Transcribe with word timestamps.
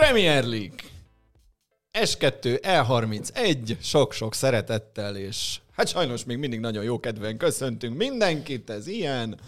Premier 0.00 0.44
League. 0.44 0.78
S2, 1.98 2.58
E31, 2.62 3.80
sok-sok 3.80 4.34
szeretettel, 4.34 5.16
és 5.16 5.60
hát 5.72 5.88
sajnos 5.88 6.24
még 6.24 6.36
mindig 6.36 6.60
nagyon 6.60 6.84
jó 6.84 7.00
kedven 7.00 7.36
köszöntünk 7.36 7.96
mindenkit, 7.96 8.70
ez 8.70 8.86
ilyen. 8.86 9.40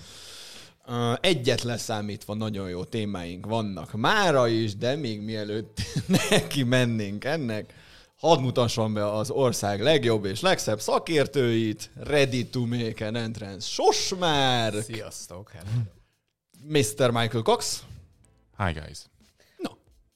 Egyet 1.20 1.62
leszámítva 1.62 2.34
nagyon 2.34 2.68
jó 2.68 2.84
témáink 2.84 3.46
vannak 3.46 3.92
mára 3.92 4.48
is, 4.48 4.76
de 4.76 4.96
még 4.96 5.20
mielőtt 5.20 5.80
neki 6.30 6.62
mennénk 6.62 7.24
ennek, 7.24 7.74
hadd 8.16 8.40
mutasson 8.40 8.94
be 8.94 9.12
az 9.12 9.30
ország 9.30 9.80
legjobb 9.82 10.24
és 10.24 10.40
legszebb 10.40 10.80
szakértőit, 10.80 11.90
ready 11.94 12.46
to 12.46 12.66
make 12.66 13.06
an 13.06 13.16
entrance, 13.16 13.68
Sosmár, 13.68 14.72
Sziasztok! 14.82 15.50
Hát. 15.50 15.66
Mr. 16.68 17.10
Michael 17.10 17.42
Cox. 17.42 17.82
Hi 18.58 18.72
guys. 18.72 19.11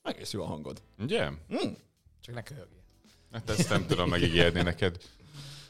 Egész 0.06 0.32
jó 0.32 0.42
a 0.42 0.46
hangod. 0.46 0.82
Ugye? 0.98 1.28
Csak 2.20 2.34
ne 2.34 2.42
köhögjél. 2.42 2.82
Hát 3.32 3.50
ezt 3.50 3.68
nem 3.68 3.86
tudom 3.86 4.08
megígérni 4.08 4.62
neked. 4.62 4.96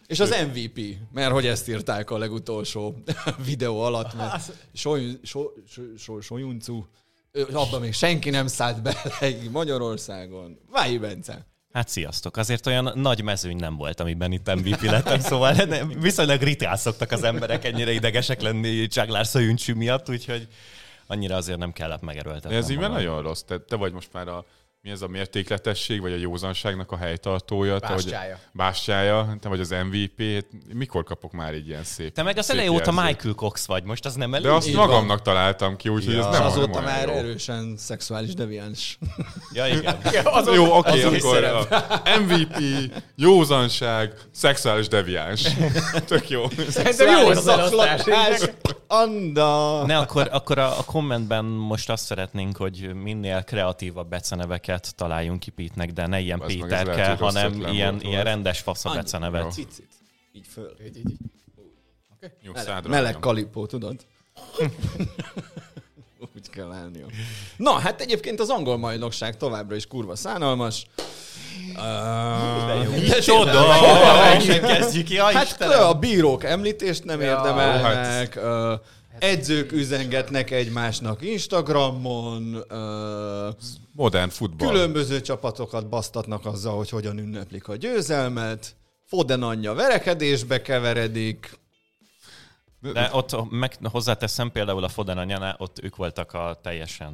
És 0.07 0.21
az 0.21 0.37
MVP, 0.53 0.97
mert 1.12 1.33
hogy 1.33 1.47
ezt 1.47 1.69
írták 1.69 2.11
a 2.11 2.19
legutolsó 2.19 3.03
videó 3.47 3.81
alatt, 3.81 4.15
mert 4.15 4.53
Soly- 4.75 5.19
so- 5.23 5.53
so- 5.69 5.99
so- 5.99 6.23
Solyuncu, 6.23 6.85
ö, 7.33 7.43
abban 7.53 7.81
még 7.81 7.93
senki 7.93 8.31
nem 8.31 8.47
szállt 8.47 8.83
bele 8.83 9.01
Magyarországon. 9.51 10.59
Váji 10.71 10.98
Bence. 10.98 11.47
Hát 11.73 11.89
sziasztok, 11.89 12.37
azért 12.37 12.67
olyan 12.67 12.93
nagy 12.95 13.23
mezőny 13.23 13.57
nem 13.57 13.77
volt, 13.77 14.01
amiben 14.01 14.33
itt 14.33 14.55
MVP 14.55 14.81
lettem, 14.83 15.21
szóval 15.21 15.55
viszonylag 16.01 16.41
ritkán 16.43 16.77
szoktak 16.77 17.11
az 17.11 17.23
emberek 17.23 17.65
ennyire 17.65 17.93
idegesek 17.93 18.41
lenni 18.41 18.87
Csaglár 18.87 19.27
Szajuncsű 19.27 19.73
miatt, 19.73 20.09
úgyhogy 20.09 20.48
annyira 21.06 21.37
azért 21.37 21.59
nem 21.59 21.73
kellett 21.73 22.01
megerőltetnem. 22.01 22.59
Ez 22.59 22.69
így 22.69 22.77
magam. 22.77 22.92
nagyon 22.92 23.23
rossz. 23.23 23.41
Te, 23.42 23.59
te 23.59 23.77
vagy 23.77 23.92
most 23.92 24.12
már 24.12 24.28
a 24.28 24.45
mi 24.87 24.92
ez 24.92 25.03
a 25.03 25.09
mértékletesség, 25.09 26.01
vagy 26.01 26.12
a 26.12 26.17
józanságnak 26.17 26.92
a 26.92 26.97
helytartója? 26.97 27.79
Te 27.79 27.87
vagy, 27.87 27.95
Bástyája. 27.97 28.39
bástyája, 28.53 29.37
te 29.41 29.48
vagy 29.48 29.61
az 29.61 29.75
MVP. 29.91 30.34
Hát 30.34 30.47
Mikor 30.75 31.05
kapok 31.05 31.33
már 31.33 31.53
egy 31.53 31.69
ilyen 31.69 31.84
szép 31.84 32.12
Te 32.15 32.23
meg 32.23 32.39
az 32.39 32.51
eleje 32.51 32.70
óta? 32.70 32.91
Michael 32.93 33.34
Cox 33.34 33.67
vagy, 33.67 33.84
most 33.84 34.05
az 34.05 34.15
nem 34.15 34.34
elég? 34.34 34.47
De 34.47 34.53
azt 34.53 34.69
Így 34.69 34.75
magamnak 34.75 35.23
találtam 35.23 35.77
ki, 35.77 35.89
úgyhogy 35.89 36.15
Ja. 36.15 36.20
ez 36.20 36.27
És 36.27 36.39
nem, 36.39 36.47
azóta 36.47 36.67
nem 36.67 36.84
olyan 36.84 36.84
már 36.97 37.09
jó. 37.09 37.15
erősen 37.15 37.75
szexuális 37.77 38.34
deviáns. 38.34 38.98
Ja, 39.53 39.67
igen. 39.67 39.98
Jó, 40.55 40.77
oké, 40.77 41.03
az 41.03 41.11
új 41.11 41.17
akkor 41.19 41.45
a 41.45 42.00
MVP, 42.21 42.56
józanság, 43.15 44.12
szexuális 44.33 44.89
deviáns. 44.89 45.43
Tök 46.06 46.28
jó. 46.31 46.45
Szerintem 46.69 47.19
jó 47.21 47.28
az. 47.28 47.43
Szaklapás, 47.43 48.41
Anda. 48.89 49.83
Ne, 49.87 49.98
akkor, 49.98 50.28
akkor 50.33 50.59
a, 50.59 50.78
a 50.78 50.84
kommentben 50.84 51.45
most 51.45 51.91
azt 51.91 52.05
szeretnénk, 52.05 52.56
hogy 52.56 52.95
minél 52.95 53.43
kreatívabb 53.43 54.09
beceneveket 54.09 54.75
találjunk 54.84 55.41
ki 55.41 55.50
Pete-nek, 55.50 55.92
de 55.92 56.06
ne 56.06 56.20
ilyen 56.20 56.42
ez 56.42 56.46
Péterke, 56.46 56.94
lehet, 56.94 57.19
hanem 57.19 57.66
ilyen, 57.72 58.00
ilyen 58.00 58.24
rendes 58.24 58.60
fasz 58.60 58.84
a 58.84 58.88
Annyi. 58.88 58.98
becenevet. 58.98 59.52
Cicit. 59.52 59.88
Így 60.32 60.46
föl. 60.46 60.77
Így, 60.86 60.96
így, 60.96 61.10
így. 61.10 61.19
Jó, 62.42 62.52
Meleg, 62.88 63.19
kalipó, 63.19 63.66
tudod? 63.66 64.06
Úgy 66.36 66.50
kell 66.50 66.72
állnia. 66.72 67.06
Na, 67.56 67.70
hát 67.72 68.00
egyébként 68.00 68.41
az 68.41 68.48
angol 68.48 68.77
majnokság 68.77 69.36
továbbra 69.36 69.77
is 69.77 69.86
kurva 69.86 70.16
szánalmas. 70.16 70.86
Uh, 71.69 73.06
de 73.08 73.19
Csoda! 73.20 73.64
Kezdjük 74.60 75.04
ki, 75.04 75.19
Hát 75.19 75.44
Istenem! 75.44 75.82
a 75.82 75.92
bírók 75.94 76.44
említést 76.44 77.04
nem 77.04 77.20
Ja, 77.20 77.27
érdemelnek, 77.27 78.36
uh, 78.36 78.80
edzők 79.19 79.72
üzengetnek 79.72 80.50
egymásnak 80.50 81.22
Instagramon, 81.22 82.64
Modern 83.92 84.28
futball. 84.28 84.69
különböző 84.69 85.20
csapatokat 85.20 85.89
basztatnak 85.89 86.47
azzal, 86.47 86.77
hogy 86.77 86.91
hogyan 86.91 87.19
ünneplik 87.19 87.69
a 87.69 87.77
győzelmet, 87.77 88.77
Foden 89.04 89.43
anyja 89.43 89.75
verekedésbe 89.75 90.62
keveredik, 90.62 91.59
De 92.92 93.08
ott 93.12 93.50
meg, 93.50 93.76
hozzáteszem 93.82 94.50
például 94.50 94.84
a 94.84 94.88
Foden 94.88 95.19
anyánál, 95.19 95.54
ott 95.58 95.82
ők 95.82 95.97
voltak 95.97 96.32
a 96.32 96.58
teljesen 96.62 97.12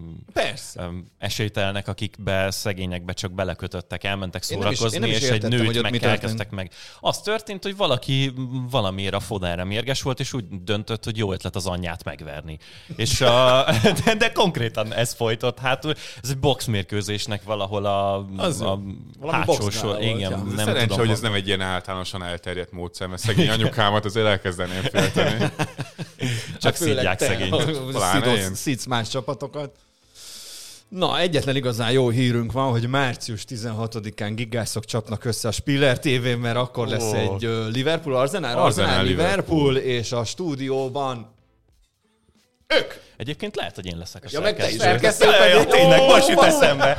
mm, 0.00 0.12
persze. 0.32 0.90
esélytelenek, 1.18 1.88
akikbe 1.88 2.50
szegényekbe 2.50 3.12
csak 3.12 3.32
belekötöttek, 3.32 4.04
elmentek 4.04 4.44
Én 4.48 4.58
nem 4.58 4.70
is- 4.70 4.78
szórakozni, 4.78 5.06
én 5.06 5.10
nem 5.12 5.16
is 5.16 5.22
és 5.22 5.30
egy 5.30 5.42
hogy 5.42 5.50
nőt 5.50 5.76
ott 5.76 5.82
meg 5.82 5.92
mi 5.92 6.02
elkezdtek 6.02 6.50
meg. 6.50 6.70
Az 7.00 7.20
történt, 7.20 7.62
hogy 7.62 7.76
valaki 7.76 8.32
valamiért 8.70 9.14
a 9.14 9.20
Fodenre 9.20 9.64
mérges 9.64 10.02
volt, 10.02 10.20
és 10.20 10.32
úgy 10.32 10.44
döntött, 10.48 11.04
hogy 11.04 11.16
jó 11.16 11.32
ötlet 11.32 11.56
az 11.56 11.66
anyját 11.66 12.04
megverni. 12.04 12.58
És 12.96 13.20
a, 13.20 13.64
de, 14.04 14.14
de, 14.14 14.32
konkrétan 14.32 14.92
ez 14.92 15.12
folytott. 15.12 15.58
Hát 15.58 15.84
ez 16.22 16.30
egy 16.30 16.38
boxmérkőzésnek 16.38 17.42
valahol 17.42 17.84
a, 17.84 18.26
Az 18.36 18.60
a 18.60 18.80
hátsó 19.30 19.70
sor. 19.70 20.02
Igen, 20.02 20.18
ja. 20.18 20.28
nem 20.28 20.56
Szerencsé, 20.56 20.80
tudom, 20.80 20.98
hogy 20.98 21.10
ez 21.10 21.20
nem 21.20 21.34
egy 21.34 21.46
ilyen 21.46 21.60
általánosan 21.60 22.22
elterjedt 22.22 22.72
módszer, 22.72 23.08
mert 23.08 23.22
szegény 23.22 23.48
anyukámat 23.48 24.04
azért 24.04 24.26
elkezdeném 24.26 24.82
félteni. 25.10 25.38
csak 26.62 26.76
Hát 26.76 26.76
szidják 26.76 27.18
Pláne 27.90 28.54
szidsz- 28.54 28.86
más 28.86 29.08
csapatokat. 29.08 29.70
Na, 30.88 31.18
egyetlen 31.18 31.56
igazán 31.56 31.90
jó 31.90 32.08
hírünk 32.08 32.52
van, 32.52 32.70
hogy 32.70 32.88
március 32.88 33.44
16-án 33.48 34.32
gigászok 34.34 34.84
csapnak 34.84 35.24
össze 35.24 35.48
a 35.48 35.50
Spiller 35.50 35.98
TV-n, 35.98 36.38
mert 36.38 36.56
akkor 36.56 36.88
lesz 36.88 37.12
egy 37.12 37.48
Liverpool 37.72 38.16
Arsenal, 38.16 38.58
Arsenal, 38.58 39.04
Liverpool, 39.04 39.76
és 39.76 40.12
a 40.12 40.24
stúdióban 40.24 41.34
ők. 42.66 42.92
Egyébként 43.16 43.56
lehet, 43.56 43.74
hogy 43.74 43.86
én 43.86 43.98
leszek 43.98 44.24
a 44.24 44.28
Ja, 44.30 44.40
meg 44.40 44.56
te 44.56 44.70
is 44.70 44.76
szerkesztő. 44.76 45.24
Ja, 45.30 45.64
tényleg, 45.64 46.00
most 46.00 46.28
jut 46.28 46.42
eszembe. 46.42 46.98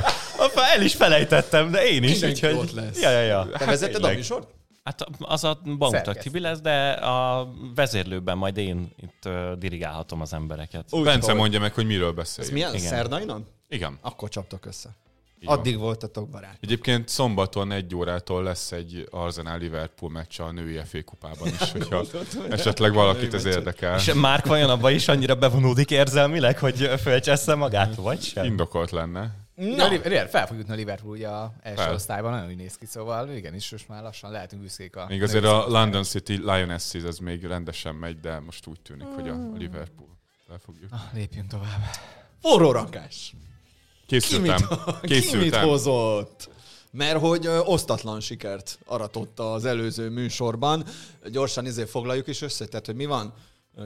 El 0.74 0.82
is 0.82 0.94
felejtettem, 0.94 1.70
de 1.70 1.86
én 1.86 2.02
is, 2.02 2.10
Mindenki 2.10 2.46
úgyhogy... 2.46 2.58
ott 2.58 2.72
lesz. 2.72 3.00
Ja, 3.00 3.10
ja, 3.10 3.20
ja. 3.20 3.48
Te 3.58 3.64
vezeted 3.64 4.04
a 4.04 4.08
műsort? 4.12 4.48
Hát 4.84 5.04
az 5.18 5.44
a. 5.44 5.60
Tibi 6.20 6.40
lesz, 6.40 6.60
de 6.60 6.90
a 6.90 7.48
vezérlőben 7.74 8.36
majd 8.38 8.56
én 8.56 8.92
itt 8.96 9.28
dirigálhatom 9.58 10.20
az 10.20 10.32
embereket. 10.32 10.84
Úgy, 10.90 11.04
Bence 11.04 11.26
hogy- 11.30 11.40
mondja 11.40 11.60
meg, 11.60 11.72
hogy 11.74 11.86
miről 11.86 12.08
Ez 12.08 12.14
beszéljünk. 12.14 12.54
milyen? 12.56 12.74
Igen. 12.74 12.88
Szerdainon? 12.88 13.46
Igen. 13.68 13.98
Akkor 14.00 14.28
csaptak 14.28 14.66
össze. 14.66 14.88
így 15.40 15.48
van. 15.48 15.58
Addig 15.58 15.78
voltatok 15.78 16.28
barát. 16.28 16.56
Egyébként 16.60 17.08
szombaton 17.08 17.72
egy 17.72 17.94
órától 17.94 18.42
lesz 18.42 18.72
egy 18.72 19.06
Arsenal-Liverpool 19.10 20.10
meccs 20.12 20.40
a 20.40 20.50
női 20.50 20.80
FA 20.84 21.02
kupában 21.04 21.48
is, 21.48 21.70
hogyha 21.72 22.04
esetleg 22.50 22.92
valakit 22.92 23.34
ez 23.34 23.44
érdekel. 23.44 23.96
És 23.96 24.12
Márk 24.12 24.46
vajon 24.46 24.70
abba 24.70 24.90
is 24.90 25.08
annyira 25.08 25.34
bevonódik 25.34 25.90
érzelmileg, 25.90 26.58
hogy 26.58 26.76
fölcsessze 27.02 27.54
magát, 27.54 27.94
vagy 27.94 28.20
sem? 28.22 28.44
Indokolt 28.44 28.90
lenne. 28.90 29.40
Liv- 29.54 30.04
Liv- 30.04 30.28
fel 30.30 30.46
fog 30.46 30.56
jutni 30.56 30.72
a 30.72 30.76
Liverpool 30.76 31.12
ugye 31.16 31.28
a 31.28 31.52
első 31.62 31.82
Fel. 31.82 31.94
osztályban, 31.94 32.32
nagyon 32.32 32.48
úgy 32.48 32.56
néz 32.56 32.76
ki, 32.76 32.86
szóval 32.86 33.30
igenis, 33.30 33.70
most 33.70 33.88
már 33.88 34.02
lassan 34.02 34.30
lehetünk 34.30 34.62
büszkék 34.62 34.96
a... 34.96 35.06
Még 35.08 35.22
azért 35.22 35.44
a 35.44 35.64
London 35.68 36.02
City 36.02 36.32
Lionesses 36.36 37.02
ez 37.02 37.18
még 37.18 37.44
rendesen 37.44 37.94
megy, 37.94 38.20
de 38.20 38.40
most 38.40 38.66
úgy 38.66 38.80
tűnik, 38.80 39.06
hogy 39.06 39.28
a 39.28 39.32
a 39.32 39.56
Liverpool 39.56 40.08
fel 40.46 40.58
fog 40.64 40.74
jutni. 40.80 40.96
Ah, 40.96 41.14
Lépjünk 41.14 41.48
tovább. 41.48 41.80
Forró 42.40 42.72
rakás. 42.72 43.34
Ki 44.06 44.14
mit, 44.14 44.24
Készültem. 44.24 44.56
ki 44.66 44.74
mit 45.00 45.10
Készültem. 45.10 45.68
hozott? 45.68 46.48
Mert 46.90 47.18
hogy 47.18 47.46
ö, 47.46 47.58
osztatlan 47.58 48.20
sikert 48.20 48.78
aratotta 48.86 49.52
az 49.52 49.64
előző 49.64 50.08
műsorban. 50.10 50.84
Gyorsan 51.30 51.66
izé 51.66 51.84
foglaljuk 51.84 52.26
is 52.26 52.40
össze, 52.42 52.66
tehát 52.66 52.86
hogy 52.86 52.94
mi 52.94 53.04
van? 53.06 53.32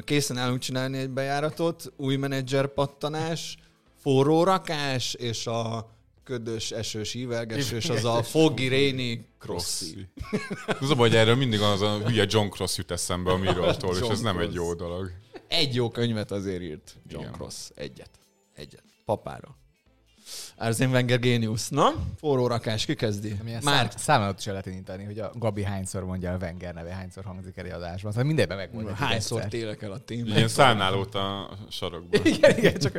Készen 0.05 0.37
állunk 0.37 0.59
csinálni 0.61 0.99
egy 0.99 1.11
bejáratot, 1.11 1.93
új 1.97 2.17
menedzser 2.17 2.67
pattanás, 2.67 3.57
forró 4.07 4.45
rakás, 4.45 5.15
és 5.15 5.47
a 5.47 5.91
ködös, 6.25 6.71
esős, 6.71 7.15
ívelgesős, 7.15 7.89
az 7.89 8.05
a 8.05 8.23
Foggy 8.23 8.69
Rainy 8.69 9.27
Crossi. 9.39 10.09
Az 10.81 10.91
a 10.91 10.95
baj, 10.95 11.09
hogy 11.09 11.17
erről 11.17 11.35
mindig 11.35 11.61
az 11.61 11.81
a 11.81 11.99
hülye 11.99 12.25
John 12.29 12.49
Cross 12.49 12.77
jut 12.77 12.91
eszembe 12.91 13.31
a 13.31 13.37
Mirror-tól, 13.45 13.97
és 13.97 14.09
ez 14.09 14.21
nem 14.21 14.39
egy 14.39 14.55
jó 14.55 14.75
dolog. 14.75 15.11
Egy 15.49 15.75
jó 15.75 15.91
könyvet 15.91 16.31
azért 16.31 16.63
írt 16.63 16.97
John 17.09 17.23
Igen. 17.23 17.35
Cross. 17.35 17.55
Egyet. 17.75 18.11
Egyet. 18.55 18.83
Papára. 19.05 19.57
Arsene 20.57 20.93
Wenger 20.93 21.19
géniusz. 21.19 21.69
Na, 21.69 21.95
forró 22.19 22.47
rakás, 22.47 22.85
ki 22.85 22.95
kezdi? 22.95 23.37
Már 23.45 23.63
szám, 23.63 23.89
számot 23.97 24.39
is 24.39 24.45
lehet 24.45 24.67
indítani, 24.67 25.05
hogy 25.05 25.19
a 25.19 25.33
Gabi 25.35 25.63
hányszor 25.63 26.05
mondja 26.05 26.33
a 26.33 26.37
Wenger 26.37 26.75
neve, 26.75 26.93
hányszor 26.93 27.25
hangzik 27.25 27.57
el 27.57 27.67
a 27.71 27.75
adásban. 27.75 28.11
Szóval 28.11 28.27
mindenben 28.27 28.57
megmondja. 28.57 28.95
hányszor 28.95 29.45
télek 29.45 29.83
el 29.83 29.93
a 29.93 29.99
témát. 29.99 30.37
Ilyen 30.37 30.49
számlálót 30.49 31.15
a 31.15 31.51
sarokban. 31.69 32.21
Igen, 32.25 32.57
igen, 32.57 32.79
csak... 32.79 32.99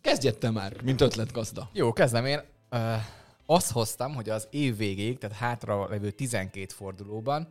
Kezdjed 0.00 0.38
te 0.38 0.50
már, 0.50 0.82
mint 0.82 1.00
ötletgazda. 1.00 1.70
Jó, 1.72 1.92
kezdem 1.92 2.26
én. 2.26 2.40
Uh, 2.70 2.94
azt 3.46 3.70
hoztam, 3.70 4.14
hogy 4.14 4.28
az 4.28 4.48
év 4.50 4.76
végéig, 4.76 5.18
tehát 5.18 5.36
hátra 5.36 5.88
levő 5.88 6.10
12 6.10 6.66
fordulóban 6.74 7.48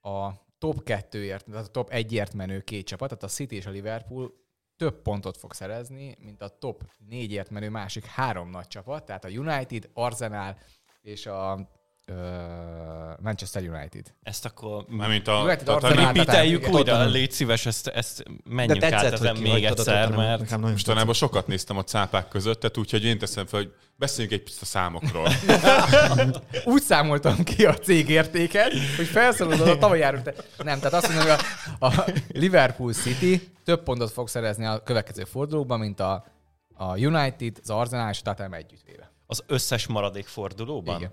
a 0.00 0.30
top 0.58 0.82
2-ért, 0.84 1.44
tehát 1.44 1.66
a 1.66 1.70
top 1.70 1.90
1-ért 1.92 2.34
menő 2.34 2.60
két 2.60 2.86
csapat, 2.86 3.08
tehát 3.08 3.24
a 3.24 3.28
City 3.28 3.56
és 3.56 3.66
a 3.66 3.70
Liverpool 3.70 4.32
több 4.76 5.02
pontot 5.02 5.36
fog 5.36 5.52
szerezni, 5.52 6.16
mint 6.20 6.42
a 6.42 6.48
top 6.48 6.84
4-ért 7.10 7.50
menő 7.50 7.68
másik 7.68 8.04
három 8.04 8.50
nagy 8.50 8.66
csapat, 8.66 9.04
tehát 9.04 9.24
a 9.24 9.28
United, 9.28 9.90
Arsenal 9.92 10.58
és 11.00 11.26
a 11.26 11.70
Manchester 13.22 13.62
United. 13.62 14.14
Ezt 14.22 14.44
akkor 14.44 14.84
Mármint 14.88 15.28
a... 15.28 15.42
United 15.42 15.64
tehát 15.64 15.82
a- 15.82 15.88
Repeateljük 15.88 16.68
újra, 16.68 17.04
légy 17.04 17.30
szíves, 17.30 17.66
ezt, 17.66 17.86
ezt 17.86 18.24
menjünk 18.44 18.82
át 18.82 19.12
ezen 19.12 19.36
még 19.36 19.64
egyszer, 19.64 20.10
mert 20.10 20.40
Nekem 20.40 20.58
nagyon 20.58 20.70
Mostanában 20.72 21.14
sokat 21.14 21.46
néztem 21.46 21.76
a 21.76 21.84
cápák 21.84 22.28
közöttet, 22.28 22.76
úgyhogy 22.76 23.04
én 23.04 23.18
teszem 23.18 23.46
fel, 23.46 23.60
hogy 23.60 23.72
beszéljünk 23.96 24.34
egy 24.34 24.42
picit 24.42 24.62
a 24.62 24.64
számokról. 24.64 25.28
Úgy 26.64 26.82
számoltam 26.82 27.44
ki 27.44 27.66
a 27.66 27.74
cégértéket, 27.74 28.72
hogy 28.96 29.06
felszólodott 29.06 29.68
a 29.68 29.78
tavaly 29.78 29.98
járó. 29.98 30.18
Nem, 30.56 30.78
tehát 30.78 30.92
azt 30.92 31.08
mondom, 31.08 31.26
hogy 31.28 31.38
a, 31.78 31.86
a 31.86 32.04
Liverpool 32.32 32.92
City 32.92 33.52
több 33.64 33.82
pontot 33.82 34.10
fog 34.10 34.28
szerezni 34.28 34.66
a 34.66 34.82
következő 34.82 35.24
fordulóban, 35.24 35.78
mint 35.78 36.00
a, 36.00 36.24
a 36.74 36.98
United, 36.98 37.56
az 37.62 37.70
Arsenal 37.70 38.10
és 38.10 38.18
a 38.18 38.22
Tottenham 38.22 38.58
együttvéve. 38.58 39.12
az 39.26 39.42
összes 39.46 39.86
maradék 39.86 40.26
fordulóban? 40.26 40.96
Igen. 40.96 41.10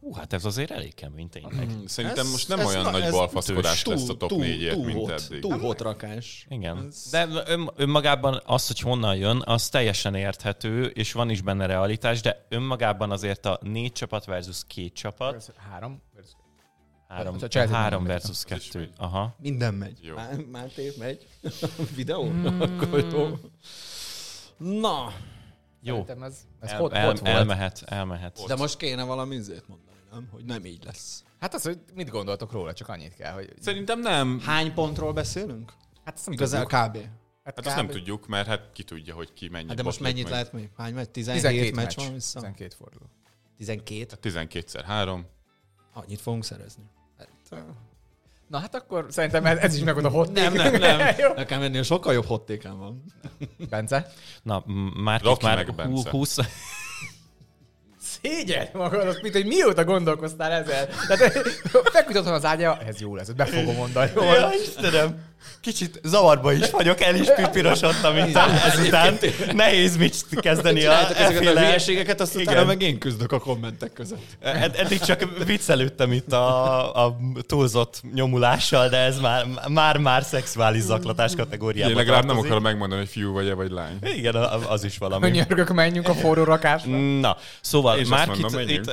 Hú, 0.00 0.12
hát 0.12 0.32
ez 0.32 0.44
azért 0.44 0.70
elég 0.70 0.94
kemény 0.94 1.28
tényleg. 1.28 1.68
Szerintem 1.86 2.24
Ez- 2.24 2.30
most 2.30 2.48
nem 2.48 2.58
ez 2.60 2.66
olyan 2.66 2.82
na- 2.82 2.90
nagy 2.90 3.10
balfaszkodás 3.10 3.84
lesz 3.84 4.08
a 4.08 4.16
top 4.16 4.28
túl- 4.28 4.40
4-ért, 4.44 4.74
túl 4.74 4.84
mint 4.84 4.98
hot, 4.98 5.10
eddig. 5.10 5.40
Túl 5.40 5.58
hot 5.58 5.80
rakás. 5.80 6.46
Igen. 6.48 6.86
Ez- 6.86 7.08
De 7.10 7.26
ön, 7.46 7.70
önmagában 7.76 8.40
az, 8.46 8.66
hogy 8.66 8.80
honnan 8.80 9.16
jön, 9.16 9.42
az 9.46 9.68
teljesen 9.68 10.14
érthető, 10.14 10.84
és 10.84 11.12
van 11.12 11.30
is 11.30 11.40
benne 11.40 11.66
realitás, 11.66 12.20
de 12.20 12.46
önmagában 12.48 13.10
azért 13.10 13.46
a 13.46 13.58
négy 13.62 13.92
csapat 13.92 14.24
versus 14.24 14.60
két 14.66 14.94
csapat, 14.94 15.52
Három. 15.70 16.02
három, 17.08 17.36
A 17.40 17.46
Chelsea 17.46 17.76
három 17.76 18.04
versus 18.04 18.36
is 18.36 18.42
kettő. 18.44 18.90
Aha. 18.96 19.36
Minden 19.40 19.74
megy. 19.74 19.98
Jó. 20.02 20.14
Má- 20.14 20.46
Máté, 20.50 20.92
megy? 20.98 21.26
Videó? 21.96 22.30
Akkor 22.60 23.06
jó. 23.12 23.36
Na, 24.80 25.12
Jó, 25.82 25.94
Szerintem 25.94 26.22
ez, 26.22 26.38
ez 26.60 26.70
el, 26.70 26.78
hot, 26.78 26.92
el, 26.92 27.06
hot 27.06 27.18
volt. 27.18 27.34
elmehet, 27.34 27.82
elmehet. 27.86 28.44
de 28.46 28.56
most 28.56 28.76
kéne 28.76 29.04
valami 29.04 29.34
izét 29.34 29.68
mondani, 29.68 29.87
nem? 30.10 30.28
Hogy 30.32 30.44
nem 30.44 30.64
így 30.64 30.84
lesz. 30.84 31.22
Hát 31.40 31.54
az, 31.54 31.62
hogy 31.62 31.78
mit 31.94 32.08
gondoltok 32.10 32.52
róla, 32.52 32.72
csak 32.72 32.88
annyit 32.88 33.14
kell, 33.14 33.32
hogy... 33.32 33.52
Szerintem 33.60 34.00
nem. 34.00 34.40
Hány 34.40 34.74
pontról 34.74 35.12
beszélünk? 35.12 35.72
Hát 36.04 36.14
azt 36.16 36.24
nem 36.24 36.34
Igazán 36.34 36.66
tudjuk. 36.66 36.82
kb. 36.86 36.98
Hát 37.44 37.66
azt 37.66 37.76
nem 37.76 37.86
tudjuk, 37.86 38.26
mert 38.26 38.46
hát 38.46 38.72
ki 38.72 38.82
tudja, 38.82 39.14
hogy 39.14 39.32
ki 39.32 39.48
mennyit 39.48 39.68
Hát 39.68 39.76
de 39.76 39.82
most 39.82 40.00
mennyit 40.00 40.22
meg. 40.22 40.32
lehet 40.32 40.52
még? 40.52 40.68
Hány 40.76 40.94
megy? 40.94 41.10
17, 41.10 41.42
12 41.42 41.74
meccs 41.74 41.84
meccs. 41.96 42.04
van 42.04 42.14
vissza? 42.14 42.38
12 42.40 42.74
forduló. 42.78 43.04
12? 43.56 44.16
12-szer 44.22 44.82
3. 44.86 45.26
Annyit 45.92 46.20
fogunk 46.20 46.44
szerezni. 46.44 46.82
Hát, 47.18 47.28
Na 48.48 48.58
hát 48.58 48.74
akkor 48.74 49.06
szerintem 49.08 49.46
ez, 49.46 49.58
ez 49.58 49.74
is 49.74 49.82
meg 49.82 50.04
a 50.04 50.08
hot 50.08 50.32
nem, 50.32 50.52
nem, 50.52 50.74
nem. 50.74 50.98
Nekem 51.36 51.62
ennél 51.62 51.82
sokkal 51.82 52.12
jobb 52.12 52.24
hottéken 52.24 52.78
van. 52.78 53.04
Bence? 53.68 54.12
Na, 54.42 54.62
már 55.02 55.22
már 55.22 55.56
meg 55.56 55.66
hú- 55.66 55.76
Bence. 55.76 56.10
20, 56.10 56.36
Szégyelj 58.22 58.66
magadat, 58.72 59.22
mint 59.22 59.34
hogy 59.34 59.46
mióta 59.46 59.84
gondolkoztál 59.84 60.52
ezzel. 60.52 60.86
Tehát 61.08 61.32
feküdt 61.92 62.18
otthon 62.18 62.32
az 62.32 62.44
ágya, 62.44 62.78
ez 62.86 63.00
jó 63.00 63.16
lesz, 63.16 63.28
be 63.28 63.44
fogom 63.44 63.74
mondani. 63.74 64.10
Jó, 64.14 64.22
Ja, 64.22 64.50
Istenem! 64.62 65.26
Kicsit 65.60 66.00
zavarba 66.04 66.52
is 66.52 66.70
vagyok, 66.70 67.00
el 67.00 67.14
is 67.14 67.26
pipirosodtam 67.36 68.16
itt 68.16 68.36
ezután. 68.36 69.18
Nehéz 69.52 69.96
mit 69.96 70.24
kezdeni 70.30 70.84
a 70.84 71.16
ezeket 71.16 71.56
a 71.56 71.60
hülyeségeket, 71.60 72.20
azt 72.20 72.36
utána 72.36 72.64
meg 72.64 72.82
én 72.82 72.98
küzdök 72.98 73.32
a 73.32 73.38
kommentek 73.38 73.92
között. 73.92 74.22
Ed- 74.40 74.76
Eddig 74.76 75.00
csak 75.00 75.44
viccelődtem 75.44 76.12
itt 76.12 76.32
a, 76.32 77.06
a 77.06 77.16
túlzott 77.46 78.02
nyomulással, 78.14 78.88
de 78.88 78.96
ez 78.96 79.20
már, 79.20 79.46
már, 79.68 79.96
már 79.96 80.22
szexuális 80.22 80.82
zaklatás 80.82 81.34
kategóriába 81.34 81.90
Én 81.90 81.96
legalább 81.96 82.24
nem 82.24 82.38
akarom 82.38 82.62
megmondani, 82.62 83.00
hogy 83.00 83.10
fiú 83.10 83.32
vagy-e, 83.32 83.54
vagy 83.54 83.70
lány. 83.70 83.98
Igen, 84.02 84.34
az 84.68 84.84
is 84.84 84.98
valami. 84.98 85.30
Könyörgök, 85.30 85.68
menjünk 85.68 86.08
a 86.08 86.14
forró 86.14 86.44
rakásra. 86.44 86.90
Na, 86.96 87.36
szóval 87.60 87.96
Én 87.96 88.02
is 88.02 88.08
már 88.08 88.28
mondom, 88.28 88.60
itt, 88.60 88.70
itt 88.70 88.92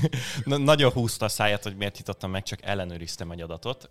Na, 0.44 0.56
nagyon 0.56 0.90
húzta 0.90 1.24
a 1.24 1.28
száját, 1.28 1.62
hogy 1.62 1.76
miért 1.76 1.96
nyitottam 1.96 2.30
meg, 2.30 2.42
csak 2.42 2.58
ellenőriztem 2.62 3.30
egy 3.30 3.40
adatot. 3.40 3.90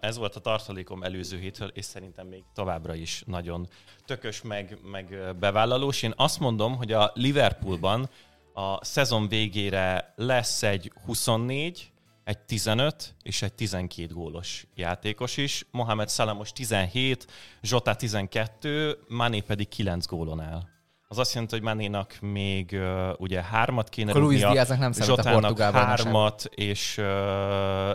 Ez 0.00 0.16
volt 0.16 0.36
a 0.36 0.40
tartalékom 0.40 1.02
előző 1.02 1.38
hétről, 1.40 1.68
és 1.68 1.84
szerintem 1.84 2.26
még 2.26 2.42
továbbra 2.54 2.94
is 2.94 3.22
nagyon 3.26 3.68
tökös, 4.04 4.42
meg, 4.42 4.78
meg 4.82 5.36
bevállalós. 5.38 6.02
Én 6.02 6.12
azt 6.16 6.40
mondom, 6.40 6.76
hogy 6.76 6.92
a 6.92 7.10
Liverpoolban 7.14 8.10
a 8.54 8.84
szezon 8.84 9.28
végére 9.28 10.12
lesz 10.16 10.62
egy 10.62 10.92
24, 11.04 11.92
egy 12.24 12.38
15 12.38 13.14
és 13.22 13.42
egy 13.42 13.52
12 13.52 14.14
gólos 14.14 14.66
játékos 14.74 15.36
is. 15.36 15.66
Mohamed 15.70 16.10
Salah 16.10 16.36
most 16.36 16.54
17, 16.54 17.26
Zsota 17.62 17.94
12, 17.94 18.98
Mané 19.08 19.40
pedig 19.40 19.68
9 19.68 20.06
gólon 20.06 20.40
áll. 20.40 20.62
Az 21.08 21.18
azt 21.18 21.32
jelenti, 21.32 21.54
hogy 21.54 21.64
Manénak 21.64 22.18
még 22.20 22.70
uh, 22.72 23.10
ugye 23.18 23.42
hármat 23.42 23.88
kéne 23.88 24.10
Akkor 24.10 24.22
Luis 24.22 24.40
Diaznak 24.40 24.78
nem 24.78 24.92
Zsotának 24.92 25.58
hármat, 25.58 26.44
és 26.44 26.98
uh, 26.98 27.04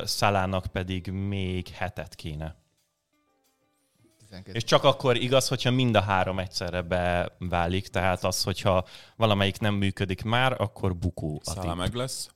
Szalának 0.04 0.66
pedig 0.66 1.08
még 1.12 1.68
hetet 1.68 2.16
kéne. 2.16 2.56
12. 4.36 4.58
És 4.58 4.64
csak 4.64 4.84
akkor 4.84 5.16
igaz, 5.16 5.48
hogyha 5.48 5.72
mind 5.72 5.96
a 5.96 6.02
három 6.02 6.40
egyszerre 6.40 6.82
beválik, 6.82 7.88
tehát 7.88 8.24
az, 8.24 8.44
hogyha 8.44 8.86
valamelyik 9.16 9.60
nem 9.60 9.74
működik 9.74 10.24
már, 10.24 10.62
akkor 10.62 10.96
bukó 10.96 11.42
a 11.44 11.60
tipp. 11.60 11.74
meg 11.74 11.94
lesz. 11.94 12.30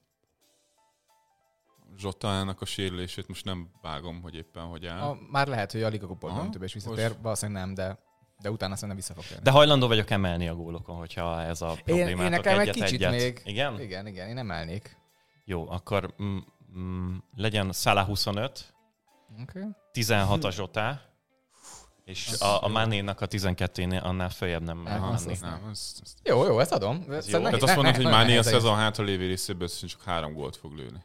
Zsotának 1.98 2.62
a 2.62 2.66
sérülését 2.66 3.28
most 3.28 3.46
nem 3.46 3.70
vágom, 3.82 4.22
hogy 4.22 4.36
éppen 4.36 4.64
hogy 4.64 4.86
áll. 4.86 5.00
A, 5.00 5.18
már 5.32 5.48
lehet, 5.48 5.72
hogy 5.72 5.84
a 5.84 5.88
Liga 5.88 6.08
Kupa 6.08 6.28
Aha. 6.28 6.42
döntőbe 6.42 6.66
is 6.66 6.74
visszatér, 6.74 7.16
valószínűleg 7.22 7.66
nem, 7.66 7.74
de, 7.74 8.00
de 8.42 8.52
utána 8.52 8.74
szerintem 8.74 8.98
vissza 8.98 9.14
fog 9.14 9.24
térni. 9.24 9.44
De 9.44 9.52
hajlandó 9.52 9.88
vagyok 9.88 10.10
emelni 10.10 10.48
a 10.48 10.56
gólokon, 10.56 10.96
hogyha 10.96 11.42
ez 11.42 11.62
a 11.62 11.70
én, 11.70 11.84
problémátok 11.84 12.24
én 12.24 12.30
nekem 12.30 12.60
egy 12.60 12.68
egyet, 12.68 12.84
kicsit 12.84 13.02
egyet. 13.02 13.12
még... 13.12 13.42
Igen? 13.46 13.82
Igen, 13.82 14.08
igen, 14.08 14.28
én 14.28 14.38
emelnék. 14.38 14.98
Jó, 15.46 15.70
akkor 15.70 16.14
mm, 16.24 16.38
mm, 16.78 17.16
legyen 17.36 17.72
Salah 17.72 18.06
25, 18.06 18.74
Okay. 19.42 19.64
16 19.92 20.44
a 20.44 20.52
Zsotá, 20.52 21.09
és 22.10 22.32
a, 22.40 22.64
a 22.64 22.68
Manénak 22.68 23.22
a 23.22 23.28
12-nél 23.28 24.02
annál 24.02 24.30
följebb 24.30 24.64
nem 24.64 24.86
azt 24.86 25.42
menni. 25.42 25.56
Jó, 26.24 26.46
jó, 26.46 26.60
ezt 26.60 26.72
adom. 26.72 27.06
Ez 27.10 27.16
Ez 27.16 27.30
jó. 27.30 27.40
Tehát 27.40 27.64
azt 27.64 27.76
mondod, 27.76 27.96
hogy 27.96 28.06
Máné 28.06 28.38
a 28.38 28.44
szezon 28.44 28.76
hátra 28.76 29.04
lévő 29.04 29.28
részéből 29.28 29.68
csak 29.68 30.04
három 30.04 30.34
gólt 30.34 30.56
fog 30.56 30.74
lőni. 30.74 31.04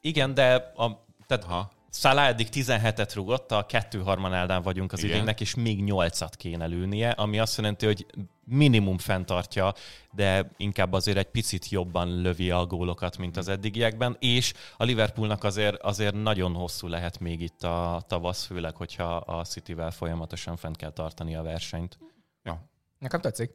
Igen, 0.00 0.34
de 0.34 0.72
a, 0.76 1.04
tehát 1.26 1.44
Aha. 1.44 1.70
Salah 1.96 2.26
eddig 2.26 2.48
17-et 2.52 3.10
rugott, 3.14 3.50
a 3.52 3.66
kettő 3.66 3.98
harmanádán 4.02 4.62
vagyunk 4.62 4.92
az 4.92 4.98
Igen. 4.98 5.10
idénynek, 5.10 5.40
és 5.40 5.54
még 5.54 5.78
8-at 5.86 6.32
kéne 6.36 6.66
lőnie, 6.66 7.10
ami 7.10 7.38
azt 7.38 7.56
jelenti, 7.56 7.86
hogy 7.86 8.06
minimum 8.44 8.98
fenntartja, 8.98 9.74
de 10.12 10.50
inkább 10.56 10.92
azért 10.92 11.16
egy 11.16 11.30
picit 11.30 11.68
jobban 11.68 12.22
lövi 12.22 12.50
a 12.50 12.66
gólokat, 12.66 13.18
mint 13.18 13.36
az 13.36 13.48
eddigiekben, 13.48 14.16
és 14.18 14.52
a 14.76 14.84
Liverpoolnak 14.84 15.44
azért, 15.44 15.82
azért 15.82 16.14
nagyon 16.14 16.54
hosszú 16.54 16.86
lehet 16.86 17.18
még 17.18 17.40
itt 17.40 17.62
a 17.62 18.04
tavasz, 18.08 18.44
főleg, 18.44 18.76
hogyha 18.76 19.16
a 19.16 19.44
Cityvel 19.44 19.90
folyamatosan 19.90 20.56
fent 20.56 20.76
kell 20.76 20.92
tartani 20.92 21.36
a 21.36 21.42
versenyt. 21.42 21.98
Ja. 22.42 22.70
Nekem 22.98 23.20
tetszik. 23.20 23.50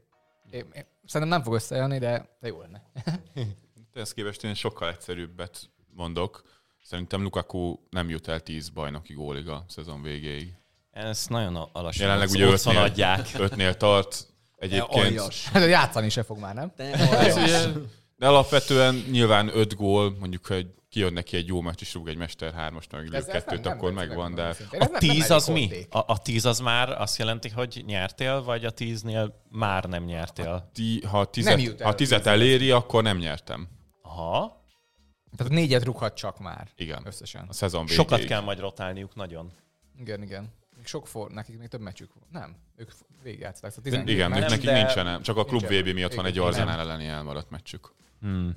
Én, 0.51 0.65
én, 0.73 0.85
szerintem 1.05 1.37
nem 1.37 1.43
fog 1.43 1.53
összejönni, 1.53 1.97
de, 1.97 2.37
de 2.39 2.47
jó 2.47 2.61
lenne. 2.61 2.91
Ezt 3.93 4.13
képest 4.13 4.43
én 4.43 4.53
sokkal 4.53 4.89
egyszerűbbet 4.89 5.69
mondok. 5.95 6.58
Szerintem 6.81 7.21
Lukaku 7.21 7.75
nem 7.89 8.09
jut 8.09 8.27
el 8.27 8.39
10 8.39 8.69
bajnoki 8.69 9.13
gólig 9.13 9.47
a 9.47 9.65
szezon 9.67 10.01
végéig. 10.01 10.53
Ezt 10.91 11.29
nagyon 11.29 11.55
alacsony 11.55 12.01
Jelenleg 12.05 12.29
ugye 12.29 12.47
otthon 12.47 12.73
ötnél, 12.75 12.89
adják. 12.89 13.27
ötnél 13.45 13.77
tart. 13.77 14.27
Egyébként. 14.55 15.21
Hát 15.53 15.65
játszani 15.69 16.09
se 16.09 16.23
fog 16.23 16.37
már, 16.39 16.55
nem? 16.55 16.71
Ez 16.77 17.35
ugye, 17.37 17.81
de 18.15 18.27
alapvetően 18.27 18.95
nyilván 19.11 19.49
5 19.57 19.75
gól, 19.75 20.15
mondjuk, 20.19 20.45
hogy 20.45 20.67
kijön 20.89 21.13
neki 21.13 21.37
egy 21.37 21.47
jó 21.47 21.61
meccs, 21.61 21.79
és 21.79 21.93
rúg 21.93 22.07
egy 22.07 22.17
Mester 22.17 22.53
3-ast, 22.57 22.91
meg 22.91 23.13
Ez- 23.13 23.27
ez 23.27 23.31
kettőt, 23.33 23.63
nem- 23.63 23.73
akkor 23.77 23.93
nem 23.93 24.07
megvan, 24.07 24.35
de 24.35 24.41
A 24.43 24.47
őszintén. 24.47 24.79
Ez 24.81 24.87
nem- 24.89 24.91
nem 24.91 25.09
10 25.09 25.19
elég 25.23 25.31
az 25.31 25.47
mi? 25.47 25.69
A, 25.89 25.97
a 26.07 26.17
10 26.21 26.45
az 26.45 26.59
már 26.59 26.89
azt 27.01 27.17
jelenti, 27.17 27.49
hogy 27.49 27.83
nyertél, 27.85 28.43
vagy 28.43 28.65
a 28.65 28.71
10-nél 28.73 29.31
már 29.49 29.83
nem 29.85 30.03
nyertél? 30.03 30.69
ti, 30.73 31.01
ha, 31.05 31.17
Nem 31.17 31.25
tizet, 31.31 31.81
el 31.81 31.87
ha 31.87 31.95
tizet 31.95 32.25
eléri, 32.25 32.71
akkor 32.71 33.03
nem 33.03 33.17
nyertem. 33.17 33.67
Aha. 34.01 34.58
Tehát 35.37 35.51
négyet 35.53 35.83
rúghat 35.83 36.13
csak 36.15 36.39
már. 36.39 36.67
Igen. 36.75 37.01
Összesen. 37.05 37.45
A 37.47 37.53
szezon 37.53 37.85
végéig. 37.85 37.99
Sokat 37.99 38.23
kell 38.23 38.41
majd 38.41 38.59
rotálniuk, 38.59 39.15
nagyon. 39.15 39.51
Igen, 39.97 40.21
igen. 40.23 40.53
Még 40.75 40.85
sok 40.87 41.07
for, 41.07 41.31
nekik 41.31 41.57
még 41.57 41.67
több 41.67 41.81
meccsük 41.81 42.13
van. 42.13 42.41
Nem, 42.41 42.55
ők 42.75 42.91
végigjátszották. 43.23 43.71
Szóval 43.71 43.83
12 43.91 44.11
Igen, 44.11 44.31
még 44.31 44.39
nem, 44.39 44.49
nekik 44.49 44.65
de- 44.65 44.77
nincsen, 44.77 45.21
csak 45.21 45.37
a 45.37 45.45
klub. 45.45 45.63
VB 45.65 45.87
miatt 45.93 46.13
van 46.13 46.25
egy 46.25 46.35
Igen. 46.35 46.45
Arzenál 46.45 46.79
elleni 46.79 47.05
elmaradt 47.05 47.49
meccsük. 47.49 47.93
Hmm. 48.21 48.55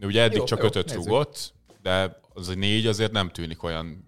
Ugye 0.00 0.22
eddig 0.22 0.36
Jó, 0.38 0.44
csak 0.44 0.58
jó, 0.58 0.64
ötöt 0.64 0.86
nézzük. 0.86 1.04
rúgott, 1.04 1.54
de 1.82 2.20
az 2.34 2.48
a 2.48 2.54
négy 2.54 2.86
azért 2.86 3.12
nem 3.12 3.30
tűnik 3.30 3.62
olyan 3.62 4.03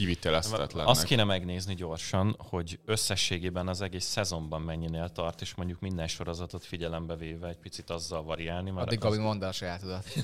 kivitelezhetetlennek. 0.00 0.90
Azt 0.90 1.04
kéne 1.04 1.24
megnézni 1.24 1.74
gyorsan, 1.74 2.36
hogy 2.38 2.80
összességében 2.84 3.68
az 3.68 3.80
egész 3.80 4.04
szezonban 4.04 4.62
mennyinél 4.62 5.08
tart, 5.08 5.40
és 5.40 5.54
mondjuk 5.54 5.80
minden 5.80 6.06
sorozatot 6.06 6.64
figyelembe 6.64 7.16
véve 7.16 7.48
egy 7.48 7.58
picit 7.58 7.90
azzal 7.90 8.22
variálni. 8.22 8.70
Mert 8.70 8.86
Addig 8.86 9.04
az... 9.04 9.10
Gabi 9.10 9.22
mondd 9.22 9.44
el 9.44 9.52
sajátodat. 9.52 10.04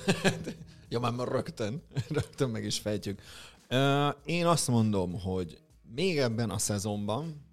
Ja, 0.89 1.01
már 1.01 1.13
már 1.13 1.29
rögtön, 1.29 1.83
rögtön 2.09 2.51
meg 2.51 2.65
is 2.65 2.79
fejtjük. 2.79 3.23
Én 4.25 4.47
azt 4.47 4.69
mondom, 4.69 5.21
hogy 5.21 5.59
még 5.95 6.19
ebben 6.19 6.51
a 6.51 6.59
szezonban, 6.59 7.45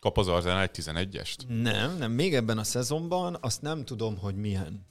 Kap 0.00 0.18
az 0.18 0.28
Arzenál 0.28 0.62
egy 0.62 0.70
11-est? 0.72 1.62
nem, 1.62 1.96
nem, 1.96 2.12
még 2.12 2.34
ebben 2.34 2.58
a 2.58 2.64
szezonban 2.64 3.36
azt 3.40 3.62
nem 3.62 3.84
tudom, 3.84 4.18
hogy 4.18 4.36
milyen. 4.36 4.86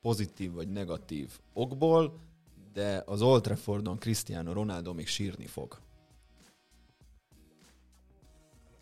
pozitív 0.00 0.52
vagy 0.52 0.68
negatív 0.68 1.30
okból, 1.52 2.20
de 2.72 3.02
az 3.06 3.22
Old 3.22 3.42
Traffordon 3.42 3.98
Cristiano 3.98 4.52
Ronaldo 4.52 4.92
még 4.92 5.06
sírni 5.06 5.46
fog. 5.46 5.80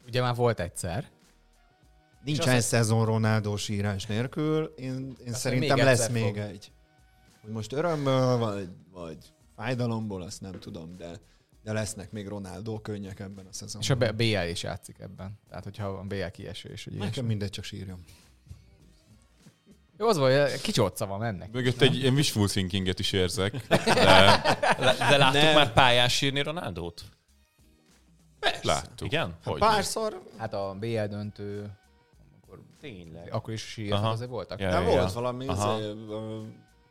Ugye 0.07 0.21
már 0.21 0.35
volt 0.35 0.61
egyszer. 0.61 1.11
Nincsen 2.25 2.57
az- 2.57 2.65
szezon 2.65 3.05
Ronaldo 3.05 3.57
sírás 3.57 4.07
nélkül, 4.07 4.65
én, 4.77 5.17
én 5.27 5.33
szerintem 5.33 5.77
még 5.77 5.85
lesz 5.85 5.99
egyszer 5.99 6.13
még 6.13 6.25
fog. 6.25 6.37
egy. 6.37 6.73
Hogy 7.41 7.51
most 7.53 7.73
örömből, 7.73 8.37
vagy, 8.37 8.69
vagy 8.93 9.33
fájdalomból, 9.57 10.23
azt 10.23 10.41
nem 10.41 10.53
tudom, 10.53 10.97
de, 10.97 11.11
de 11.63 11.73
lesznek 11.73 12.13
még 12.13 12.29
Ronaldo 12.29 12.81
könnyek 12.81 13.21
ebben 13.21 13.47
a 13.47 13.53
szezonban. 13.53 13.83
És 13.83 14.09
a 14.09 14.13
BL 14.13 14.51
is 14.51 14.63
játszik 14.63 14.99
ebben. 14.99 15.39
Tehát, 15.49 15.65
hogyha 15.65 15.87
a 15.87 16.03
BL 16.03 16.27
kiesés, 16.33 16.89
Nekem 16.93 17.27
mindegy, 17.27 17.51
csak 17.51 17.65
sírjam. 17.65 18.05
Jó, 20.00 20.07
az 20.09 20.16
volt, 20.19 20.61
kicsi 20.61 20.80
otca 20.80 21.07
van 21.07 21.25
ennek. 21.25 21.52
Mögött 21.52 21.80
egy 21.80 21.97
ilyen 21.97 22.14
wishful 22.14 22.49
thinkinget 22.49 22.99
is 22.99 23.12
érzek, 23.12 23.52
de 23.69 23.76
De 25.11 25.16
láttuk 25.16 25.42
Nem. 25.42 25.54
már 25.54 25.73
pályás 25.73 26.16
sírni 26.16 26.42
Ronaldót? 26.42 27.02
láttuk. 28.62 29.07
Igen? 29.07 29.37
Hogy 29.45 29.59
Párszor 29.59 30.23
Hát 30.37 30.54
a 30.54 30.76
BL 30.80 31.04
döntő, 31.04 31.71
akkor, 32.42 32.61
Tényleg. 32.80 33.28
akkor 33.33 33.52
is 33.52 33.61
sírtak, 33.62 34.04
azért 34.04 34.30
voltak. 34.30 34.61
Ja, 34.61 34.69
ja, 34.71 34.80
ja, 34.80 34.87
volt 34.99 35.12
valami 35.12 35.47
Aha. 35.47 35.80
ö, 35.80 36.42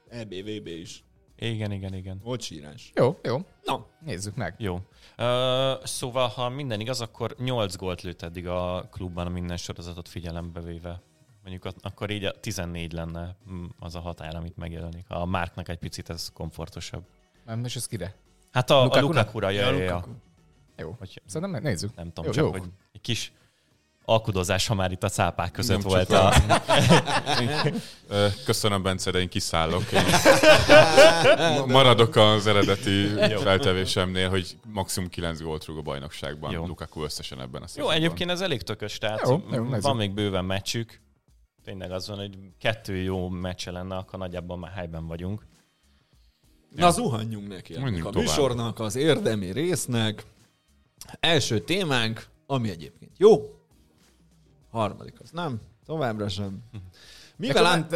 EBVB 0.09 0.67
is. 0.67 1.03
Igen, 1.37 1.71
igen, 1.71 1.93
igen. 1.93 2.19
Volt 2.23 2.41
sírás. 2.41 2.91
Jó, 2.95 3.19
jó. 3.23 3.37
Na, 3.63 3.85
Nézzük 3.99 4.35
meg. 4.35 4.55
Jó. 4.57 4.73
Uh, 4.73 5.83
szóval, 5.83 6.27
ha 6.27 6.49
minden 6.49 6.79
igaz, 6.79 7.01
akkor 7.01 7.35
8 7.37 7.75
gólt 7.75 8.01
lőtt 8.01 8.21
eddig 8.21 8.47
a 8.47 8.87
klubban 8.91 9.25
a 9.25 9.29
minden 9.29 9.57
sorozatot 9.57 10.09
figyelembe 10.09 10.61
véve. 10.61 11.01
Mondjuk 11.49 11.73
ak- 11.73 11.85
akkor 11.85 12.09
így 12.09 12.23
a 12.23 12.31
14 12.39 12.91
lenne 12.91 13.35
mm, 13.51 13.65
az 13.79 13.95
a 13.95 13.99
határ, 13.99 14.35
amit 14.35 14.57
megjelenik. 14.57 15.05
A 15.07 15.25
Márknak 15.25 15.69
egy 15.69 15.77
picit 15.77 16.09
ez 16.09 16.29
komfortosabb. 16.33 17.03
Nem, 17.45 17.65
és 17.65 17.75
ez 17.75 17.87
kire? 17.87 18.15
Hát 18.51 18.69
a, 18.69 18.91
a? 18.91 18.99
Lukaku-ra, 18.99 19.49
ja, 19.49 19.61
Ja, 19.61 19.71
ja, 19.71 19.83
ja. 19.83 19.93
Lukaku. 19.93 20.09
Jó. 20.77 20.95
Hogy, 20.99 21.21
Szerintem 21.25 21.61
nézzük. 21.61 21.95
nem 21.95 22.07
tudom, 22.07 22.25
Jó, 22.25 22.31
csak 22.31 22.43
jó. 22.43 22.51
hogy 22.51 22.69
egy 22.91 23.01
kis 23.01 23.31
alkudozás, 24.05 24.67
ha 24.67 24.73
már 24.73 24.91
itt 24.91 25.03
a 25.03 25.09
cápák 25.09 25.51
között 25.51 25.77
Nem, 25.77 25.87
volt. 25.87 26.09
A... 26.11 26.33
Köszönöm, 28.45 28.83
Bence, 28.83 29.11
de 29.11 29.19
én 29.19 29.29
kiszállok. 29.29 29.91
Én 29.91 30.03
maradok 31.77 32.15
az 32.15 32.47
eredeti 32.47 33.07
feltevésemnél, 33.37 34.29
hogy 34.29 34.57
maximum 34.65 35.09
9 35.09 35.41
gólt 35.41 35.65
rúg 35.65 35.77
a 35.77 35.81
bajnokságban. 35.81 36.51
Jó. 36.51 36.65
Lukaku 36.65 37.03
összesen 37.03 37.39
ebben 37.41 37.61
a 37.61 37.65
Jó, 37.65 37.67
szezonban. 37.67 37.95
egyébként 37.95 38.29
ez 38.29 38.41
elég 38.41 38.61
tökös, 38.61 38.97
tehát 38.97 39.21
Jó, 39.27 39.43
jó, 39.51 39.65
van 39.81 39.95
még 39.95 40.11
bőven 40.13 40.45
meccsük. 40.45 40.99
Tényleg 41.69 41.91
az 41.91 42.07
van, 42.07 42.17
hogy 42.17 42.37
kettő 42.57 42.95
jó 42.95 43.27
meccse 43.29 43.71
lenne, 43.71 43.95
akkor 43.97 44.19
nagyjából 44.19 44.57
már 44.57 44.71
helyben 44.71 45.07
vagyunk. 45.07 45.45
Na, 46.75 46.91
zuhanjunk 46.91 47.47
neki 47.47 47.79
Menjünk 47.79 48.05
a 48.05 48.09
tovább. 48.09 48.27
műsornak, 48.27 48.79
az 48.79 48.95
érdemi 48.95 49.51
résznek. 49.51 50.25
Első 51.19 51.59
témánk, 51.59 52.27
ami 52.45 52.69
egyébként 52.69 53.17
jó. 53.17 53.49
Harmadik 54.69 55.19
az 55.19 55.29
nem, 55.31 55.61
továbbra 55.85 56.29
sem. 56.29 56.59
Mivel 57.35 57.87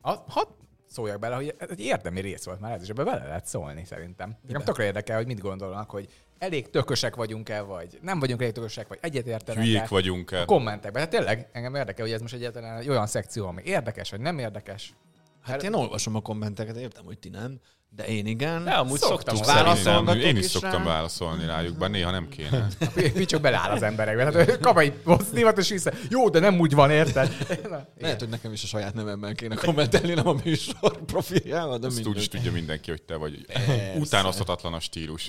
a- 0.00 0.24
Hadd 0.28 0.48
szóljak 0.86 1.18
bele, 1.18 1.34
hogy 1.34 1.54
ez 1.58 1.70
egy 1.70 1.80
érdemi 1.80 2.20
rész 2.20 2.44
volt 2.44 2.60
már 2.60 2.72
ez, 2.72 2.82
és 2.82 2.88
ebbe 2.88 3.04
bele 3.04 3.24
lehet 3.26 3.46
szólni 3.46 3.84
szerintem. 3.84 4.36
Nekem 4.46 4.62
tökre 4.64 4.84
érdekel, 4.84 5.16
hogy 5.16 5.26
mit 5.26 5.40
gondolnak, 5.40 5.90
hogy 5.90 6.08
elég 6.44 6.70
tökösek 6.70 7.16
vagyunk-e, 7.16 7.60
vagy 7.60 7.98
nem 8.02 8.18
vagyunk 8.18 8.40
elég 8.40 8.52
tökösek, 8.54 8.88
vagy 8.88 8.98
egyetértenek 9.00 9.64
Hülyék 9.64 9.88
vagyunk 9.88 10.30
a 10.30 10.44
kommentekben. 10.44 11.02
Hát 11.02 11.10
tényleg 11.10 11.48
engem 11.52 11.74
érdekel, 11.74 12.04
hogy 12.04 12.14
ez 12.14 12.20
most 12.20 12.34
egyáltalán 12.34 12.78
egy 12.78 12.88
olyan 12.88 13.06
szekció, 13.06 13.46
ami 13.46 13.62
érdekes, 13.64 14.10
vagy 14.10 14.20
nem 14.20 14.38
érdekes. 14.38 14.94
Hát 15.42 15.62
én 15.62 15.72
olvasom 15.72 16.14
a 16.14 16.20
kommenteket, 16.20 16.76
értem, 16.76 17.04
hogy 17.04 17.18
ti 17.18 17.28
nem, 17.28 17.60
de 17.96 18.04
én 18.04 18.26
igen. 18.26 18.64
De 18.64 18.70
amúgy 18.70 18.98
Szoktam 18.98 19.36
válaszolni. 19.46 20.20
Én 20.20 20.36
is 20.36 20.44
is 20.44 20.50
szoktam 20.50 20.82
rá. 20.82 20.88
válaszolni 20.88 21.46
rájuk, 21.46 21.78
bár 21.78 21.90
néha 21.90 22.10
nem 22.10 22.28
kéne. 22.28 22.66
Mi 23.14 23.24
csak 23.24 23.40
beleáll 23.40 23.70
az 23.70 23.82
emberekbe. 23.82 24.24
Hát 24.24 24.58
kap 24.60 24.78
egy 24.78 24.92
pozitívat, 24.92 25.58
és 25.58 25.68
vissza. 25.68 25.92
Jó, 26.08 26.28
de 26.28 26.38
nem 26.38 26.60
úgy 26.60 26.74
van, 26.74 26.90
érted? 26.90 27.36
Na, 27.70 27.86
Lehet, 27.98 28.20
hogy 28.20 28.28
nekem 28.28 28.52
is 28.52 28.62
a 28.62 28.66
saját 28.66 28.94
nevemmel 28.94 29.34
kéne 29.34 29.54
kommentelni, 29.54 30.14
nem 30.14 30.28
a 30.28 30.34
műsor 30.44 31.04
profiljával, 31.06 31.78
de 31.78 31.86
Ezt 31.86 32.06
úgy 32.06 32.16
is 32.16 32.28
tudja 32.28 32.52
mindenki, 32.52 32.90
hogy 32.90 33.02
te 33.02 33.16
vagy. 33.16 33.46
Persze. 33.46 33.92
Utánozhatatlan 33.98 34.72
a 34.72 34.80
stílus. 34.80 35.28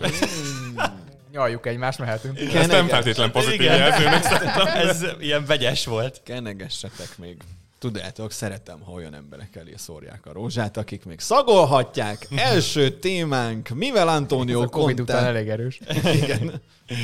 Nyaljuk 1.31 1.65
egymást, 1.65 1.99
mehetünk. 1.99 2.39
Ez 2.53 2.67
nem 2.67 2.87
feltétlen 2.87 3.31
pozitív 3.31 3.61
jelzőnek 3.61 4.25
ez 4.87 5.05
ilyen 5.19 5.45
vegyes 5.45 5.85
volt. 5.85 6.21
Kenegessetek 6.23 7.17
még. 7.17 7.37
Tudjátok, 7.85 8.31
szeretem, 8.31 8.79
ha 8.81 8.91
olyan 8.91 9.13
emberek 9.13 9.55
elé 9.55 9.73
szórják 9.77 10.25
a 10.25 10.31
rózsát, 10.31 10.77
akik 10.77 11.05
még 11.05 11.19
szagolhatják. 11.19 12.27
Első 12.35 12.99
témánk, 12.99 13.69
mivel 13.69 14.07
Ez 14.09 14.15
Antonio 14.15 14.61
a 14.61 14.67
Covid 14.67 14.99
után 14.99 15.15
Conte... 15.15 15.31
elég 15.31 15.49
erős. 15.49 15.79
Igen. 16.23 16.61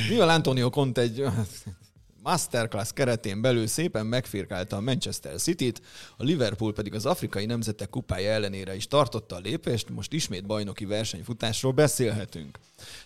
Mivel 0.09 0.29
Antonio 0.29 0.69
Conte 0.69 1.01
egy 1.01 1.25
masterclass 2.23 2.91
keretén 2.93 3.41
belül 3.41 3.67
szépen 3.67 4.05
megfirkálta 4.05 4.75
a 4.75 4.81
Manchester 4.81 5.35
City-t, 5.35 5.81
a 6.17 6.23
Liverpool 6.23 6.73
pedig 6.73 6.93
az 6.93 7.05
afrikai 7.05 7.45
nemzetek 7.45 7.89
kupája 7.89 8.31
ellenére 8.31 8.75
is 8.75 8.87
tartotta 8.87 9.35
a 9.35 9.39
lépést, 9.39 9.89
most 9.89 10.13
ismét 10.13 10.45
bajnoki 10.45 10.85
versenyfutásról 10.85 11.71
beszélhetünk. 11.71 12.59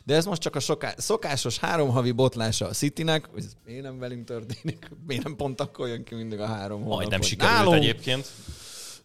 De 0.03 0.15
ez 0.15 0.25
most 0.25 0.41
csak 0.41 0.55
a 0.55 0.59
soká- 0.59 0.99
szokásos 0.99 1.57
három 1.57 1.89
havi 1.89 2.11
botlása 2.11 2.67
a 2.67 2.71
Citynek, 2.71 3.25
hogy 3.31 3.43
ez 3.43 3.53
miért 3.65 3.83
nem 3.83 3.99
velünk 3.99 4.25
történik, 4.25 4.89
miért 5.07 5.23
nem 5.23 5.35
pont 5.35 5.61
akkor 5.61 5.87
jön 5.87 6.03
ki 6.03 6.15
mindig 6.15 6.39
a 6.39 6.45
három 6.45 6.81
hónap. 6.81 6.95
Majdnem 6.95 7.21
sikerült 7.21 7.57
nálunk, 7.57 7.75
egyébként. 7.75 8.27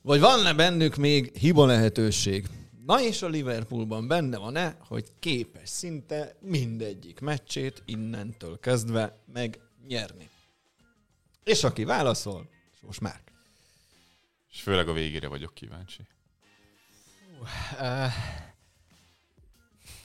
Vagy 0.02 0.20
van-e 0.20 0.54
bennük 0.54 0.96
még 0.96 1.36
hiba 1.36 1.66
lehetőség? 1.66 2.46
Na 2.86 3.02
és 3.02 3.22
a 3.22 3.28
Liverpoolban 3.28 4.08
benne 4.08 4.38
van-e, 4.38 4.76
hogy 4.88 5.04
képes 5.18 5.68
szinte 5.68 6.36
mindegyik 6.40 7.20
meccsét 7.20 7.82
innentől 7.86 8.58
kezdve 8.58 9.18
megnyerni? 9.80 10.30
És 11.44 11.64
aki 11.64 11.84
válaszol, 11.84 12.48
Sós 12.80 12.98
Márk. 12.98 13.32
És 14.50 14.62
főleg 14.62 14.88
a 14.88 14.92
végére 14.92 15.28
vagyok 15.28 15.54
kíváncsi. 15.54 16.02
Ö, 17.80 18.06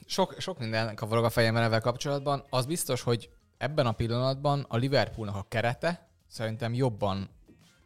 sok, 0.05 0.35
sok 0.39 0.59
minden 0.59 0.95
kavarog 0.95 1.23
a 1.23 1.29
fejemben 1.29 1.63
ezzel 1.63 1.81
kapcsolatban. 1.81 2.45
Az 2.49 2.65
biztos, 2.65 3.01
hogy 3.01 3.29
ebben 3.57 3.85
a 3.85 3.91
pillanatban 3.91 4.65
a 4.69 4.77
Liverpoolnak 4.77 5.35
a 5.35 5.45
kerete 5.47 6.09
szerintem 6.27 6.73
jobban 6.73 7.29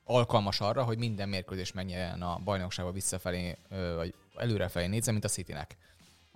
alkalmas 0.03 0.59
arra, 0.59 0.83
hogy 0.83 0.97
minden 0.97 1.29
mérkőzés 1.29 1.71
menjen 1.71 2.21
a 2.21 2.39
bajnokságba 2.43 2.91
visszafelé, 2.91 3.57
vagy 3.95 4.13
előrefelé 4.35 4.85
nézze, 4.85 5.11
mint 5.11 5.23
a 5.23 5.27
Citynek. 5.27 5.77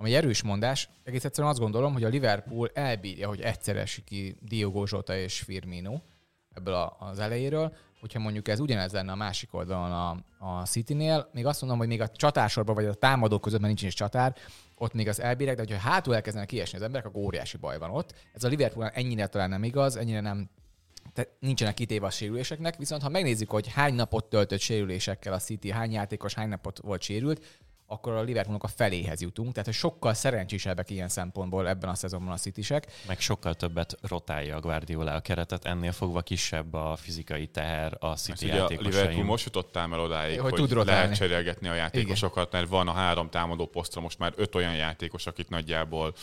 Ami 0.04 0.12
egy 0.12 0.18
erős 0.18 0.42
mondás, 0.42 0.90
egész 1.04 1.24
egyszerűen 1.24 1.52
azt 1.52 1.62
gondolom, 1.62 1.94
hogy 1.94 2.04
a 2.04 2.08
Liverpool 2.08 2.70
elbírja, 2.74 3.28
hogy 3.28 3.42
egyszeresi 3.42 4.04
ki 4.04 4.38
Diogo 4.42 4.84
Jota 4.88 5.16
és 5.16 5.40
Firmino 5.40 6.00
ebből 6.54 6.74
a, 6.74 6.98
az 7.00 7.20
elejéről, 7.20 7.76
hogyha 8.00 8.20
mondjuk 8.20 8.48
ez 8.48 8.60
ugyanez 8.60 8.92
lenne 8.92 9.12
a 9.12 9.16
másik 9.16 9.54
oldalon 9.54 9.92
a, 9.92 10.10
a 10.40 10.66
City-nél, 10.66 11.30
még 11.34 11.46
azt 11.46 11.62
mondom, 11.62 11.80
hogy 11.80 11.88
még 11.88 12.02
a 12.02 12.08
csatársorban, 12.08 12.76
vagy 12.76 12.86
a 12.86 12.94
támadók 12.94 13.42
között, 13.42 13.60
mert 13.60 13.74
nincs 13.74 13.84
is 13.88 13.94
csatár, 13.94 14.36
ott 14.76 14.94
még 14.94 15.08
az 15.08 15.22
elbírek, 15.22 15.56
de 15.56 15.62
hogyha 15.62 15.90
hátul 15.90 16.16
elkezdenek 16.16 16.48
kiesni 16.48 16.78
az 16.78 16.84
emberek, 16.84 17.06
akkor 17.06 17.22
óriási 17.22 17.58
baj 17.58 17.78
van 17.78 17.90
ott. 17.90 18.14
Ez 18.34 18.44
a 18.44 18.48
Liverpool 18.48 18.88
ennyire 18.88 19.28
talán 19.28 19.50
nem 19.50 19.64
igaz, 19.64 19.96
ennyire 19.96 20.22
nem 20.22 20.50
te, 21.14 21.28
nincsenek 21.40 21.74
kitéve 21.74 22.06
a 22.06 22.10
sérüléseknek, 22.10 22.78
viszont 22.78 23.02
ha 23.02 23.10
megnézzük, 23.10 23.50
hogy 23.50 23.68
hány 23.68 23.94
napot 23.94 24.26
töltött 24.26 24.60
sérülésekkel 24.60 25.34
a 25.34 25.40
City, 25.40 25.72
hány 25.72 25.92
játékos 25.92 26.34
hány 26.34 26.50
napot 26.50 26.80
volt 26.80 27.02
sérült, 27.02 27.62
akkor 27.94 28.14
a 28.14 28.22
Liverpoolnak 28.22 28.64
a 28.64 28.68
feléhez 28.68 29.22
jutunk, 29.22 29.52
tehát 29.52 29.66
hogy 29.66 29.78
sokkal 29.78 30.14
szerencsésebbek 30.14 30.90
ilyen 30.90 31.10
szempontból 31.10 31.68
ebben 31.68 31.90
a 31.90 31.96
szezonban 31.96 32.34
a 32.34 32.38
Citysek. 32.38 32.88
Meg 33.08 33.20
sokkal 33.20 33.54
többet 33.54 33.98
rotálja 34.02 34.56
a 34.56 34.60
Guardiola 34.60 35.14
a 35.14 35.20
keretet, 35.20 35.66
ennél 35.66 35.92
fogva 35.92 36.22
kisebb 36.22 36.74
a 36.74 36.96
fizikai 36.96 37.48
teher 37.48 37.98
a 38.00 38.16
City 38.16 38.46
ugye 38.46 38.62
a 38.62 38.68
Liverpool 38.68 39.24
most 39.24 39.46
jutottál 39.46 39.94
el 39.94 40.00
odáig, 40.00 40.40
Hogy 40.40 40.60
hogy, 40.60 40.70
tud 40.70 40.86
lehet 40.86 41.16
cserélgetni 41.16 41.68
a 41.68 41.74
játékosokat, 41.74 42.52
mert 42.52 42.68
van 42.68 42.88
a 42.88 42.92
három 42.92 43.30
támadó 43.30 43.66
posztra 43.66 44.02
most 44.02 44.20
már 44.20 44.34
öt 44.36 44.56
olyan 44.56 44.76
játékos, 44.76 45.28
akit 45.28 45.50
nagyjából 45.50 46.14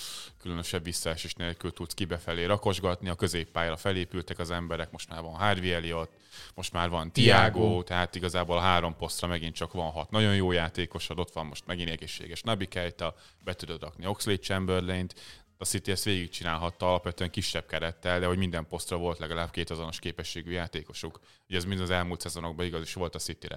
különösebb 0.43 0.85
visszaesés 0.85 1.35
nélkül 1.35 1.73
tudsz 1.73 1.95
kibefelé 1.95 2.45
rakosgatni, 2.45 3.09
a 3.09 3.15
középpályára 3.15 3.77
felépültek 3.77 4.39
az 4.39 4.51
emberek, 4.51 4.91
most 4.91 5.09
már 5.09 5.23
van 5.23 5.35
Harvey 5.35 5.73
Elliott, 5.73 6.11
most 6.55 6.73
már 6.73 6.89
van 6.89 7.13
Tiago, 7.13 7.83
tehát 7.83 8.15
igazából 8.15 8.57
a 8.57 8.61
három 8.61 8.97
posztra 8.97 9.29
megint 9.29 9.55
csak 9.55 9.73
van 9.73 9.91
hat 9.91 10.11
nagyon 10.11 10.35
jó 10.35 10.53
játékosod, 10.53 11.19
ott 11.19 11.33
van 11.33 11.47
most 11.47 11.67
megint 11.67 11.89
egészséges 11.89 12.43
Nabi 12.43 12.67
Keita, 12.67 13.15
be 13.45 13.55
tudod 13.55 13.83
rakni 13.83 14.07
Oxley 14.07 14.37
Chamberlain-t, 14.37 15.15
a 15.61 15.65
City 15.65 15.91
ezt 15.91 16.05
végigcsinálhatta 16.05 16.89
alapvetően 16.89 17.31
kisebb 17.31 17.67
kerettel, 17.67 18.21
de 18.21 18.27
hogy 18.27 18.39
minden 18.39 18.67
posztra 18.67 18.97
volt 18.97 19.19
legalább 19.19 19.51
két 19.51 19.71
azonos 19.71 19.99
képességű 19.99 20.51
játékosuk. 20.51 21.21
Ugye 21.49 21.57
ez 21.57 21.65
mind 21.65 21.81
az 21.81 21.91
elmúlt 21.91 22.21
szezonokban 22.21 22.67
igaz 22.67 22.83
is 22.83 22.95
volt 22.95 23.15
a 23.15 23.19
Cityre. 23.19 23.55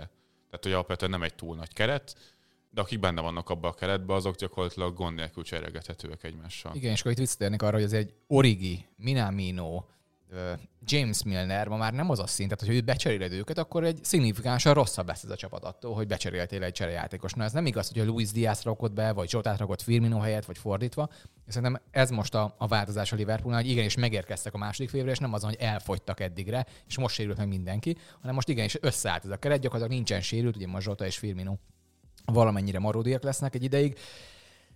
Tehát, 0.49 0.61
hogy 0.61 0.71
alapvetően 0.71 1.11
nem 1.11 1.23
egy 1.23 1.35
túl 1.35 1.55
nagy 1.55 1.73
keret, 1.73 2.15
de 2.69 2.81
akik 2.81 2.99
benne 2.99 3.21
vannak 3.21 3.49
abban 3.49 3.71
a 3.71 3.73
keretben, 3.73 4.15
azok 4.15 4.35
gyakorlatilag 4.35 4.95
gond 4.95 5.15
nélkül 5.15 5.43
cserélgethetőek 5.43 6.23
egymással. 6.23 6.75
Igen, 6.75 6.91
és 6.91 6.99
akkor 6.99 7.11
itt 7.11 7.17
visszatérnék 7.17 7.61
arra, 7.61 7.75
hogy 7.75 7.83
ez 7.83 7.93
egy 7.93 8.13
Origi, 8.27 8.85
Minamino, 8.95 9.83
James 10.85 11.23
Milner 11.23 11.67
ma 11.67 11.77
már 11.77 11.93
nem 11.93 12.09
az 12.09 12.19
a 12.19 12.27
szint, 12.27 12.49
tehát 12.49 12.65
hogy 12.65 12.75
ő 12.75 12.85
becseréled 12.85 13.31
őket, 13.31 13.57
akkor 13.57 13.83
egy 13.83 13.99
szignifikánsan 14.03 14.73
rosszabb 14.73 15.07
lesz 15.07 15.23
ez 15.23 15.29
a 15.29 15.35
csapat 15.35 15.63
attól, 15.63 15.93
hogy 15.93 16.07
becseréltél 16.07 16.63
egy 16.63 16.71
cserejátékos. 16.71 17.33
Na 17.33 17.43
ez 17.43 17.51
nem 17.51 17.65
igaz, 17.65 17.87
hogy 17.87 17.99
a 17.99 18.05
Luis 18.05 18.31
Diaz 18.31 18.61
rakott 18.61 18.93
be, 18.93 19.11
vagy 19.11 19.29
Zsotát 19.29 19.59
rakott 19.59 19.81
Firmino 19.81 20.19
helyett, 20.19 20.45
vagy 20.45 20.57
fordítva. 20.57 21.09
Szerintem 21.47 21.81
ez 21.91 22.09
most 22.09 22.35
a, 22.35 22.55
a 22.57 22.67
változás 22.67 23.11
a 23.11 23.15
Liverpoolnál, 23.15 23.61
hogy 23.61 23.71
igenis 23.71 23.95
megérkeztek 23.95 24.53
a 24.53 24.57
második 24.57 24.89
félre, 24.89 25.11
és 25.11 25.17
nem 25.17 25.33
az, 25.33 25.43
hogy 25.43 25.55
elfogytak 25.59 26.19
eddigre, 26.19 26.65
és 26.87 26.97
most 26.97 27.15
sérült 27.15 27.37
meg 27.37 27.47
mindenki, 27.47 27.97
hanem 28.19 28.35
most 28.35 28.49
igenis 28.49 28.77
összeállt 28.81 29.25
ez 29.25 29.31
a 29.31 29.37
keret, 29.37 29.59
gyakorlatilag 29.61 29.97
nincsen 29.97 30.21
sérült, 30.21 30.55
ugye 30.55 30.67
most 30.67 30.85
Zsota 30.85 31.05
és 31.05 31.17
Firmino 31.17 31.55
valamennyire 32.25 32.79
maródiak 32.79 33.23
lesznek 33.23 33.55
egy 33.55 33.63
ideig. 33.63 33.97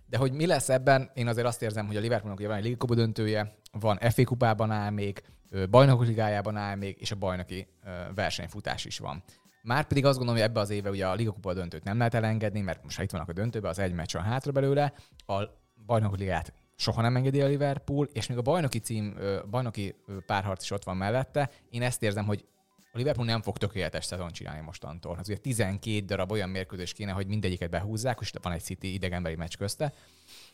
De 0.06 0.16
hogy 0.16 0.32
mi 0.32 0.46
lesz 0.46 0.68
ebben, 0.68 1.10
én 1.14 1.26
azért 1.26 1.46
azt 1.46 1.62
érzem, 1.62 1.86
hogy 1.86 1.96
a 1.96 2.00
Liverpoolnak 2.00 2.38
ugye 2.38 2.48
van 2.48 2.56
egy 2.56 2.76
döntője, 2.76 3.54
van 3.72 3.98
FA 3.98 4.24
kupában 4.24 4.70
áll 4.70 4.90
még, 4.90 5.22
bajnokok 5.70 6.06
ligájában 6.06 6.56
áll 6.56 6.76
még, 6.76 6.96
és 7.00 7.10
a 7.10 7.16
bajnoki 7.16 7.66
versenyfutás 8.14 8.84
is 8.84 8.98
van. 8.98 9.22
Már 9.62 9.84
pedig 9.84 10.04
azt 10.04 10.16
gondolom, 10.16 10.40
hogy 10.40 10.50
ebbe 10.50 10.60
az 10.60 10.70
éve 10.70 10.90
ugye 10.90 11.06
a 11.06 11.14
Liga 11.14 11.32
Kupa 11.32 11.54
döntőt 11.54 11.84
nem 11.84 11.98
lehet 11.98 12.14
elengedni, 12.14 12.60
mert 12.60 12.82
most 12.82 12.96
ha 12.96 13.02
itt 13.02 13.10
vannak 13.10 13.28
a 13.28 13.32
döntőben, 13.32 13.70
az 13.70 13.78
egy 13.78 13.92
meccs 13.92 14.14
van 14.14 14.22
hátra 14.22 14.52
belőle, 14.52 14.92
a 15.26 15.42
bajnokok 15.86 16.18
ligát 16.18 16.52
soha 16.76 17.00
nem 17.00 17.16
engedi 17.16 17.40
a 17.40 17.46
Liverpool, 17.46 18.08
és 18.12 18.26
még 18.26 18.38
a 18.38 18.42
bajnoki 18.42 18.78
cím, 18.78 19.16
bajnoki 19.50 19.94
párharc 20.26 20.62
is 20.62 20.70
ott 20.70 20.84
van 20.84 20.96
mellette. 20.96 21.50
Én 21.70 21.82
ezt 21.82 22.02
érzem, 22.02 22.24
hogy 22.24 22.44
a 22.98 23.00
Liverpool 23.00 23.26
nem 23.26 23.42
fog 23.42 23.58
tökéletes 23.58 24.04
szezon 24.04 24.30
csinálni 24.30 24.60
mostantól. 24.60 25.16
Az 25.20 25.28
ugye 25.28 25.38
12 25.38 26.00
darab 26.00 26.32
olyan 26.32 26.48
mérkőzés 26.48 26.92
kéne, 26.92 27.12
hogy 27.12 27.26
mindegyiket 27.26 27.70
behúzzák, 27.70 28.18
és 28.20 28.32
van 28.42 28.52
egy 28.52 28.62
City 28.62 28.92
idegenbeli 28.92 29.34
meccs 29.34 29.54
közte. 29.54 29.92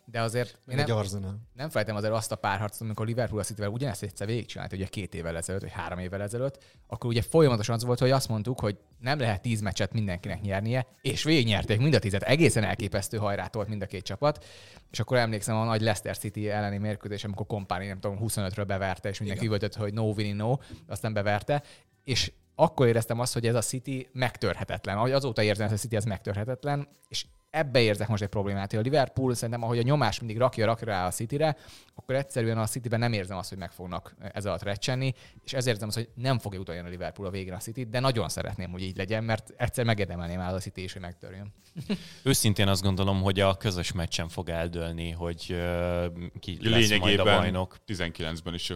De 0.04 0.20
azért 0.20 0.58
én 0.68 0.76
nem, 0.76 0.96
Arsenal. 0.96 1.38
nem 1.52 1.68
felejtem 1.68 1.96
azért 1.96 2.12
azt 2.12 2.32
a 2.32 2.36
párharcot, 2.36 2.80
amikor 2.80 3.06
Liverpool 3.06 3.40
a 3.40 3.44
Cityvel 3.44 3.68
ugyanezt 3.68 4.02
egyszer 4.02 4.26
végigcsinált, 4.26 4.72
ugye 4.72 4.86
két 4.86 5.14
évvel 5.14 5.36
ezelőtt, 5.36 5.62
vagy 5.62 5.72
három 5.72 5.98
évvel 5.98 6.22
ezelőtt, 6.22 6.64
akkor 6.86 7.10
ugye 7.10 7.22
folyamatosan 7.22 7.74
az 7.74 7.84
volt, 7.84 7.98
hogy 7.98 8.10
azt 8.10 8.28
mondtuk, 8.28 8.60
hogy 8.60 8.78
nem 8.98 9.18
lehet 9.18 9.42
tíz 9.42 9.60
meccset 9.60 9.92
mindenkinek 9.92 10.40
nyernie, 10.40 10.86
és 11.02 11.22
végignyerték 11.22 11.78
mind 11.80 11.94
a 11.94 11.98
tízet. 11.98 12.22
Egészen 12.22 12.64
elképesztő 12.64 13.16
hajrát 13.16 13.54
volt 13.54 13.68
mind 13.68 13.82
a 13.82 13.86
két 13.86 14.04
csapat. 14.04 14.44
És 14.90 15.00
akkor 15.00 15.16
emlékszem 15.16 15.56
a 15.56 15.64
nagy 15.64 15.80
Leicester 15.80 16.18
City 16.18 16.50
elleni 16.50 16.78
mérkőzés, 16.78 17.24
amikor 17.24 17.46
Kompáni, 17.46 17.86
nem 17.86 18.00
tudom, 18.00 18.18
25-ről 18.20 18.64
beverte, 18.66 19.08
és 19.08 19.18
mindenki 19.18 19.46
üvöltött, 19.46 19.74
hogy 19.74 19.92
no 19.92 20.02
winning 20.02 20.36
no, 20.36 20.56
aztán 20.86 21.12
beverte. 21.12 21.62
És 22.04 22.32
akkor 22.54 22.86
éreztem 22.86 23.20
azt, 23.20 23.32
hogy 23.32 23.46
ez 23.46 23.54
a 23.54 23.60
City 23.60 24.08
megtörhetetlen. 24.12 24.96
Ahogy 24.96 25.12
azóta 25.12 25.42
érzem, 25.42 25.66
hogy 25.66 25.76
a 25.76 25.80
City 25.80 25.96
ez 25.96 26.04
megtörhetetlen, 26.04 26.88
és 27.08 27.24
ebbe 27.54 27.80
érzek 27.80 28.08
most 28.08 28.22
egy 28.22 28.28
problémát, 28.28 28.70
hogy 28.70 28.78
a 28.78 28.82
Liverpool 28.82 29.34
szerintem, 29.34 29.62
ahogy 29.62 29.78
a 29.78 29.82
nyomás 29.82 30.18
mindig 30.18 30.38
rakja, 30.38 30.66
rakja 30.66 30.86
rá 30.86 31.06
a 31.06 31.10
Cityre, 31.10 31.56
akkor 31.94 32.14
egyszerűen 32.14 32.58
a 32.58 32.66
Cityben 32.66 32.98
nem 32.98 33.12
érzem 33.12 33.36
azt, 33.36 33.48
hogy 33.48 33.58
meg 33.58 33.72
fognak 33.72 34.14
ez 34.32 34.46
alatt 34.46 34.62
recsenni, 34.62 35.14
és 35.44 35.52
ezért 35.52 35.74
érzem 35.74 35.88
azt, 35.88 35.96
hogy 35.96 36.08
nem 36.14 36.38
fogja 36.38 36.60
utolérni 36.60 36.88
a 36.88 36.90
Liverpool 36.90 37.28
a 37.28 37.30
végén 37.30 37.52
a 37.52 37.58
City, 37.58 37.84
de 37.84 38.00
nagyon 38.00 38.28
szeretném, 38.28 38.70
hogy 38.70 38.82
így 38.82 38.96
legyen, 38.96 39.24
mert 39.24 39.52
egyszer 39.56 39.84
megérdemelném 39.84 40.40
el 40.40 40.54
a 40.54 40.58
City 40.58 40.82
is, 40.82 40.92
hogy 40.92 41.02
megtörjön. 41.02 41.52
Őszintén 42.22 42.68
azt 42.68 42.82
gondolom, 42.82 43.22
hogy 43.22 43.40
a 43.40 43.54
közös 43.54 43.92
meccsen 43.92 44.28
fog 44.28 44.48
eldőlni, 44.48 45.10
hogy 45.10 45.46
ö, 45.48 46.06
ki 46.40 46.58
lesz 46.68 46.98
majd 46.98 47.18
a 47.18 47.24
bajnok. 47.24 47.76
19-ben 47.86 48.54
is 48.54 48.72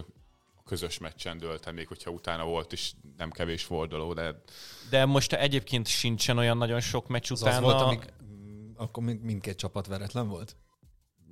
közös 0.69 0.97
meccsen 0.97 1.37
dőlt 1.37 1.65
el, 1.65 1.73
még 1.73 1.87
hogyha 1.87 2.11
utána 2.11 2.45
volt 2.45 2.71
is 2.71 2.93
nem 3.17 3.31
kevés 3.31 3.63
forduló, 3.63 4.13
de 4.13 4.41
De 4.89 5.05
most 5.05 5.33
egyébként 5.33 5.87
sincsen 5.87 6.37
olyan 6.37 6.57
nagyon 6.57 6.79
sok 6.79 7.07
meccs 7.07 7.31
Az 7.31 7.41
utána. 7.41 7.55
az 7.55 7.63
volt, 7.63 7.81
amíg, 7.81 8.13
akkor 8.75 9.03
még 9.03 9.19
mindkét 9.21 9.57
csapat 9.57 9.87
veretlen 9.87 10.27
volt? 10.27 10.55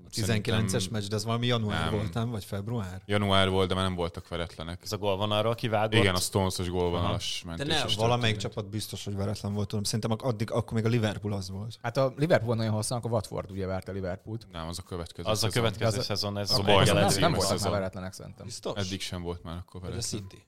A 0.07 0.09
19-es 0.09 0.25
Szerintem 0.25 0.81
meccs, 0.91 1.07
de 1.07 1.15
ez 1.15 1.25
valami 1.25 1.45
január 1.47 1.83
nem. 1.83 1.93
volt, 1.99 2.13
nem? 2.13 2.29
Vagy 2.29 2.45
február? 2.45 3.01
január 3.05 3.49
volt, 3.49 3.67
de 3.67 3.73
már 3.73 3.83
nem 3.83 3.95
voltak 3.95 4.27
veretlenek. 4.27 4.79
Ez 4.83 4.91
a 4.91 4.97
gól 4.97 5.17
van 5.17 5.31
arra 5.31 5.53
kivágott. 5.55 5.93
Igen, 5.99 6.15
a 6.15 6.19
Stones-os 6.19 6.69
gólvonalas 6.69 7.41
De 7.45 7.49
mentés. 7.55 7.67
ne, 7.79 7.85
is 7.85 7.95
valamelyik 7.95 8.35
történt. 8.35 8.53
csapat 8.53 8.69
biztos, 8.71 9.03
hogy 9.05 9.15
veretlen 9.15 9.53
volt. 9.53 9.67
Tudom. 9.67 9.83
Szerintem 9.83 10.17
addig, 10.23 10.51
akkor 10.51 10.73
még 10.73 10.85
a 10.85 10.89
Liverpool 10.89 11.33
az 11.33 11.49
volt. 11.49 11.77
Hát 11.81 11.97
a 11.97 12.13
Liverpool 12.17 12.55
nagyon 12.55 12.73
hosszan, 12.73 12.97
akkor 12.97 13.11
Watford 13.11 13.51
ugye 13.51 13.65
verte 13.65 13.91
Liverpoolt. 13.91 14.47
Nem, 14.51 14.67
az 14.67 14.79
a 14.79 14.83
következő 14.83 15.29
Az 15.29 15.43
a 15.43 15.49
következő 15.49 15.97
a- 15.99 16.01
szezon, 16.03 16.37
ez 16.37 16.51
a 16.51 16.57
a 16.57 16.61
baj, 16.63 16.85
nem, 16.85 16.95
nem, 16.95 17.19
nem 17.19 17.33
voltak 17.33 17.59
már 17.59 17.71
veretlenek 17.71 18.13
szerintem. 18.13 18.45
Biztos? 18.45 18.73
Eddig 18.85 19.01
sem 19.01 19.21
volt 19.21 19.43
már 19.43 19.55
akkor 19.57 19.81
Vagy 19.81 19.89
a 19.89 19.93
veretlen. 19.93 20.21
City. 20.21 20.43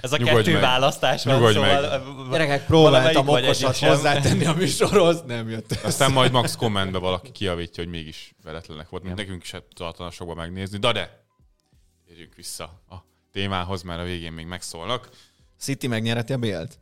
Ez 0.00 0.12
a 0.12 0.16
Nyugodj 0.16 0.34
kettő 0.36 0.52
meg. 0.52 0.60
választás 0.60 1.24
van, 1.24 1.34
Nyugodj 1.34 1.54
szóval... 1.54 2.28
Gyerekek, 2.30 2.68
valamelyik 2.68 3.12
próbáltam 3.18 3.28
okosat 3.28 3.78
hozzátenni 3.78 4.44
a 4.44 4.52
műsorhoz, 4.52 5.22
nem 5.26 5.48
jött 5.48 5.70
össze. 5.70 5.86
Aztán 5.86 6.12
majd 6.12 6.32
max 6.32 6.56
kommentbe 6.56 6.98
valaki 6.98 7.30
kiavítja, 7.32 7.82
hogy 7.82 7.92
mégis 7.92 8.34
veretlenek 8.44 8.88
volt, 8.88 9.02
mint 9.02 9.16
nekünk 9.16 9.42
is 9.42 9.54
tartana 9.74 10.10
sokba 10.10 10.34
megnézni. 10.34 10.78
De 10.78 10.92
de, 10.92 11.24
térjünk 12.06 12.34
vissza 12.34 12.64
a 12.88 12.94
témához, 13.32 13.82
mert 13.82 14.00
a 14.00 14.04
végén 14.04 14.32
még 14.32 14.46
megszólnak. 14.46 15.08
City 15.58 15.86
megnyereti 15.86 16.32
a 16.32 16.36
Bélt? 16.36 16.78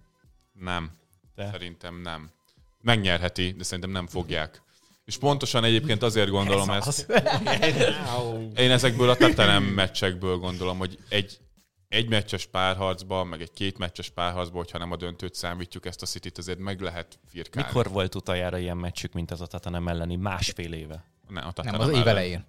Nem. 0.53 0.91
De. 1.35 1.49
Szerintem 1.53 2.01
nem. 2.01 2.31
Megnyerheti, 2.83 3.55
de 3.59 3.65
szerintem 3.65 3.91
nem 3.91 4.07
fogják. 4.07 4.63
És 5.05 5.17
pontosan 5.17 5.65
egyébként 5.65 6.03
azért 6.03 6.29
gondolom 6.29 6.71
Ez 6.71 6.87
ezt. 6.87 7.07
az. 7.09 7.21
Én 8.57 8.71
ezekből 8.71 9.11
a 9.11 9.17
Tottenham 9.17 9.65
meccsekből 9.65 10.37
gondolom, 10.37 10.79
hogy 10.79 10.99
egy 11.09 11.39
egy 11.91 12.09
meccses 12.09 12.47
párharcban, 12.47 13.27
meg 13.27 13.41
egy 13.41 13.53
két 13.53 13.79
meccses 13.79 14.11
párharcban, 14.11 14.57
hogyha 14.57 14.79
nem 14.79 14.93
a 14.93 14.97
döntőt 14.97 15.35
számítjuk, 15.35 15.87
ezt 15.87 16.03
a 16.03 16.07
City-t 16.07 16.39
azért 16.39 16.59
meg 16.59 16.81
lehet 16.81 17.19
firkálni. 17.27 17.69
Mikor 17.69 17.91
volt 17.91 18.15
utoljára 18.15 18.59
ilyen 18.59 18.77
meccsük, 18.77 19.13
mint 19.13 19.31
az 19.31 19.41
a 19.41 19.47
Tottenham 19.47 19.89
elleni? 19.89 20.17
Másfél 20.17 20.73
éve. 20.73 21.05
Ne, 21.29 21.41
a 21.41 21.43
Nem, 21.43 21.53
Tottenham 21.53 21.81
az 21.81 21.99
év 21.99 22.07
elején. 22.07 22.47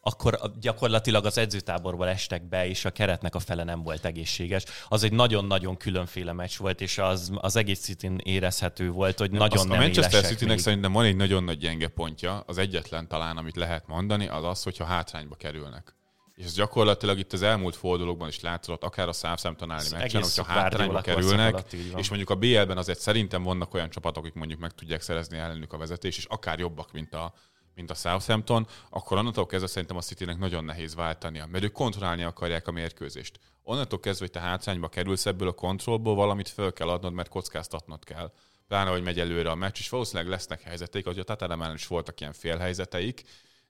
Akkor 0.00 0.40
gyakorlatilag 0.60 1.24
az 1.24 1.38
edzőtáborból 1.38 2.08
estek 2.08 2.48
be, 2.48 2.66
és 2.66 2.84
a 2.84 2.90
keretnek 2.90 3.34
a 3.34 3.38
fele 3.38 3.64
nem 3.64 3.82
volt 3.82 4.04
egészséges. 4.04 4.64
Az 4.88 5.02
egy 5.02 5.12
nagyon-nagyon 5.12 5.76
különféle 5.76 6.32
meccs 6.32 6.56
volt, 6.56 6.80
és 6.80 6.98
az, 6.98 7.30
az 7.34 7.56
egész 7.56 7.80
City 7.80 8.10
érezhető 8.22 8.90
volt, 8.90 9.18
hogy 9.18 9.30
nagyon 9.30 9.58
Azt 9.58 9.68
nem 9.68 9.78
a 9.78 9.80
Manchester 9.80 10.24
City-nek 10.24 10.54
még. 10.54 10.64
szerintem 10.64 10.92
van 10.92 11.04
egy 11.04 11.16
nagyon 11.16 11.44
nagy 11.44 11.58
gyenge 11.58 11.88
pontja, 11.88 12.42
az 12.46 12.58
egyetlen 12.58 13.08
talán, 13.08 13.36
amit 13.36 13.56
lehet 13.56 13.86
mondani, 13.86 14.28
az 14.28 14.44
az, 14.44 14.62
hogyha 14.62 14.84
hátrányba 14.84 15.34
kerülnek. 15.34 15.94
És 16.40 16.46
ez 16.46 16.54
gyakorlatilag 16.54 17.18
itt 17.18 17.32
az 17.32 17.42
elmúlt 17.42 17.76
fordulókban 17.76 18.28
is 18.28 18.40
látszott, 18.40 18.84
akár 18.84 19.08
a 19.08 19.12
Ez 19.12 19.92
meccsen, 19.92 20.22
hogyha 20.22 20.44
hátrányba 20.44 21.00
kerülnek, 21.00 21.52
alatt 21.52 21.72
és 21.72 22.08
mondjuk 22.08 22.30
a 22.30 22.34
BL-ben 22.34 22.76
azért 22.76 23.00
szerintem 23.00 23.42
vannak 23.42 23.74
olyan 23.74 23.90
csapatok, 23.90 24.24
akik 24.24 24.34
mondjuk 24.34 24.60
meg 24.60 24.72
tudják 24.72 25.00
szerezni 25.00 25.38
ellenük 25.38 25.72
a 25.72 25.76
vezetés, 25.76 26.16
és 26.16 26.24
akár 26.24 26.58
jobbak, 26.58 26.92
mint 26.92 27.14
a, 27.14 27.34
mint 27.74 27.90
a 27.90 27.94
Southampton, 27.94 28.66
akkor 28.90 29.18
onnantól 29.18 29.46
kezdve 29.46 29.68
szerintem 29.68 29.96
a 29.96 30.00
Citynek 30.00 30.38
nagyon 30.38 30.64
nehéz 30.64 30.94
váltania, 30.94 31.46
mert 31.46 31.64
ők 31.64 31.72
kontrollálni 31.72 32.22
akarják 32.22 32.68
a 32.68 32.70
mérkőzést. 32.70 33.38
Onnantól 33.62 34.00
kezdve, 34.00 34.24
hogy 34.24 34.34
te 34.34 34.48
hátrányba 34.48 34.88
kerülsz 34.88 35.26
ebből 35.26 35.48
a 35.48 35.52
kontrollból, 35.52 36.14
valamit 36.14 36.48
föl 36.48 36.72
kell 36.72 36.88
adnod, 36.88 37.12
mert 37.12 37.28
kockáztatnod 37.28 38.04
kell. 38.04 38.32
Pláne, 38.68 38.90
hogy 38.90 39.02
megy 39.02 39.20
előre 39.20 39.50
a 39.50 39.54
meccs, 39.54 39.78
és 39.78 39.88
valószínűleg 39.88 40.30
lesznek 40.30 40.62
helyzeteik, 40.62 41.04
hogy 41.04 41.18
a 41.18 41.36
ellen 41.38 41.74
is 41.74 41.86
voltak 41.86 42.20
ilyen 42.20 42.32
félhelyzeteik, 42.32 43.24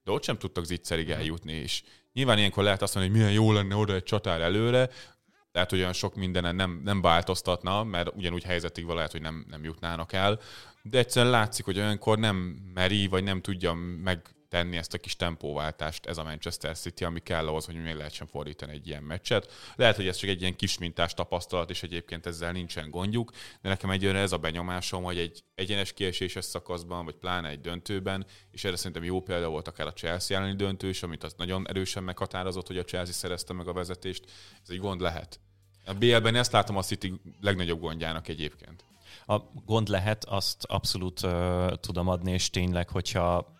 de 0.05 0.11
ott 0.11 0.25
sem 0.25 0.39
tudtak 0.39 0.65
zicserig 0.65 1.11
eljutni, 1.11 1.53
és 1.53 1.83
nyilván 2.13 2.39
ilyenkor 2.39 2.65
lehet 2.65 2.83
azt 2.83 2.95
mondani, 2.95 3.15
hogy 3.15 3.25
milyen 3.25 3.43
jó 3.43 3.53
lenne 3.53 3.75
oda 3.75 3.95
egy 3.95 4.03
csatár 4.03 4.41
előre, 4.41 4.91
lehet, 5.53 5.71
hogy 5.71 5.79
olyan 5.79 5.93
sok 5.93 6.15
mindenen 6.15 6.55
nem, 6.55 6.81
nem 6.85 7.01
változtatna, 7.01 7.85
mert 7.85 8.17
ugyanúgy 8.17 8.43
helyzetig 8.43 8.85
van, 8.85 8.97
lehet, 8.97 9.13
hogy 9.13 9.21
nem, 9.21 9.47
nem 9.49 9.65
jutnának 9.65 10.13
el, 10.13 10.41
de 10.83 10.99
egyszerűen 10.99 11.33
látszik, 11.33 11.65
hogy 11.65 11.79
olyankor 11.79 12.19
nem 12.19 12.37
meri, 12.75 13.07
vagy 13.07 13.25
nem 13.25 13.41
tudja 13.41 13.73
megtenni 14.51 14.77
ezt 14.77 14.95
a 14.95 14.99
kis 14.99 15.17
tempóváltást 15.17 16.07
ez 16.07 16.19
a 16.19 16.23
Manchester 16.23 16.77
City, 16.77 17.05
ami 17.05 17.21
kell 17.21 17.49
ahhoz, 17.49 17.67
hogy 17.67 17.83
még 17.83 17.95
lehessen 17.95 18.27
fordítani 18.27 18.73
egy 18.73 18.87
ilyen 18.87 19.03
meccset. 19.03 19.53
Lehet, 19.77 19.97
hogy 19.97 20.09
ez 20.09 20.17
csak 20.17 20.29
egy 20.29 20.41
ilyen 20.41 20.57
kis 20.57 20.79
mintás 20.79 21.15
tapasztalat, 21.15 21.71
és 21.71 21.83
egyébként 21.83 22.27
ezzel 22.27 22.53
nincsen 22.53 22.91
gondjuk, 22.91 23.31
de 23.63 23.69
nekem 23.69 23.91
egyőre 23.91 24.19
ez 24.19 24.33
a 24.33 24.39
benyomásom, 24.39 25.03
hogy 25.03 25.19
egy 25.19 25.45
egyenes 25.55 25.93
kieséses 25.93 26.45
szakaszban, 26.45 27.05
vagy 27.05 27.15
pláne 27.15 27.49
egy 27.49 27.61
döntőben, 27.61 28.27
és 28.51 28.65
erre 28.65 28.77
szerintem 28.77 29.05
jó 29.05 29.21
példa 29.21 29.49
volt 29.49 29.69
akár 29.69 29.87
a 29.87 29.93
Chelsea 29.93 30.37
elleni 30.37 30.57
döntő 30.57 30.89
is, 30.89 31.03
amit 31.03 31.25
az 31.25 31.35
nagyon 31.37 31.69
erősen 31.69 32.03
meghatározott, 32.03 32.67
hogy 32.67 32.79
a 32.79 32.85
Chelsea 32.85 33.15
szerezte 33.15 33.53
meg 33.53 33.69
a 33.69 33.73
vezetést. 33.73 34.25
Ez 34.63 34.69
egy 34.69 34.79
gond 34.79 35.01
lehet. 35.01 35.41
A 35.87 35.95
BL-ben 35.95 36.35
ezt 36.35 36.53
látom 36.53 36.77
a 36.77 36.83
City 36.83 37.21
legnagyobb 37.41 37.81
gondjának 37.81 38.29
egyébként. 38.29 38.85
A 39.27 39.39
gond 39.65 39.89
lehet, 39.89 40.25
azt 40.25 40.65
abszolút 40.65 41.23
uh, 41.23 41.73
tudom 41.73 42.09
adni, 42.09 42.33
és 42.33 42.51
tényleg, 42.51 42.89
hogyha 42.89 43.59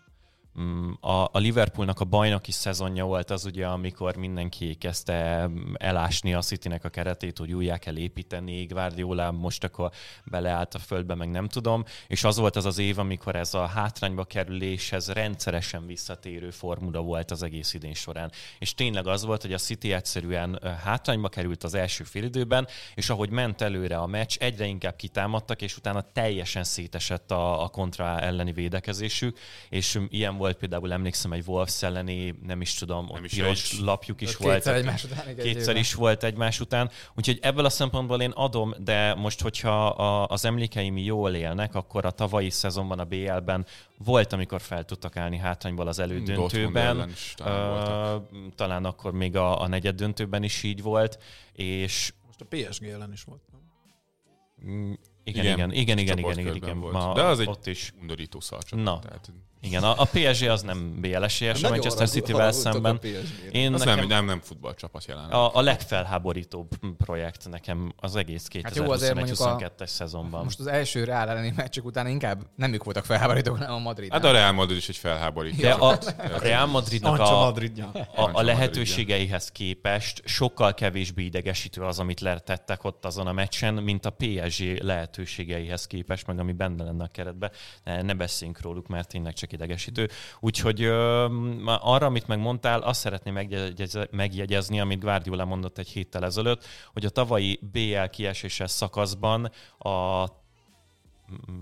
a, 0.99 1.23
a 1.31 1.37
Liverpoolnak 1.37 1.99
a 1.99 2.05
bajnoki 2.05 2.51
szezonja 2.51 3.05
volt 3.05 3.29
az 3.29 3.45
ugye, 3.45 3.67
amikor 3.67 4.15
mindenki 4.15 4.75
kezdte 4.75 5.49
elásni 5.73 6.33
a 6.33 6.41
Citynek 6.41 6.83
a 6.83 6.89
keretét, 6.89 7.37
hogy 7.37 7.53
újjá 7.53 7.77
kell 7.77 7.97
építeni, 7.97 8.65
Guardiola 8.65 9.31
most 9.31 9.63
akkor 9.63 9.91
beleállt 10.23 10.73
a 10.75 10.79
földbe, 10.79 11.15
meg 11.15 11.29
nem 11.29 11.47
tudom, 11.47 11.83
és 12.07 12.23
az 12.23 12.37
volt 12.37 12.55
az 12.55 12.65
az 12.65 12.77
év, 12.77 12.99
amikor 12.99 13.35
ez 13.35 13.53
a 13.53 13.65
hátrányba 13.65 14.23
kerüléshez 14.23 15.09
rendszeresen 15.09 15.85
visszatérő 15.85 16.49
formula 16.49 17.01
volt 17.01 17.31
az 17.31 17.43
egész 17.43 17.73
idén 17.73 17.93
során. 17.93 18.31
És 18.59 18.73
tényleg 18.73 19.07
az 19.07 19.25
volt, 19.25 19.41
hogy 19.41 19.53
a 19.53 19.57
City 19.57 19.93
egyszerűen 19.93 20.59
hátrányba 20.83 21.29
került 21.29 21.63
az 21.63 21.73
első 21.73 22.03
félidőben, 22.03 22.67
és 22.95 23.09
ahogy 23.09 23.29
ment 23.29 23.61
előre 23.61 23.97
a 23.97 24.07
meccs, 24.07 24.37
egyre 24.39 24.65
inkább 24.65 24.95
kitámadtak, 24.95 25.61
és 25.61 25.77
utána 25.77 26.11
teljesen 26.13 26.63
szétesett 26.63 27.31
a, 27.31 27.63
a 27.63 27.67
kontra 27.67 28.19
elleni 28.19 28.51
védekezésük, 28.51 29.39
és 29.69 29.95
um, 29.95 30.07
ilyen 30.09 30.37
volt 30.41 30.57
például, 30.57 30.93
emlékszem, 30.93 31.31
egy 31.33 31.43
Wolves 31.47 31.83
elleni, 31.83 32.35
nem 32.45 32.61
is 32.61 32.73
tudom, 32.73 33.05
ott 33.05 33.13
Nem 33.13 33.23
is 33.23 33.33
piros 33.33 33.73
egy. 33.73 33.79
lapjuk 33.79 34.21
is 34.21 34.35
volt. 34.35 34.53
kétszer 34.53 34.75
egymás 34.75 35.03
után, 35.03 35.27
egy 35.27 35.35
Kétszer 35.35 35.75
is 35.75 35.93
volt 35.93 36.23
egymás 36.23 36.59
után. 36.59 36.89
Úgyhogy 37.15 37.39
ebből 37.41 37.65
a 37.65 37.69
szempontból 37.69 38.21
én 38.21 38.29
adom, 38.29 38.73
de 38.77 39.13
most, 39.13 39.41
hogyha 39.41 39.87
a, 39.87 40.27
az 40.27 40.45
emlékeim 40.45 40.97
jól 40.97 41.33
élnek, 41.35 41.75
akkor 41.75 42.05
a 42.05 42.11
tavalyi 42.11 42.49
szezonban 42.49 42.99
a 42.99 43.03
BL-ben 43.05 43.65
volt, 43.97 44.33
amikor 44.33 44.61
fel 44.61 44.85
tudtak 44.85 45.17
állni 45.17 45.37
hátrányból 45.37 45.87
az 45.87 45.99
elődöntőben. 45.99 47.09
is 47.09 47.33
talán. 47.37 48.25
Ö, 48.31 48.47
talán 48.55 48.85
akkor 48.85 49.11
még 49.11 49.35
a, 49.35 49.61
a 49.61 49.67
negyed 49.67 49.95
döntőben 49.95 50.43
is 50.43 50.63
így 50.63 50.81
volt, 50.81 51.19
és 51.53 52.13
Most 52.25 52.41
a 52.41 52.45
PSG 52.49 52.83
ellen 52.85 53.11
is 53.11 53.23
volt. 53.23 53.41
nem? 53.51 54.73
mm, 54.73 54.93
igen, 55.23 55.45
igen, 55.45 55.71
igen, 55.71 55.97
igen, 55.97 55.97
igen, 55.97 56.17
igen, 56.17 56.37
igen, 56.39 56.55
igen. 56.55 56.77
Ma, 56.77 57.13
De 57.13 57.23
az 57.23 57.39
egy 57.39 57.47
ott 57.47 57.67
is. 57.67 57.93
undorító 58.01 58.39
szarcsapat. 58.39 58.85
Na. 58.85 58.99
Tehát, 58.99 59.31
Igen, 59.63 59.83
a, 59.83 59.93
a 60.01 60.05
PSG 60.05 60.47
az 60.47 60.61
nem 60.61 61.01
BL 61.01 61.23
esélyes 61.23 61.63
a 61.63 61.69
Manchester 61.69 62.09
City-vel 62.09 62.51
szemben. 62.51 62.95
a. 62.95 63.07
Én 63.51 63.73
az 63.73 63.79
nekem 63.79 63.97
nem, 63.97 64.07
nem, 64.07 64.25
nem 64.25 64.39
futballcsapat 64.41 65.05
jelenleg. 65.05 65.33
a, 65.33 65.55
a 65.55 65.61
legfelháborítóbb 65.61 66.67
projekt 66.97 67.49
nekem 67.49 67.93
az 67.97 68.15
egész 68.15 68.47
Hát 68.63 68.75
jó, 68.75 68.91
azért 68.91 69.15
mondjuk 69.15 69.39
a- 69.39 69.55
2021-22-es 69.55 69.87
szezonban. 69.87 70.43
Most 70.43 70.59
az 70.59 70.67
első 70.67 71.03
Real 71.03 71.29
elleni 71.29 71.53
meccsek 71.55 71.85
után 71.85 72.07
inkább 72.07 72.41
nem 72.55 72.73
ők 72.73 72.83
voltak 72.83 73.05
felháborítók, 73.05 73.57
hanem 73.57 73.73
a 73.73 73.79
Madrid. 73.79 74.11
Hát 74.11 74.25
a 74.25 74.31
Real 74.31 74.51
Madrid 74.51 74.77
is 74.77 74.89
egy 74.89 74.97
felháborító. 74.97 75.61
De 75.61 75.71
a 75.71 75.97
Real 76.39 76.65
Madridnak 76.65 77.19
a, 77.19 77.47
a, 77.47 78.29
a 78.33 78.41
lehetőségeihez 78.41 79.51
képest 79.51 80.21
sokkal 80.25 80.73
kevésbé 80.73 81.23
idegesítő 81.23 81.81
az, 81.81 81.99
amit 81.99 82.19
letettek 82.19 82.83
ott 82.83 83.05
azon 83.05 83.27
a 83.27 83.31
meccsen, 83.31 83.73
mint 83.73 84.05
a 84.05 84.09
PSG 84.09 84.83
lehetőségeihez 84.83 85.87
képest, 85.87 86.27
meg 86.27 86.39
ami 86.39 86.51
benne 86.51 86.83
lenne 86.83 87.03
a 87.03 87.07
keretbe. 87.07 87.51
Ne, 87.83 88.01
ne 88.01 88.13
beszéljünk 88.13 88.61
róluk, 88.61 88.87
mert 88.87 89.07
tényleg 89.07 89.33
csak 89.33 89.50
idegesítő. 89.51 90.09
Úgyhogy 90.39 90.81
ö, 90.81 91.25
arra, 91.65 92.05
amit 92.05 92.27
megmondtál, 92.27 92.81
azt 92.81 92.99
szeretném 92.99 93.33
megjegyez, 93.33 93.97
megjegyezni, 94.11 94.79
amit 94.79 94.99
Guardiola 94.99 95.45
mondott 95.45 95.77
egy 95.77 95.89
héttel 95.89 96.25
ezelőtt, 96.25 96.65
hogy 96.93 97.05
a 97.05 97.09
tavalyi 97.09 97.59
BL 97.71 98.05
kieséses 98.11 98.71
szakaszban 98.71 99.51
a 99.77 100.25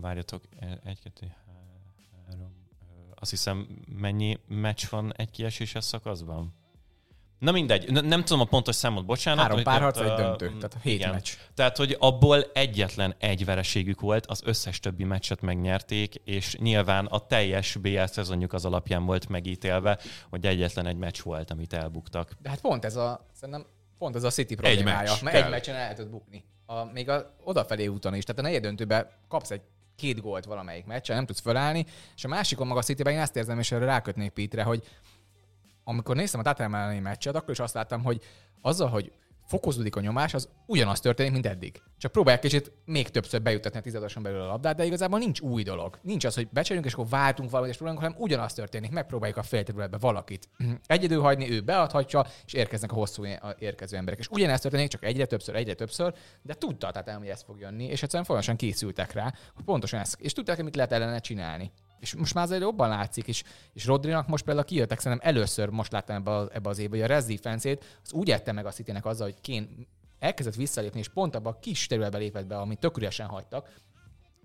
várjatok, 0.02 0.44
e- 0.60 0.82
egy, 0.84 1.00
kettő, 1.00 1.36
három, 2.28 2.54
azt 3.16 3.30
hiszem 3.30 3.68
mennyi 3.88 4.40
meccs 4.48 4.90
van 4.90 5.14
egy 5.16 5.32
kieséses 5.32 5.84
szakaszban? 5.84 6.59
Na 7.40 7.52
mindegy, 7.52 7.92
nem 8.06 8.24
tudom 8.24 8.42
a 8.42 8.46
pontos 8.46 8.76
számot, 8.76 9.06
bocsánat. 9.06 9.42
Három 9.42 9.64
párharc, 9.64 9.98
egy 10.00 10.14
döntő. 10.14 10.46
Tehát 10.46 10.78
hét 10.82 10.94
igen. 10.94 11.10
meccs. 11.12 11.30
Tehát, 11.54 11.78
hogy 11.78 11.96
abból 12.00 12.44
egyetlen 12.54 13.16
egy 13.20 13.46
vereségük 13.46 14.00
volt, 14.00 14.26
az 14.26 14.42
összes 14.46 14.80
többi 14.80 15.04
meccset 15.04 15.42
megnyerték, 15.42 16.16
és 16.24 16.56
nyilván 16.56 17.06
a 17.06 17.20
teljes 17.20 17.76
BL 17.76 18.04
szezonjuk 18.06 18.54
az 18.54 18.66
alapján 18.66 19.06
volt 19.06 19.30
megítélve, 19.30 20.00
hogy 20.30 20.46
egyetlen 20.46 20.86
egy 20.86 20.98
meccs 20.98 21.22
volt, 21.22 21.52
amit 21.52 21.74
elbuktak. 21.74 22.32
De 22.42 22.50
hát 22.50 22.62
pont 22.62 22.86
ez 22.86 22.96
a, 22.96 23.26
szerintem 23.34 23.66
pont 23.98 24.16
ez 24.16 24.24
a 24.24 24.30
City 24.30 24.56
problémája. 24.56 25.12
meccs 25.12 25.22
mert 25.22 25.36
kell. 25.36 25.46
egy 25.46 25.52
meccsen 25.52 25.76
el 25.76 25.82
lehetett 25.82 26.10
bukni. 26.10 26.44
A, 26.66 26.84
még 26.84 27.10
a 27.10 27.36
odafelé 27.44 27.88
úton 27.88 28.16
is. 28.16 28.24
Tehát 28.24 28.42
a 28.42 28.44
negyed 28.44 28.62
döntőben 28.62 29.08
kapsz 29.28 29.52
egy 29.52 29.62
két 29.96 30.22
gólt 30.22 30.46
valamelyik 30.46 30.86
meccsen, 30.86 31.16
nem 31.16 31.26
tudsz 31.26 31.40
fölállni, 31.40 31.86
és 32.16 32.24
a 32.24 32.28
másikon 32.28 32.68
maga 32.68 32.80
a 32.80 32.84
Cityben 32.84 33.14
én 33.14 33.20
azt 33.20 33.36
érzem, 33.36 33.60
és 33.60 33.72
erre 33.72 33.86
rákötnék 33.86 34.32
Pitre, 34.32 34.64
hogy 34.64 34.84
amikor 35.90 36.16
néztem 36.16 36.40
a 36.40 36.44
Tottenham 36.44 36.82
elleni 36.82 37.00
meccset, 37.00 37.36
akkor 37.36 37.50
is 37.50 37.60
azt 37.60 37.74
láttam, 37.74 38.04
hogy 38.04 38.22
azzal, 38.62 38.90
hogy 38.90 39.12
fokozódik 39.46 39.96
a 39.96 40.00
nyomás, 40.00 40.34
az 40.34 40.50
ugyanaz 40.66 41.00
történik, 41.00 41.32
mint 41.32 41.46
eddig. 41.46 41.82
Csak 41.98 42.12
próbálják 42.12 42.42
kicsit 42.42 42.72
még 42.86 43.10
többször 43.10 43.42
bejutatni 43.42 43.80
a 43.80 43.82
tizedoson 43.82 44.24
belül 44.24 44.42
a 44.42 44.46
labdát, 44.46 44.76
de 44.76 44.86
igazából 44.86 45.20
nincs 45.20 45.40
új 45.40 45.64
dolog. 45.64 46.00
Nincs 46.02 46.26
az, 46.26 46.36
hogy 46.36 46.48
becserélünk, 46.52 46.86
és 46.86 46.94
akkor 46.94 47.08
váltunk 47.08 47.50
valamit, 47.50 47.72
és 47.72 47.78
próbálunk, 47.78 48.06
hanem 48.06 48.22
ugyanaz 48.22 48.54
történik. 48.54 48.92
Megpróbáljuk 48.92 49.38
a 49.38 49.44
félterületbe 49.44 49.98
valakit 49.98 50.50
egyedül 50.86 51.22
hagyni, 51.22 51.52
ő 51.52 51.62
beadhatja, 51.62 52.26
és 52.46 52.54
érkeznek 52.54 52.92
a 52.92 52.96
hosszú 52.96 53.26
érkező 53.60 53.98
emberek. 53.98 54.20
És 54.20 54.28
ugyanezt 54.28 54.62
történik, 54.62 54.90
csak 54.90 55.06
egyre 55.06 55.26
többször, 55.26 55.56
egyre 55.56 55.74
többször, 55.74 56.14
de 56.42 56.54
tudta 56.54 56.92
tehát 56.92 57.20
hogy 57.20 57.28
ez 57.28 57.44
fog 57.44 57.60
jönni, 57.60 57.84
és 57.84 58.04
egyszerűen 58.04 58.24
folyamatosan 58.24 58.56
készültek 58.56 59.14
rá, 59.14 59.34
hogy 59.54 59.64
pontosan 59.64 60.00
ezt, 60.00 60.20
és 60.20 60.34
tudták, 60.34 60.64
mit 60.64 60.76
lehet 60.76 60.92
ellene 60.92 61.20
csinálni. 61.20 61.72
És 62.00 62.16
most 62.16 62.34
már 62.34 62.44
azért 62.44 62.62
jobban 62.62 62.90
látszik, 62.90 63.28
és, 63.28 63.44
és 63.74 63.86
Rodrinak 63.86 64.28
most 64.28 64.44
például 64.44 64.66
kijöttek, 64.66 65.00
szerintem 65.00 65.28
először 65.30 65.70
most 65.70 65.92
láttam 65.92 66.16
ebbe, 66.16 66.32
a, 66.32 66.50
ebbe 66.54 66.70
az 66.70 66.80
évben, 66.80 67.00
hogy 67.00 67.10
a 67.10 67.14
Rez 67.14 67.26
defense 67.26 67.78
az 68.04 68.14
úgy 68.14 68.32
ette 68.32 68.52
meg 68.52 68.66
a 68.66 68.72
city 68.72 68.92
azzal, 69.02 69.28
hogy 69.28 69.42
Kén 69.42 69.88
elkezdett 70.20 70.56
visszalépni, 70.56 71.00
és 71.00 71.10
pont 71.10 71.36
abban 71.36 71.54
a 71.54 71.60
kis 71.60 71.88
területbe 71.88 72.18
lépett 72.18 72.46
be, 72.46 72.58
amit 72.58 72.80
tök 72.80 72.98
üresen 72.98 73.28
hagytak, 73.28 73.70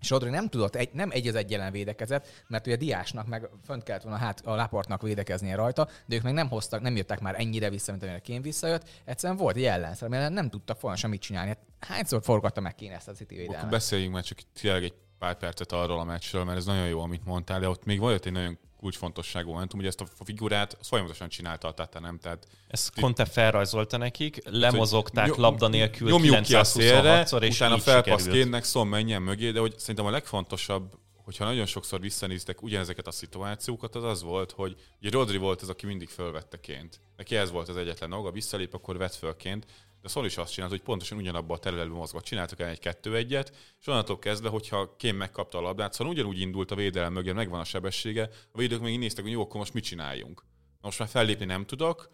és 0.04 0.10
Rodri 0.10 0.30
nem 0.30 0.48
tudott, 0.48 0.74
egy, 0.74 0.90
nem 0.92 1.10
egy 1.12 1.26
az 1.26 1.34
egy 1.34 1.52
ellen 1.52 1.72
védekezett, 1.72 2.26
mert 2.46 2.66
ugye 2.66 2.76
Diásnak 2.76 3.26
meg 3.26 3.48
fönt 3.64 3.82
kellett 3.82 4.02
volna 4.02 4.18
hát 4.18 4.46
a 4.46 4.54
Laportnak 4.54 5.02
védekeznie 5.02 5.54
rajta, 5.54 5.88
de 6.06 6.16
ők 6.16 6.22
meg 6.22 6.32
nem 6.32 6.48
hoztak, 6.48 6.80
nem 6.80 6.96
jöttek 6.96 7.20
már 7.20 7.34
ennyire 7.38 7.70
vissza, 7.70 7.90
mint 7.90 8.02
amire 8.02 8.18
Kén 8.18 8.42
visszajött. 8.42 8.88
Egyszerűen 9.04 9.38
volt 9.38 9.56
egy 9.56 9.64
ellenszer, 9.64 10.06
amire 10.06 10.28
nem 10.28 10.50
tudtak 10.50 10.76
folyamatosan 10.76 11.10
mit 11.10 11.20
csinálni. 11.20 11.48
Hát 11.48 11.58
hányszor 11.78 12.22
forgatta 12.22 12.60
meg 12.60 12.74
Kén 12.74 12.92
ezt 12.92 13.08
a 13.08 13.12
City 13.12 13.34
Akkor 13.34 13.46
védelmet? 13.46 13.70
beszéljünk 13.70 14.12
már 14.12 14.22
csak 14.22 14.38
tényleg 14.60 14.82
egy 14.82 14.94
pár 15.18 15.36
percet 15.36 15.72
arról 15.72 15.98
a 15.98 16.04
meccsről, 16.04 16.44
mert 16.44 16.58
ez 16.58 16.64
nagyon 16.64 16.86
jó, 16.86 17.00
amit 17.00 17.24
mondtál, 17.24 17.60
de 17.60 17.68
ott 17.68 17.84
még 17.84 17.98
volt 17.98 18.26
egy 18.26 18.32
nagyon 18.32 18.58
kulcsfontosságú 18.84 19.50
momentum, 19.50 19.78
hogy 19.78 19.88
ezt 19.88 20.00
a 20.00 20.06
figurát 20.24 20.76
folyamatosan 20.82 21.28
csinálta 21.28 21.68
a 21.68 21.72
Tottenham, 21.72 22.18
tehát 22.18 22.46
Ezt 22.68 23.00
Conte 23.00 23.24
felrajzolta 23.24 23.96
nekik, 23.96 24.40
lemozogták 24.50 25.26
Nyom- 25.26 25.38
labda 25.38 25.68
nélkül 25.68 26.10
nyomjuk 26.10 26.42
ki 26.42 26.54
a 26.54 26.64
szélre, 26.64 27.24
926-szor, 27.24 27.42
és 27.42 27.54
utána 27.54 27.78
felpassz 27.78 28.26
kénnek, 28.26 28.64
szom 28.64 28.88
menjen 28.88 29.22
mögé, 29.22 29.50
de 29.50 29.60
hogy 29.60 29.78
szerintem 29.78 30.06
a 30.06 30.10
legfontosabb, 30.10 30.92
hogyha 31.24 31.44
nagyon 31.44 31.66
sokszor 31.66 32.00
visszanéztek 32.00 32.62
ugyanezeket 32.62 33.06
a 33.06 33.10
szituációkat, 33.10 33.94
az 33.94 34.04
az 34.04 34.22
volt, 34.22 34.52
hogy 34.52 34.76
ugye 35.00 35.10
Rodri 35.10 35.36
volt 35.36 35.62
az, 35.62 35.68
aki 35.68 35.86
mindig 35.86 36.08
fölvette 36.08 36.60
ként. 36.60 37.00
Neki 37.16 37.36
ez 37.36 37.50
volt 37.50 37.68
az 37.68 37.76
egyetlen 37.76 38.10
dolga, 38.10 38.30
visszalép, 38.30 38.74
akkor 38.74 38.96
vett 38.96 39.14
fölként. 39.14 39.66
De 40.04 40.10
Szol 40.10 40.26
is 40.26 40.36
azt 40.36 40.52
csinált, 40.52 40.72
hogy 40.72 40.82
pontosan 40.82 41.18
ugyanabban 41.18 41.56
a 41.56 41.60
területben 41.60 41.96
mozgott. 41.96 42.24
Csináltak 42.24 42.60
el 42.60 42.68
egy 42.68 42.78
kettő-egyet, 42.78 43.52
és 43.80 43.86
onnantól 43.86 44.18
kezdve, 44.18 44.48
hogyha 44.48 44.96
Kém 44.96 45.16
megkapta 45.16 45.58
a 45.58 45.60
labdát, 45.60 45.92
szóval 45.92 46.12
ugyanúgy 46.12 46.40
indult 46.40 46.70
a 46.70 46.74
védelem 46.74 47.12
mögé, 47.12 47.32
megvan 47.32 47.60
a 47.60 47.64
sebessége, 47.64 48.28
a 48.52 48.58
védők 48.58 48.80
még 48.80 48.98
néztek, 48.98 49.24
hogy 49.24 49.32
jó, 49.32 49.40
akkor 49.40 49.56
most 49.56 49.74
mit 49.74 49.84
csináljunk. 49.84 50.42
Na 50.80 50.80
most 50.80 50.98
már 50.98 51.08
fellépni 51.08 51.44
nem 51.44 51.66
tudok, 51.66 52.10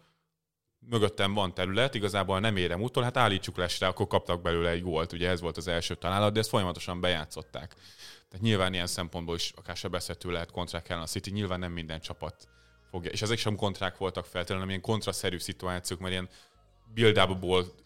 mögöttem 0.79 1.33
van 1.33 1.53
terület, 1.53 1.95
igazából 1.95 2.39
nem 2.39 2.57
érem 2.57 2.81
úttól, 2.81 3.03
hát 3.03 3.17
állítsuk 3.17 3.57
lesre, 3.57 3.87
akkor 3.87 4.07
kaptak 4.07 4.41
belőle 4.41 4.69
egy 4.69 4.81
gólt, 4.81 5.11
ugye 5.11 5.29
ez 5.29 5.41
volt 5.41 5.57
az 5.57 5.67
első 5.67 5.95
találat, 5.95 6.33
de 6.33 6.39
ezt 6.39 6.49
folyamatosan 6.49 7.01
bejátszották. 7.01 7.75
Tehát 8.29 8.45
nyilván 8.45 8.73
ilyen 8.73 8.87
szempontból 8.87 9.35
is 9.35 9.51
akár 9.55 9.77
sebezhető 9.77 10.31
lehet 10.31 10.51
kontrák 10.51 10.89
ellen 10.89 11.03
a 11.03 11.07
City, 11.07 11.31
nyilván 11.31 11.59
nem 11.59 11.71
minden 11.71 11.99
csapat 11.99 12.47
fogja. 12.89 13.11
És 13.11 13.21
ezek 13.21 13.37
sem 13.37 13.55
kontrák 13.55 13.97
voltak 13.97 14.23
feltétlenül, 14.23 14.63
hanem 14.63 14.69
ilyen 14.69 14.81
kontraszerű 14.81 15.37
szituációk, 15.37 15.99
mert 15.99 16.11
ilyen 16.11 16.29
build 16.93 17.17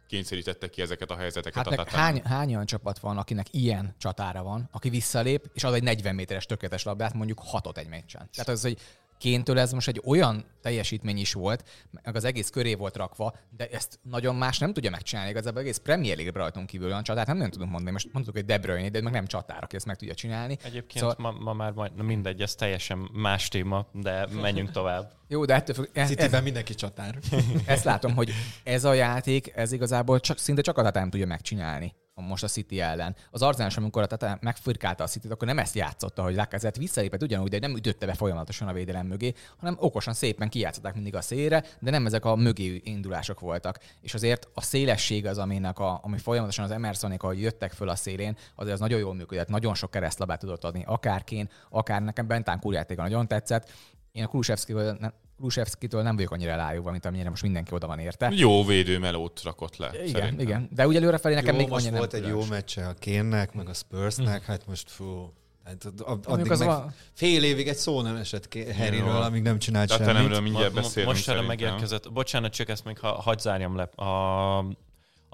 kényszerítettek 0.07 0.69
ki 0.69 0.81
ezeket 0.81 1.11
a 1.11 1.15
helyzeteket. 1.15 1.69
Hát 1.69 1.79
a 1.79 1.97
hány, 1.97 2.21
hány 2.23 2.53
olyan 2.53 2.65
csapat 2.65 2.99
van, 2.99 3.17
akinek 3.17 3.47
ilyen 3.51 3.95
csatára 3.97 4.43
van, 4.43 4.69
aki 4.71 4.89
visszalép, 4.89 5.49
és 5.53 5.63
az 5.63 5.73
egy 5.73 5.83
40 5.83 6.15
méteres 6.15 6.45
tökéletes 6.45 6.83
labdát 6.83 7.13
mondjuk 7.13 7.39
hatot 7.43 7.77
egy 7.77 7.87
meccsen. 7.87 8.29
Tehát 8.33 8.49
az, 8.49 8.61
hogy 8.61 8.77
Kéntől 9.17 9.59
ez 9.59 9.71
most 9.71 9.87
egy 9.87 10.01
olyan 10.05 10.45
teljesítmény 10.61 11.17
is 11.17 11.33
volt, 11.33 11.63
meg 12.03 12.15
az 12.15 12.23
egész 12.23 12.49
köré 12.49 12.73
volt 12.73 12.95
rakva, 12.95 13.35
de 13.57 13.67
ezt 13.67 13.99
nagyon 14.03 14.35
más 14.35 14.57
nem 14.57 14.73
tudja 14.73 14.89
megcsinálni. 14.89 15.29
Igazából 15.29 15.61
egész 15.61 15.77
Premier 15.77 16.15
League 16.17 16.39
rajtunk 16.41 16.67
kívül 16.67 16.87
olyan 16.87 17.03
csatát 17.03 17.27
nem 17.27 17.35
nagyon 17.35 17.51
tudunk 17.51 17.71
mondani. 17.71 17.91
Most 17.91 18.09
mondtuk, 18.13 18.35
hogy 18.35 18.45
De 18.45 18.57
Bruyne, 18.57 18.89
de 18.89 19.01
meg 19.01 19.13
nem 19.13 19.25
csatár, 19.25 19.63
aki 19.63 19.75
ezt 19.75 19.85
meg 19.85 19.95
tudja 19.95 20.13
csinálni. 20.13 20.57
Egyébként 20.63 20.99
Szóval- 20.99 21.15
ma, 21.19 21.31
ma 21.31 21.53
már 21.53 21.71
majd, 21.71 21.95
na 21.95 22.03
mindegy, 22.03 22.41
ez 22.41 22.55
teljesen 22.55 23.09
más 23.13 23.47
téma, 23.47 23.87
de 23.91 24.27
menjünk 24.41 24.71
tovább. 24.71 25.11
Jó, 25.27 25.45
de 25.45 25.53
ettől 25.53 25.75
függ, 25.75 25.85
ez, 25.93 26.41
mindenki 26.43 26.75
csatár. 26.75 27.19
ezt 27.65 27.83
látom, 27.83 28.15
hogy 28.15 28.31
ez 28.63 28.83
a 28.83 28.93
játék, 28.93 29.51
ez 29.55 29.71
igazából 29.71 30.19
csak, 30.19 30.37
szinte 30.37 30.61
csak 30.61 30.77
a 30.77 30.83
Tatán 30.83 31.09
tudja 31.09 31.25
megcsinálni 31.25 31.93
most 32.21 32.43
a 32.43 32.47
City 32.47 32.81
ellen. 32.81 33.15
Az 33.31 33.41
Arzenál 33.41 33.71
amikor 33.75 34.01
a 34.01 34.05
Tatán 34.05 34.37
megfirkálta 34.41 35.03
a 35.03 35.07
City-t, 35.07 35.31
akkor 35.31 35.47
nem 35.47 35.59
ezt 35.59 35.75
játszotta, 35.75 36.23
hogy 36.23 36.35
Lacazette 36.35 36.79
visszalépett 36.79 37.21
ugyanúgy, 37.21 37.49
de 37.49 37.59
nem 37.59 37.75
ütötte 37.75 38.05
be 38.05 38.13
folyamatosan 38.13 38.67
a 38.67 38.73
védelem 38.73 39.07
mögé, 39.07 39.33
hanem 39.57 39.75
okosan 39.79 40.13
szépen 40.13 40.49
kijátszották 40.49 40.95
mindig 40.95 41.15
a 41.15 41.21
szélre, 41.21 41.63
de 41.79 41.91
nem 41.91 42.05
ezek 42.05 42.25
a 42.25 42.35
mögé 42.35 42.81
indulások 42.83 43.39
voltak. 43.39 43.79
És 44.01 44.13
azért 44.13 44.47
a 44.53 44.61
szélesség 44.61 45.25
az, 45.25 45.37
aminek 45.37 45.79
a, 45.79 45.99
ami 46.03 46.17
folyamatosan 46.17 46.65
az 46.65 46.71
Emersonék, 46.71 47.23
ahogy 47.23 47.41
jöttek 47.41 47.71
föl 47.71 47.89
a 47.89 47.95
szélén, 47.95 48.37
azért 48.55 48.73
az 48.73 48.79
nagyon 48.79 48.99
jól 48.99 49.13
működött, 49.13 49.47
nagyon 49.47 49.75
sok 49.75 49.91
keresztlabát 49.91 50.39
tudott 50.39 50.63
adni, 50.63 50.83
akár 50.87 51.23
Kén, 51.23 51.49
akár 51.69 52.01
nekem 52.01 52.27
Bentán 52.27 52.61
játéka 52.63 53.01
nagyon 53.01 53.27
tetszett. 53.27 53.71
Én 54.11 54.23
a 54.23 54.27
Kulusevszkitől 54.27 54.97
nem, 55.35 55.43
Kulusevszkitől 55.43 56.01
nem 56.01 56.15
vagyok 56.15 56.31
annyira 56.31 56.51
elájúva, 56.51 56.91
mint 56.91 57.05
amennyire 57.05 57.29
most 57.29 57.41
mindenki 57.41 57.73
oda 57.73 57.87
van 57.87 57.99
érte. 57.99 58.31
Jó 58.33 58.65
védőmelót 58.65 59.41
rakott 59.43 59.77
le. 59.77 59.89
Igen, 59.93 60.07
szerintem. 60.07 60.39
igen. 60.39 60.69
De 60.71 60.87
úgy 60.87 60.95
előrefelé 60.95 61.33
nekem 61.35 61.53
jó, 61.53 61.59
még 61.59 61.69
most 61.69 61.85
annyira 61.85 61.97
volt 61.99 62.11
nem 62.11 62.21
egy 62.21 62.27
jó 62.27 62.33
különös. 62.33 62.57
meccse 62.57 62.87
a 62.87 62.93
Kénnek, 62.93 63.53
meg 63.53 63.69
a 63.69 63.73
Spursnek, 63.73 64.43
hát 64.43 64.67
most 64.67 64.91
fú, 64.91 65.33
hát 65.63 65.85
ad- 65.85 66.01
ad- 66.05 66.25
addig 66.25 66.51
az 66.51 66.59
meg 66.59 66.67
van- 66.67 66.93
fél 67.13 67.43
évig 67.43 67.67
egy 67.67 67.75
szó 67.75 68.01
nem 68.01 68.15
esett 68.15 68.53
Harryről, 68.77 69.07
Jó. 69.07 69.21
amíg 69.21 69.41
nem 69.41 69.59
csinált 69.59 69.89
semmit. 69.91 70.41
mindjárt 70.41 70.73
beszélünk 70.73 71.11
Most 71.13 71.29
erre 71.29 71.41
megérkezett. 71.41 72.11
Bocsánat, 72.11 72.53
csak 72.53 72.69
ezt 72.69 72.85
még 72.85 72.99
ha, 72.99 73.07
hadd 73.07 73.37
zárjam 73.37 73.75
le. 73.75 73.83
A, 73.83 74.57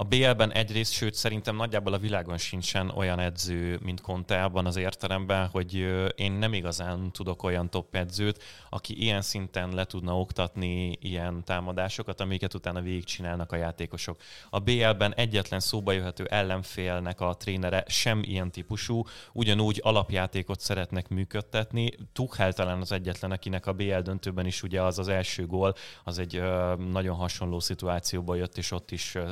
A 0.01 0.03
BL-ben 0.03 0.51
egyrészt, 0.51 0.91
sőt 0.91 1.13
szerintem 1.13 1.55
nagyjából 1.55 1.93
a 1.93 1.97
világon 1.97 2.37
sincsen 2.37 2.89
olyan 2.89 3.19
edző, 3.19 3.79
mint 3.83 4.01
Conte 4.01 4.43
abban 4.43 4.65
az 4.65 4.75
értelemben, 4.75 5.47
hogy 5.47 5.73
én 6.15 6.31
nem 6.31 6.53
igazán 6.53 7.11
tudok 7.11 7.43
olyan 7.43 7.69
top 7.69 7.95
edzőt, 7.95 8.43
aki 8.69 9.01
ilyen 9.03 9.21
szinten 9.21 9.73
le 9.73 9.85
tudna 9.85 10.19
oktatni 10.19 10.97
ilyen 11.01 11.43
támadásokat, 11.43 12.21
amiket 12.21 12.53
utána 12.53 12.81
végigcsinálnak 12.81 13.51
a 13.51 13.55
játékosok. 13.55 14.21
A 14.49 14.59
BL-ben 14.59 15.13
egyetlen 15.15 15.59
szóba 15.59 15.91
jöhető 15.91 16.25
ellenfélnek 16.25 17.21
a 17.21 17.33
trénere 17.33 17.83
sem 17.87 18.21
ilyen 18.23 18.51
típusú, 18.51 19.03
ugyanúgy 19.33 19.79
alapjátékot 19.83 20.59
szeretnek 20.59 21.09
működtetni. 21.09 21.91
Tuchel 22.13 22.53
talán 22.53 22.81
az 22.81 22.91
egyetlen, 22.91 23.31
akinek 23.31 23.65
a 23.65 23.73
BL 23.73 23.99
döntőben 23.99 24.45
is 24.45 24.63
ugye 24.63 24.81
az 24.81 24.99
az 24.99 25.07
első 25.07 25.45
gól, 25.45 25.73
az 26.03 26.19
egy 26.19 26.41
nagyon 26.91 27.15
hasonló 27.15 27.59
szituációba 27.59 28.35
jött, 28.35 28.57
és 28.57 28.71
ott 28.71 28.91
is 28.91 29.15
ö, 29.15 29.31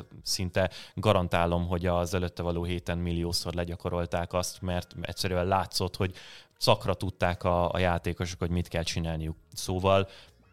szinte 0.59 0.75
garantálom, 0.95 1.67
hogy 1.67 1.85
az 1.85 2.13
előtte 2.13 2.43
való 2.43 2.63
héten 2.63 2.97
milliószor 2.97 3.53
legyakorolták 3.53 4.33
azt, 4.33 4.61
mert 4.61 4.95
egyszerűen 5.01 5.45
látszott, 5.45 5.95
hogy 5.95 6.13
szakra 6.57 6.93
tudták 6.93 7.43
a, 7.43 7.71
a 7.71 7.77
játékosok, 7.77 8.39
hogy 8.39 8.49
mit 8.49 8.67
kell 8.67 8.83
csinálniuk. 8.83 9.35
Szóval 9.53 10.07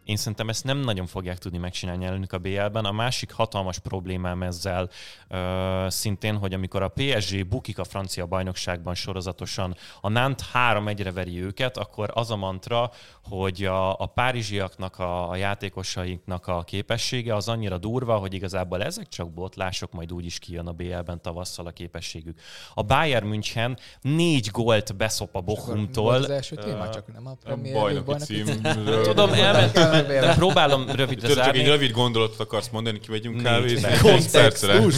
én 0.06 0.16
szerintem 0.16 0.48
ezt 0.48 0.64
nem 0.64 0.78
nagyon 0.78 1.06
fogják 1.06 1.38
tudni 1.38 1.58
megcsinálni 1.58 2.04
ellenük 2.04 2.32
a 2.32 2.38
BL-ben. 2.38 2.84
A 2.84 2.92
másik 2.92 3.32
hatalmas 3.32 3.78
problémám 3.78 4.42
ezzel 4.42 4.88
ö, 5.28 5.86
szintén, 5.88 6.36
hogy 6.36 6.54
amikor 6.54 6.82
a 6.82 6.92
PSG 6.94 7.46
bukik 7.46 7.78
a 7.78 7.84
francia 7.84 8.26
bajnokságban 8.26 8.94
sorozatosan, 8.94 9.76
a 10.00 10.08
Nant 10.08 10.42
3-1-re 10.54 11.12
veri 11.12 11.42
őket, 11.42 11.76
akkor 11.76 12.10
az 12.14 12.30
a 12.30 12.36
mantra, 12.36 12.90
hogy 13.22 13.64
a, 13.64 14.00
a 14.00 14.06
párizsiaknak, 14.06 14.98
a, 14.98 15.30
a 15.30 15.36
játékosainknak 15.36 16.46
a 16.46 16.62
képessége 16.62 17.34
az 17.34 17.48
annyira 17.48 17.78
durva, 17.78 18.16
hogy 18.16 18.34
igazából 18.34 18.82
ezek 18.82 19.08
csak 19.08 19.30
botlások, 19.30 19.92
majd 19.92 20.12
úgy 20.12 20.24
is 20.24 20.38
kijön 20.38 20.66
a 20.66 20.72
BL-ben 20.72 21.22
tavasszal 21.22 21.66
a 21.66 21.70
képességük. 21.70 22.40
A 22.74 22.82
Bayern 22.82 23.26
München 23.26 23.78
négy 24.00 24.48
gólt 24.50 24.96
beszop 24.96 25.34
a 25.36 25.40
Bochumtól. 25.40 26.14
az 26.14 26.30
első 26.30 26.56
téma, 26.56 26.88
csak 26.88 27.12
nem 27.12 27.26
a 27.26 27.30
A 27.30 27.34
Premier 27.34 27.74
bajnoki 27.74 28.14
címről. 28.14 29.02
Tudom, 29.02 29.32
elment, 29.32 29.76
de 30.02 30.34
próbálom 30.34 30.90
rövidre 30.90 31.28
Tudod, 31.28 31.44
csak 31.44 31.56
egy 31.56 31.66
rövid 31.66 31.90
gondolatot 31.90 32.40
akarsz 32.40 32.68
mondani, 32.68 33.00
kivegyünk 33.00 33.34
Nincs. 33.34 33.48
kávézni? 33.48 33.96
Kontextus. 34.00 34.94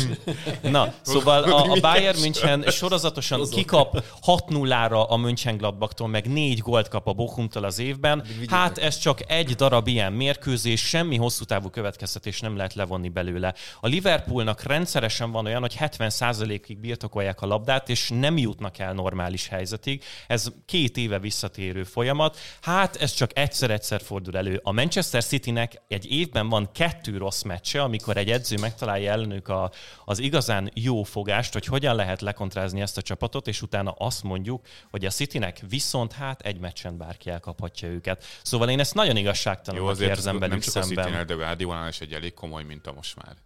Na, 0.63 0.93
szóval 1.03 1.43
a, 1.43 1.73
a 1.73 1.81
Bayern 1.81 2.21
München 2.21 2.63
sorozatosan 2.63 3.49
kikap 3.51 4.05
6-0-ra 4.27 5.09
a 5.09 5.17
Mönchengladbachtól, 5.17 6.09
meg 6.09 6.27
négy 6.27 6.59
gólt 6.59 6.89
kap 6.89 7.07
a 7.07 7.13
Bochumtól 7.13 7.65
az 7.65 7.79
évben. 7.79 8.25
Hát 8.47 8.79
ez 8.79 8.99
csak 8.99 9.31
egy 9.31 9.55
darab 9.55 9.89
ilyen 9.89 10.13
mérkőzés, 10.13 10.81
semmi 10.81 11.17
hosszú 11.17 11.45
távú 11.45 11.69
következtetés 11.69 12.41
nem 12.41 12.57
lehet 12.57 12.75
levonni 12.75 13.09
belőle. 13.09 13.55
A 13.81 13.87
Liverpoolnak 13.87 14.63
rendszeresen 14.63 15.31
van 15.31 15.47
olyan, 15.47 15.61
hogy 15.61 15.77
70%-ig 15.81 16.79
birtokolják 16.79 17.41
a 17.41 17.47
labdát, 17.47 17.89
és 17.89 18.11
nem 18.21 18.39
jutnak 18.39 18.79
el 18.79 18.93
normális 18.93 19.49
helyzetig. 19.49 20.03
Ez 20.27 20.47
két 20.67 20.97
éve 20.97 21.19
visszatérő 21.19 21.85
folyamat. 21.85 22.37
Hát 22.61 22.97
ez 22.97 23.13
csak 23.13 23.31
egyszer-egyszer 23.39 24.01
fordul 24.01 24.37
elő. 24.37 24.61
A 24.63 24.73
Manchester 24.89 25.25
Citynek 25.25 25.83
egy 25.89 26.11
évben 26.11 26.49
van 26.49 26.73
kettő 26.73 27.17
rossz 27.17 27.43
meccse, 27.43 27.83
amikor 27.83 28.17
egy 28.17 28.31
edző 28.31 28.57
megtalálja 28.61 29.13
ellenük 29.13 29.49
a, 29.49 29.71
az 30.05 30.19
igazán 30.19 30.71
jó 30.75 31.03
fogást, 31.03 31.53
hogy 31.53 31.67
hogyan 31.67 31.97
lehet 31.97 32.21
lekontrázni 32.21 32.81
ezt 32.81 32.97
a 32.97 33.03
csapatot, 33.03 33.47
és 33.47 33.63
utána 33.63 33.91
azt 33.91 34.23
mondjuk, 34.23 34.67
hogy 34.91 35.05
a 35.05 35.11
Citynek 35.11 35.63
viszont 35.69 36.13
hát 36.13 36.41
egy 36.41 36.59
meccsen 36.59 36.99
bárki 36.99 37.31
elkaphatja 37.31 37.89
őket. 37.89 38.25
Szóval 38.43 38.69
én 38.71 38.81
ezt 38.81 38.95
nagyon 38.95 39.15
Jó, 39.15 39.21
igazságtalannak 39.21 39.91
azért 39.91 40.11
érzem 40.11 40.37
nem 40.37 40.49
velük 40.49 40.65
csak 40.65 40.77
a 40.77 40.83
szemben. 40.83 41.05
City-nél, 41.05 41.25
de 41.25 41.35
Guardiolánál 41.35 41.89
is 41.89 42.01
egy 42.01 42.13
elég 42.13 42.35
komoly 42.35 42.63
minta 42.63 42.93
most 42.93 43.17
már. 43.17 43.37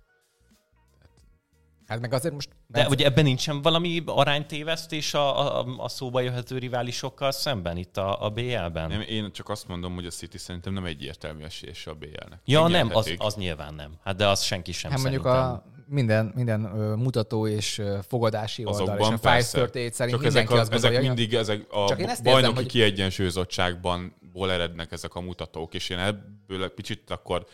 Hát 1.92 2.00
meg 2.00 2.12
azért 2.12 2.34
most... 2.34 2.48
De 2.66 2.86
ugye 2.88 3.04
ebben 3.04 3.24
nincsen 3.24 3.62
valami 3.62 4.02
aránytévesztés 4.06 5.14
a, 5.14 5.58
a, 5.60 5.74
a 5.78 5.88
szóba 5.88 6.20
jöhető 6.20 6.58
riválisokkal 6.58 7.30
szemben 7.32 7.76
itt 7.76 7.96
a, 7.96 8.24
a 8.24 8.30
BL-ben? 8.30 8.88
Nem, 8.88 9.00
én 9.00 9.32
csak 9.32 9.48
azt 9.48 9.68
mondom, 9.68 9.94
hogy 9.94 10.06
a 10.06 10.10
City 10.10 10.38
szerintem 10.38 10.72
nem 10.72 10.84
egyértelmű 10.84 11.44
esélyese 11.44 11.90
a 11.90 11.94
BL-nek. 11.94 12.40
Ja, 12.44 12.68
nem, 12.68 12.90
az, 12.96 13.14
az 13.18 13.34
nyilván 13.34 13.74
nem. 13.74 13.92
Hát 14.04 14.16
de 14.16 14.28
az 14.28 14.42
senki 14.42 14.72
sem 14.72 14.90
Hát 14.90 15.00
mondjuk 15.00 15.22
szerintem. 15.24 15.50
a 15.50 15.62
minden, 15.86 16.32
minden 16.34 16.64
ö, 16.64 16.94
mutató 16.94 17.46
és 17.46 17.78
ö, 17.78 17.98
fogadási 18.08 18.64
oldal, 18.64 18.82
és 18.82 18.90
Azokban 18.90 19.14
a 19.14 19.18
persze. 19.18 19.58
538 19.58 19.94
szerint 19.94 20.16
Csak 20.16 20.26
ezek, 20.26 20.50
a, 20.50 20.54
azt 20.54 20.70
gondolja, 20.70 20.98
ezek 20.98 21.08
hogy 21.08 21.16
mindig 21.16 21.34
ezek 21.38 21.66
a 21.72 21.88
Csak 21.88 21.98
én 21.98 22.08
ezt 22.08 22.18
érzem, 22.18 22.32
bajnoki 22.32 22.54
hogy- 22.54 22.66
kiegyensúlyozottságban 22.66 24.14
ból 24.32 24.52
erednek 24.52 24.92
ezek 24.92 25.14
a 25.14 25.20
mutatók, 25.20 25.74
és 25.74 25.88
én 25.88 25.98
ebből 25.98 26.64
egy 26.64 26.70
picit 26.74 27.10
akkor 27.10 27.46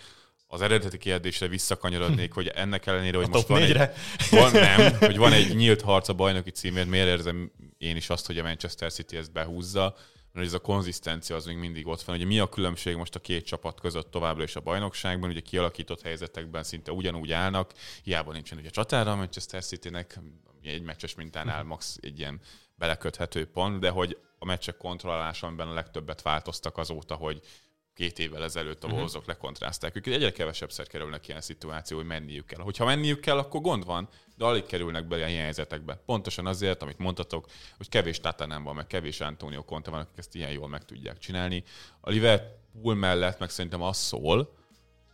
az 0.50 0.60
eredeti 0.60 0.98
kérdésre 0.98 1.48
visszakanyarodnék, 1.48 2.32
hogy 2.32 2.46
ennek 2.46 2.86
ellenére, 2.86 3.16
hogy 3.16 3.26
A 3.26 3.28
most 3.28 3.46
van 3.46 3.62
egy, 3.62 3.76
van, 4.30 4.52
nem, 4.52 4.94
hogy 4.98 5.16
van 5.16 5.32
egy 5.32 5.56
nyílt 5.56 5.80
harc 5.80 6.08
a 6.08 6.12
bajnoki 6.12 6.50
címért, 6.50 6.88
miért 6.88 7.08
érzem 7.08 7.52
én 7.78 7.96
is 7.96 8.10
azt, 8.10 8.26
hogy 8.26 8.38
a 8.38 8.42
Manchester 8.42 8.92
City 8.92 9.16
ezt 9.16 9.32
behúzza, 9.32 9.96
mert 10.32 10.46
ez 10.46 10.52
a 10.52 10.58
konzisztencia 10.58 11.36
az 11.36 11.44
még 11.44 11.56
mindig 11.56 11.86
ott 11.86 12.02
van. 12.02 12.16
Ugye 12.16 12.24
mi 12.24 12.38
a 12.38 12.48
különbség 12.48 12.96
most 12.96 13.14
a 13.14 13.20
két 13.20 13.46
csapat 13.46 13.80
között 13.80 14.10
továbbra 14.10 14.42
is 14.42 14.56
a 14.56 14.60
bajnokságban, 14.60 15.30
ugye 15.30 15.40
kialakított 15.40 16.02
helyzetekben 16.02 16.62
szinte 16.62 16.92
ugyanúgy 16.92 17.32
állnak, 17.32 17.72
hiába 18.02 18.32
nincsen 18.32 18.58
ugye 18.58 18.70
csatára 18.70 19.12
a 19.12 19.16
Manchester 19.16 19.64
Citynek, 19.64 20.20
egy 20.62 20.82
meccses 20.82 21.14
mintánál 21.14 21.62
max 21.62 21.98
egy 22.00 22.18
ilyen 22.18 22.40
beleköthető 22.74 23.46
pont, 23.46 23.80
de 23.80 23.90
hogy 23.90 24.18
a 24.38 24.44
meccsek 24.44 24.76
kontrollálása, 24.76 25.46
amiben 25.46 25.68
a 25.68 25.72
legtöbbet 25.72 26.22
változtak 26.22 26.78
azóta, 26.78 27.14
hogy 27.14 27.40
két 27.98 28.18
évvel 28.18 28.42
ezelőtt 28.42 28.84
a 28.84 28.88
Wolvesok 28.88 29.26
lekontrázták 29.26 29.96
őket. 29.96 30.14
Egyre 30.14 30.32
kevesebbszer 30.32 30.86
kerülnek 30.86 31.28
ilyen 31.28 31.40
szituáció, 31.40 31.96
hogy 31.96 32.06
menniük 32.06 32.46
kell. 32.46 32.60
Hogyha 32.60 32.84
menniük 32.84 33.20
kell, 33.20 33.38
akkor 33.38 33.60
gond 33.60 33.84
van, 33.84 34.08
de 34.36 34.44
alig 34.44 34.66
kerülnek 34.66 35.06
bele 35.06 35.28
ilyen 35.28 35.42
helyzetekbe. 35.42 36.02
Pontosan 36.06 36.46
azért, 36.46 36.82
amit 36.82 36.98
mondtatok, 36.98 37.46
hogy 37.76 37.88
kevés 37.88 38.20
Tata 38.20 38.46
nem 38.46 38.62
van, 38.62 38.74
meg 38.74 38.86
kevés 38.86 39.20
Antonio 39.20 39.64
Conte 39.64 39.90
van, 39.90 40.00
akik 40.00 40.18
ezt 40.18 40.34
ilyen 40.34 40.50
jól 40.50 40.68
meg 40.68 40.84
tudják 40.84 41.18
csinálni. 41.18 41.64
A 42.00 42.10
Liverpool 42.10 42.94
mellett 42.94 43.38
meg 43.38 43.50
szerintem 43.50 43.82
az 43.82 43.96
szól, 43.96 44.54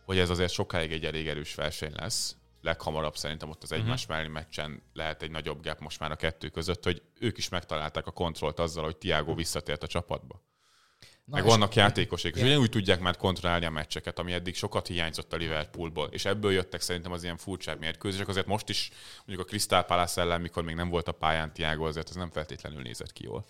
hogy 0.05 0.17
ez 0.17 0.29
azért 0.29 0.51
sokáig 0.51 0.91
egy 0.91 1.05
elég 1.05 1.27
erős 1.27 1.55
verseny 1.55 1.93
lesz. 1.95 2.35
Leghamarabb 2.61 3.15
szerintem 3.15 3.49
ott 3.49 3.63
az 3.63 3.71
egymás 3.71 4.05
mellé 4.05 4.27
meccsen 4.27 4.81
lehet 4.93 5.21
egy 5.21 5.31
nagyobb 5.31 5.63
gap 5.63 5.79
most 5.79 5.99
már 5.99 6.11
a 6.11 6.15
kettő 6.15 6.49
között, 6.49 6.83
hogy 6.83 7.01
ők 7.19 7.37
is 7.37 7.49
megtalálták 7.49 8.07
a 8.07 8.11
kontrollt 8.11 8.59
azzal, 8.59 8.83
hogy 8.83 8.97
Tiago 8.97 9.35
visszatért 9.35 9.83
a 9.83 9.87
csapatba. 9.87 10.41
Na, 11.25 11.35
Meg 11.35 11.45
vannak 11.45 11.75
játékosok, 11.75 12.35
és 12.35 12.41
ugyanúgy 12.41 12.69
tudják 12.69 12.99
már 12.99 13.15
kontrollálni 13.15 13.65
a 13.65 13.69
meccseket, 13.69 14.19
ami 14.19 14.33
eddig 14.33 14.55
sokat 14.55 14.87
hiányzott 14.87 15.33
a 15.33 15.35
Liverpoolból, 15.35 16.07
és 16.11 16.25
ebből 16.25 16.51
jöttek 16.51 16.81
szerintem 16.81 17.11
az 17.11 17.23
ilyen 17.23 17.37
furcsább 17.37 17.79
mérkőzések. 17.79 18.27
Azért 18.27 18.45
most 18.45 18.69
is, 18.69 18.91
mondjuk 19.25 19.47
a 19.47 19.49
Crystal 19.49 19.83
Palace 19.83 20.21
ellen, 20.21 20.41
mikor 20.41 20.63
még 20.63 20.75
nem 20.75 20.89
volt 20.89 21.07
a 21.07 21.11
pályán 21.11 21.53
Tiago, 21.53 21.85
azért 21.85 22.09
ez 22.09 22.15
nem 22.15 22.31
feltétlenül 22.31 22.81
nézett 22.81 23.11
ki 23.13 23.23
jól. 23.23 23.45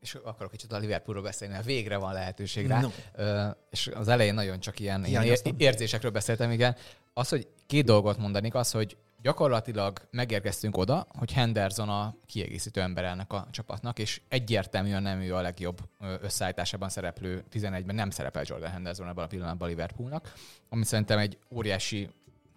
és 0.00 0.14
akarok 0.14 0.50
kicsit 0.52 0.72
a 0.72 0.78
Liverpoolról 0.78 1.24
beszélni, 1.24 1.54
mert 1.54 1.66
végre 1.66 1.96
van 1.96 2.12
lehetőség 2.12 2.66
rá. 2.66 2.80
No. 2.80 2.90
És 3.70 3.86
az 3.94 4.08
elején 4.08 4.34
nagyon 4.34 4.60
csak 4.60 4.80
ilyen, 4.80 5.04
ilyen 5.04 5.22
ér- 5.22 5.54
érzésekről 5.56 6.10
beszéltem, 6.10 6.50
igen. 6.50 6.76
Az, 7.12 7.28
hogy 7.28 7.48
két 7.66 7.84
dolgot 7.84 8.18
mondanék, 8.18 8.54
az, 8.54 8.70
hogy 8.70 8.96
gyakorlatilag 9.22 10.08
megérkeztünk 10.10 10.76
oda, 10.76 11.06
hogy 11.08 11.32
Henderson 11.32 11.88
a 11.88 12.14
kiegészítő 12.26 12.80
ember 12.80 13.04
ennek 13.04 13.32
a 13.32 13.46
csapatnak, 13.50 13.98
és 13.98 14.20
egyértelműen 14.28 15.02
nem 15.02 15.20
ő 15.20 15.34
a 15.34 15.40
legjobb 15.40 15.78
összeállításában 16.20 16.88
szereplő 16.88 17.44
11-ben, 17.52 17.94
nem 17.94 18.10
szerepel 18.10 18.42
Jordan 18.46 18.70
Henderson 18.70 19.08
ebben 19.08 19.24
a 19.24 19.26
pillanatban 19.26 19.68
Liverpoolnak, 19.68 20.32
ami 20.68 20.84
szerintem 20.84 21.18
egy 21.18 21.38
óriási 21.54 22.10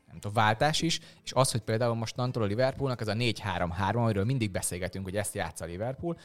nem 0.08 0.20
tudom, 0.20 0.34
váltás 0.44 0.82
is, 0.82 1.00
és 1.24 1.32
az, 1.34 1.52
hogy 1.52 1.62
például 1.62 1.96
mostantól 1.96 2.44
a 2.44 2.46
Liverpoolnak 2.46 3.02
ez 3.02 3.08
a 3.08 3.14
4-3-3, 3.14 3.96
amiről 3.96 4.26
mindig 4.26 4.52
beszélgetünk, 4.52 5.06
hogy 5.06 5.18
ezt 5.18 5.36
játsza 5.36 5.64
a 5.64 5.68
Liverpool, 5.68 6.18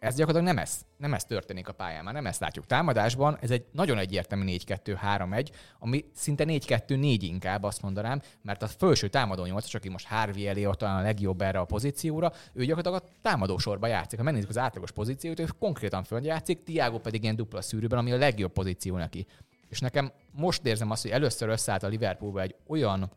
ez 0.00 0.14
gyakorlatilag 0.14 0.54
nem 0.54 0.64
ez, 0.64 0.80
nem 0.96 1.14
ez 1.14 1.24
történik 1.24 1.68
a 1.68 1.72
pályán, 1.72 2.04
már 2.04 2.14
nem 2.14 2.26
ezt 2.26 2.40
látjuk 2.40 2.66
támadásban, 2.66 3.38
ez 3.40 3.50
egy 3.50 3.64
nagyon 3.72 3.98
egyértelmű 3.98 4.56
4-2-3-1, 4.56 5.48
ami 5.78 6.04
szinte 6.14 6.44
4-2-4 6.46 7.16
inkább 7.20 7.62
azt 7.62 7.82
mondanám, 7.82 8.20
mert 8.42 8.62
a 8.62 8.66
felső 8.66 9.08
támadó 9.08 9.44
8 9.44 9.74
aki 9.74 9.88
most 9.88 10.06
Harvey 10.06 10.48
elé 10.48 10.64
ott 10.64 10.78
talán 10.78 10.98
a 10.98 11.02
legjobb 11.02 11.40
erre 11.40 11.58
a 11.58 11.64
pozícióra, 11.64 12.32
ő 12.52 12.64
gyakorlatilag 12.64 13.02
a 13.02 13.20
támadó 13.22 13.58
sorba 13.58 13.86
játszik. 13.86 14.18
Ha 14.18 14.24
megnézzük 14.24 14.48
az 14.48 14.58
átlagos 14.58 14.90
pozíciót, 14.90 15.40
ő 15.40 15.46
konkrétan 15.58 16.04
föld 16.04 16.24
játszik, 16.24 16.62
Tiago 16.62 16.98
pedig 16.98 17.22
ilyen 17.22 17.36
dupla 17.36 17.62
szűrőben, 17.62 17.98
ami 17.98 18.12
a 18.12 18.16
legjobb 18.16 18.52
pozíció 18.52 18.96
neki. 18.96 19.26
És 19.68 19.80
nekem 19.80 20.12
most 20.32 20.66
érzem 20.66 20.90
azt, 20.90 21.02
hogy 21.02 21.10
először 21.10 21.48
összeállt 21.48 21.82
a 21.82 21.88
Liverpoolba 21.88 22.40
egy 22.40 22.54
olyan 22.66 23.10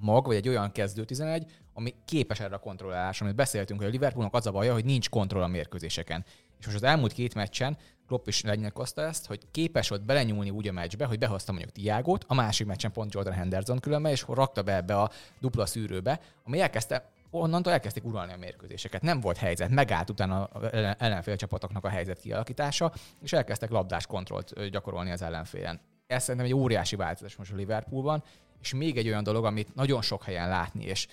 mag, 0.00 0.26
vagy 0.26 0.36
egy 0.36 0.48
olyan 0.48 0.72
kezdő 0.72 1.04
11, 1.04 1.46
ami 1.72 1.94
képes 2.04 2.40
erre 2.40 2.54
a 2.54 2.58
kontrollálásra. 2.58 3.24
Amit 3.24 3.36
beszéltünk, 3.36 3.80
hogy 3.80 3.88
a 3.88 3.92
Liverpoolnak 3.92 4.34
az 4.34 4.46
a 4.46 4.50
baja, 4.50 4.72
hogy 4.72 4.84
nincs 4.84 5.08
kontroll 5.08 5.42
a 5.42 5.46
mérkőzéseken. 5.46 6.24
És 6.58 6.64
most 6.64 6.76
az 6.76 6.82
elmúlt 6.82 7.12
két 7.12 7.34
meccsen 7.34 7.76
Klopp 8.06 8.26
is 8.26 8.42
lenyilatkozta 8.42 9.02
ezt, 9.02 9.26
hogy 9.26 9.40
képes 9.50 9.88
volt 9.88 10.04
belenyúlni 10.04 10.50
úgy 10.50 10.68
a 10.68 10.72
meccsbe, 10.72 11.04
hogy 11.04 11.18
behozta 11.18 11.52
mondjuk 11.52 11.72
Tiágot, 11.72 12.24
a 12.28 12.34
másik 12.34 12.66
meccsen 12.66 12.92
pont 12.92 13.14
Jordan 13.14 13.32
Henderson 13.32 13.78
különben, 13.78 14.12
és 14.12 14.24
rakta 14.28 14.62
be 14.62 14.76
ebbe 14.76 14.96
a 15.00 15.10
dupla 15.40 15.66
szűrőbe, 15.66 16.20
ami 16.44 16.60
elkezdte 16.60 17.10
onnantól 17.30 17.72
elkezdték 17.72 18.04
uralni 18.04 18.32
a 18.32 18.36
mérkőzéseket. 18.36 19.02
Nem 19.02 19.20
volt 19.20 19.36
helyzet, 19.36 19.70
megállt 19.70 20.10
utána 20.10 20.44
a 20.44 20.74
ellen- 20.74 21.02
ellenfél 21.02 21.36
csapatoknak 21.36 21.84
a 21.84 21.88
helyzet 21.88 22.20
kialakítása, 22.20 22.92
és 23.22 23.32
elkezdtek 23.32 23.70
labdás 23.70 24.06
kontrollt 24.06 24.68
gyakorolni 24.70 25.10
az 25.10 25.22
ellenfélen. 25.22 25.80
Ez 26.06 26.22
szerintem 26.22 26.50
egy 26.50 26.56
óriási 26.56 26.96
változás 26.96 27.36
most 27.36 27.52
a 27.52 27.56
Liverpoolban, 27.56 28.22
és 28.60 28.74
még 28.74 28.96
egy 28.96 29.08
olyan 29.08 29.22
dolog, 29.22 29.44
amit 29.44 29.74
nagyon 29.74 30.02
sok 30.02 30.22
helyen 30.22 30.48
látni, 30.48 30.84
és 30.84 31.06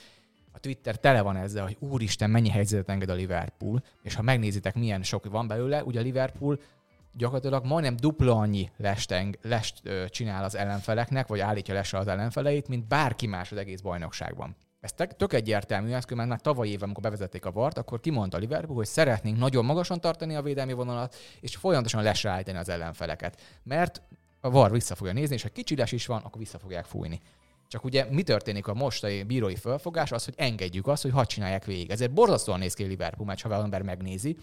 a 0.52 0.60
Twitter 0.60 1.00
tele 1.00 1.22
van 1.22 1.36
ezzel, 1.36 1.64
hogy 1.64 1.78
úristen, 1.80 2.30
mennyi 2.30 2.50
helyzetet 2.50 2.90
enged 2.90 3.10
a 3.10 3.14
Liverpool, 3.14 3.84
és 4.04 4.16
ha 4.16 4.22
megnézitek, 4.22 4.76
milyen 4.76 5.04
sok 5.04 5.26
van 5.30 5.48
belőle, 5.48 5.84
ugye 5.84 6.00
a 6.00 6.04
Liverpool 6.04 6.60
gyakorlatilag 7.14 7.66
majdnem 7.66 7.96
dupla 7.96 8.36
annyi 8.36 8.72
lest, 8.78 9.12
eng- 9.12 9.40
lest 9.42 9.80
ö, 9.84 10.06
csinál 10.10 10.44
az 10.44 10.56
ellenfeleknek, 10.56 11.28
vagy 11.28 11.40
állítja 11.40 11.74
lesre 11.74 11.98
az 11.98 12.08
ellenfeleit, 12.08 12.68
mint 12.68 12.88
bárki 12.88 13.28
más 13.28 13.52
az 13.52 13.58
egész 13.58 13.82
bajnokságban. 13.82 14.56
Ez 14.80 14.94
tök- 14.94 15.34
egyértelmű, 15.34 15.92
ezt 15.92 16.08
különben 16.08 16.28
már 16.28 16.42
tavaly 16.42 16.68
évben, 16.68 16.84
amikor 16.84 17.04
bevezették 17.04 17.46
a 17.46 17.52
vart, 17.52 17.78
akkor 17.78 18.00
kimondta 18.00 18.38
Liverpool, 18.38 18.76
hogy 18.76 18.86
szeretnénk 18.86 19.38
nagyon 19.38 19.66
magasan 19.66 20.00
tartani 20.00 20.36
a 20.36 20.42
védelmi 20.42 20.74
vonalat, 20.74 21.16
és 21.40 21.56
folyamatosan 21.56 22.04
lesre 22.04 22.44
az 22.56 22.70
ellenfeleket. 22.70 23.42
Mert 23.64 24.02
a 24.40 24.50
VAR 24.50 24.72
vissza 24.72 24.96
fogja 24.96 25.14
nézni, 25.14 25.36
és 25.36 25.42
ha 25.42 25.50
kicsi 25.50 25.76
les 25.76 25.92
is 25.92 26.06
van, 26.06 26.22
akkor 26.22 26.40
vissza 26.40 26.60
fogják 26.60 26.86
fújni. 26.86 27.22
Csak 27.68 27.84
ugye 27.84 28.06
mi 28.10 28.24
történik 28.24 28.68
a 28.68 28.74
mostani 28.74 29.24
bírói 29.24 29.56
felfogás? 29.56 30.12
Az, 30.12 30.26
hogy 30.26 30.34
engedjük 30.38 30.88
azt, 30.88 31.02
hogy 31.02 31.12
hadd 31.12 31.26
csinálják 31.26 31.66
végig. 31.66 31.90
Ezért 31.90 32.14
borzasztóan 32.14 32.60
néz 32.60 32.74
ki 32.74 32.84
a 32.84 32.88
Liverpool 32.88 33.28
meccs, 33.28 33.42
ha 33.42 33.50
az 33.50 33.64
ember 33.64 33.82
megnézi. 33.82 34.38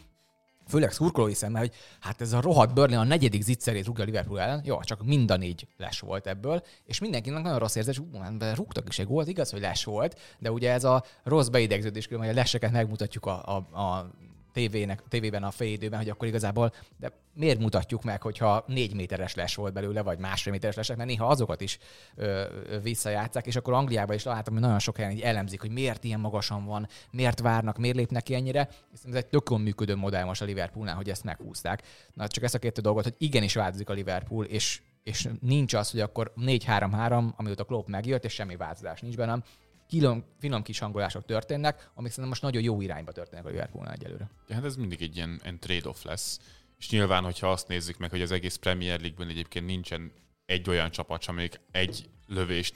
Főleg 0.68 0.92
szurkolói 0.92 1.34
szemmel, 1.34 1.60
hogy 1.60 1.72
hát 2.00 2.20
ez 2.20 2.32
a 2.32 2.40
rohadt 2.40 2.74
Burnley 2.74 3.00
a 3.00 3.04
negyedik 3.04 3.42
zicserét 3.42 3.86
rúgja 3.86 4.02
a 4.02 4.06
Liverpool 4.06 4.40
ellen. 4.40 4.62
Jó, 4.64 4.80
csak 4.80 5.04
mind 5.04 5.30
a 5.30 5.36
négy 5.36 5.66
les 5.76 6.00
volt 6.00 6.26
ebből, 6.26 6.62
és 6.84 6.98
mindenkinek 6.98 7.42
nagyon 7.42 7.58
rossz 7.58 7.74
érzés, 7.74 7.96
hogy 7.96 8.06
"Ú, 8.12 8.18
hát 8.18 8.56
rúgtak 8.56 8.88
is 8.88 8.98
egy 8.98 9.06
gólt, 9.06 9.28
igaz, 9.28 9.50
hogy 9.50 9.60
les 9.60 9.84
volt, 9.84 10.18
de 10.38 10.50
ugye 10.50 10.72
ez 10.72 10.84
a 10.84 11.04
rossz 11.22 11.48
beidegződés, 11.48 12.06
hogy 12.06 12.28
a 12.28 12.32
leseket 12.32 12.72
megmutatjuk 12.72 13.26
a, 13.26 13.56
a, 13.56 13.80
a 13.80 14.10
tévének, 14.54 15.02
tévében 15.08 15.42
a 15.42 15.50
félidőben, 15.50 15.98
hogy 15.98 16.08
akkor 16.08 16.28
igazából, 16.28 16.72
de 16.96 17.12
miért 17.34 17.58
mutatjuk 17.58 18.02
meg, 18.02 18.22
hogyha 18.22 18.64
négy 18.66 18.94
méteres 18.94 19.34
les 19.34 19.54
volt 19.54 19.72
belőle, 19.72 20.02
vagy 20.02 20.18
másfél 20.18 20.52
méteres 20.52 20.76
lesek, 20.76 20.96
mert 20.96 21.08
néha 21.08 21.26
azokat 21.26 21.60
is 21.60 21.78
ö, 22.14 22.44
visszajátszák, 22.82 23.46
és 23.46 23.56
akkor 23.56 23.72
Angliában 23.72 24.16
is 24.16 24.24
láttam, 24.24 24.52
hogy 24.52 24.62
nagyon 24.62 24.78
sok 24.78 24.96
helyen 24.96 25.10
így 25.10 25.20
elemzik, 25.20 25.60
hogy 25.60 25.70
miért 25.70 26.04
ilyen 26.04 26.20
magasan 26.20 26.64
van, 26.64 26.88
miért 27.10 27.40
várnak, 27.40 27.78
miért 27.78 27.96
lépnek 27.96 28.22
ki 28.22 28.34
ennyire. 28.34 28.68
Ez 29.06 29.14
egy 29.14 29.26
tök 29.26 29.50
jól 29.50 29.58
működő 29.58 29.96
modell 29.96 30.24
most 30.24 30.42
a 30.42 30.44
Liverpoolnál, 30.44 30.94
hogy 30.94 31.10
ezt 31.10 31.24
meghúzták. 31.24 31.82
Na, 32.12 32.28
csak 32.28 32.44
ezt 32.44 32.54
a 32.54 32.58
két 32.58 32.80
dolgot, 32.80 33.04
hogy 33.04 33.14
igenis 33.18 33.54
változik 33.54 33.88
a 33.88 33.92
Liverpool, 33.92 34.44
és 34.44 34.80
és 35.04 35.28
nincs 35.40 35.74
az, 35.74 35.90
hogy 35.90 36.00
akkor 36.00 36.32
4-3-3, 36.40 37.34
amióta 37.36 37.64
Klopp 37.64 37.88
megjött, 37.88 38.24
és 38.24 38.32
semmi 38.32 38.56
változás 38.56 39.00
nincs 39.00 39.16
benne, 39.16 39.30
hanem 39.30 39.44
finom, 39.94 40.24
finom 40.38 40.62
kis 40.62 40.78
hangolások 40.78 41.24
történnek, 41.24 41.90
amik 41.94 42.10
szerintem 42.10 42.28
most 42.28 42.42
nagyon 42.42 42.62
jó 42.62 42.80
irányba 42.80 43.12
történnek 43.12 43.44
a 43.44 43.48
Liverpoolnál 43.48 43.92
egyelőre. 43.92 44.30
Ja, 44.48 44.54
hát 44.54 44.64
ez 44.64 44.76
mindig 44.76 45.02
egy 45.02 45.16
ilyen, 45.16 45.40
ilyen 45.42 45.58
trade-off 45.58 46.02
lesz. 46.02 46.40
És 46.78 46.90
nyilván, 46.90 47.24
hogyha 47.24 47.50
azt 47.50 47.68
nézzük 47.68 47.98
meg, 47.98 48.10
hogy 48.10 48.22
az 48.22 48.30
egész 48.30 48.56
Premier 48.56 49.00
League-ben 49.00 49.28
egyébként 49.28 49.66
nincsen 49.66 50.12
egy 50.46 50.68
olyan 50.68 50.90
csapat, 50.90 51.24
amelyik 51.24 51.60
egy 51.70 52.08
lövést, 52.26 52.74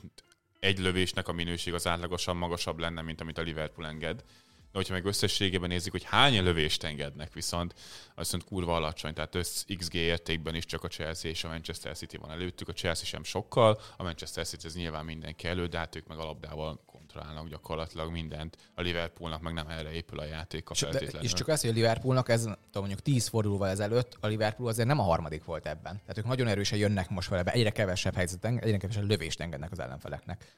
egy 0.60 0.78
lövésnek 0.78 1.28
a 1.28 1.32
minőség 1.32 1.74
az 1.74 1.86
átlagosan 1.86 2.36
magasabb 2.36 2.78
lenne, 2.78 3.02
mint 3.02 3.20
amit 3.20 3.38
a 3.38 3.42
Liverpool 3.42 3.86
enged. 3.86 4.24
De 4.72 4.78
hogyha 4.78 4.92
meg 4.92 5.04
összességében 5.04 5.68
nézzük, 5.68 5.92
hogy 5.92 6.04
hány 6.04 6.42
lövést 6.42 6.84
engednek, 6.84 7.32
viszont 7.32 7.74
az 8.14 8.14
viszont 8.16 8.44
kurva 8.44 8.74
alacsony, 8.74 9.14
tehát 9.14 9.34
össz 9.34 9.64
XG 9.76 9.94
értékben 9.94 10.54
is 10.54 10.64
csak 10.64 10.84
a 10.84 10.88
Chelsea 10.88 11.30
és 11.30 11.44
a 11.44 11.48
Manchester 11.48 11.96
City 11.96 12.16
van 12.16 12.30
előttük, 12.30 12.68
a 12.68 12.72
Chelsea 12.72 13.04
sem 13.06 13.24
sokkal, 13.24 13.80
a 13.96 14.02
Manchester 14.02 14.46
City 14.46 14.66
ez 14.66 14.74
nyilván 14.74 15.04
mindenki 15.04 15.48
elő, 15.48 15.66
de 15.66 15.78
hát 15.78 15.96
ők 15.96 16.06
meg 16.06 16.18
a 16.18 16.24
labdával 16.24 16.80
kontrollálnak 17.12 17.48
gyakorlatilag 17.48 18.10
mindent. 18.10 18.56
A 18.74 18.80
Liverpoolnak 18.80 19.40
meg 19.42 19.52
nem 19.52 19.68
erre 19.68 19.92
épül 19.92 20.18
a 20.18 20.24
játéka 20.24 20.72
És, 20.72 20.80
de, 20.80 20.90
feltétlenül. 20.90 21.26
és 21.28 21.32
csak 21.32 21.48
az, 21.48 21.60
hogy 21.60 21.70
a 21.70 21.72
Liverpoolnak 21.72 22.28
ez, 22.28 22.40
tudom, 22.42 22.58
mondjuk 22.72 23.00
10 23.00 23.26
fordulóval 23.26 23.68
ezelőtt, 23.68 24.16
a 24.20 24.26
Liverpool 24.26 24.68
azért 24.68 24.88
nem 24.88 24.98
a 24.98 25.02
harmadik 25.02 25.44
volt 25.44 25.66
ebben. 25.66 26.00
Tehát 26.00 26.18
ők 26.18 26.24
nagyon 26.24 26.46
erősen 26.46 26.78
jönnek 26.78 27.10
most 27.10 27.28
vele 27.28 27.42
be, 27.42 27.50
egyre 27.52 27.70
kevesebb 27.70 28.14
helyzeten, 28.14 28.58
egyre 28.58 28.76
kevesebb 28.76 29.08
lövést 29.08 29.40
engednek 29.40 29.70
az 29.72 29.78
ellenfeleknek. 29.78 30.56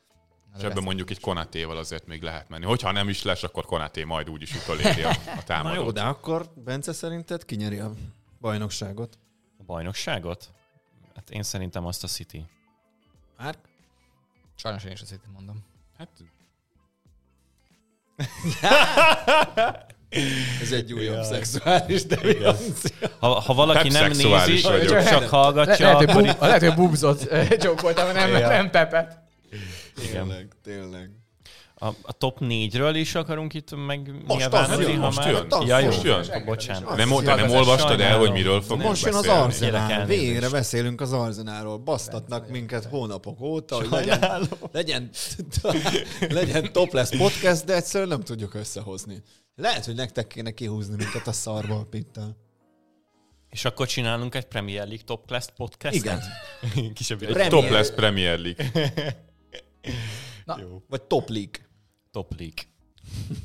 És 0.57 0.63
ebben 0.63 0.83
mondjuk 0.83 1.11
egy 1.11 1.21
Konatéval 1.21 1.77
azért 1.77 2.07
még 2.07 2.23
lehet 2.23 2.49
menni. 2.49 2.65
Hogyha 2.65 2.93
nem 2.93 3.09
is 3.09 3.23
lesz, 3.23 3.43
akkor 3.43 3.65
Konaté 3.65 4.05
majd 4.05 4.31
úgyis 4.31 4.55
utoléri 4.55 5.03
a, 5.03 5.09
a 5.11 5.15
Na 5.37 5.43
támadót. 5.43 5.85
jó, 5.85 5.91
de 5.91 6.03
akkor 6.03 6.53
Bence 6.55 6.93
szerinted 6.93 7.45
kinyeri 7.45 7.79
a 7.79 7.93
bajnokságot? 8.41 9.19
A 9.59 9.63
bajnokságot? 9.63 10.51
Hát 11.15 11.31
én 11.31 11.43
szerintem 11.43 11.87
azt 11.87 12.05
a 12.05 12.07
City. 12.07 12.45
Már? 13.39 13.57
Sajnos 14.55 14.85
én 14.85 14.93
is 14.93 15.01
azt 15.01 15.11
hittem 15.11 15.33
mondom. 15.33 15.65
Hát, 15.99 16.09
Ez 20.63 20.73
egy 20.73 20.93
újabb 20.93 21.15
Jaj. 21.15 21.25
szexuális 21.25 22.05
deviancia. 22.05 22.91
Ha, 23.19 23.29
ha 23.41 23.55
valaki 23.55 23.89
Pep 23.89 24.01
nem 24.01 24.11
nézi, 24.11 24.61
vagyok. 24.63 25.05
csak 25.05 25.29
hallgatja, 25.29 25.87
Le, 25.87 25.93
lehet, 25.93 25.97
hogy 25.97 26.09
akkor 26.11 26.23
bub, 26.23 26.41
lehet, 26.41 26.61
hogy 26.61 26.75
bubzot 26.75 27.29
csókoltam, 27.63 28.13
nem, 28.13 28.31
Ja. 28.31 28.49
nem 28.49 28.71
pepet. 28.71 29.19
Tényleg, 30.13 30.49
tényleg. 30.65 31.11
A, 31.83 31.87
a 32.03 32.13
top 32.13 32.39
4-ről 32.41 32.93
is 32.95 33.15
akarunk 33.15 33.55
itt 33.55 33.71
az 33.71 33.79
megnyilvánulni, 33.87 34.83
jön, 34.83 34.99
ha 34.99 35.05
most 35.05 35.19
már... 35.19 35.31
jön, 35.31 35.67
Ja, 35.67 35.79
jó. 35.79 35.87
most 35.87 36.03
jön. 36.03 36.45
Bocsánat. 36.45 36.97
nem, 36.97 37.09
te 37.25 37.35
nem 37.35 37.51
olvastad 37.51 38.01
el, 38.01 38.19
hogy 38.19 38.33
miről 38.33 38.61
fogunk 38.61 38.89
Most 38.89 39.05
jön 39.05 39.15
az? 39.15 39.27
Arzenál. 39.27 40.07
Végre 40.07 40.49
beszélünk 40.51 41.01
az 41.01 41.13
Arzenálról. 41.13 41.79
Basztatnak 41.79 42.49
minket 42.49 42.85
hónapok 42.85 43.41
óta, 43.41 43.77
hogy 43.77 43.91
legyen, 43.91 44.49
legyen, 44.73 45.11
legyen 46.29 46.73
topless 46.73 47.17
podcast, 47.17 47.65
de 47.65 47.75
egyszerűen 47.75 48.09
nem 48.09 48.23
tudjuk 48.23 48.55
összehozni. 48.55 49.23
Lehet, 49.57 49.85
hogy 49.85 49.95
nektek 49.95 50.27
kéne 50.27 50.51
kihúzni 50.51 50.95
minket 50.97 51.27
a 51.27 51.33
szarba 51.33 51.75
a 51.75 51.85
pittel. 51.85 52.37
És 53.51 53.65
akkor 53.65 53.87
csinálunk 53.87 54.35
egy 54.35 54.47
Premier 54.47 54.87
League 54.87 55.05
Top 55.05 55.27
Class 55.27 55.47
podcast 55.57 55.95
Igen. 55.95 56.21
Kisebb 56.95 57.23
Egy 57.23 57.33
Premier- 57.33 57.51
top 57.63 57.71
lesz 57.71 57.91
Premier 57.91 58.39
League. 58.39 58.71
Vagy 60.89 61.03
top 61.03 61.29
league. 61.29 61.69
Top 62.13 62.33
League. 62.39 62.63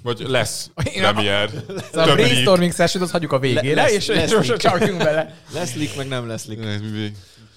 Vagy 0.04 0.20
lesz 0.20 0.70
Én- 0.94 1.02
Premier. 1.02 1.50
Szóval 1.50 1.78
a 1.94 1.96
league. 1.96 2.14
brainstorming 2.16 2.74
session 2.74 3.04
azt 3.04 3.12
hagyjuk 3.12 3.32
a 3.32 3.40
végére, 3.40 3.76
Le- 3.76 3.82
lesz- 3.82 4.08
és, 4.10 4.34
most 4.36 4.58
csapjunk 4.58 4.98
bele. 4.98 5.36
Lesz 5.54 5.76
leak, 5.76 5.96
meg 5.96 6.08
nem 6.08 6.28
lesz 6.28 6.46
leak. 6.46 6.66
Ez 6.66 6.82
mi- 6.82 7.12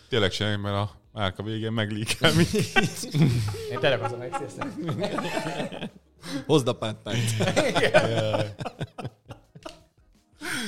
Tényleg 0.09 0.31
csináljuk, 0.31 0.63
mert 0.63 0.75
a 0.75 0.91
márka 1.13 1.43
végén 1.43 1.73
meglíkel 1.73 2.33
mi. 2.33 2.45
Én 3.71 3.79
tényleg 3.81 4.03
azon 4.03 4.19
megszészem. 4.19 4.75
Hozd 6.47 6.69
a 6.69 6.73
páttányt. 6.73 7.35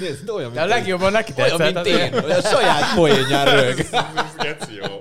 Nézd, 0.00 0.28
olyan, 0.30 0.52
De 0.52 0.60
a 0.60 0.64
legjobban 0.66 1.12
neki 1.12 1.32
olyan, 1.36 1.56
tetszett. 1.58 1.74
mint 1.84 1.86
én, 1.86 2.12
a 2.30 2.40
saját 2.40 2.94
poénján 2.94 3.44
rög. 3.60 3.76
Geci 4.38 4.74
jó. 4.74 5.00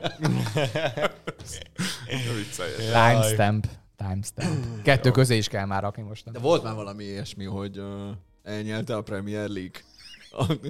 Timestamp. 2.93 3.65
Timestamp. 4.07 4.81
Kettő 4.83 5.11
közé 5.11 5.37
is 5.37 5.47
kell 5.47 5.65
már 5.65 5.81
rakni 5.81 6.03
most. 6.03 6.31
De 6.31 6.39
volt 6.39 6.63
már 6.63 6.75
valami 6.75 7.03
ilyesmi, 7.03 7.45
hogy 7.45 7.79
uh, 7.79 8.09
elnyelte 8.43 8.95
a 8.95 9.01
Premier 9.01 9.49
League 9.49 9.79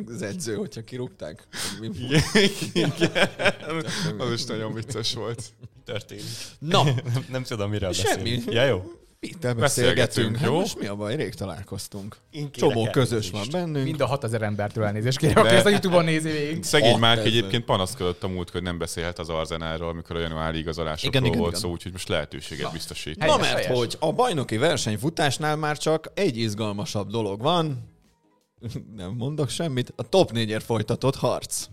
az 0.08 0.22
edző, 0.22 0.56
hogyha 0.56 0.84
kirúgták. 0.84 1.48
Mi 1.80 1.90
Az 4.18 4.32
is 4.34 4.46
nagyon 4.46 4.74
vicces 4.74 5.14
volt. 5.14 5.44
Történik. 5.86 6.24
Na, 6.60 6.84
Nem, 6.84 6.96
nem 7.30 7.44
tudom, 7.44 7.70
miről 7.70 7.94
Semmi. 7.94 8.40
Ja, 8.46 8.66
jó. 8.66 8.92
Itt 9.22 9.40
Beszélgetünk, 9.40 9.60
beszélgetünk. 9.60 10.38
Hát 10.38 10.48
jó? 10.48 10.60
most 10.60 10.80
mi 10.80 10.86
a 10.88 10.96
baj? 10.96 11.16
Rég 11.16 11.34
találkoztunk. 11.34 12.18
Én 12.32 12.52
Csomó 12.52 12.90
közös 12.92 13.30
van 13.30 13.48
bennünk. 13.52 13.86
Mind 13.86 14.02
a 14.02 14.06
6000 14.06 14.42
embertől 14.42 14.84
elnézést 14.84 15.18
kérek, 15.18 15.38
aki 15.38 15.56
ezt 15.56 15.66
a 15.66 15.70
Youtube-on 15.70 16.04
nézi 16.04 16.30
végig. 16.30 16.64
Szegény 16.64 16.98
Márk 16.98 17.20
ezer. 17.20 17.32
egyébként 17.32 17.66
panaszkodott 17.66 18.24
a 18.24 18.28
múlt, 18.28 18.50
hogy 18.50 18.62
nem 18.64 18.78
beszélhet 18.78 19.20
az 19.20 19.30
Arzenálról, 19.30 19.90
amikor 19.90 20.16
a 20.16 20.20
januári 20.20 20.58
igazolásokról 20.58 21.12
Igen, 21.12 21.26
igen, 21.26 21.38
volt 21.40 21.50
igen. 21.52 21.62
szó, 21.62 21.72
úgyhogy 21.72 21.92
most 21.92 22.08
lehetőséget 22.08 22.72
biztosít. 22.72 23.18
Na 23.18 23.38
mert 23.38 23.54
helyes. 23.54 23.78
hogy 23.78 23.96
a 24.00 24.12
bajnoki 24.12 24.58
versenyfutásnál 24.58 25.56
már 25.56 25.78
csak 25.78 26.12
egy 26.14 26.38
izgalmasabb 26.38 27.10
dolog 27.10 27.42
van, 27.42 27.90
nem 28.96 29.12
mondok 29.18 29.50
semmit, 29.50 29.94
a 29.96 30.10
top 30.10 30.32
4-ért 30.34 30.64
folytatott 30.64 31.16
harc. 31.16 31.66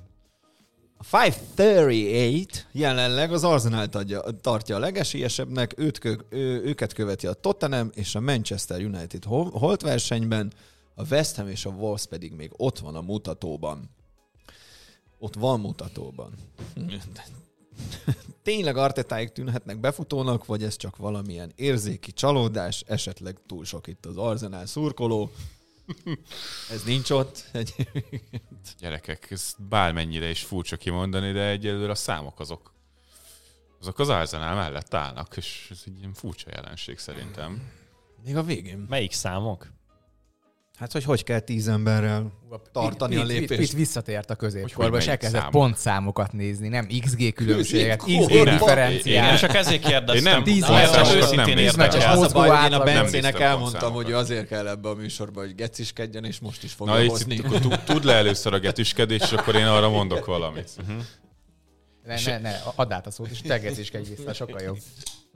A 0.98 1.04
538 1.04 2.64
jelenleg 2.72 3.32
az 3.32 3.44
Arsenal 3.44 3.87
adja, 3.92 4.22
tartja 4.40 4.76
a 4.76 4.78
legesélyesebbnek, 4.78 5.78
őt 5.78 5.98
kö, 5.98 6.14
ő, 6.28 6.62
őket 6.64 6.92
követi 6.92 7.26
a 7.26 7.32
Tottenham 7.32 7.90
és 7.94 8.14
a 8.14 8.20
Manchester 8.20 8.80
United 8.80 9.24
hol- 9.24 9.59
holt 9.59 9.82
versenyben, 9.82 10.52
a 10.94 11.06
West 11.11 11.37
Ham 11.37 11.48
és 11.48 11.64
a 11.64 11.70
Wolves 11.70 12.06
pedig 12.06 12.32
még 12.32 12.50
ott 12.56 12.78
van 12.78 12.94
a 12.94 13.00
mutatóban. 13.00 13.90
Ott 15.18 15.35
van 15.35 15.61
mutatóban. 15.61 16.32
Tényleg 18.42 18.76
Artetáig 18.76 19.32
tűnhetnek 19.32 19.80
befutónak, 19.80 20.46
vagy 20.46 20.62
ez 20.62 20.76
csak 20.76 20.96
valamilyen 20.96 21.52
érzéki 21.56 22.12
csalódás, 22.12 22.85
esetleg 22.87 23.37
túl 23.46 23.64
sok 23.64 23.87
itt 23.87 24.06
az 24.06 24.16
Arsenal 24.16 24.66
szurkoló. 24.66 25.30
Ez 26.70 26.83
nincs 26.85 27.11
ott. 27.11 27.44
Egy... 27.53 27.75
Gyerekek, 28.79 29.31
ez 29.31 29.55
bármennyire 29.68 30.29
is 30.29 30.43
furcsa 30.43 30.76
kimondani, 30.76 31.32
de 31.32 31.49
egyelőre 31.49 31.91
a 31.91 31.95
számok 31.95 32.41
azok 32.41 32.74
azok 33.80 33.99
az 33.99 34.09
Arsenal 34.09 34.55
mellett 34.55 34.95
állnak, 34.95 35.37
és 35.37 35.68
ez 35.70 35.82
egy 35.87 35.99
ilyen 35.99 36.14
furcsa 36.14 36.51
jelenség 36.51 36.99
szerintem. 36.99 37.72
Még 38.24 38.37
a 38.37 38.43
végén. 38.43 38.78
Melyik 38.78 39.12
számok? 39.12 39.72
Hát, 40.79 40.93
hogy 40.93 41.05
hogy 41.05 41.24
kell 41.24 41.41
tíz 41.41 41.68
emberrel 41.68 42.33
tartani 42.72 43.16
a 43.16 43.22
Pitt- 43.22 43.29
Pitt- 43.39 43.41
lépést. 43.49 43.61
Pitt 43.70 43.79
visszatért 43.79 44.31
a 44.31 44.35
középkorba, 44.35 44.91
hogy 44.91 45.01
és 45.01 45.07
elkezdett 45.07 45.41
számok? 45.41 45.53
pontszámokat 45.61 46.33
nézni, 46.33 46.68
nem 46.68 46.87
XG 47.01 47.33
különbséget? 47.33 48.03
XG 48.03 48.43
differenciát. 48.45 49.31
Én 49.33 49.37
csak 49.39 49.55
ezért 49.55 49.83
kérdeztem. 49.83 50.16
Én 50.27 50.33
nem- 50.33 50.43
tíz 50.45 50.68
őszintén 51.14 51.59
érdekel. 51.59 52.18
Az 52.18 52.22
a 52.22 52.33
baj, 52.33 52.49
hogy 52.49 52.72
én 52.72 52.79
a 52.79 52.85
Bencének 52.85 53.41
elmondtam, 53.41 53.93
hogy 53.93 54.12
azért 54.12 54.47
kell 54.47 54.68
ebbe 54.68 54.89
a 54.89 54.95
műsorba, 54.95 55.41
hogy 55.41 55.55
geciskedjen, 55.55 56.24
és 56.24 56.39
most 56.39 56.62
is 56.62 56.72
fogja 56.72 57.09
hozni. 57.09 57.37
tud- 57.37 57.81
tud 57.85 58.05
le 58.05 58.12
először 58.14 58.53
a 58.55 58.59
getüskedés, 58.59 59.20
és 59.22 59.33
akkor 59.33 59.55
én 59.55 59.66
arra 59.66 59.89
mondok 59.89 60.24
valamit. 60.24 60.70
Ne, 62.05 62.14
ne, 62.24 62.39
ne, 62.39 62.55
add 62.74 62.93
át 62.93 63.07
a 63.07 63.11
szót, 63.11 63.29
és 63.31 63.41
tegez 63.41 63.79
is 63.79 63.91
egy 63.91 64.09
vissza, 64.16 64.33
sokkal 64.33 64.61
jobb. 64.62 64.79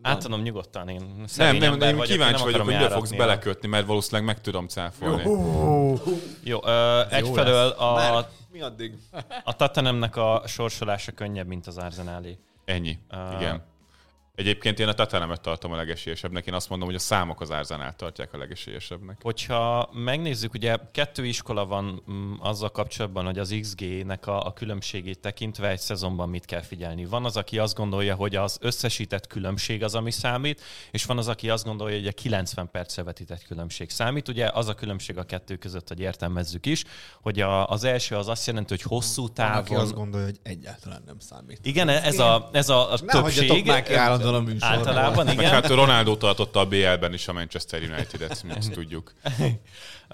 Átadom 0.02 0.42
nyugodtan, 0.42 0.88
én 0.88 1.24
Nem, 1.36 1.56
nem, 1.56 1.72
ember 1.72 1.88
én 1.88 1.96
vagyok, 1.96 2.12
kíváncsi 2.12 2.42
nem 2.42 2.52
vagyok, 2.52 2.66
hogy 2.66 2.88
be 2.88 2.90
fogsz 2.90 3.10
belekötni, 3.10 3.68
mert 3.68 3.86
valószínűleg 3.86 4.26
meg 4.26 4.40
tudom 4.40 4.66
cáfolni. 4.68 5.22
Jó, 6.44 6.58
ö, 6.64 7.00
egyfelől 7.10 7.68
a, 7.68 8.26
Mi 8.52 8.60
addig? 8.60 8.94
a 9.44 9.56
Tatanemnek 9.56 10.16
a 10.16 10.42
sorsolása 10.46 11.12
könnyebb, 11.12 11.46
mint 11.46 11.66
az 11.66 11.78
Arsenalé. 11.78 12.38
Ennyi. 12.64 12.98
Igen. 13.36 13.62
Egyébként 14.34 14.78
én 14.78 14.88
a 14.88 14.92
Tatanemet 14.92 15.40
tartom 15.40 15.72
a 15.72 15.76
legesélyesebbnek. 15.76 16.46
Én 16.46 16.54
azt 16.54 16.68
mondom, 16.68 16.88
hogy 16.88 16.96
a 16.96 17.00
számok 17.00 17.40
az 17.40 17.50
Árzánál 17.50 17.94
tartják 17.96 18.34
a 18.34 18.38
legesélyesebbnek. 18.38 19.18
Hogyha 19.22 19.90
megnézzük, 19.92 20.54
ugye 20.54 20.76
kettő 20.92 21.26
iskola 21.26 21.66
van 21.66 22.02
mm, 22.10 22.32
azzal 22.38 22.70
kapcsolatban, 22.70 23.24
hogy 23.24 23.38
az 23.38 23.56
XG-nek 23.60 24.26
a, 24.26 24.46
a 24.46 24.52
különbségét 24.52 25.18
tekintve 25.18 25.68
egy 25.68 25.78
szezonban 25.78 26.28
mit 26.28 26.44
kell 26.44 26.60
figyelni. 26.60 27.04
Van 27.04 27.24
az, 27.24 27.36
aki 27.36 27.58
azt 27.58 27.76
gondolja, 27.76 28.14
hogy 28.14 28.36
az 28.36 28.58
összesített 28.60 29.26
különbség 29.26 29.82
az, 29.82 29.94
ami 29.94 30.10
számít, 30.10 30.60
és 30.90 31.04
van 31.04 31.18
az, 31.18 31.28
aki 31.28 31.50
azt 31.50 31.64
gondolja, 31.64 31.96
hogy 31.96 32.06
a 32.06 32.12
90 32.12 32.70
percre 32.70 33.02
vetített 33.02 33.42
különbség 33.42 33.90
számít. 33.90 34.28
Ugye 34.28 34.50
az 34.52 34.68
a 34.68 34.74
különbség 34.74 35.18
a 35.18 35.24
kettő 35.24 35.56
között, 35.56 35.88
hogy 35.88 36.00
értelmezzük 36.00 36.66
is, 36.66 36.84
hogy 37.20 37.40
a, 37.40 37.68
az 37.68 37.84
első 37.84 38.16
az 38.16 38.28
azt 38.28 38.46
jelenti, 38.46 38.68
hogy 38.68 38.82
hosszú 38.82 39.22
Van, 39.22 39.34
távon... 39.34 39.58
aki 39.58 39.74
azt 39.74 39.94
gondolja, 39.94 40.26
hogy 40.26 40.38
egyáltalán 40.42 41.02
nem 41.06 41.18
számít. 41.18 41.58
Igen, 41.62 41.88
ez 41.88 42.18
a, 42.18 42.48
ez 42.52 42.68
a, 42.68 42.92
a 42.92 42.98
többség. 42.98 43.68
Állandóan 44.20 44.34
a 44.34 44.52
műsorban. 44.52 44.78
Általában, 44.78 45.24
Meg 45.24 45.34
igen. 45.34 45.50
hát 45.50 45.68
Ronaldo 45.68 46.16
tartotta 46.16 46.60
a 46.60 46.66
BL-ben 46.66 47.12
is 47.12 47.28
a 47.28 47.32
Manchester 47.32 47.82
United-et, 47.82 48.42
mi 48.42 48.52
ezt 48.56 48.70
tudjuk. 48.72 49.12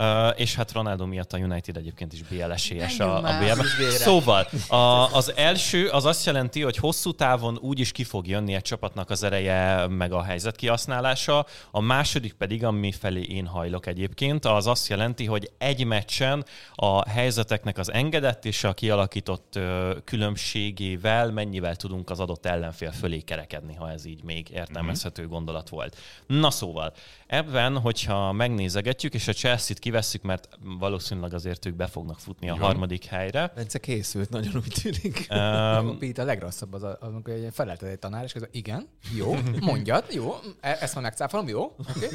Uh, 0.00 0.40
és 0.40 0.54
hát 0.54 0.72
Ronaldo 0.72 1.06
miatt 1.06 1.32
a 1.32 1.38
United 1.38 1.76
egyébként 1.76 2.12
is 2.12 2.22
BL 2.22 2.52
esélyes 2.52 3.00
a, 3.00 3.16
a 3.16 3.38
BL-ben. 3.38 3.66
Szóval 3.90 4.48
a, 4.68 4.76
az 5.14 5.32
első 5.36 5.88
az 5.88 6.04
azt 6.04 6.26
jelenti, 6.26 6.62
hogy 6.62 6.76
hosszú 6.76 7.12
távon 7.12 7.58
úgy 7.60 7.78
is 7.78 7.92
ki 7.92 8.04
fog 8.04 8.26
jönni 8.26 8.54
egy 8.54 8.62
csapatnak 8.62 9.10
az 9.10 9.22
ereje, 9.22 9.86
meg 9.86 10.12
a 10.12 10.22
helyzet 10.22 10.56
kihasználása. 10.56 11.46
A 11.70 11.80
második 11.80 12.32
pedig, 12.32 12.64
ami 12.64 12.92
felé 12.92 13.22
én 13.22 13.46
hajlok 13.46 13.86
egyébként, 13.86 14.44
az 14.44 14.66
azt 14.66 14.88
jelenti, 14.88 15.24
hogy 15.24 15.50
egy 15.58 15.84
meccsen 15.84 16.44
a 16.74 17.08
helyzeteknek 17.08 17.78
az 17.78 17.92
engedett 17.92 18.44
és 18.44 18.64
a 18.64 18.72
kialakított 18.72 19.58
különbségével 20.04 21.30
mennyivel 21.30 21.76
tudunk 21.76 22.10
az 22.10 22.20
adott 22.20 22.46
ellenfél 22.46 22.90
fölé 22.90 23.20
kerekedni, 23.20 23.74
ha 23.74 23.90
ez 23.90 23.95
így 24.04 24.22
még 24.24 24.50
értelmezhető 24.50 25.26
gondolat 25.28 25.68
volt. 25.68 25.96
Na 26.26 26.50
szóval, 26.50 26.92
ebben, 27.26 27.78
hogyha 27.78 28.32
megnézegetjük, 28.32 29.14
és 29.14 29.28
a 29.28 29.32
Chelsea-t 29.32 29.78
kivesszük, 29.78 30.22
mert 30.22 30.48
valószínűleg 30.78 31.34
azért 31.34 31.66
ők 31.66 31.74
be 31.74 31.86
fognak 31.86 32.18
futni 32.18 32.48
a 32.48 32.52
Így 32.52 32.58
van. 32.58 32.68
harmadik 32.68 33.04
helyre. 33.04 33.52
Bence 33.54 33.78
készült, 33.78 34.30
nagyon 34.30 34.56
úgy 34.56 34.74
tűnik. 34.82 35.26
Um, 35.30 35.98
Pete, 35.98 36.22
a 36.22 36.24
legrosszabb 36.24 36.72
az, 36.72 36.82
a- 36.82 36.98
amikor 37.00 37.34
egy 37.34 37.48
felelted 37.52 37.88
egy 37.88 37.98
tanár, 37.98 38.24
és 38.24 38.34
az, 38.34 38.48
igen, 38.50 38.88
jó, 39.16 39.34
mondjad, 39.60 40.04
jó, 40.12 40.34
e- 40.60 40.78
ezt 40.80 40.94
már 40.94 41.02
megcáfolom, 41.04 41.48
jó, 41.48 41.62
oké. 41.96 42.06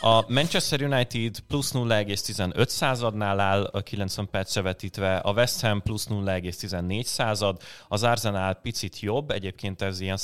A 0.00 0.24
Manchester 0.32 0.82
United 0.82 1.38
plusz 1.40 1.72
0,15 1.72 2.66
századnál 2.68 3.40
áll 3.40 3.64
a 3.64 3.80
90 3.80 4.28
percre 4.30 4.60
vetítve, 4.62 5.16
a 5.16 5.32
West 5.32 5.60
Ham 5.60 5.82
plusz 5.82 6.06
0,14 6.10 7.02
század, 7.02 7.60
az 7.88 8.02
Arsenal 8.02 8.54
picit 8.54 9.00
jobb, 9.00 9.30
egyébként 9.30 9.82
ez 9.82 10.00
ilyen 10.00 10.16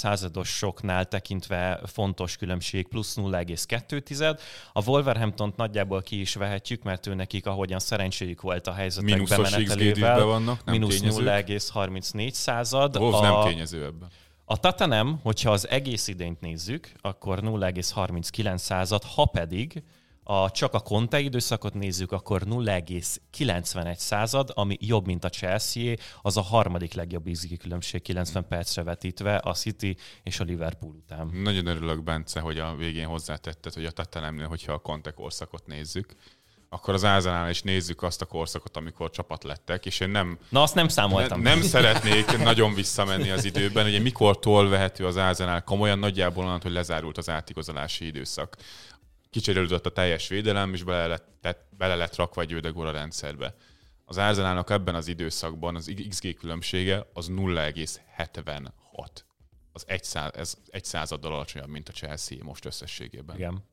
századosoknál 0.83 1.05
tekintve 1.05 1.81
fontos 1.87 2.37
különbség, 2.37 2.89
plusz 2.89 3.17
0,2 3.17 4.39
A 4.73 4.85
Wolverhampton 4.85 5.53
nagyjából 5.57 6.03
ki 6.03 6.21
is 6.21 6.35
vehetjük, 6.35 6.83
mert 6.83 7.07
ő 7.07 7.15
nekik, 7.15 7.47
ahogyan 7.47 7.79
szerencséjük 7.79 8.41
volt 8.41 8.67
a 8.67 8.73
helyzetek 8.73 9.11
Mínuszos 9.11 9.37
XG-ben 9.37 9.61
bemenetelével, 9.61 10.25
vannak, 10.25 10.65
nem 10.65 10.75
mínusz 10.75 11.01
tényezők. 11.01 11.27
0,34 11.27 12.31
század. 12.31 12.97
Wolves 12.97 13.21
a, 13.21 13.33
nem 13.33 13.45
tényező 13.45 13.85
ebben. 13.85 14.09
a 14.45 14.57
Tatanem, 14.57 15.19
hogyha 15.23 15.51
az 15.51 15.69
egész 15.69 16.09
idényt 16.09 16.41
nézzük, 16.41 16.93
akkor 17.01 17.39
0,39 17.41 18.57
század, 18.57 19.03
ha 19.05 19.25
pedig 19.25 19.83
a, 20.25 20.51
csak 20.51 20.75
a 20.75 20.81
Conte 20.81 21.21
időszakot 21.21 21.75
nézzük, 21.75 22.13
akkor 22.13 22.43
0,91 22.45 23.95
század, 23.95 24.51
ami 24.55 24.77
jobb, 24.81 25.07
mint 25.07 25.25
a 25.25 25.29
Chelsea, 25.29 25.95
az 26.23 26.37
a 26.37 26.43
harmadik 26.43 26.95
legjobb 26.95 27.29
XG 27.31 27.59
különbség 27.59 28.03
90 28.03 28.47
percre 28.49 28.83
vetítve 28.83 29.41
a 29.45 29.53
City 29.53 29.97
és 30.23 30.41
a 30.41 30.45
Liverpool 30.45 30.95
után. 30.95 31.27
Nagyon 31.27 31.67
örülök, 31.67 32.03
Bence, 32.03 32.41
hogy 32.41 32.59
a 32.59 32.75
végén 32.75 33.07
hozzátetted, 33.07 33.75
hogy 33.75 33.85
a 33.85 33.91
Tatanemnél, 33.91 34.47
hogyha 34.47 34.73
a 34.73 34.79
Conte 34.79 35.11
korszakot 35.11 35.67
nézzük, 35.67 36.15
akkor 36.73 36.95
az 36.95 37.05
Ázánál 37.05 37.51
is 37.51 37.63
nézzük 37.63 38.03
azt 38.03 38.23
a 38.23 38.25
korszakot, 38.25 38.77
amikor 38.77 39.11
csapat 39.11 39.45
lettek, 39.45 39.87
és 39.87 40.01
én 40.01 40.09
nem, 40.09 40.39
Na, 40.49 40.63
azt 40.63 40.75
nem 40.75 40.85
ne, 40.85 40.91
számoltam. 40.91 41.41
nem 41.41 41.63
szeretnék 41.63 42.39
nagyon 42.39 42.75
visszamenni 42.75 43.31
az 43.31 43.45
időben. 43.45 43.87
Ugye 43.87 44.01
mikortól 44.01 44.69
vehető 44.69 45.07
az 45.07 45.17
Ázánál 45.17 45.63
komolyan 45.63 45.99
nagyjából 45.99 46.45
onnan, 46.45 46.61
hogy 46.63 46.73
lezárult 46.73 47.19
az 47.19 47.29
átigazolási 47.29 48.07
időszak. 48.07 48.57
Kicserélődött 49.33 49.87
a 49.87 49.93
teljes 49.93 50.29
védelem, 50.29 50.75
és 50.75 50.83
bele 50.83 51.07
lett, 51.07 51.29
tett, 51.41 51.69
bele 51.79 51.95
lett 51.95 52.17
rakva 52.17 52.41
egy 52.41 52.53
Ödegor 52.53 52.87
a 52.87 52.91
rendszerbe. 52.91 53.55
Az 54.05 54.19
Árzenának 54.19 54.71
ebben 54.71 54.95
az 54.95 55.09
időszakban 55.09 55.77
az 55.77 55.93
XG 56.09 56.35
különbsége 56.35 57.07
az 57.13 57.29
0,76. 57.31 58.71
Az 59.73 59.85
egy, 59.87 60.05
száz, 60.05 60.31
ez 60.35 60.55
egy 60.71 60.85
századdal 60.85 61.33
alacsonyabb, 61.33 61.69
mint 61.69 61.89
a 61.89 61.93
Chelsea 61.93 62.45
most 62.45 62.65
összességében. 62.65 63.37
Igen. 63.37 63.65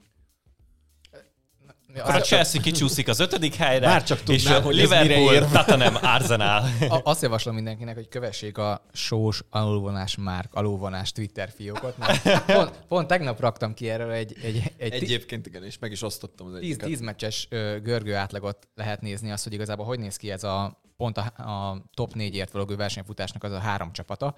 Ja, 1.95 2.03
Akkor 2.03 2.15
a 2.15 2.21
Chelsea 2.21 2.61
kicsúszik 2.61 3.07
az 3.07 3.19
ötödik 3.19 3.55
helyre, 3.55 3.87
Már 3.87 4.03
csak 4.03 4.19
és 4.19 4.25
tudnám, 4.43 4.61
a 4.61 4.65
hogy 4.65 4.79
ez 4.79 4.89
mire 4.89 5.01
Liverpool, 5.01 5.33
ér. 5.33 5.45
Tatanem, 5.45 5.95
Arsenal. 6.01 6.63
A- 6.89 7.01
Azt 7.03 7.21
javaslom 7.21 7.55
mindenkinek, 7.55 7.95
hogy 7.95 8.07
kövessék 8.07 8.57
a 8.57 8.85
sós 8.93 9.43
alulvonás 9.49 10.15
márk, 10.15 10.53
alulvonás 10.53 11.11
Twitter 11.11 11.49
fiókot. 11.55 11.95
Pont, 12.45 12.71
pont 12.87 13.07
tegnap 13.07 13.39
raktam 13.39 13.73
ki 13.73 13.89
erről 13.89 14.11
egy, 14.11 14.35
egy, 14.43 14.55
egy, 14.55 14.71
egy 14.77 14.93
Egyébként 15.03 15.45
igen, 15.47 15.63
és 15.63 15.79
meg 15.79 15.91
is 15.91 16.01
osztottam 16.01 16.47
az 16.47 16.53
egyiket. 16.53 16.79
10, 16.79 16.87
10 16.87 16.99
meccses 16.99 17.47
görgő 17.83 18.15
átlagot 18.15 18.67
lehet 18.75 19.01
nézni, 19.01 19.31
azt, 19.31 19.43
hogy 19.43 19.53
igazából 19.53 19.85
hogy 19.85 19.99
néz 19.99 20.15
ki 20.15 20.31
ez 20.31 20.43
a 20.43 20.81
pont 20.97 21.17
a, 21.17 21.21
a 21.43 21.83
top 21.93 22.13
4-ért 22.15 22.51
való 22.51 22.65
versenyfutásnak 22.75 23.43
az 23.43 23.51
a 23.51 23.59
három 23.59 23.91
csapata. 23.91 24.35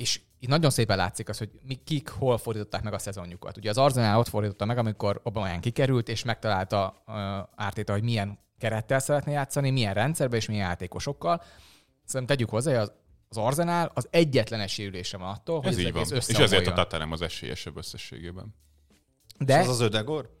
És 0.00 0.20
itt 0.38 0.48
nagyon 0.48 0.70
szépen 0.70 0.96
látszik 0.96 1.28
az, 1.28 1.38
hogy 1.38 1.50
mi, 1.66 1.74
kik 1.74 2.08
hol 2.08 2.38
fordították 2.38 2.82
meg 2.82 2.92
a 2.92 2.98
szezonjukat. 2.98 3.56
Ugye 3.56 3.70
az 3.70 3.78
Arsenal 3.78 4.18
ott 4.18 4.28
fordította 4.28 4.64
meg, 4.64 4.78
amikor 4.78 5.20
Aubameyang 5.24 5.60
kikerült, 5.60 6.08
és 6.08 6.24
megtalálta 6.24 7.02
uh, 7.06 7.14
Ártéta, 7.54 7.92
hogy 7.92 8.02
milyen 8.02 8.38
kerettel 8.58 8.98
szeretne 8.98 9.32
játszani, 9.32 9.70
milyen 9.70 9.94
rendszerben 9.94 10.38
és 10.38 10.46
milyen 10.46 10.66
játékosokkal. 10.66 11.42
Szerintem 12.04 12.36
tegyük 12.36 12.50
hozzá, 12.50 12.70
hogy 12.70 12.80
az, 12.80 12.92
az 13.28 13.36
Arsenal 13.36 13.90
az 13.94 14.08
egyetlen 14.10 14.60
esérülése 14.60 15.16
van 15.16 15.28
attól, 15.28 15.56
hogy 15.56 15.66
Ez 15.66 15.78
ez 15.78 15.84
így 15.84 15.92
van. 15.92 16.04
És 16.28 16.38
ezért 16.38 16.66
a 16.66 16.72
Tatanem 16.72 17.12
az 17.12 17.22
esélyesebb 17.22 17.76
összességében. 17.76 18.54
De 19.38 19.58
Az 19.58 19.68
az 19.68 19.80
Ödegor? 19.80 20.39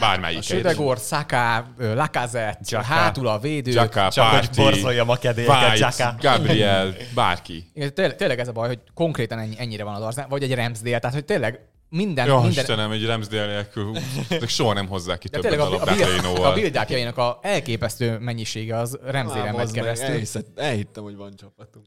Bármelyik 0.00 0.38
a 0.38 0.42
Södegor, 0.42 0.98
Saka, 0.98 1.66
ö, 1.78 1.94
Lacazette, 1.94 2.58
Xhaka. 2.62 2.84
hátul 2.84 3.26
a 3.26 3.38
védő. 3.38 3.72
Csaka, 3.72 4.08
Csak 4.10 4.24
hogy 4.24 4.38
Párti, 4.38 4.60
borzoljam 4.60 5.08
a 5.08 5.16
kedélyeket, 5.16 5.90
Xhaka. 5.90 6.16
Gabriel, 6.20 6.94
bárki. 7.14 7.70
Igen, 7.74 7.94
tényleg, 7.94 8.16
tényleg 8.16 8.38
ez 8.38 8.48
a 8.48 8.52
baj, 8.52 8.66
hogy 8.66 8.78
konkrétan 8.94 9.38
ennyi, 9.38 9.54
ennyire 9.58 9.84
van 9.84 9.94
az 9.94 10.02
Arsenal, 10.02 10.28
vagy 10.28 10.42
egy 10.42 10.54
Ramsdale, 10.54 10.98
tehát 10.98 11.14
hogy 11.14 11.24
tényleg 11.24 11.60
minden... 11.88 12.26
Ja, 12.26 12.34
minden 12.34 12.50
Istenem, 12.50 12.90
egy 12.90 13.06
Ramsdale 13.06 13.46
nélkül, 13.46 13.92
soha 14.46 14.72
nem 14.72 14.86
hozzák 14.86 15.18
ki 15.18 15.28
többet 15.28 15.52
a 15.58 15.62
a, 15.62 15.66
a, 15.66 15.70
labdát 15.70 16.00
a 16.44 16.52
build 16.54 17.18
a 17.18 17.38
elképesztő 17.42 18.18
mennyisége 18.18 18.76
az 18.76 18.98
Ramsdale-en 19.04 19.54
megy 19.54 19.70
keresztül. 19.70 20.42
Elhittem, 20.54 21.02
hogy 21.02 21.16
van 21.16 21.34
csapatunk. 21.36 21.86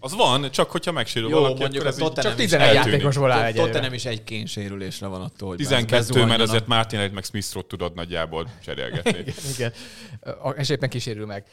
Az 0.00 0.14
van, 0.14 0.50
csak 0.50 0.70
hogyha 0.70 0.92
megsérül 0.92 1.28
Jó, 1.28 1.40
valaki, 1.40 1.60
mondjuk 1.60 1.84
ez 1.84 1.96
Csak 1.96 2.26
is 2.26 2.34
11 2.34 2.52
eltűnik. 2.66 2.74
játékosból 2.92 3.30
áll 3.30 3.42
egyelőre. 3.42 3.64
Tottenham 3.64 3.92
is 3.94 4.04
egy 4.04 4.24
kénsérülésre 4.24 5.06
van 5.06 5.20
attól, 5.20 5.48
hogy 5.48 5.56
12, 5.56 6.24
mert 6.24 6.40
azért 6.40 6.66
Martinelli 6.66 7.10
meg 7.12 7.24
Smith 7.24 7.66
tudod 7.66 7.94
nagyjából 7.94 8.48
cserélgetni. 8.64 9.24
Igen, 9.54 9.72
Ö, 10.20 10.48
és 10.48 10.68
éppen 10.68 10.88
kísérül 10.88 11.26
meg. 11.26 11.46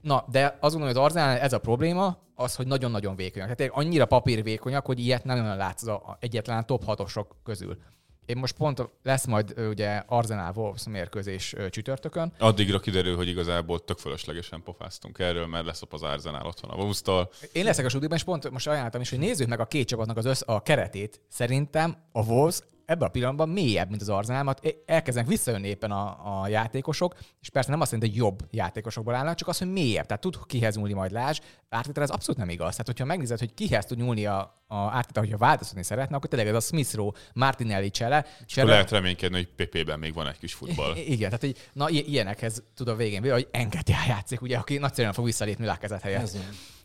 Na, 0.00 0.24
de 0.30 0.44
azt 0.44 0.74
gondolom, 0.74 0.86
hogy 0.88 0.96
az 0.96 1.04
Arsenal 1.04 1.36
ez 1.38 1.52
a 1.52 1.58
probléma, 1.58 2.18
az, 2.34 2.54
hogy 2.54 2.66
nagyon-nagyon 2.66 3.16
vékonyak. 3.16 3.54
Tehát 3.54 3.72
annyira 3.74 4.06
papírvékonyak, 4.06 4.86
hogy 4.86 4.98
ilyet 4.98 5.24
nem 5.24 5.36
nagyon 5.36 5.56
látsz 5.56 5.82
az 5.86 6.00
egyetlen 6.20 6.58
a 6.58 6.62
top 6.64 6.84
hatosok 6.84 7.36
közül. 7.44 7.78
Én 8.26 8.36
most 8.36 8.56
pont 8.56 8.88
lesz 9.02 9.26
majd 9.26 9.54
ugye 9.58 10.02
Arsenal 10.06 10.52
Wolves 10.54 10.86
mérkőzés 10.86 11.54
csütörtökön. 11.70 12.32
Addigra 12.38 12.80
kiderül, 12.80 13.16
hogy 13.16 13.28
igazából 13.28 13.84
tök 13.84 13.98
fölöslegesen 13.98 14.62
pofáztunk 14.62 15.18
erről, 15.18 15.46
mert 15.46 15.66
leszop 15.66 15.92
az 15.92 16.02
Arsenal 16.02 16.46
otthon 16.46 16.70
a 16.70 16.74
Wolves-tól. 16.74 17.30
Én 17.52 17.64
leszek 17.64 17.84
a 17.84 17.88
stúdióban, 17.88 18.16
és 18.16 18.24
pont 18.24 18.50
most 18.50 18.66
ajánlottam 18.68 19.00
is, 19.00 19.10
hogy 19.10 19.18
nézzük 19.18 19.48
meg 19.48 19.60
a 19.60 19.66
két 19.66 19.86
csapatnak 19.86 20.16
az 20.16 20.24
össz, 20.24 20.40
a 20.46 20.62
keretét. 20.62 21.20
Szerintem 21.28 21.96
a 22.12 22.24
Wolves 22.24 22.58
ebben 22.92 23.08
a 23.08 23.10
pillanatban 23.10 23.48
mélyebb, 23.48 23.88
mint 23.88 24.00
az 24.00 24.08
Arzenálmat. 24.08 24.76
Elkezdenek 24.86 25.28
visszajönni 25.28 25.68
éppen 25.68 25.90
a, 25.90 26.40
a 26.42 26.48
játékosok, 26.48 27.14
és 27.40 27.50
persze 27.50 27.70
nem 27.70 27.80
azt 27.80 27.92
jelenti, 27.92 28.12
hogy 28.12 28.24
jobb 28.24 28.42
játékosokból 28.50 29.14
állnak, 29.14 29.34
csak 29.34 29.48
az, 29.48 29.58
hogy 29.58 29.72
mélyebb. 29.72 30.06
Tehát 30.06 30.22
tud 30.22 30.38
kihez 30.46 30.76
nyúlni 30.76 30.92
majd 30.92 31.12
Lázs. 31.12 31.38
Ártétel 31.68 32.02
ez 32.02 32.10
abszolút 32.10 32.40
nem 32.40 32.48
igaz. 32.48 32.70
Tehát, 32.70 32.86
hogyha 32.86 33.04
megnézed, 33.04 33.38
hogy 33.38 33.54
kihez 33.54 33.84
tud 33.84 33.98
nyúlni 33.98 34.26
a, 34.26 34.62
a 34.66 34.76
Ártétel, 34.76 35.22
hogyha 35.22 35.38
változtatni 35.38 35.82
szeretne, 35.82 36.16
akkor 36.16 36.28
tényleg 36.28 36.48
ez 36.48 36.54
a 36.54 36.60
Smith 36.60 36.94
Rowe, 36.94 37.18
Martinelli 37.34 37.90
csele. 37.90 38.26
csele. 38.46 38.70
lehet 38.70 38.90
reménykedni, 38.90 39.36
hogy 39.36 39.66
PP-ben 39.66 39.98
még 39.98 40.14
van 40.14 40.28
egy 40.28 40.38
kis 40.38 40.54
futball. 40.54 40.96
Igen, 40.96 41.30
tehát 41.30 41.40
hogy, 41.40 41.56
na, 41.72 41.88
ilyenekhez 41.88 42.62
tud 42.74 42.88
a 42.88 42.96
végén, 42.96 43.30
hogy 43.32 43.48
Enketia 43.50 43.96
játszik, 44.08 44.42
ugye, 44.42 44.56
aki 44.56 44.78
nagyszerűen 44.78 45.12
fog 45.12 45.24
visszalépni 45.24 45.64
Lákezet 45.64 46.02
helyett. 46.02 46.32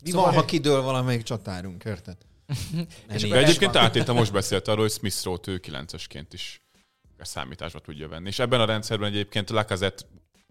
Mi 0.04 0.10
szóval, 0.10 0.26
van, 0.26 0.34
ha 0.34 0.46
kidől 0.46 0.82
valamelyik 0.82 1.24
csatárunk, 1.24 1.84
érted? 1.84 2.18
és 3.14 3.28
De 3.28 3.38
egyébként 3.38 3.76
átértem, 3.76 4.16
most 4.16 4.32
beszélt 4.32 4.68
arról, 4.68 4.82
hogy 4.82 4.92
Smith 4.92 5.24
Rowe 5.24 5.40
ő 5.46 5.60
9-esként 5.64 6.28
is 6.32 6.62
számításba 7.20 7.80
tudja 7.80 8.08
venni. 8.08 8.28
És 8.28 8.40
ebben 8.40 8.60
a 8.60 8.66
rendszerben 8.66 9.10
egyébként 9.10 9.50
Lacazette 9.50 10.04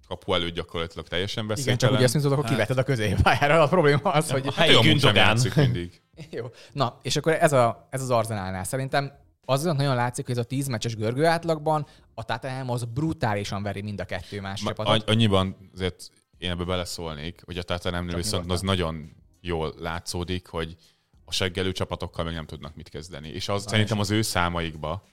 kapu 0.08 0.34
előtt 0.34 0.54
gyakorlatilag 0.54 1.08
teljesen 1.08 1.46
beszélt. 1.46 1.66
Igen, 1.66 1.78
csak 1.78 1.92
ugye 1.92 2.04
azt 2.04 2.14
mondod, 2.14 2.32
akkor 2.32 2.44
kiveted 2.44 2.78
a 2.78 2.82
középpályára. 2.82 3.62
A 3.62 3.68
probléma 3.68 4.10
az, 4.10 4.30
hogy... 4.30 4.46
A 4.46 4.52
helyi 4.52 4.80
Gündogán. 4.80 5.38
mindig. 5.56 6.02
Jó. 6.30 6.46
Na, 6.72 6.98
és 7.02 7.16
akkor 7.16 7.32
ez, 7.32 7.52
a, 7.52 7.88
ez 7.90 8.02
az 8.02 8.10
Arzenálnál. 8.10 8.64
Szerintem 8.64 9.12
az 9.44 9.62
nagyon 9.62 9.94
látszik, 9.94 10.26
hogy 10.26 10.38
ez 10.38 10.44
a 10.44 10.46
10 10.46 10.66
meccses 10.66 10.96
görgő 10.96 11.24
átlagban 11.24 11.86
a 12.14 12.24
Tottenham 12.24 12.70
az 12.70 12.84
brutálisan 12.84 13.62
veri 13.62 13.82
mind 13.82 14.00
a 14.00 14.04
kettő 14.04 14.40
más 14.40 14.62
Ma, 14.62 14.68
csapatot. 14.68 15.08
Annyiban 15.08 15.70
azért 15.74 16.10
én 16.38 16.50
ebbe 16.50 16.64
beleszólnék, 16.64 17.42
hogy 17.44 17.58
a 17.58 17.62
Tottenhamnél 17.62 18.16
viszont 18.16 18.50
az 18.50 18.60
nagyon 18.60 19.16
jól 19.40 19.74
látszódik, 19.78 20.46
hogy 20.46 20.76
a 21.28 21.32
seggelő 21.32 21.72
csapatokkal 21.72 22.24
meg 22.24 22.34
nem 22.34 22.46
tudnak 22.46 22.74
mit 22.74 22.88
kezdeni. 22.88 23.28
És 23.28 23.48
az, 23.48 23.64
szerintem 23.66 23.98
az 23.98 24.10
ő 24.10 24.22
számaikba 24.22 25.04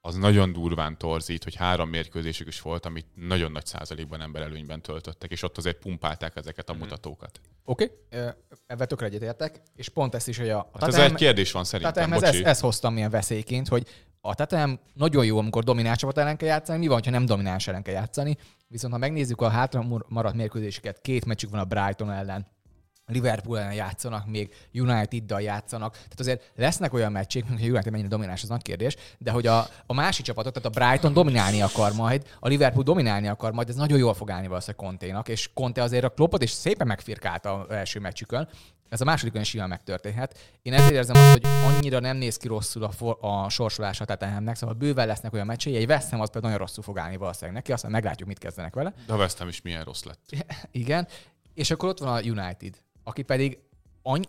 az 0.00 0.14
nagyon 0.14 0.52
durván 0.52 0.98
torzít, 0.98 1.44
hogy 1.44 1.54
három 1.54 1.88
mérkőzésük 1.88 2.48
is 2.48 2.60
volt, 2.60 2.86
amit 2.86 3.06
nagyon 3.14 3.52
nagy 3.52 3.66
százalékban 3.66 4.20
emberelőnyben 4.20 4.82
töltöttek, 4.82 5.30
és 5.30 5.42
ott 5.42 5.56
azért 5.56 5.78
pumpálták 5.78 6.36
ezeket 6.36 6.68
a 6.68 6.74
mm. 6.74 6.78
mutatókat. 6.78 7.40
Oké, 7.64 7.84
okay. 8.10 8.28
ebben 8.66 8.88
tökre 8.88 9.06
egyetértek, 9.06 9.60
és 9.74 9.88
pont 9.88 10.14
ezt 10.14 10.28
is, 10.28 10.38
hogy 10.38 10.48
a, 10.48 10.58
a 10.58 10.78
hát 10.80 10.88
ez 10.88 10.94
egy 10.94 11.14
kérdés 11.14 11.52
van 11.52 11.64
szerintem, 11.64 12.12
ez, 12.12 12.22
ezt, 12.22 12.42
ezt 12.42 12.60
hoztam 12.60 12.94
milyen 12.94 13.10
veszélyként, 13.10 13.68
hogy 13.68 13.86
a 14.20 14.34
Tetem 14.34 14.80
nagyon 14.94 15.24
jó, 15.24 15.38
amikor 15.38 15.64
domináns 15.64 15.98
csapat 15.98 16.18
ellen 16.18 16.36
kell 16.36 16.48
játszani, 16.48 16.78
mi 16.78 16.86
van, 16.86 17.00
ha 17.04 17.10
nem 17.10 17.26
domináns 17.26 17.68
ellen 17.68 17.82
kell 17.82 17.94
játszani, 17.94 18.36
viszont 18.68 18.92
ha 18.92 18.98
megnézzük 18.98 19.40
a 19.40 19.48
hátra 19.48 19.86
maradt 20.08 20.34
mérkőzéseket, 20.34 21.00
két 21.00 21.24
meccsük 21.24 21.50
van 21.50 21.60
a 21.60 21.64
Brighton 21.64 22.10
ellen, 22.10 22.46
Liverpool 23.12 23.58
ellen 23.58 23.72
játszanak, 23.72 24.26
még 24.26 24.54
United-dal 24.72 25.40
játszanak. 25.40 25.92
Tehát 25.92 26.20
azért 26.20 26.50
lesznek 26.56 26.92
olyan 26.92 27.12
meccsék, 27.12 27.44
hogy 27.48 27.62
a 27.62 27.66
United 27.66 27.90
mennyire 27.90 28.08
domináns, 28.08 28.42
az 28.42 28.48
nagy 28.48 28.62
kérdés, 28.62 28.96
de 29.18 29.30
hogy 29.30 29.46
a, 29.46 29.66
a 29.86 29.94
másik 29.94 30.24
csapatot, 30.24 30.52
tehát 30.52 30.76
a 30.76 30.80
Brighton 30.80 31.12
dominálni 31.12 31.62
akar 31.62 31.92
majd, 31.92 32.26
a 32.40 32.48
Liverpool 32.48 32.84
dominálni 32.84 33.28
akar 33.28 33.52
majd, 33.52 33.68
ez 33.68 33.74
nagyon 33.74 33.98
jól 33.98 34.14
fog 34.14 34.30
állni 34.30 34.46
valószínűleg 34.46 34.86
Conténak, 34.86 35.28
és 35.28 35.50
Conte 35.54 35.82
azért 35.82 36.04
a 36.04 36.08
klopot 36.08 36.42
is 36.42 36.50
szépen 36.50 36.86
megfirkálta 36.86 37.54
az 37.54 37.70
első 37.70 38.00
meccsükön, 38.00 38.48
ez 38.88 39.00
a 39.00 39.04
másodikon 39.04 39.40
is 39.40 39.48
simán 39.48 39.68
megtörténhet. 39.68 40.38
Én 40.62 40.72
ezért 40.72 40.92
érzem 40.92 41.16
azt, 41.16 41.32
hogy 41.32 41.46
annyira 41.46 41.98
nem 41.98 42.16
néz 42.16 42.36
ki 42.36 42.48
rosszul 42.48 42.82
a, 42.82 42.90
for, 42.90 43.18
a 43.20 43.48
sorsolás 43.48 44.00
a 44.00 44.04
Tottenhamnek, 44.04 44.56
szóval 44.56 44.74
bőven 44.74 45.06
lesznek 45.06 45.32
olyan 45.32 45.46
meccsei, 45.46 45.76
egy 45.76 45.88
West 45.88 46.10
Ham 46.10 46.20
az 46.20 46.30
például 46.30 46.52
nagyon 46.52 46.66
rosszul 46.66 46.82
fog 46.82 46.98
állni 46.98 47.16
valószínűleg 47.16 47.54
neki, 47.54 47.72
aztán 47.72 47.90
meglátjuk, 47.90 48.28
mit 48.28 48.38
kezdenek 48.38 48.74
vele. 48.74 48.92
De 49.06 49.12
a 49.12 49.16
West 49.16 49.38
Ham 49.38 49.48
is 49.48 49.62
milyen 49.62 49.84
rossz 49.84 50.02
lett. 50.02 50.46
Igen, 50.70 51.08
és 51.54 51.70
akkor 51.70 51.88
ott 51.88 51.98
van 51.98 52.14
a 52.14 52.20
United 52.20 52.74
aki 53.08 53.22
pedig 53.22 53.58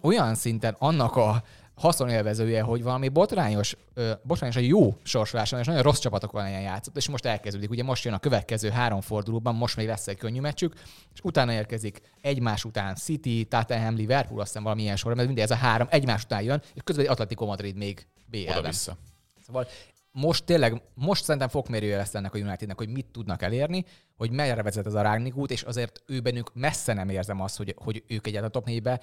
olyan 0.02 0.36
szinten 0.36 0.76
annak 0.80 1.16
a 1.16 1.44
haszonélvezője, 1.76 2.62
hogy 2.62 2.84
valami 2.84 3.10
botrányos, 3.10 3.76
ö, 3.94 4.12
botrányosan 4.24 4.64
jó 4.64 4.96
sorsoláson 5.04 5.60
és 5.60 5.66
nagyon 5.66 5.82
rossz 5.82 6.00
csapatokon 6.00 6.48
ilyen 6.48 6.62
játszott, 6.62 6.98
és 6.98 7.10
most 7.10 7.26
elkezdődik. 7.26 7.70
Ugye 7.70 7.84
most 7.84 8.04
jön 8.04 8.14
a 8.14 8.20
következő 8.20 8.70
három 8.70 9.02
fordulóban, 9.02 9.56
most 9.56 9.76
még 9.76 9.88
lesz 9.88 10.08
egy 10.08 10.18
könnyű 10.18 10.40
meccsük, 10.40 10.74
és 11.14 11.20
utána 11.24 11.54
érkezik 11.54 12.02
egymás 12.22 12.64
után 12.64 12.96
City, 12.96 13.46
Tottenham, 13.50 13.96
Liverpool, 13.96 14.42
aztán 14.42 14.64
valamilyen 14.64 14.96
sor, 14.96 15.14
mert 15.14 15.28
mindig 15.28 15.44
ez 15.44 15.52
a 15.52 15.56
három 15.56 15.88
egymás 15.90 16.24
után 16.24 16.42
jön, 16.42 16.62
és 16.74 16.82
közben 16.84 17.06
egy 17.06 17.12
Atletico 17.12 17.46
Madrid 17.46 17.76
még 17.76 18.08
BL-ben. 18.26 18.58
Oda-vissza. 18.58 18.98
Szóval 19.46 19.68
most 20.12 20.46
tényleg, 20.46 20.82
most 20.94 21.24
szerintem 21.24 21.50
fokmérője 21.50 21.98
lesz 21.98 22.16
ennek 22.16 22.34
a 22.34 22.38
Unitednek, 22.38 22.78
hogy 22.78 22.90
mit 22.90 23.06
tudnak 23.06 23.42
elérni, 23.42 23.86
hogy 24.18 24.32
merre 24.32 24.64
vezet 24.64 24.86
ez 24.86 24.94
a 24.94 25.02
Ragnik 25.02 25.36
út, 25.36 25.52
és 25.52 25.62
azért 25.62 26.04
ő 26.06 26.44
messze 26.54 26.94
nem 26.94 27.10
érzem 27.10 27.42
azt, 27.42 27.58
hogy, 27.58 27.76
hogy 27.78 28.04
ők 28.08 28.28
egyet 28.28 28.44
a 28.44 28.50
top 28.50 28.68
4-be 28.70 29.00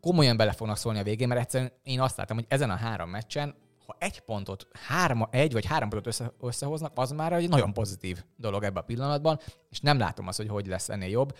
komolyan 0.00 0.36
bele 0.36 0.52
fognak 0.52 0.76
szólni 0.76 0.98
a 0.98 1.02
végén, 1.02 1.28
mert 1.28 1.40
egyszerűen 1.40 1.72
én 1.82 2.00
azt 2.00 2.16
látom, 2.16 2.36
hogy 2.36 2.46
ezen 2.48 2.70
a 2.70 2.76
három 2.76 3.10
meccsen, 3.10 3.54
ha 3.86 3.96
egy 3.98 4.20
pontot, 4.20 4.66
három, 4.72 5.26
egy 5.30 5.52
vagy 5.52 5.66
három 5.66 5.88
pontot 5.88 6.06
össze, 6.06 6.32
összehoznak, 6.40 6.92
az 6.94 7.10
már 7.10 7.32
egy 7.32 7.48
nagyon 7.48 7.72
pozitív 7.72 8.24
dolog 8.36 8.62
ebben 8.62 8.82
a 8.82 8.86
pillanatban, 8.86 9.40
és 9.70 9.80
nem 9.80 9.98
látom 9.98 10.26
azt, 10.26 10.36
hogy 10.36 10.48
hogy 10.48 10.66
lesz 10.66 10.88
ennél 10.88 11.08
jobb. 11.08 11.36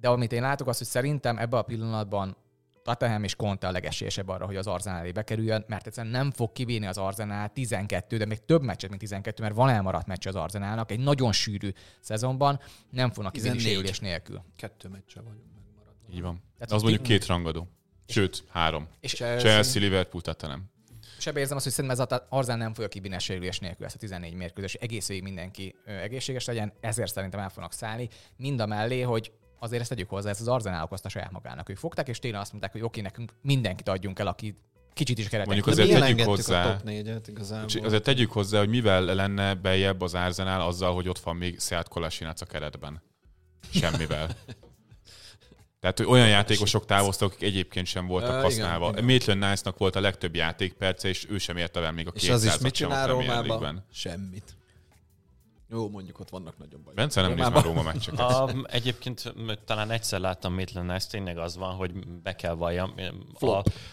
De 0.00 0.08
amit 0.08 0.32
én 0.32 0.42
látok, 0.42 0.68
az, 0.68 0.78
hogy 0.78 0.86
szerintem 0.86 1.38
ebben 1.38 1.60
a 1.60 1.62
pillanatban 1.62 2.36
Tottenham 2.82 3.24
és 3.24 3.34
Conte 3.34 3.66
a 3.66 3.70
legesélyesebb 3.70 4.28
arra, 4.28 4.46
hogy 4.46 4.56
az 4.56 4.66
Arzenál 4.66 5.12
bekerüljön, 5.12 5.64
mert 5.68 5.86
egyszerűen 5.86 6.12
nem 6.12 6.30
fog 6.30 6.52
kivinni 6.52 6.86
az 6.86 6.98
Arzenál 6.98 7.52
12, 7.52 8.16
de 8.16 8.24
még 8.24 8.44
több 8.44 8.62
meccset, 8.62 8.88
mint 8.88 9.00
12, 9.00 9.42
mert 9.42 9.54
van 9.54 9.68
elmaradt 9.68 10.06
meccs 10.06 10.26
az 10.26 10.34
Arzenálnak, 10.34 10.90
egy 10.90 11.00
nagyon 11.00 11.32
sűrű 11.32 11.72
szezonban, 12.00 12.60
nem 12.90 13.10
fognak 13.10 13.32
kivinni 13.32 13.58
sérülés 13.58 13.98
nélkül. 13.98 14.42
Kettő 14.56 14.88
meccse 14.88 15.20
vagyunk 15.20 15.44
megmaradva. 15.54 16.12
Így 16.12 16.20
van. 16.20 16.42
Tehát 16.54 16.72
az 16.72 16.82
mondjuk 16.82 17.02
két 17.02 17.26
rangadó. 17.26 17.68
Sőt, 18.06 18.44
három. 18.48 18.88
És 19.00 19.14
Chelsea, 19.14 19.50
Chelsea 19.50 19.82
Liverpool, 19.82 20.22
Tottenham. 20.22 20.70
Ebben 21.24 21.40
érzem 21.40 21.56
azt, 21.56 21.64
hogy 21.64 21.74
szerintem 21.74 22.00
ez 22.00 22.06
az 22.10 22.22
Arzán 22.28 22.58
nem 22.58 22.74
fogja 22.74 22.88
kivinni 22.88 23.18
sérülés 23.18 23.58
nélkül 23.58 23.86
ezt 23.86 23.94
a 23.94 23.98
14 23.98 24.34
mérkőzés. 24.34 24.74
Egész 24.74 25.08
végig 25.08 25.22
mindenki 25.22 25.74
egészséges 25.84 26.44
legyen, 26.44 26.72
ezért 26.80 27.12
szerintem 27.12 27.40
el 27.40 27.48
fognak 27.48 27.72
szállni. 27.72 28.08
Mind 28.36 28.60
a 28.60 28.66
mellé, 28.66 29.00
hogy 29.00 29.32
azért 29.60 29.80
ezt 29.80 29.90
tegyük 29.90 30.08
hozzá, 30.08 30.30
ezt 30.30 30.40
az 30.40 30.48
arzenálok 30.48 30.92
azt 30.92 31.04
a 31.04 31.08
saját 31.08 31.30
magának. 31.30 31.68
Ők 31.68 31.76
fogták, 31.76 32.08
és 32.08 32.18
tényleg 32.18 32.40
azt 32.40 32.50
mondták, 32.50 32.72
hogy 32.72 32.82
oké, 32.82 33.00
nekünk 33.00 33.32
mindenkit 33.42 33.88
adjunk 33.88 34.18
el, 34.18 34.26
aki 34.26 34.58
kicsit 34.92 35.18
is 35.18 35.28
keretek. 35.28 35.46
Mondjuk 35.46 35.66
azért 35.66 36.00
tegyük 36.00 36.26
hozzá, 36.26 36.64
a 36.64 36.76
top 36.76 36.88
4-et, 36.88 37.84
azért 37.84 38.02
tegyük 38.02 38.32
hozzá, 38.32 38.58
hogy 38.58 38.68
mivel 38.68 39.02
lenne 39.02 39.54
bejebb 39.54 40.00
az 40.00 40.14
Arsenal 40.14 40.60
azzal, 40.60 40.94
hogy 40.94 41.08
ott 41.08 41.18
van 41.18 41.36
még 41.36 41.60
Seat 41.60 41.88
Kolasinac 41.88 42.40
a 42.40 42.46
keretben. 42.46 43.02
Semmivel. 43.72 44.28
Tehát, 45.80 45.98
hogy 45.98 46.06
olyan 46.06 46.28
játékosok 46.28 46.86
távoztak, 46.86 47.32
akik 47.32 47.42
egyébként 47.42 47.86
sem 47.86 48.06
voltak 48.06 48.36
uh, 48.36 48.42
használva. 48.42 48.84
Igen, 48.88 48.92
igen. 48.92 49.04
Maitland 49.04 49.40
Nice-nak 49.40 49.78
volt 49.78 49.96
a 49.96 50.00
legtöbb 50.00 50.34
játékperce, 50.34 51.08
és 51.08 51.26
ő 51.28 51.38
sem 51.38 51.56
érte 51.56 51.80
el 51.80 51.92
még 51.92 52.06
a 52.06 52.12
200 52.12 52.42
És 52.42 52.48
az 52.48 52.54
is 52.54 52.62
mit 52.62 52.74
csinál 52.74 53.08
Rómában? 53.08 53.86
Semmit. 53.92 54.56
Jó, 55.72 55.88
mondjuk 55.88 56.20
ott 56.20 56.30
vannak 56.30 56.58
nagyobb 56.58 56.80
bajok. 56.80 56.94
Bence 56.94 57.20
nem 57.20 57.34
néz 57.34 57.48
már 57.48 57.64
Róma 57.64 57.82
meccseket. 57.82 58.20
A, 58.20 58.50
egyébként 58.66 59.34
talán 59.64 59.90
egyszer 59.90 60.20
láttam 60.20 60.54
Maitland 60.54 60.90
ez 60.90 61.06
tényleg 61.06 61.38
az 61.38 61.56
van, 61.56 61.74
hogy 61.74 62.06
be 62.22 62.34
kell 62.36 62.54
valljam. 62.54 62.94
A, 63.40 63.46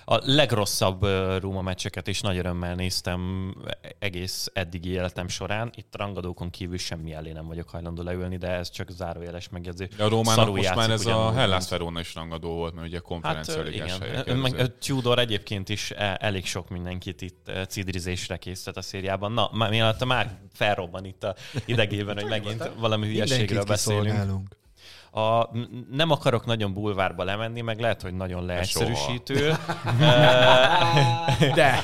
a 0.06 0.20
legrosszabb 0.24 1.06
Róma 1.40 1.62
meccseket 1.62 2.08
is 2.08 2.22
nagy 2.22 2.38
örömmel 2.38 2.76
néztem 2.76 3.54
egész 4.00 4.50
eddigi 4.54 4.90
életem 4.90 5.28
során. 5.28 5.72
Itt 5.76 5.96
rangadókon 5.98 6.50
kívül 6.50 6.78
semmi 6.78 7.14
elé 7.14 7.32
nem 7.32 7.48
vagyok 7.48 7.70
hajlandó 7.70 8.04
leülni, 8.04 8.38
de 8.38 8.48
ez 8.48 8.70
csak 8.70 8.90
zárójeles 8.90 9.50
megjegyzés. 9.50 9.88
A 9.98 10.08
Rómának 10.08 10.56
most 10.56 10.76
már 10.76 10.90
ez 10.90 11.06
a 11.06 11.32
Hellas 11.34 11.70
Verona 11.70 12.00
is 12.00 12.16
rangadó 12.16 12.54
volt, 12.54 12.74
mert 12.74 12.88
ugye 12.88 13.00
konferencia 13.00 13.64
hát, 13.64 13.74
igen. 13.74 14.38
Meg 14.38 14.78
Tudor 14.78 15.20
egyébként 15.20 15.70
is 15.70 15.92
e- 15.92 16.18
elég 16.22 16.46
sok 16.46 16.70
mindenkit 16.70 17.22
itt 17.22 17.52
cidrizésre 17.68 18.38
készített 18.38 18.78
a 18.78 18.82
szériában. 18.82 19.32
Na, 19.32 19.50
mielőtt 19.70 20.06
már 20.06 20.40
felrobban 20.54 21.06
itt 21.06 21.24
a 21.24 21.36
idegében, 21.68 22.16
hogy 22.16 22.30
megint 22.30 22.72
valami 22.80 23.08
hülyeségről 23.08 23.64
beszélünk. 23.64 24.56
A, 25.12 25.50
nem 25.92 26.12
akarok 26.12 26.46
nagyon 26.46 26.74
bulvárba 26.74 27.24
lemenni, 27.24 27.62
meg 27.62 27.80
lehet, 27.80 28.02
hogy 28.02 28.14
nagyon 28.14 28.46
leegyszerűsítő. 28.46 29.50
De. 31.56 31.84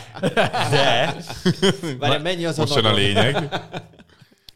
De. 0.69 1.15
Várj, 1.99 2.21
mennyi 2.21 2.45
az 2.45 2.57
Most 2.57 2.75
a, 2.75 2.89
a 2.89 2.93
lényeg. 2.93 3.37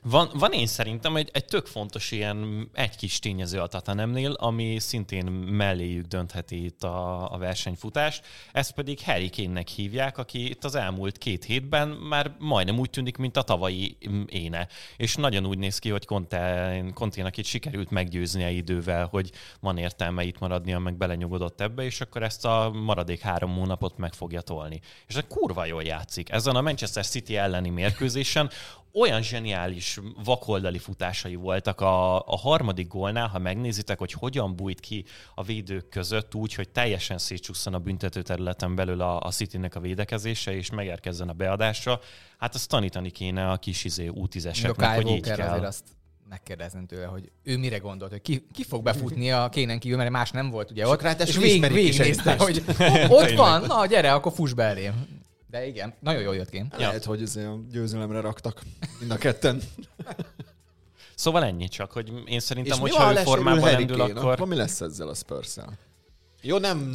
Van, 0.09 0.29
van 0.33 0.51
én 0.51 0.67
szerintem 0.67 1.15
egy, 1.15 1.29
egy 1.33 1.45
tök 1.45 1.65
fontos 1.65 2.11
ilyen 2.11 2.69
egy 2.73 2.95
kis 2.95 3.19
tényező 3.19 3.59
a 3.59 3.67
Tatanemnél, 3.67 4.31
ami 4.31 4.79
szintén 4.79 5.25
melléjük 5.31 6.05
döntheti 6.05 6.63
itt 6.63 6.83
a, 6.83 7.31
a 7.33 7.37
versenyfutást. 7.37 8.25
Ezt 8.51 8.71
pedig 8.71 9.03
Harry 9.03 9.29
Kane-nek 9.29 9.67
hívják, 9.67 10.17
aki 10.17 10.49
itt 10.49 10.63
az 10.63 10.75
elmúlt 10.75 11.17
két 11.17 11.43
hétben 11.43 11.87
már 11.87 12.35
majdnem 12.39 12.79
úgy 12.79 12.89
tűnik, 12.89 13.17
mint 13.17 13.37
a 13.37 13.41
tavalyi 13.41 13.97
éne. 14.25 14.67
És 14.97 15.15
nagyon 15.15 15.45
úgy 15.45 15.57
néz 15.57 15.79
ki, 15.79 15.89
hogy 15.89 16.05
Conte, 16.05 16.83
Conte-nak 16.93 17.37
itt 17.37 17.45
sikerült 17.45 17.89
meggyőznie 17.89 18.49
idővel, 18.49 19.05
hogy 19.05 19.31
van 19.59 19.77
értelme 19.77 20.23
itt 20.23 20.39
maradnia, 20.39 20.79
meg 20.79 20.97
belenyugodott 20.97 21.61
ebbe, 21.61 21.83
és 21.83 22.01
akkor 22.01 22.23
ezt 22.23 22.45
a 22.45 22.71
maradék 22.73 23.19
három 23.19 23.55
hónapot 23.55 23.97
meg 23.97 24.13
fogja 24.13 24.41
tolni. 24.41 24.81
És 25.07 25.15
ez 25.15 25.23
kurva 25.27 25.65
jól 25.65 25.83
játszik. 25.83 26.29
Ezen 26.29 26.55
a 26.55 26.61
Manchester 26.61 27.05
City 27.05 27.35
elleni 27.35 27.69
mérkőzésen 27.69 28.49
olyan 28.99 29.21
zseniális 29.21 29.99
vakoldali 30.23 30.77
futásai 30.77 31.35
voltak 31.35 31.81
a, 31.81 32.15
a 32.15 32.37
harmadik 32.37 32.87
gólnál, 32.87 33.27
ha 33.27 33.39
megnézitek, 33.39 33.97
hogy 33.97 34.11
hogyan 34.11 34.55
bújt 34.55 34.79
ki 34.79 35.05
a 35.35 35.43
védők 35.43 35.89
között 35.89 36.35
úgy, 36.35 36.53
hogy 36.53 36.69
teljesen 36.69 37.17
szétsusszan 37.17 37.73
a 37.73 37.79
büntető 37.79 38.21
területen 38.21 38.75
belül 38.75 39.01
a, 39.01 39.19
a 39.19 39.31
City-nek 39.31 39.75
a 39.75 39.79
védekezése, 39.79 40.55
és 40.55 40.69
megérkezzen 40.69 41.29
a 41.29 41.33
beadásra. 41.33 41.99
Hát 42.37 42.55
azt 42.55 42.69
tanítani 42.69 43.09
kéne 43.09 43.49
a 43.49 43.57
kis 43.57 43.83
izé 43.83 44.11
U10-eseknek, 44.13 44.91
hogy 44.95 45.07
így 45.07 45.21
kell. 45.21 45.49
azért 45.49 45.65
azt 45.65 45.83
megkérdezni 46.29 46.85
tőle, 46.85 47.05
hogy 47.05 47.31
ő 47.43 47.57
mire 47.57 47.77
gondolt, 47.77 48.11
hogy 48.11 48.21
ki, 48.21 48.47
ki 48.53 48.63
fog 48.63 48.83
befutni 48.83 49.31
a 49.31 49.49
kénen 49.49 49.79
kívül, 49.79 49.97
mert 49.97 50.09
más 50.09 50.31
nem 50.31 50.49
volt 50.49 50.71
ugye 50.71 50.87
ott, 50.87 51.01
ráadásul 51.01 51.43
és 51.43 51.51
vég, 51.51 51.71
végignézte, 51.71 52.35
hogy 52.37 52.63
ott 53.09 53.31
van, 53.31 53.61
na 53.61 53.85
gyere, 53.85 54.13
akkor 54.13 54.31
fuss 54.33 54.53
be 54.53 54.63
elém. 54.63 55.16
De 55.49 55.67
igen, 55.67 55.93
nagyon 55.99 56.21
jól 56.21 56.35
jött 56.35 56.49
ki. 56.49 56.65
Lehet, 56.77 57.03
hogy 57.03 57.21
azért 57.21 57.47
a 57.47 57.59
győzelemre 57.71 58.19
raktak 58.19 58.61
mind 58.99 59.11
a 59.11 59.17
ketten. 59.17 59.61
Szóval 61.15 61.43
ennyi 61.43 61.67
csak, 61.67 61.91
hogy 61.91 62.11
én 62.25 62.39
szerintem, 62.39 62.79
hogyha 62.79 63.11
ő 63.11 63.15
formában 63.15 63.71
rendül, 63.71 64.01
akkor... 64.01 64.31
akkor 64.31 64.47
mi 64.47 64.55
lesz 64.55 64.81
ezzel 64.81 65.07
a 65.07 65.13
spurs 65.13 65.55
Jó, 66.41 66.57
nem 66.57 66.91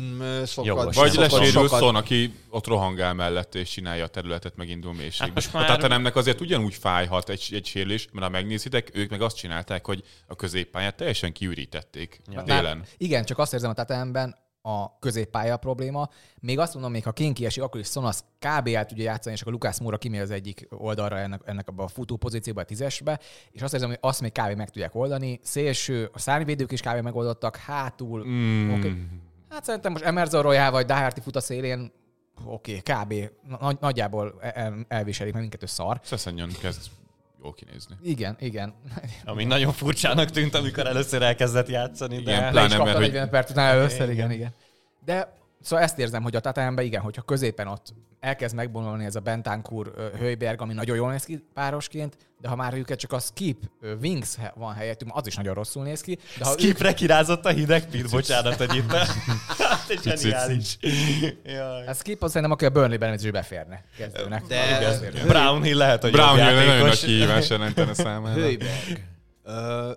sokat. 0.46 0.66
Jogos. 0.66 0.96
Vagy 0.96 1.14
lesérül 1.14 1.68
Son, 1.68 1.94
aki 1.94 2.34
ott 2.50 2.66
rohangál 2.66 3.14
mellett 3.14 3.54
és 3.54 3.70
csinálja 3.70 4.04
a 4.04 4.08
területet, 4.08 4.56
megindul 4.56 4.92
mélységbe. 4.92 5.24
Hát 5.24 5.34
most 5.34 5.54
A 5.54 5.58
már- 5.58 5.66
Tatanemnek 5.66 6.16
azért 6.16 6.40
ugyanúgy 6.40 6.74
fájhat 6.74 7.28
egy, 7.28 7.48
egy 7.52 7.66
sérülés, 7.66 8.08
mert 8.12 8.24
ha 8.26 8.30
megnézitek, 8.30 8.90
ők 8.92 9.10
meg 9.10 9.22
azt 9.22 9.36
csinálták, 9.36 9.86
hogy 9.86 10.04
a 10.26 10.36
középpályát 10.36 10.96
teljesen 10.96 11.32
kiürítették 11.32 12.20
Ja. 12.30 12.40
a 12.40 12.42
télen. 12.42 12.84
Igen, 12.96 13.24
csak 13.24 13.38
azt 13.38 13.52
érzem 13.52 13.70
a 13.70 13.74
Tatemben 13.74 14.36
a 14.62 14.98
középpálya 14.98 15.56
probléma. 15.56 16.08
Még 16.40 16.58
azt 16.58 16.72
mondom, 16.72 16.92
még 16.92 17.04
ha 17.04 17.12
Kén 17.12 17.34
kiesik, 17.34 17.62
akkor 17.62 17.80
is 17.80 17.86
Son 17.86 18.04
az 18.04 18.24
kb. 18.38 18.68
el 18.68 18.86
tudja 18.86 19.04
játszani, 19.04 19.34
és 19.34 19.40
akkor 19.40 19.52
Lukász 19.52 19.78
Moura 19.78 19.98
kimegy 19.98 20.20
az 20.20 20.30
egyik 20.30 20.66
oldalra 20.70 21.18
ennek, 21.18 21.40
ennek 21.44 21.68
abba 21.68 21.82
a 21.82 21.88
futó 21.88 22.16
pozícióba, 22.16 22.60
a 22.60 22.64
tízesbe, 22.64 23.20
és 23.50 23.62
azt 23.62 23.72
érzem, 23.72 23.88
hogy 23.88 23.98
azt 24.00 24.20
még 24.20 24.32
kb. 24.32 24.56
meg 24.56 24.70
tudják 24.70 24.94
oldani. 24.94 25.40
Szélső, 25.42 26.10
a 26.12 26.18
szárnyvédők 26.18 26.72
is 26.72 26.80
kb. 26.80 27.02
megoldottak, 27.02 27.56
hátul. 27.56 28.24
Mm. 28.26 28.72
Oké. 28.72 29.06
Hát 29.48 29.64
szerintem 29.64 29.92
most 29.92 30.04
Emerson 30.04 30.42
Royal 30.42 30.70
vagy 30.70 30.86
Daherty 30.86 31.20
fut 31.20 31.36
a 31.36 31.40
szélén, 31.40 31.92
oké, 32.44 32.78
kb. 32.78 33.14
Nagy, 33.60 33.76
nagyjából 33.80 34.34
el, 34.40 34.84
elviselik, 34.88 35.32
mert 35.32 35.44
mindkettő 35.44 35.72
szar. 35.72 36.00
Szeszenyon 36.02 36.48
kezd 36.60 36.90
jól 37.42 37.52
kinézni. 37.54 37.96
Igen, 38.02 38.36
igen. 38.40 38.74
Ami 39.24 39.44
nagyon 39.44 39.72
furcsának 39.72 40.30
tűnt, 40.30 40.54
amikor 40.54 40.86
először 40.86 41.22
elkezdett 41.22 41.68
játszani, 41.68 42.14
de... 42.22 42.30
Igen, 42.30 42.54
Le 42.54 42.64
is 42.64 42.66
Pláne, 42.74 42.84
mert 42.84 42.96
hogy- 42.96 43.06
40 43.06 43.28
perc 43.30 43.50
után 43.50 43.74
először, 43.74 44.10
igen, 44.10 44.30
igen. 44.30 44.54
De 45.04 45.36
szóval 45.60 45.84
ezt 45.84 45.98
érzem, 45.98 46.22
hogy 46.22 46.36
a 46.36 46.40
Tatanemben 46.40 46.84
igen, 46.84 47.00
hogyha 47.00 47.22
középen 47.22 47.66
ott 47.66 47.94
elkezd 48.20 48.54
megbonulni 48.54 49.04
ez 49.04 49.16
a 49.16 49.20
Bentancur 49.20 49.92
ö, 49.96 50.08
Höyberg, 50.18 50.60
ami 50.60 50.72
nagyon 50.74 50.96
jól 50.96 51.10
néz 51.10 51.24
ki 51.24 51.44
párosként, 51.54 52.16
de 52.42 52.48
ha 52.48 52.56
már 52.56 52.74
őket 52.74 52.98
csak 52.98 53.12
a 53.12 53.18
Skip 53.18 53.62
Wings 54.00 54.28
van 54.54 54.74
helyettünk, 54.74 55.10
az 55.14 55.26
is 55.26 55.34
nagyon 55.36 55.54
rosszul 55.54 55.82
néz 55.82 56.00
ki. 56.00 56.18
De 56.38 56.44
ha 56.44 56.50
ők, 56.50 56.58
Skipre 56.58 56.94
kirázott 56.94 57.44
a 57.44 57.48
hideg 57.48 57.86
pit, 57.90 58.10
bocsánat, 58.10 58.54
hogy 58.54 58.74
itt. 58.76 58.92
Hát 59.58 59.88
egy 59.88 60.02
zseniális. 60.02 60.78
A 61.86 61.92
Skip 61.92 62.22
az 62.22 62.28
szerintem, 62.28 62.50
aki 62.50 62.64
a 62.64 62.70
Burnley-ben 62.70 63.14
is 63.14 63.30
beférne 63.30 63.84
kezdőnek. 63.96 64.46
De- 64.46 64.86
Azt 64.86 65.02
érzem. 65.02 65.26
Brown 65.26 65.62
Hill 65.62 65.76
lehet, 65.76 66.02
hogy 66.02 66.10
Brown 66.12 66.38
jobb 66.38 66.48
jön 66.48 66.66
nagyon 66.66 66.86
nagy 66.86 66.98
kihívás 67.00 67.48
jelentene 67.50 67.94
számára. 67.94 68.48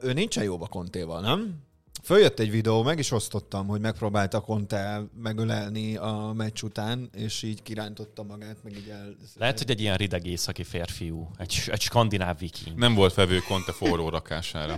Ő 0.02 0.14
nincsen 0.14 0.44
jóba 0.44 0.66
a 0.66 0.68
Kontéval, 0.68 1.22
nem? 1.22 1.64
Följött 2.06 2.40
egy 2.40 2.52
videó, 2.52 2.84
meg 2.84 3.00
is 3.00 3.12
osztottam, 3.12 3.68
hogy 3.68 3.82
megpróbálta 3.82 4.42
Conte 4.42 5.04
megölelni 5.22 5.96
a 5.96 6.34
meccs 6.36 6.64
után, 6.64 7.10
és 7.14 7.44
így 7.44 7.64
kirántotta 7.64 8.24
magát, 8.24 8.58
meg 8.64 8.78
így 8.78 8.90
el... 8.90 9.16
Lehet, 9.36 9.58
hogy 9.58 9.70
egy 9.70 9.82
ilyen 9.82 9.98
rideg 9.98 10.26
északi 10.26 10.64
férfiú, 10.64 11.32
egy, 11.38 11.64
egy 11.66 11.82
skandináv 11.82 12.40
viking. 12.40 12.78
Nem 12.78 12.94
volt 12.94 13.14
vevő 13.14 13.40
Conte 13.40 13.72
forró 13.72 14.10
rakására. 14.10 14.78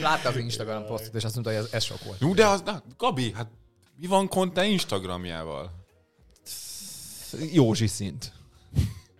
Látta 0.00 0.28
az 0.28 0.36
Instagram 0.36 0.86
posztot, 0.86 1.14
és 1.14 1.24
azt 1.24 1.34
mondta, 1.34 1.52
hogy 1.52 1.62
ez, 1.62 1.72
ez 1.72 1.84
sok 1.84 2.04
volt. 2.04 2.20
Jó, 2.20 2.34
de 2.34 2.46
az, 2.46 2.62
na, 2.62 2.82
Gabi, 2.98 3.32
hát 3.32 3.48
mi 3.96 4.06
van 4.06 4.28
Conte 4.28 4.64
Instagramjával? 4.64 5.70
Józsi 7.52 7.86
szint. 7.86 8.32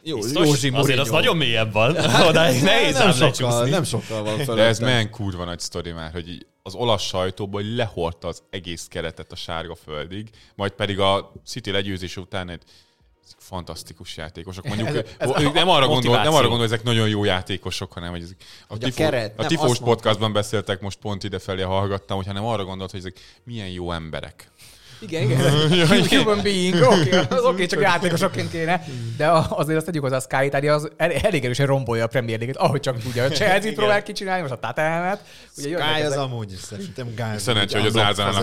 Jó, 0.07 0.19
Biztos? 0.19 0.47
Józsi 0.47 0.69
Azért 0.69 0.99
az 0.99 1.09
Mourinho. 1.09 1.11
nagyon 1.17 1.37
mélyebb 1.37 1.73
van. 1.73 1.97
Odáig 2.29 2.63
nehéz 2.63 2.97
nem 2.99 3.13
sokkal, 3.13 3.27
lecsúszni. 3.29 3.71
nem 3.71 3.85
sokkal 3.85 4.23
van 4.23 4.57
De 4.57 4.63
ez 4.63 4.79
milyen 4.79 5.11
kurva 5.11 5.45
nagy 5.45 5.61
sztori 5.61 5.91
már, 5.93 6.13
hogy 6.13 6.47
az 6.63 6.75
olasz 6.75 7.03
sajtóból 7.03 7.63
hogy 7.63 7.75
lehordta 7.75 8.29
az 8.29 8.43
egész 8.51 8.87
keretet 8.91 9.33
a 9.33 9.37
sárga 9.37 9.75
földig, 9.75 10.31
majd 10.55 10.73
pedig 10.73 10.99
a 11.01 11.33
City 11.47 11.71
legyőzés 11.71 12.17
után 12.17 12.49
egy 12.49 12.63
fantasztikus 13.39 14.17
játékosok. 14.17 14.67
Mondjuk 14.67 14.89
Ez- 14.89 15.05
ez, 15.19 15.43
ők 15.43 15.53
nem 15.53 15.69
arra, 15.69 15.87
gondol, 15.87 16.17
nem 16.17 16.33
arra 16.33 16.49
gondol, 16.49 16.57
hogy 16.59 16.73
ezek 16.73 16.83
nagyon 16.83 17.09
jó 17.09 17.25
játékosok, 17.25 17.93
hanem 17.93 18.11
hogy 18.11 18.23
ezek 18.23 18.37
a, 18.41 18.65
Hogy 18.73 18.83
a 18.85 18.87
tifó, 18.87 18.97
keret, 18.97 19.41
a 19.41 19.47
Tifós 19.47 19.79
podcastban 19.79 20.33
beszéltek, 20.33 20.81
most 20.81 20.99
pont 20.99 21.25
idefelé 21.25 21.63
hallgattam, 21.63 22.17
hogy 22.17 22.27
hanem 22.27 22.45
arra 22.45 22.65
gondolt, 22.65 22.91
hogy 22.91 23.01
ezek 23.01 23.17
milyen 23.45 23.69
jó 23.69 23.93
emberek. 23.93 24.51
Igen, 25.01 25.23
igen. 25.31 26.07
Human 26.09 26.43
being, 26.43 26.75
oké, 26.75 27.19
okay, 27.19 27.39
oké, 27.39 27.67
csak 27.67 27.81
játékosokként 27.91 28.51
kéne. 28.51 28.85
De 29.17 29.31
azért 29.31 29.77
azt 29.77 29.87
tegyük 29.87 30.03
hozzá, 30.03 30.17
a 30.17 30.21
Sky 30.21 30.45
Italia 30.47 30.75
az 30.75 30.91
el, 30.97 31.13
elég 31.13 31.45
erősen 31.45 31.67
rombolja 31.67 32.05
a 32.05 32.07
Premier 32.07 32.39
League-et, 32.39 32.63
ahogy 32.67 32.81
csak 32.81 32.99
tudja. 32.99 33.25
A 33.25 33.29
Chelsea 33.29 33.73
próbál 33.73 34.03
kicsinálni, 34.03 34.41
most 34.41 34.53
a 34.53 34.59
jönnek 35.69 35.87
Gály 35.87 36.01
az 36.01 36.07
ezek- 36.07 36.19
amúgy 36.19 36.53
is 36.53 36.59
szerintem 36.59 37.15
gáz. 37.15 37.43
Szerencsé, 37.43 37.79
hogy 37.79 37.87
az 37.87 37.95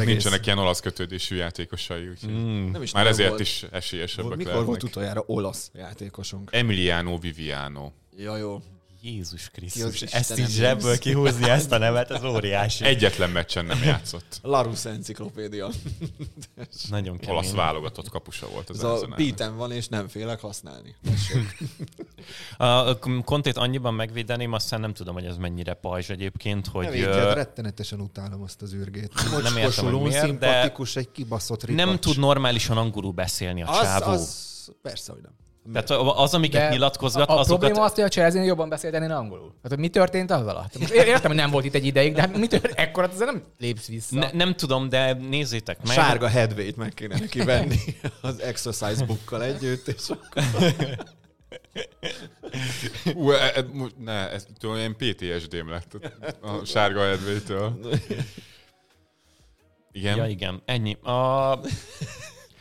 egész. 0.01 0.07
nincsenek 0.07 0.45
ilyen 0.45 0.57
olasz 0.57 0.79
kötődésű 0.79 1.35
játékosai, 1.35 2.07
úgyhogy 2.07 2.29
Mm. 2.33 2.71
Nem 2.71 2.81
is 2.81 2.91
már 2.91 3.07
ezért 3.07 3.29
volt. 3.29 3.41
is 3.41 3.65
esélyesebbek 3.71 4.29
Mikor 4.29 4.43
lehetnek. 4.45 4.65
volt 4.67 4.83
utoljára 4.83 5.23
olasz 5.25 5.71
játékosunk? 5.73 6.49
Emiliano 6.53 7.17
Viviano. 7.17 7.91
Ja, 8.17 8.37
jó. 8.37 8.61
Jézus 9.01 9.49
Ki 9.49 9.59
Krisztus, 9.59 10.01
az 10.01 10.13
ezt 10.13 10.39
így 10.39 10.49
zsebből 10.49 10.97
kihúzni 10.97 11.49
ezt 11.49 11.71
a 11.71 11.77
nevet, 11.87 12.11
ez 12.11 12.23
óriási. 12.23 12.85
Egyetlen 12.85 13.29
meccsen 13.29 13.65
nem 13.65 13.83
játszott. 13.83 14.39
Larus 14.43 14.85
enciklopédia. 14.85 15.69
Nagyon 16.89 17.19
Olasz 17.27 17.43
kemény. 17.43 17.57
válogatott 17.57 18.09
kapusa 18.09 18.47
volt 18.49 18.69
az 18.69 18.77
Ez 18.77 18.83
a. 18.83 19.07
Píten 19.15 19.55
van, 19.55 19.71
és 19.71 19.87
nem 19.87 20.07
félek 20.07 20.39
használni. 20.39 20.95
A 22.57 22.97
Kontét 23.23 23.57
annyiban 23.57 23.93
megvédeném, 23.93 24.53
aztán 24.53 24.79
nem 24.79 24.93
tudom, 24.93 25.13
hogy 25.13 25.25
ez 25.25 25.37
mennyire 25.37 25.73
pajzs 25.73 26.09
egyébként, 26.09 26.67
hogy 26.67 26.83
Nem 26.85 26.93
ö, 26.93 26.97
így, 26.97 27.33
rettenetesen 27.33 27.99
utálom 28.01 28.41
azt 28.41 28.61
az 28.61 28.73
űrgét. 28.73 29.13
Nem 29.43 29.57
értem, 29.57 29.85
hogy 29.85 29.93
miért, 29.93 30.11
de- 30.13 30.19
szimpatikus, 30.19 30.95
egy 30.95 31.11
kibaszott 31.11 31.63
ripacs. 31.63 31.85
nem 31.85 31.99
tud 31.99 32.17
normálisan 32.19 32.77
angolul 32.77 33.11
beszélni 33.11 33.63
a 33.63 33.69
az, 33.69 33.81
csávó. 33.81 34.11
az, 34.11 34.71
persze, 34.81 35.11
hogy 35.11 35.21
nem. 35.21 35.31
Tehát 35.73 35.89
az, 36.15 36.33
amiket 36.33 36.61
De 36.61 36.69
nyilatkozgat, 36.69 37.29
a, 37.29 37.35
a 37.35 37.39
azokat... 37.39 37.59
probléma 37.59 37.85
az, 37.85 37.93
hogy 37.93 38.03
a 38.03 38.07
Chelsea 38.07 38.43
jobban 38.43 38.69
beszélt 38.69 38.93
ennél 38.93 39.11
angolul. 39.11 39.47
Tehát, 39.47 39.69
hogy 39.69 39.77
mi 39.77 39.87
történt 39.87 40.31
az 40.31 40.47
alatt? 40.47 40.79
Most 40.79 40.91
értem, 40.91 41.31
hogy 41.31 41.39
nem 41.39 41.51
volt 41.51 41.65
itt 41.65 41.73
egy 41.73 41.85
ideig, 41.85 42.13
de 42.13 42.21
hát 42.21 42.37
mi 42.37 42.47
történt? 42.47 42.73
Ekkor 42.77 43.03
azért 43.03 43.31
nem 43.31 43.43
lépsz 43.59 43.87
vissza. 43.87 44.15
Ne, 44.15 44.29
nem 44.33 44.55
tudom, 44.55 44.89
de 44.89 45.13
nézzétek 45.13 45.77
meg. 45.83 45.95
Sárga 45.95 46.27
headway 46.27 46.71
meg 46.75 46.93
kéne 46.93 47.19
neki 47.19 47.43
venni 47.43 47.77
az 48.21 48.39
exercise 48.39 49.05
bookkal 49.05 49.43
együtt, 49.43 49.87
és 49.87 50.09
akkor 50.09 50.43
Ú, 53.15 53.31
e, 53.31 53.51
e, 53.55 53.65
ne, 53.97 54.31
ez 54.31 54.45
tudom, 54.59 54.75
ilyen 54.75 54.95
PTSD-m 54.95 55.69
lett 55.69 55.93
a 56.41 56.65
sárga 56.65 57.05
edvétől. 57.05 57.79
Igen. 59.91 60.17
Ja, 60.17 60.25
igen, 60.25 60.61
ennyi. 60.65 60.93
A... 60.93 61.59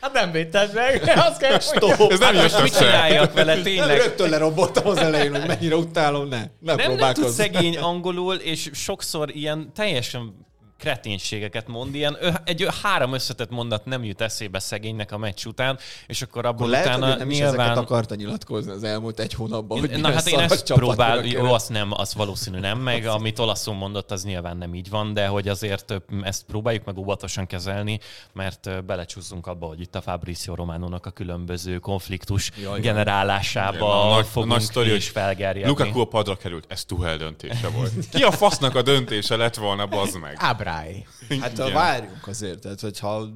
Hát 0.01 0.12
nem 0.12 0.30
védted 0.32 0.74
meg, 0.74 1.03
azt 1.28 1.38
kell, 1.38 1.51
hogy 1.51 2.12
Ez 2.12 2.18
nem 2.18 2.34
jött 2.34 2.62
Mit 2.62 2.72
össze. 2.72 2.84
csináljak 2.84 3.32
vele 3.32 3.55
nem, 3.55 3.62
tényleg? 3.62 3.96
rögtön 3.96 4.28
lerobboltam 4.30 4.86
az 4.86 4.96
elején, 4.96 5.34
hogy 5.34 5.46
mennyire 5.46 5.74
utálom, 5.76 6.28
ne, 6.28 6.42
ne 6.61 6.74
Nem, 6.74 6.92
nem 6.94 7.12
tud 7.12 7.28
szegény 7.28 7.76
angolul, 7.90 8.34
és 8.34 8.70
sokszor 8.72 9.30
ilyen 9.36 9.72
teljesen 9.74 10.48
kreténségeket 10.81 11.68
mond, 11.68 11.95
ilyen 11.95 12.16
egy 12.45 12.66
három 12.83 13.12
összetett 13.12 13.51
mondat 13.51 13.85
nem 13.85 14.05
jut 14.05 14.20
eszébe 14.20 14.59
szegénynek 14.59 15.12
a 15.12 15.18
meccs 15.18 15.45
után, 15.47 15.78
és 16.07 16.22
akkor 16.22 16.47
abból 16.47 16.66
Akkor 16.66 16.68
lehet, 16.68 16.87
utána 16.87 17.07
hogy 17.07 17.18
nem 17.18 17.31
is 17.31 17.41
ezeket 17.41 17.57
nyilván... 17.57 17.78
akarta 17.78 18.14
nyilatkozni 18.14 18.70
az 18.70 18.85
elmúlt 18.85 19.20
egy 19.20 19.35
hónapban, 19.35 19.81
hogy 19.81 20.01
Na 20.01 20.12
hát 20.12 20.26
én 20.28 20.39
ezt 20.39 20.74
próbál, 20.74 21.24
jó, 21.24 21.53
azt 21.53 21.68
nem, 21.68 21.93
az 21.93 22.14
valószínű 22.14 22.59
nem, 22.59 22.78
meg 22.78 23.07
amit 23.07 23.39
olaszul 23.39 23.74
mondott, 23.74 24.11
az 24.11 24.24
nyilván 24.24 24.57
nem 24.57 24.74
így 24.74 24.91
van, 24.91 25.14
de 25.14 25.26
hogy 25.26 25.49
azért 25.49 26.03
ezt 26.22 26.45
próbáljuk 26.45 26.85
meg 26.85 26.99
óvatosan 26.99 27.47
kezelni, 27.47 28.01
mert 28.33 28.85
belecsúszunk 28.85 29.47
abba, 29.47 29.66
hogy 29.66 29.81
itt 29.81 29.95
a 29.95 30.01
Fabrizio 30.01 30.55
Románónak 30.55 31.07
a 31.07 31.11
különböző 31.11 31.78
konfliktus 31.78 32.51
Jaj, 32.55 32.64
jaj. 32.64 32.81
generálásába 32.81 34.11
a 34.11 34.14
nagy- 34.14 34.26
fogunk 34.26 34.53
nagy 34.53 34.61
sztori, 34.61 34.91
és 34.91 35.09
felgerjedni. 35.09 35.68
Lukaku 35.68 36.01
a 36.01 36.05
padra 36.05 36.37
került, 36.37 36.64
ez 36.68 36.85
Tuhel 36.85 37.16
döntése 37.16 37.68
volt. 37.68 37.93
Ki 38.11 38.22
a 38.22 38.31
fasznak 38.31 38.74
a 38.74 38.83
döntése 38.83 39.37
lett 39.37 39.55
volna, 39.55 39.87
bazd 39.87 40.20
meg? 40.20 40.37
Ábráj. 40.71 41.07
Hát 41.29 41.53
Igen. 41.53 41.53
Igen. 41.53 41.73
várjunk 41.73 42.27
azért, 42.27 42.61
tehát 42.61 42.81
hogyha 42.81 43.29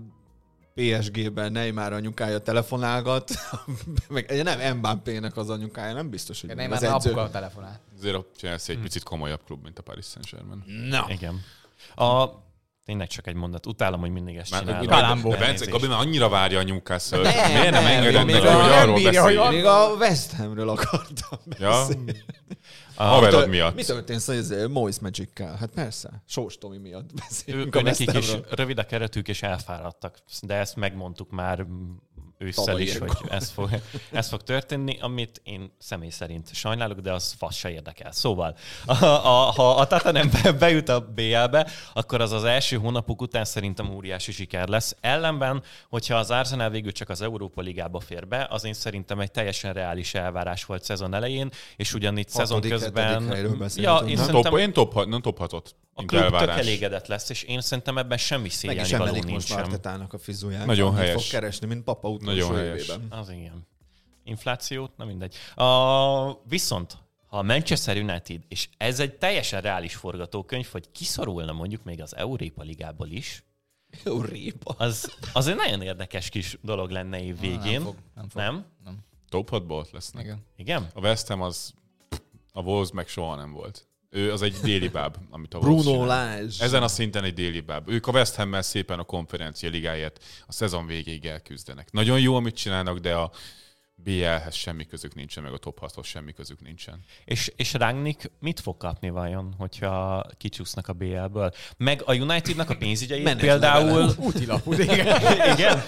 PSG-ben 0.74 1.52
Neymar 1.52 1.92
anyukája 1.92 2.38
telefonálgat, 2.38 3.30
meg 4.08 4.42
nem 4.42 4.76
Mbappé-nek 4.76 5.36
az 5.36 5.50
anyukája, 5.50 5.92
nem 5.92 6.10
biztos, 6.10 6.40
hogy 6.40 6.54
Nem 6.54 6.72
az 6.72 6.80
már 6.80 6.94
edző. 6.94 7.08
apuka 7.10 7.24
a 7.24 7.30
telefonál. 7.30 7.80
Azért 7.98 8.14
a 8.14 8.26
Chelsea 8.36 8.74
egy 8.74 8.80
picit 8.80 9.02
komolyabb 9.02 9.40
klub, 9.46 9.62
mint 9.62 9.78
a 9.78 9.82
Paris 9.82 10.04
Saint-Germain. 10.06 10.88
Na, 10.88 11.06
Igen. 11.08 11.40
A, 11.94 12.24
Tényleg 12.84 13.08
csak 13.08 13.26
egy 13.26 13.34
mondat. 13.34 13.66
Utálom, 13.66 14.00
hogy 14.00 14.10
mindig 14.10 14.36
ezt 14.36 14.50
Már, 14.50 14.60
csinálom. 14.80 15.22
de 15.22 15.36
Bence. 15.36 15.70
Gabi 15.70 15.86
már 15.86 15.98
annyira 16.00 16.28
várja 16.28 16.58
a 16.58 16.62
Newcastle. 16.62 17.20
Nem, 17.22 17.52
Miért 17.52 17.70
nem 17.70 17.82
nem, 17.82 17.92
engeded 17.92 18.26
neki, 18.26 18.38
hogy 18.38 18.46
arról 18.46 18.94
bírja, 18.94 19.22
hogy 19.22 19.34
beszélj? 19.36 19.56
Még 19.56 19.64
a 19.64 19.94
West 19.98 20.32
Hamről 20.32 20.68
akartam 20.68 21.38
Ja? 21.58 21.68
beszélni. 21.70 22.22
A 22.96 23.02
haverod 23.02 23.32
Mitől- 23.34 23.48
miatt. 23.48 23.74
Mi 23.74 23.82
történt 23.84 24.20
szóval 24.20 24.42
ez 24.42 24.68
Moise 24.70 24.98
Magic-kel? 25.02 25.56
Hát 25.56 25.70
persze, 25.74 26.22
Sós 26.28 26.58
Tomi 26.58 26.78
miatt 26.78 27.10
beszélünk 27.14 27.76
ő 27.76 27.78
a 27.78 27.82
West 27.82 27.98
nekik 28.06 28.22
is 28.22 28.32
rövid 28.50 28.78
a 28.78 28.84
keretük, 28.86 29.28
és 29.28 29.42
elfáradtak. 29.42 30.18
De 30.42 30.54
ezt 30.54 30.76
megmondtuk 30.76 31.30
már 31.30 31.62
mm, 31.62 31.92
ősszel 32.38 32.80
is, 32.80 32.98
hogy 32.98 33.12
ez 33.28 33.50
fog, 33.50 33.70
ez 34.12 34.28
fog 34.28 34.42
történni, 34.42 34.98
amit 35.00 35.40
én 35.44 35.72
személy 35.78 36.10
szerint 36.10 36.54
sajnálok, 36.54 36.98
de 36.98 37.12
az 37.12 37.34
fasz 37.38 37.56
se 37.56 37.70
érdekel. 37.70 38.12
Szóval, 38.12 38.56
a, 38.86 39.04
a, 39.04 39.28
ha 39.28 39.74
a 39.74 39.86
Tatanem 39.86 40.30
be- 40.42 40.52
bejut 40.52 40.88
a 40.88 41.00
BL-be, 41.00 41.68
akkor 41.92 42.20
az 42.20 42.32
az 42.32 42.44
első 42.44 42.76
hónapok 42.76 43.20
után 43.20 43.44
szerintem 43.44 43.94
óriási 43.94 44.32
siker 44.32 44.68
lesz. 44.68 44.96
Ellenben, 45.00 45.62
hogyha 45.88 46.16
az 46.16 46.30
Arsenal 46.30 46.70
végül 46.70 46.92
csak 46.92 47.08
az 47.08 47.20
Európa 47.20 47.60
Ligába 47.60 48.00
fér 48.00 48.28
be, 48.28 48.46
az 48.50 48.64
én 48.64 48.72
szerintem 48.74 49.20
egy 49.20 49.30
teljesen 49.30 49.72
reális 49.72 50.14
elvárás 50.14 50.64
volt 50.64 50.84
szezon 50.84 51.14
elején, 51.14 51.50
és 51.76 51.94
ugyanígy 51.94 52.28
szezon 52.28 52.60
közben... 52.60 53.22
Ja, 53.74 53.96
én 53.96 54.16
Nem 54.16 54.26
top, 54.26 54.58
én 54.58 54.72
top, 54.72 55.06
nem 55.06 55.20
top 55.20 55.38
hatot. 55.38 55.74
a 55.94 56.00
mint 56.00 56.10
klub 56.10 56.22
tök 56.22 56.32
elvárás. 56.32 56.58
elégedett 56.58 57.06
lesz, 57.06 57.30
és 57.30 57.42
én 57.42 57.60
szerintem 57.60 57.98
ebben 57.98 58.18
semmi 58.18 58.40
Meg 58.42 58.50
is 58.50 58.54
szégyelni 58.54 58.90
való 58.90 59.04
emelik 59.04 59.22
most 59.22 59.48
nincsen. 59.48 59.68
Martetának 59.68 60.12
a 60.12 60.18
fizuját. 60.18 60.66
Nagyon 60.66 60.94
helyes. 60.94 61.12
fog 61.12 61.22
keresni, 61.30 61.66
mint 61.66 61.84
papa 61.84 62.08
utolsó 62.08 62.33
Nagyon 62.36 62.56
helyes. 62.56 62.88
évében. 62.88 63.18
Az 63.18 63.30
igen. 63.30 63.66
Inflációt, 64.24 64.96
na 64.96 65.04
mindegy. 65.04 65.34
A, 65.54 66.42
viszont, 66.42 66.98
ha 67.26 67.38
a 67.38 67.42
Manchester 67.42 67.96
United, 67.96 68.42
és 68.48 68.68
ez 68.76 69.00
egy 69.00 69.14
teljesen 69.14 69.60
reális 69.60 69.94
forgatókönyv, 69.94 70.68
hogy 70.72 70.90
kiszorulna 70.92 71.52
mondjuk 71.52 71.84
még 71.84 72.00
az 72.00 72.16
Európa 72.16 72.62
Ligából 72.62 73.08
is, 73.08 73.44
Európa. 74.04 74.74
az, 74.76 75.16
az 75.32 75.46
egy 75.46 75.56
nagyon 75.56 75.82
érdekes 75.82 76.28
kis 76.28 76.58
dolog 76.62 76.90
lenne 76.90 77.22
év 77.22 77.40
végén. 77.40 77.80
Nem 77.80 77.82
fog. 77.82 77.96
Nem 78.14 78.28
fog. 78.28 78.40
Nem? 78.84 78.98
Top 79.28 79.48
6-ból 79.52 79.78
ott 79.78 79.90
lesznek. 79.90 80.24
Igen. 80.24 80.44
Igen? 80.56 80.90
A 80.94 81.00
West 81.00 81.26
Ham 81.26 81.42
az, 81.42 81.74
a 82.52 82.60
Wolves 82.60 82.90
meg 82.90 83.08
soha 83.08 83.34
nem 83.36 83.52
volt. 83.52 83.88
Ő 84.14 84.32
az 84.32 84.42
egy 84.42 84.56
déli 84.62 84.88
báb, 84.88 85.16
amit 85.30 85.54
a 85.54 85.58
Bruno. 85.58 86.04
Lage. 86.04 86.46
Ezen 86.58 86.82
a 86.82 86.88
szinten 86.88 87.24
egy 87.24 87.34
déli 87.34 87.60
báb. 87.60 87.88
Ők 87.88 88.06
a 88.06 88.10
West 88.10 88.34
Hammel 88.34 88.62
szépen 88.62 88.98
a 88.98 89.02
konferencia 89.02 89.68
ligáért 89.68 90.24
a 90.46 90.52
szezon 90.52 90.86
végéig 90.86 91.24
elküzdenek. 91.24 91.92
Nagyon 91.92 92.20
jó, 92.20 92.34
amit 92.34 92.54
csinálnak, 92.54 92.98
de 92.98 93.14
a 93.14 93.30
BL-hez 93.94 94.54
semmi 94.54 94.86
közük 94.86 95.14
nincsen, 95.14 95.42
meg 95.42 95.52
a 95.52 95.58
top 95.58 95.78
6-hoz 95.80 96.06
semmi 96.06 96.32
közük 96.32 96.60
nincsen. 96.60 97.00
És, 97.24 97.52
és 97.56 97.72
Rangnick 97.72 98.30
mit 98.40 98.60
fog 98.60 98.76
kapni 98.76 99.10
vajon, 99.10 99.54
hogyha 99.58 100.26
kicsúsznak 100.38 100.88
a 100.88 100.92
BL-ből? 100.92 101.52
Meg 101.76 102.02
a 102.04 102.14
Unitednak 102.14 102.70
a 102.70 102.76
pénzügyeit 102.76 103.36
például... 103.36 104.14
Útilaput, 104.18 104.78
igen. 104.78 105.20
Igen? 105.54 105.82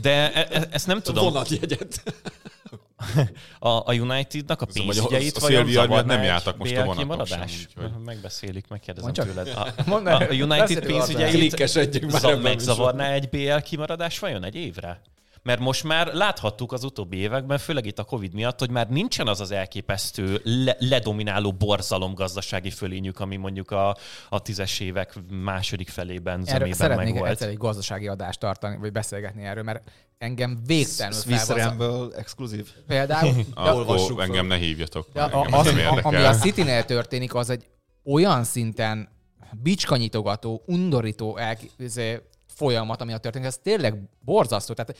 De 0.00 0.32
e- 0.32 0.48
e- 0.50 0.68
ezt 0.70 0.86
nem 0.86 1.00
tudom. 1.02 1.24
Vonatjegyet. 1.24 2.02
A, 3.58 3.68
a 3.68 3.94
Unitednak 3.94 4.62
a 4.62 4.66
Szóval, 4.70 4.86
hogy 4.86 4.98
a- 4.98 5.06
pénzügyeit 5.06 5.36
a 5.36 5.40
vajon 5.40 5.64
Szilvia 5.64 5.80
miatt 5.80 5.88
zavarná 5.88 6.14
nem 6.14 6.24
jártak 6.24 6.56
most 6.56 6.70
a 6.70 6.74
BL 6.74 6.80
vonatnak 6.86 7.02
kimaradás? 7.26 7.50
sem, 7.50 7.60
úgyhogy- 7.84 8.04
Megbeszélik, 8.04 8.68
megkérdezem 8.68 9.12
csak. 9.12 9.26
tőled. 9.26 9.48
A, 9.48 9.68
Mondd 9.86 10.06
a, 10.14 10.26
United 10.30 10.86
pénzügyeit 10.86 11.56
megzavarná 12.42 13.10
egy 13.12 13.28
BL 13.28 13.56
kimaradás 13.56 14.18
vajon 14.18 14.44
egy 14.44 14.54
évre? 14.54 15.00
Mert 15.44 15.60
most 15.60 15.84
már 15.84 16.12
láthattuk 16.12 16.72
az 16.72 16.84
utóbbi 16.84 17.16
években, 17.16 17.58
főleg 17.58 17.86
itt 17.86 17.98
a 17.98 18.04
Covid 18.04 18.34
miatt, 18.34 18.58
hogy 18.58 18.70
már 18.70 18.88
nincsen 18.88 19.26
az 19.26 19.40
az 19.40 19.50
elképesztő 19.50 20.40
le- 20.44 20.76
ledomináló 20.78 21.52
borzalom 21.52 22.14
gazdasági 22.14 22.70
fölényük, 22.70 23.20
ami 23.20 23.36
mondjuk 23.36 23.70
a, 23.70 23.96
a 24.28 24.42
tízes 24.42 24.80
évek 24.80 25.14
második 25.30 25.88
felében 25.88 26.34
Erről 26.34 26.44
zömében 26.46 26.72
szeretnék 26.72 27.12
meg 27.12 27.18
volt. 27.18 27.30
egyszer 27.30 27.48
egy 27.48 27.56
gazdasági 27.56 28.08
adást 28.08 28.40
tartani, 28.40 28.76
vagy 28.76 28.92
beszélgetni 28.92 29.42
erről, 29.44 29.62
mert 29.62 29.90
engem 30.18 30.58
végtelenül 30.66 31.20
Swiss 31.20 31.48
exkluzív. 32.16 32.68
Például, 32.86 33.34
Olvassuk 33.56 34.20
engem 34.20 34.46
ne 34.46 34.56
hívjatok. 34.56 35.06
de 35.12 35.20
mert 35.20 35.34
a, 35.34 35.38
engem 35.38 35.58
az, 35.94 36.04
ami 36.04 36.16
a. 36.16 36.34
City-nél 36.34 36.84
történik, 36.84 37.34
az 37.34 37.50
egy 37.50 37.66
olyan 38.04 38.44
szinten 38.44 39.08
bicskanyitogató, 39.62 40.62
undorító 40.66 41.36
elkí- 41.36 41.72
izé, 41.78 42.20
folyamat, 42.46 43.00
ami 43.00 43.12
a 43.12 43.18
történik, 43.18 43.46
ez 43.46 43.58
tényleg 43.62 44.02
borzasztó. 44.20 44.74
Tehát 44.74 44.96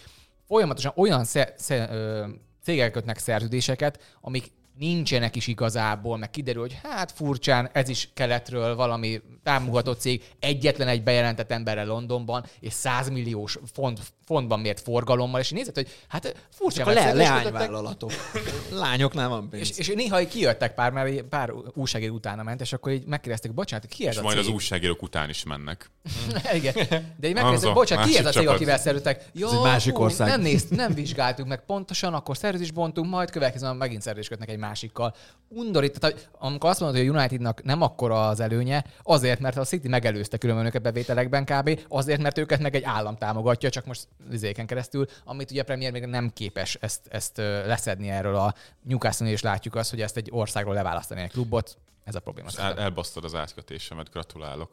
folyamatosan 0.47 0.93
olyan 0.97 1.25
sze, 1.25 1.55
sze, 1.57 1.89
ö, 1.91 2.27
cégek 2.63 2.91
kötnek 2.91 3.19
szerződéseket, 3.19 4.17
amik 4.21 4.53
nincsenek 4.79 5.37
is 5.37 5.47
igazából, 5.47 6.17
meg 6.17 6.31
kiderül, 6.31 6.61
hogy 6.61 6.79
hát 6.83 7.13
furcsán, 7.13 7.71
ez 7.73 7.89
is 7.89 8.09
keletről 8.15 8.77
valami 8.77 9.21
támogató 9.43 9.93
cég, 9.93 10.23
egyetlen 10.41 10.89
egy 10.89 11.03
bejelentett 11.03 11.51
emberrel 11.51 11.87
Londonban, 11.87 12.47
és 12.61 12.73
100 12.73 13.09
milliós 13.09 13.59
font, 13.73 14.01
fontban 14.25 14.61
mért 14.61 14.81
forgalommal, 14.81 15.41
és 15.41 15.51
nézed, 15.51 15.75
hogy 15.75 15.89
hát 16.09 16.47
furcsán 16.51 16.87
Csak 16.87 16.97
a 16.97 16.99
le, 17.01 17.13
leányvállalatok. 17.13 18.11
Lányoknál 18.71 19.29
van 19.29 19.49
pénz. 19.49 19.71
és, 19.71 19.79
és 19.79 19.95
néha 19.95 20.21
így 20.21 20.29
kijöttek 20.29 20.75
pár, 20.75 20.93
mert 20.93 21.23
pár 21.23 21.53
újságíró 21.75 22.15
utána 22.15 22.43
ment, 22.43 22.61
és 22.61 22.73
akkor 22.73 22.93
így 22.93 23.05
megkérdezték, 23.07 23.55
bocsánat, 23.55 23.87
ki 23.87 24.07
ez 24.07 24.13
És 24.13 24.19
a 24.19 24.23
majd 24.23 24.37
cég? 24.37 24.47
az 24.47 24.53
újságírók 24.53 25.03
után 25.03 25.29
is 25.29 25.45
mennek. 25.45 25.91
Igen. 26.55 26.75
De 27.17 27.29
így 27.29 27.37
Az 27.37 27.43
megkérdezték, 27.43 27.73
bocsánat, 27.73 28.09
ki 28.09 28.19
ez 28.19 28.27
a 28.27 28.31
cég, 28.31 28.49
akivel 28.49 28.79
szerződtek? 28.79 29.25
Ja, 29.33 29.51
egy 29.53 29.63
másik 29.63 29.95
hú, 29.95 30.03
ország. 30.03 30.29
Nem, 30.29 30.41
nézt, 30.41 30.71
nem 30.71 30.95
vizsgáltuk 30.95 31.47
meg 31.47 31.65
pontosan, 31.65 32.15
akkor 32.15 32.37
szerződést 32.37 32.75
bontunk, 32.75 33.11
majd 33.11 33.31
következően 33.31 33.77
megint 33.77 34.03
szerződést 34.03 34.29
kötnek 34.31 34.49
egy 34.49 34.59
másikkal. 34.65 35.15
Undorít, 35.49 36.01
tehát 36.01 36.31
amikor 36.39 36.71
azt 36.71 36.81
mondod, 36.81 36.99
hogy 36.99 37.09
a 37.09 37.11
Unitednak 37.11 37.63
nem 37.63 37.83
akkora 37.83 38.29
az 38.29 38.41
előnye, 38.41 38.85
azért, 39.03 39.41
mert 39.41 39.57
a 39.57 39.65
City 39.65 39.89
megelőzte 39.89 40.37
különben 40.37 40.67
őket 40.67 40.83
bevételekben 40.83 41.45
kb. 41.45 41.81
Azért, 41.89 42.23
mert 42.23 42.39
őket 42.39 42.61
meg 42.61 42.75
egy 42.75 42.83
állam 42.85 43.17
támogatja, 43.17 43.71
csak 43.71 43.87
most 43.87 44.09
vizéken 44.29 44.67
keresztül, 44.67 45.07
amit 45.25 45.51
ugye 45.51 45.61
a 45.61 45.65
Premier 45.65 45.93
még 45.93 46.05
nem 46.05 46.31
képes 46.35 46.75
ezt, 46.81 47.07
ezt 47.11 47.37
leszedni 47.67 48.09
erről 48.09 48.37
a 48.37 48.55
Newcastle 48.83 49.27
és 49.27 49.43
látjuk 49.43 49.75
azt, 49.75 49.91
hogy 49.91 50.01
ezt 50.01 50.17
egy 50.17 50.29
országról 50.33 50.75
leválasztani 50.75 51.21
egy 51.21 51.31
klubot, 51.31 51.77
ez 52.05 52.15
a 52.15 52.21
probléma. 52.21 52.49
El, 52.57 52.79
elbasztad 52.79 53.25
az 53.25 53.35
átkötésemet, 53.35 54.11
gratulálok. 54.11 54.71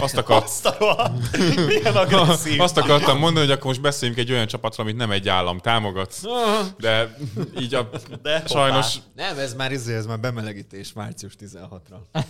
Azt, 0.00 0.16
akart, 0.16 0.44
Azt 0.44 0.66
a! 0.66 1.12
Milyen 1.66 1.96
agresszív! 1.96 2.60
azt 2.60 2.76
akartam 2.76 3.18
mondani, 3.18 3.46
hogy 3.46 3.54
akkor 3.54 3.66
most 3.66 3.80
beszéljünk 3.80 4.20
egy 4.20 4.32
olyan 4.32 4.46
csapatról, 4.46 4.86
amit 4.86 4.98
nem 4.98 5.10
egy 5.10 5.28
állam 5.28 5.58
támogat, 5.58 6.20
de 6.78 7.16
így 7.58 7.74
a, 7.74 7.88
De 8.22 8.46
sajnos 8.46 8.96
Nem, 9.14 9.38
ez 9.38 9.54
már, 9.54 9.72
izé, 9.72 9.94
ez 9.94 10.06
már 10.06 10.20
bemelegítés 10.20 10.92
március 10.92 11.34
16-ra. 11.40 12.24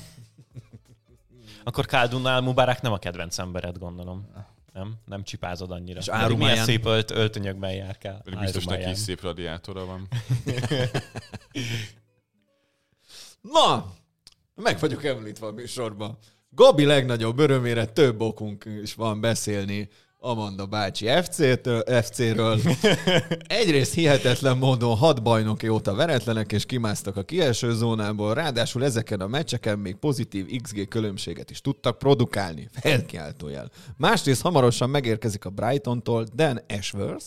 Akkor 1.64 1.86
Kaldun 1.86 2.26
Almubarak 2.26 2.80
nem 2.80 2.92
a 2.92 2.98
kedvenc 2.98 3.38
embered, 3.38 3.78
gondolom. 3.78 4.30
Nem? 4.72 4.94
Nem 5.04 5.22
csipázod 5.24 5.70
annyira. 5.70 5.98
És 6.00 6.06
Pedig 6.06 6.36
milyen 6.36 6.64
szép 6.64 6.86
ölt, 6.86 7.10
öltönyökben 7.10 7.72
járkál. 7.72 8.20
pedig 8.24 8.38
biztos 8.38 8.64
neki 8.64 8.90
is 8.90 8.98
szép 8.98 9.22
radiátora 9.22 9.84
van. 9.84 10.08
Na, 13.40 13.92
meg 14.54 14.78
vagyok 14.78 15.04
említve 15.04 15.46
a 15.46 15.52
műsorban. 15.52 16.18
Gabi 16.50 16.84
legnagyobb 16.84 17.38
örömére 17.38 17.86
több 17.86 18.20
okunk 18.20 18.64
is 18.82 18.94
van 18.94 19.20
beszélni 19.20 19.88
Amanda 20.24 20.66
bácsi 20.66 21.06
FC-től, 21.22 22.02
FC-ről. 22.02 22.60
Egyrészt 23.46 23.94
hihetetlen 23.94 24.58
módon 24.58 24.96
hat 24.96 25.22
bajnoki 25.22 25.68
óta 25.68 25.94
veretlenek 25.94 26.52
és 26.52 26.66
kimásztak 26.66 27.16
a 27.16 27.22
kieső 27.22 27.72
zónából, 27.72 28.34
ráadásul 28.34 28.84
ezeken 28.84 29.20
a 29.20 29.26
meccseken 29.26 29.78
még 29.78 29.96
pozitív 29.96 30.60
XG 30.62 30.88
különbséget 30.88 31.50
is 31.50 31.60
tudtak 31.60 31.98
produkálni. 31.98 32.68
Felkiáltójel. 32.72 33.70
Másrészt 33.96 34.42
hamarosan 34.42 34.90
megérkezik 34.90 35.44
a 35.44 35.50
Brightontól 35.50 36.26
Dan 36.34 36.60
Ashworth, 36.68 37.26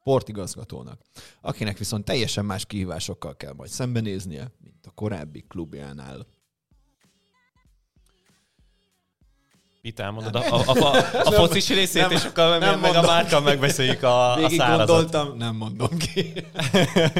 sportigazgatónak, 0.00 1.00
akinek 1.40 1.78
viszont 1.78 2.04
teljesen 2.04 2.44
más 2.44 2.66
kihívásokkal 2.66 3.36
kell 3.36 3.52
majd 3.52 3.70
szembenéznie, 3.70 4.52
mint 4.62 4.73
a 4.86 4.90
korábbi 4.94 5.44
klubjánál. 5.48 6.26
Itt 9.82 9.98
elmondod 10.00 10.34
a, 10.34 10.54
a, 10.54 10.62
a, 10.66 10.94
a, 10.94 10.96
a 11.28 11.30
focis 11.30 11.68
részét, 11.68 12.02
nem- 12.02 12.10
és 12.10 12.24
akkor 12.24 12.48
nem 12.58 12.58
meg, 12.60 12.72
a 12.74 12.92
mondom. 12.92 13.04
márka 13.04 13.40
megbeszéljük 13.40 14.02
a, 14.02 14.32
a 14.32 14.36
Végig 14.36 14.58
szárazat. 14.58 14.86
gondoltam, 14.86 15.36
nem 15.36 15.56
mondom 15.56 15.98
ki. 15.98 16.32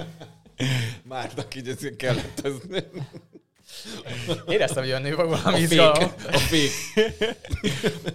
Márnak 1.02 1.54
így 1.54 1.68
ez 1.68 1.78
kellett 1.96 2.40
ez. 2.44 2.52
Éreztem, 4.46 4.82
hogy 4.82 4.88
jönni 4.92 5.10
fog 5.10 5.28
valami 5.28 5.56
A 5.56 5.58
izgalom. 5.58 5.94
fék. 6.08 6.34
A 6.34 6.38
fék. 6.38 6.70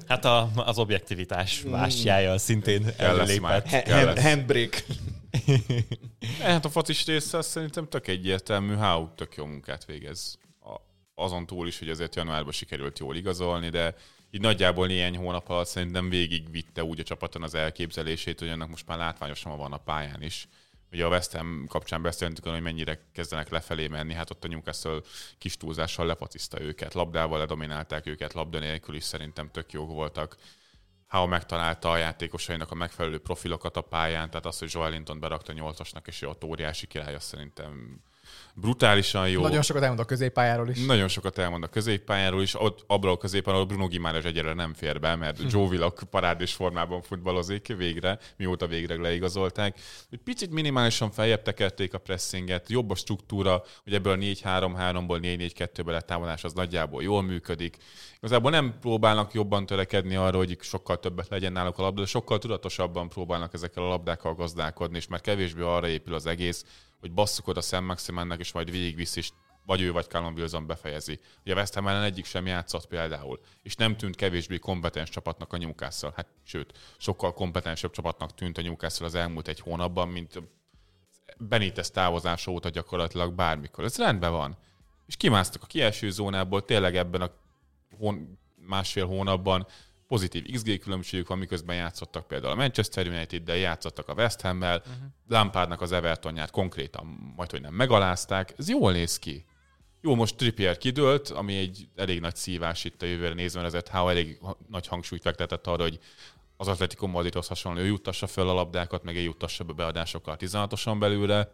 Hát 0.08 0.26
a, 0.26 0.50
az 0.56 0.78
objektivitás 0.78 1.64
szintén 2.38 2.96
Kell 2.98 3.16
lesz 3.16 3.38
már. 3.40 3.64
előlépett. 3.74 4.20
Handbrake. 4.22 4.78
Hát 6.40 6.66
a 6.66 6.70
focis 6.70 7.06
része 7.06 7.42
szerintem 7.42 7.88
tök 7.88 8.08
egyértelmű, 8.08 8.74
Hau 8.74 9.08
tök 9.16 9.36
jó 9.36 9.46
munkát 9.46 9.86
végez. 9.86 10.38
Azon 11.16 11.46
túl 11.46 11.68
is, 11.68 11.80
hogy 11.80 11.90
ezért 11.90 12.16
januárban 12.16 12.52
sikerült 12.52 13.00
jól 13.00 13.16
igazolni, 13.16 13.70
de 13.70 13.96
így 14.32 14.42
nagyjából 14.42 14.88
néhány 14.88 15.18
hónap 15.18 15.50
alatt 15.50 15.68
szerintem 15.68 16.10
végigvitte 16.10 16.84
úgy 16.84 17.00
a 17.00 17.04
csapaton 17.04 17.44
az 17.44 17.56
elképzelését, 17.56 18.40
hogy 18.40 18.50
annak 18.50 18.70
most 18.70 18.88
már 18.88 18.98
látványosan 18.98 19.58
van 19.58 19.74
a 19.74 19.78
pályán 19.78 20.22
is. 20.22 20.48
Ugye 20.92 21.06
a 21.06 21.10
West 21.10 21.32
Ham 21.32 21.66
kapcsán 21.68 22.02
beszéltünk, 22.02 22.48
hogy 22.48 22.62
mennyire 22.62 23.00
kezdenek 23.12 23.50
lefelé 23.50 23.88
menni, 23.88 24.14
hát 24.14 24.30
ott 24.30 24.44
a 24.44 24.48
Newcastle 24.48 25.00
kis 25.38 25.58
túlzással 25.58 26.06
lepaciszta 26.06 26.62
őket, 26.62 26.94
labdával 26.94 27.40
ledominálták 27.40 28.06
őket, 28.06 28.34
labda 28.34 28.60
nélkül 28.60 28.96
is 28.96 29.04
szerintem 29.04 29.52
tök 29.52 29.72
jók 29.72 29.90
voltak. 29.90 30.38
How 31.10 31.26
megtalálta 31.28 31.92
a 31.92 31.98
játékosainak 31.98 32.72
a 32.72 32.76
megfelelő 32.76 33.20
profilokat 33.20 33.78
a 33.78 33.82
pályán, 33.82 34.30
tehát 34.30 34.46
az, 34.46 34.60
hogy 34.60 34.70
Joelinton 34.74 35.20
berakta 35.20 35.54
nyolcasnak, 35.54 36.08
és 36.08 36.22
ott 36.22 36.44
óriási 36.44 36.88
király, 36.88 37.16
azt 37.16 37.28
szerintem 37.28 38.02
brutálisan 38.54 39.30
jó. 39.30 39.42
Nagyon 39.42 39.62
sokat 39.62 39.82
elmond 39.82 40.00
a 40.00 40.06
középpályáról 40.06 40.70
is. 40.70 40.86
Nagyon 40.86 41.08
sokat 41.08 41.38
elmond 41.38 41.64
a 41.64 41.68
középpályáról 41.68 42.42
is, 42.42 42.62
ott 42.62 42.84
abban 42.88 43.12
a 43.12 43.18
középpályáról 43.18 43.66
Bruno 43.66 43.88
Gimáres 43.88 44.24
egyre 44.24 44.54
nem 44.54 44.74
fér 44.74 45.00
be, 45.00 45.16
mert 45.16 45.40
Joe 45.52 45.68
Willock 45.68 46.04
parádés 46.10 46.54
formában 46.54 47.02
futballozik 47.02 47.68
végre, 47.78 48.20
mióta 48.38 48.68
végre 48.68 48.96
leigazolták. 48.96 49.80
Egy 50.12 50.20
picit 50.24 50.52
minimálisan 50.52 51.12
feljebb 51.12 51.42
tekerték 51.42 51.94
a 51.94 51.98
pressinget, 51.98 52.70
jobb 52.70 52.90
a 52.90 52.96
struktúra, 52.96 53.64
hogy 53.84 53.94
ebből 53.94 54.14
a 54.14 54.18
4-3-3-ból 54.18 55.20
4-4-2-be 55.22 55.92
lett 55.92 56.06
támadás, 56.06 56.44
az 56.44 56.54
nagyjából 56.54 57.04
jól 57.04 57.22
működik. 57.22 57.78
Igazából 58.18 58.52
nem 58.52 58.78
próbálnak 58.82 59.34
jobban 59.34 59.66
törekedni 59.66 60.16
arra, 60.16 60.38
hogy 60.38 60.58
sokkal 60.62 61.00
többet 61.00 61.30
legyen 61.30 61.52
náluk 61.52 61.78
a 61.78 61.82
labda, 61.82 62.02
de 62.02 62.08
sokkal 62.08 62.38
tudatosabban 62.38 63.10
próbálnak 63.10 63.54
ezekkel 63.54 63.84
a 63.84 63.88
labdákkal 63.88 64.34
gazdálkodni, 64.34 64.98
és 64.98 65.08
már 65.08 65.22
kevésbé 65.22 65.62
arra 65.62 65.88
épül 65.88 66.14
az 66.14 66.26
egész, 66.26 66.66
hogy 67.00 67.12
basszuk 67.12 67.48
oda 67.48 67.62
Sam 67.62 67.86
Maximannek, 67.86 68.40
és 68.40 68.52
majd 68.52 68.72
végigvisz, 68.72 69.16
és 69.16 69.30
vagy 69.66 69.82
ő, 69.82 69.92
vagy 69.92 70.08
Callum 70.08 70.34
Wilson 70.34 70.68
befejezi. 70.68 71.20
Ugye 71.44 71.54
West 71.54 71.74
Ham 71.74 71.88
ellen 71.88 72.04
egyik 72.04 72.26
sem 72.26 72.46
játszott 72.46 72.88
például, 72.88 73.40
és 73.62 73.76
nem 73.76 73.98
tűnt 73.98 74.16
kevésbé 74.16 74.58
kompetens 74.58 75.10
csapatnak 75.10 75.54
a 75.54 75.58
Newcastle. 75.58 76.12
Hát 76.16 76.28
sőt, 76.44 76.78
sokkal 76.98 77.34
kompetensebb 77.34 77.92
csapatnak 77.92 78.34
tűnt 78.34 78.58
a 78.58 78.62
Newcastle 78.62 79.06
az 79.06 79.16
elmúlt 79.16 79.48
egy 79.48 79.60
hónapban, 79.60 80.08
mint 80.08 80.42
Benitez 81.38 81.92
távozása 81.92 82.52
óta 82.52 82.70
gyakorlatilag 82.70 83.34
bármikor. 83.34 83.84
Ez 83.84 83.98
rendben 83.98 84.32
van. 84.32 84.58
És 85.06 85.16
kimásztak 85.16 85.64
a 85.64 85.68
kieső 85.68 86.10
zónából, 86.10 86.66
tényleg 86.66 86.96
ebben 86.96 87.22
a 87.22 87.32
hón, 87.98 88.40
másfél 88.56 89.06
hónapban 89.06 89.68
pozitív 90.10 90.46
XG 90.54 90.80
különbségük 90.80 91.28
van, 91.28 91.38
miközben 91.38 91.76
játszottak 91.76 92.28
például 92.28 92.52
a 92.52 92.56
Manchester 92.56 93.08
United, 93.08 93.44
de 93.44 93.58
játszottak 93.58 94.08
a 94.08 94.14
West 94.14 94.42
Ham-mel, 94.42 94.78
uh-huh. 94.78 94.96
Lampardnak 95.28 95.82
az 95.82 95.92
Evertonját 95.92 96.52
konkrétan 96.52 97.06
majd, 97.36 97.52
hogy 97.52 97.62
nem 97.62 97.74
megalázták. 97.74 98.54
Ez 98.58 98.70
jól 98.70 98.92
néz 98.92 99.20
ki. 99.20 99.46
Jó, 100.02 100.16
most 100.16 100.36
Trippier 100.36 100.78
kidőlt, 100.78 101.30
ami 101.30 101.58
egy 101.58 101.90
elég 101.96 102.20
nagy 102.20 102.36
szívás 102.36 102.84
itt 102.84 103.02
a 103.02 103.06
jövőre 103.06 103.34
nézve, 103.34 103.64
ezért 103.64 103.88
Há 103.88 104.10
elég 104.10 104.40
nagy 104.68 104.88
hangsúlyt 104.88 105.22
fektetett 105.22 105.68
arra, 105.68 105.84
hogy 105.84 106.00
az 106.58 106.68
Atletico 106.68 107.08
Madridhoz 107.08 107.48
hasonló, 107.48 107.80
ő 107.80 107.86
juttassa 107.86 108.28
föl 108.28 108.50
a 108.50 108.54
labdákat, 108.54 109.04
meg 109.04 109.16
ő 109.16 109.20
juttassa 109.20 109.64
be 109.64 109.74
beadásokkal 109.74 110.36
16-osan 110.40 110.96
belőle. 111.00 111.52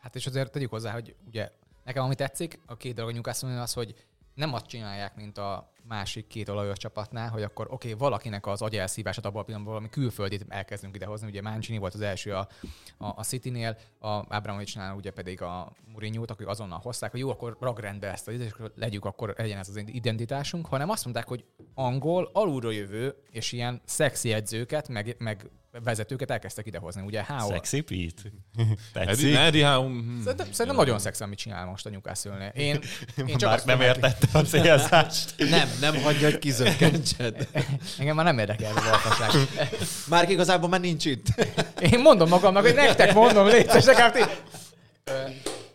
Hát 0.00 0.14
és 0.14 0.26
azért 0.26 0.52
tegyük 0.52 0.70
hozzá, 0.70 0.92
hogy 0.92 1.14
ugye 1.26 1.50
nekem 1.84 2.02
ami 2.04 2.14
tetszik, 2.14 2.60
a 2.66 2.76
két 2.76 2.94
dolog 2.94 3.10
a 3.10 3.12
Newcastle 3.12 3.60
az, 3.60 3.72
hogy 3.72 3.94
nem 4.34 4.54
azt 4.54 4.66
csinálják, 4.66 5.16
mint 5.16 5.38
a 5.38 5.72
másik 5.88 6.26
két 6.26 6.48
olajos 6.48 6.78
csapatnál, 6.78 7.28
hogy 7.28 7.42
akkor 7.42 7.66
oké, 7.70 7.88
okay, 7.92 8.00
valakinek 8.00 8.46
az 8.46 8.62
agyelszívását 8.62 9.24
abban 9.24 9.40
a 9.40 9.44
pillanatban 9.44 9.74
valami 9.74 9.92
külföldit 9.92 10.44
elkezdünk 10.48 10.96
idehozni. 10.96 11.26
Ugye 11.26 11.42
Mancini 11.42 11.78
volt 11.78 11.94
az 11.94 12.00
első 12.00 12.34
a, 12.34 12.48
a, 12.98 13.06
a 13.06 13.22
City-nél, 13.22 13.76
a 13.98 14.08
Abramovicsnál 14.08 14.94
ugye 14.94 15.10
pedig 15.10 15.42
a 15.42 15.72
Mourinho-t, 15.86 16.30
akik 16.30 16.46
azonnal 16.46 16.78
hozták, 16.82 17.10
hogy 17.10 17.20
jó, 17.20 17.30
akkor 17.30 17.56
ragrendbe 17.60 18.12
ezt, 18.12 18.28
és 18.28 18.52
legyük, 18.74 19.04
akkor 19.04 19.34
legyen 19.36 19.58
ez 19.58 19.68
az 19.68 19.76
identitásunk, 19.86 20.66
hanem 20.66 20.90
azt 20.90 21.04
mondták, 21.04 21.28
hogy 21.28 21.44
angol, 21.74 22.30
alulról 22.32 22.74
jövő, 22.74 23.14
és 23.30 23.52
ilyen 23.52 23.82
szexi 23.84 24.32
edzőket, 24.32 24.88
meg, 24.88 25.16
meg 25.18 25.50
vezetőket 25.82 26.30
elkezdtek 26.30 26.66
idehozni. 26.66 27.02
Ugye 27.02 27.24
How... 27.24 27.50
Sexy 27.50 27.80
Pete? 27.80 28.28
Tetszik? 28.92 29.34
Eddie 29.34 29.68
Howe... 29.68 29.90
Szerintem, 30.22 30.52
szerintem 30.52 30.76
nagyon 30.76 30.98
szexi, 30.98 31.22
amit 31.22 31.38
csinál 31.38 31.66
most 31.66 31.86
a 31.86 31.90
newcastle 31.90 32.48
Én, 32.48 32.80
én 33.26 33.36
csak 33.36 33.50
Már 33.50 33.64
nem 33.64 33.80
értette 33.80 34.38
a 34.38 34.42
célzást. 34.42 35.34
nem, 35.38 35.68
nem 35.80 36.02
hagyja, 36.02 36.30
hogy 36.30 36.38
kizökkentsed. 36.38 37.48
Engem 37.98 38.14
már 38.16 38.24
nem 38.24 38.38
érdekel 38.38 38.70
ez 38.76 38.76
a 38.76 39.00
valóság. 39.02 39.48
Már 40.08 40.30
igazából 40.30 40.68
már 40.68 40.80
nincs 40.80 41.04
itt. 41.04 41.26
Én 41.80 42.00
mondom 42.00 42.28
magamnak, 42.28 42.62
hogy 42.62 42.74
nektek 42.74 43.14
mondom, 43.14 43.46
létszes, 43.46 43.84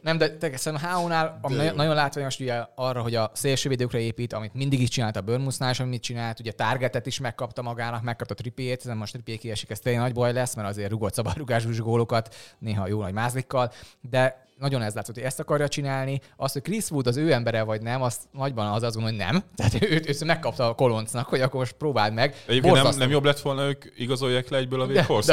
nem, 0.02 0.18
de 0.18 0.30
tényleg 0.30 0.80
Háonál 0.80 1.40
nagyon, 1.42 1.76
nagyon 1.76 1.96
látványos 1.96 2.40
ugye 2.40 2.64
arra, 2.76 3.02
hogy 3.02 3.16
a 3.16 3.32
szélsővédőkre 3.34 4.00
épít, 4.00 4.34
amit 4.34 4.54
mindig 4.54 4.82
is 4.82 4.90
csinált 4.90 5.16
a 5.16 5.22
Burnmusnál, 5.22 5.72
és 5.72 5.80
amit 5.80 6.02
csinált, 6.02 6.40
ugye 6.40 6.52
Targetet 6.52 7.06
is 7.06 7.20
megkapta 7.20 7.62
magának, 7.62 8.04
megkapta 8.04 8.34
Trippiét, 8.34 8.86
ez 8.86 8.96
most 8.96 9.12
Trippié 9.12 9.38
kiesik, 9.38 9.70
ez 9.70 9.80
tényleg 9.80 10.02
nagy 10.02 10.14
baj 10.14 10.34
lesz, 10.34 10.56
mert 10.56 10.68
azért 10.68 10.90
rugott 10.90 11.14
szabadrugású 11.14 11.70
gólokat, 11.78 12.36
néha 12.60 12.88
jó 12.88 13.02
nagy 13.02 13.14
mázlikkal, 13.14 13.72
de 14.10 14.48
nagyon 14.60 14.82
ez 14.82 14.94
látszott, 14.94 15.16
hogy 15.16 15.24
ezt 15.24 15.40
akarja 15.40 15.68
csinálni. 15.68 16.22
Azt, 16.38 16.54
hogy 16.54 16.62
Chris 16.62 16.92
Wood 16.92 17.08
az 17.08 17.18
ő 17.18 17.32
embere 17.32 17.64
vagy 17.64 17.82
nem, 17.82 18.02
azt 18.02 18.22
nagyban 18.32 18.68
az 18.68 18.84
azon, 18.84 19.04
hogy 19.04 19.16
nem. 19.16 19.44
Tehát 19.56 19.84
őt, 19.84 20.10
őt 20.10 20.24
megkapta 20.24 20.68
a 20.68 20.74
koloncnak, 20.74 21.28
hogy 21.28 21.42
akkor 21.42 21.60
most 21.60 21.74
próbáld 21.74 22.14
meg. 22.14 22.36
Egyébként 22.48 22.76
nem, 22.76 22.98
nem, 22.98 23.10
jobb 23.10 23.24
lett 23.24 23.40
volna, 23.40 23.68
ők 23.68 23.86
igazolják 23.98 24.50
le 24.50 24.58
egyből 24.58 24.82
a 24.82 24.86
Véghorst? 24.86 25.32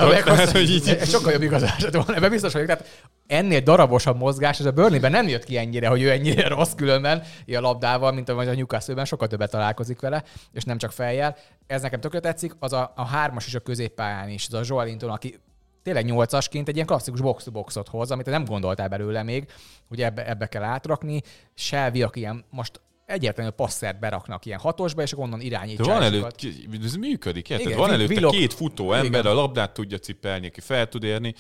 hogy 0.53 0.71
így... 0.71 0.99
Sokkal 1.13 1.33
jobb 1.33 1.43
igazolás 1.43 1.81
lett 1.81 1.95
volna, 1.95 2.15
ebben 2.15 2.31
biztos 2.31 2.53
vagyok. 2.53 2.67
Tehát 2.69 2.87
ennél 3.27 3.61
darabosabb 3.61 4.17
mozgás, 4.17 4.61
ez 4.61 4.67
a 4.67 4.71
Burnleyben 4.71 5.11
nem 5.11 5.29
jött 5.29 5.45
ki 5.45 5.57
ennyire, 5.57 5.89
hogy 5.89 6.03
ő 6.03 6.11
ennyire 6.11 6.49
rossz 6.55 6.75
különben 6.75 7.23
a 7.47 7.61
labdával, 7.61 8.13
mint 8.13 8.29
a 8.29 8.43
Newcastle-ben, 8.43 9.05
sokkal 9.05 9.29
többet 9.29 9.51
találkozik 9.51 10.01
vele, 10.01 10.25
és 10.53 10.65
nem 10.65 10.79
csak 10.79 10.93
fejjel. 10.93 11.37
Ez 11.67 11.83
nekem 11.83 12.01
tökre 12.01 12.21
tetszik, 12.21 12.53
az 12.59 12.73
a, 12.73 12.93
a 12.97 13.05
hármas 13.05 13.47
is 13.47 13.55
a 13.55 13.61
középpályán 13.61 14.29
is, 14.29 14.47
az 14.51 14.55
a 14.55 14.61
Joelinton, 14.65 15.11
aki 15.11 15.41
tényleg 15.87 16.05
nyolcasként 16.05 16.69
egy 16.69 16.75
ilyen 16.75 16.87
klasszikus 16.87 17.21
box-to-boxot 17.21 17.89
hoz, 17.89 18.11
amit 18.11 18.27
nem 18.27 18.45
gondoltál 18.45 18.89
belőle 18.89 19.23
még, 19.23 19.47
hogy 19.89 20.03
ebbe, 20.03 20.29
ebbe 20.29 20.47
kell 20.47 20.63
átrakni. 20.63 21.23
Shelby, 21.55 22.03
aki 22.03 22.19
ilyen 22.19 22.45
most 22.51 22.81
egyértelműen 23.05 23.57
passzert 23.57 23.99
beraknak 23.99 24.47
ilyen 24.47 24.59
hatosba, 24.59 25.03
és 25.03 25.19
onnan 25.19 25.41
irányítja. 25.41 25.85
De 25.85 25.93
van 25.93 26.03
előtt, 26.03 26.47
ez 26.85 26.95
működik, 26.95 27.51
érted? 27.51 27.67
Igen, 27.67 27.79
van 27.79 27.91
előtte 27.91 28.15
vilok, 28.15 28.33
két 28.33 28.53
futó 28.53 28.93
ember, 28.93 29.21
igen. 29.21 29.33
a 29.33 29.35
labdát 29.35 29.73
tudja 29.73 29.99
cipelni, 29.99 30.47
aki 30.47 30.61
fel 30.61 30.89
tud 30.89 31.03
érni, 31.03 31.35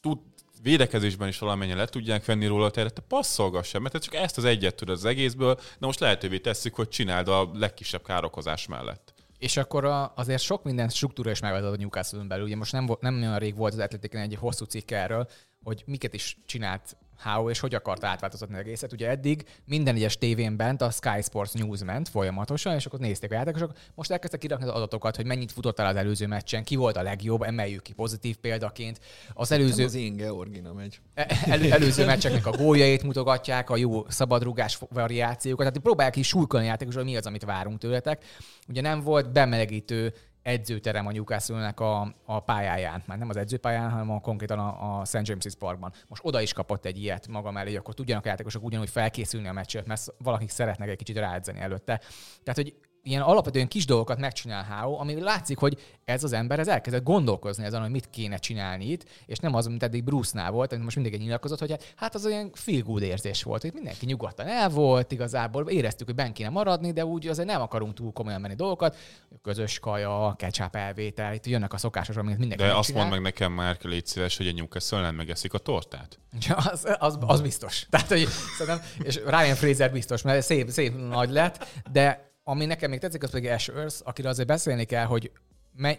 tud, 0.00 0.18
védekezésben 0.62 1.28
is 1.28 1.38
valamennyien 1.38 1.76
le 1.76 1.86
tudják 1.86 2.24
venni 2.24 2.46
róla 2.46 2.64
a 2.64 2.70
terhet, 2.70 2.92
te 2.92 3.02
passzolgass 3.08 3.68
sem, 3.68 3.82
mert 3.82 4.02
csak 4.02 4.14
ezt 4.14 4.38
az 4.38 4.44
egyet 4.44 4.74
tud 4.74 4.88
az 4.88 5.04
egészből, 5.04 5.54
de 5.54 5.86
most 5.86 6.00
lehetővé 6.00 6.38
tesszük, 6.38 6.74
hogy 6.74 6.88
csináld 6.88 7.28
a 7.28 7.50
legkisebb 7.54 8.02
károkozás 8.02 8.66
mellett. 8.66 9.14
És 9.38 9.56
akkor 9.56 9.84
a, 9.84 10.12
azért 10.16 10.42
sok 10.42 10.64
minden 10.64 10.88
struktúra 10.88 11.30
is 11.30 11.40
megváltozott 11.40 11.76
a 11.76 11.80
newcastle 11.80 12.24
belül. 12.24 12.44
Ugye 12.44 12.56
most 12.56 12.72
nem, 12.72 12.88
nem 13.00 13.20
olyan 13.20 13.38
rég 13.38 13.56
volt 13.56 13.72
az 13.72 13.78
Atletiken 13.78 14.20
egy 14.20 14.34
hosszú 14.34 14.64
cikk 14.64 14.90
erről, 14.90 15.28
hogy 15.62 15.82
miket 15.86 16.14
is 16.14 16.36
csinált 16.46 16.96
How 17.18 17.50
és 17.50 17.60
hogy 17.60 17.74
akart 17.74 18.04
átváltoztatni 18.04 18.54
az 18.54 18.60
egészet. 18.60 18.92
Ugye 18.92 19.08
eddig 19.08 19.44
minden 19.64 19.94
egyes 19.94 20.18
tévén 20.18 20.56
bent 20.56 20.82
a 20.82 20.90
Sky 20.90 21.22
Sports 21.22 21.52
News 21.52 21.84
ment 21.84 22.08
folyamatosan, 22.08 22.74
és 22.74 22.86
akkor 22.86 22.98
nézték 22.98 23.30
a 23.30 23.34
játékosok. 23.34 23.72
Most 23.94 24.10
elkezdtek 24.10 24.40
kirakni 24.40 24.64
az 24.66 24.70
adatokat, 24.70 25.16
hogy 25.16 25.26
mennyit 25.26 25.52
futott 25.52 25.78
el 25.78 25.86
az 25.86 25.96
előző 25.96 26.26
meccsen, 26.26 26.64
ki 26.64 26.76
volt 26.76 26.96
a 26.96 27.02
legjobb, 27.02 27.42
emeljük 27.42 27.82
ki 27.82 27.92
pozitív 27.92 28.36
példaként. 28.36 29.00
Az 29.34 29.52
előző... 29.52 29.84
Az 29.84 29.94
én 29.94 30.16
Georgina 30.16 30.72
megy. 30.72 31.00
E, 31.14 31.26
el, 31.44 31.72
előző 31.72 32.04
meccseknek 32.04 32.46
a 32.46 32.50
góljait 32.50 33.02
mutogatják, 33.02 33.70
a 33.70 33.76
jó 33.76 34.08
szabadrugás 34.08 34.78
variációkat. 34.90 35.66
Tehát 35.66 35.82
próbálják 35.82 36.16
is 36.16 36.26
súlykolni 36.26 36.66
játékosok, 36.66 37.04
mi 37.04 37.16
az, 37.16 37.26
amit 37.26 37.44
várunk 37.44 37.78
tőletek. 37.78 38.24
Ugye 38.68 38.80
nem 38.80 39.00
volt 39.00 39.32
bemelegítő 39.32 40.14
edzőterem 40.46 41.06
a 41.06 41.12
newcastle 41.12 41.68
a, 41.76 42.14
a 42.24 42.40
pályáján. 42.40 43.02
Már 43.06 43.18
nem 43.18 43.28
az 43.28 43.36
edzőpályán, 43.36 43.90
hanem 43.90 44.10
a, 44.10 44.20
konkrétan 44.20 44.58
a, 44.58 44.98
a 44.98 45.04
St. 45.04 45.20
James's 45.22 45.52
Parkban. 45.58 45.92
Most 46.08 46.24
oda 46.24 46.40
is 46.40 46.52
kapott 46.52 46.84
egy 46.84 46.98
ilyet 46.98 47.28
maga 47.28 47.50
mellé, 47.50 47.68
hogy 47.68 47.76
akkor 47.76 47.94
tudjanak 47.94 48.24
a 48.24 48.28
játékosok 48.28 48.64
ugyanúgy 48.64 48.90
felkészülni 48.90 49.48
a 49.48 49.52
meccset, 49.52 49.86
mert 49.86 50.14
valakik 50.18 50.50
szeretnek 50.50 50.88
egy 50.88 50.96
kicsit 50.96 51.16
ráedzeni 51.16 51.60
előtte. 51.60 52.00
Tehát, 52.42 52.54
hogy 52.54 52.74
ilyen 53.06 53.22
alapvetően 53.22 53.68
kis 53.68 53.86
dolgokat 53.86 54.18
megcsinál 54.18 54.64
Hao, 54.64 54.98
ami 55.00 55.20
látszik, 55.20 55.58
hogy 55.58 55.78
ez 56.04 56.24
az 56.24 56.32
ember 56.32 56.58
ez 56.58 56.68
elkezdett 56.68 57.02
gondolkozni 57.02 57.64
azon, 57.64 57.80
hogy 57.80 57.90
mit 57.90 58.10
kéne 58.10 58.36
csinálni 58.36 58.84
itt, 58.84 59.04
és 59.26 59.38
nem 59.38 59.54
az, 59.54 59.66
mint 59.66 59.82
eddig 59.82 60.04
Bruce-nál 60.04 60.50
volt, 60.50 60.72
amit 60.72 60.84
most 60.84 60.96
mindig 60.96 61.20
nyilatkozott, 61.20 61.58
hogy 61.58 61.76
hát 61.96 62.14
az 62.14 62.24
olyan 62.24 62.50
feel 62.54 62.82
good 62.82 63.02
érzés 63.02 63.42
volt, 63.42 63.62
hogy 63.62 63.72
mindenki 63.74 64.06
nyugodtan 64.06 64.46
el 64.46 64.68
volt, 64.68 65.12
igazából 65.12 65.68
éreztük, 65.68 66.06
hogy 66.06 66.14
ben 66.14 66.32
kéne 66.32 66.48
maradni, 66.48 66.92
de 66.92 67.04
úgy 67.04 67.26
azért 67.26 67.48
nem 67.48 67.60
akarunk 67.60 67.94
túl 67.94 68.12
komolyan 68.12 68.40
menni 68.40 68.54
dolgokat, 68.54 68.96
közös 69.42 69.78
kaja, 69.78 70.34
ketchup 70.38 70.76
elvétel, 70.76 71.34
itt 71.34 71.46
jönnek 71.46 71.72
a 71.72 71.78
szokásos, 71.78 72.16
amit 72.16 72.38
mindenki 72.38 72.64
De 72.64 72.74
azt 72.74 72.94
mondd 72.94 73.10
meg 73.10 73.20
nekem 73.20 73.52
már, 73.52 73.76
légy 73.82 74.06
szíves, 74.06 74.36
hogy 74.36 74.48
a 74.48 74.52
Newcastle 74.52 75.00
nem 75.00 75.14
megeszik 75.14 75.54
a 75.54 75.58
tortát. 75.58 76.18
Ja, 76.48 76.56
az, 76.56 76.96
az, 76.98 77.18
az, 77.20 77.40
biztos. 77.40 77.86
Tehát, 77.90 78.08
hogy 78.08 78.26
szerintem, 78.58 78.86
és 79.02 79.20
Ryan 79.26 79.54
Fraser 79.54 79.92
biztos, 79.92 80.22
mert 80.22 80.42
szép, 80.42 80.68
szép 80.68 81.08
nagy 81.08 81.30
lett, 81.30 81.66
de 81.92 82.34
ami 82.48 82.64
nekem 82.64 82.90
még 82.90 83.00
tetszik, 83.00 83.22
az 83.22 83.30
pedig 83.30 83.50
Ash 83.50 83.70
Earth, 83.76 83.96
akiről 84.04 84.30
azért 84.30 84.48
beszélni 84.48 84.84
kell, 84.84 85.04
hogy 85.04 85.30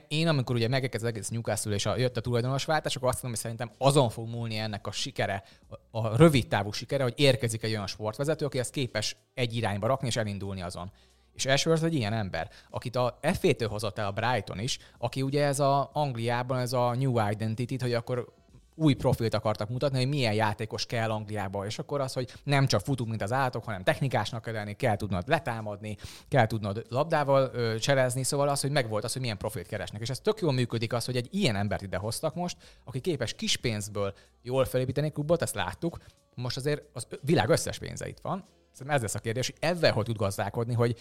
én, 0.08 0.28
amikor 0.28 0.56
ugye 0.56 0.68
megkezdett 0.68 1.02
az 1.02 1.08
egész 1.08 1.30
Newcastle 1.30 1.74
és 1.74 1.86
a, 1.86 1.98
jött 1.98 2.18
a 2.18 2.22
tulajdonos 2.22 2.66
váltás, 2.66 2.96
akkor 2.96 3.08
azt 3.08 3.24
mondom, 3.24 3.42
hogy 3.42 3.52
szerintem 3.52 3.88
azon 3.88 4.10
fog 4.10 4.28
múlni 4.30 4.58
ennek 4.58 4.88
a 4.88 4.92
sikere, 4.92 5.44
a, 5.92 5.98
a 5.98 6.18
rövid 6.18 6.48
távú 6.48 6.72
sikere, 6.72 7.04
hogy 7.04 7.14
érkezik 7.16 7.64
egy 7.64 7.72
olyan 7.72 7.88
sportvezető, 7.88 8.46
aki 8.46 8.60
ezt 8.60 8.72
képes 8.72 9.16
egy 9.34 9.56
irányba 9.56 9.88
rakni 9.88 10.08
és 10.08 10.16
elindulni 10.16 10.62
azon. 10.62 10.92
És 11.34 11.46
Ashworth 11.46 11.84
egy 11.84 11.94
ilyen 11.94 12.14
ember, 12.14 12.50
akit 12.70 12.96
a 12.96 13.20
F-től 13.22 13.70
hozott 13.70 13.98
el 13.98 14.06
a 14.06 14.12
Brighton 14.12 14.60
is, 14.60 14.80
aki 14.98 15.22
ugye 15.22 15.46
ez 15.46 15.60
a 15.60 15.90
Angliában 15.94 16.60
ez 16.60 16.74
a 16.74 16.96
New 16.96 17.30
Identity, 17.30 17.76
hogy 17.80 17.94
akkor 17.94 18.34
új 18.78 18.94
profilt 18.94 19.34
akartak 19.34 19.70
mutatni, 19.70 19.98
hogy 19.98 20.08
milyen 20.08 20.34
játékos 20.34 20.86
kell 20.86 21.12
Angliába, 21.12 21.66
és 21.66 21.80
akkor 21.80 22.02
az, 22.02 22.14
hogy 22.14 22.34
nem 22.44 22.68
csak 22.68 22.82
futunk, 22.82 23.10
mint 23.10 23.22
az 23.22 23.32
állatok, 23.32 23.64
hanem 23.64 23.84
technikásnak 23.84 24.42
kell 24.42 24.54
lenni, 24.54 24.74
kell 24.74 24.96
tudnod 24.96 25.28
letámadni, 25.28 25.98
kell 26.28 26.48
tudnod 26.48 26.86
labdával 26.90 27.52
ö, 27.54 27.80
cserezni, 27.80 28.24
szóval 28.24 28.50
az, 28.50 28.62
hogy 28.62 28.72
megvolt 28.72 29.04
az, 29.04 29.12
hogy 29.12 29.22
milyen 29.22 29.38
profilt 29.38 29.68
keresnek. 29.68 30.02
És 30.02 30.10
ez 30.10 30.20
tök 30.20 30.40
jól 30.40 30.52
működik 30.52 30.94
az, 30.94 31.06
hogy 31.06 31.16
egy 31.16 31.28
ilyen 31.32 31.56
embert 31.56 31.82
ide 31.82 31.98
hoztak 31.98 32.36
most, 32.36 32.58
aki 32.84 33.00
képes 33.00 33.34
kis 33.34 33.58
pénzből 33.58 34.14
jól 34.42 34.66
felépíteni 34.66 35.12
klubot, 35.12 35.42
ezt 35.42 35.56
láttuk. 35.56 35.98
Most 36.36 36.58
azért 36.58 36.84
az 36.94 37.08
világ 37.22 37.50
összes 37.50 37.78
pénze 37.78 38.08
itt 38.08 38.20
van. 38.20 38.46
Szerintem 38.72 38.96
ez 38.96 39.02
lesz 39.02 39.16
a 39.16 39.20
kérdés, 39.20 39.46
hogy 39.46 39.70
ezzel 39.70 39.92
hogy 39.92 40.06
tud 40.06 40.18
gazdálkodni, 40.18 40.74
hogy 40.74 40.96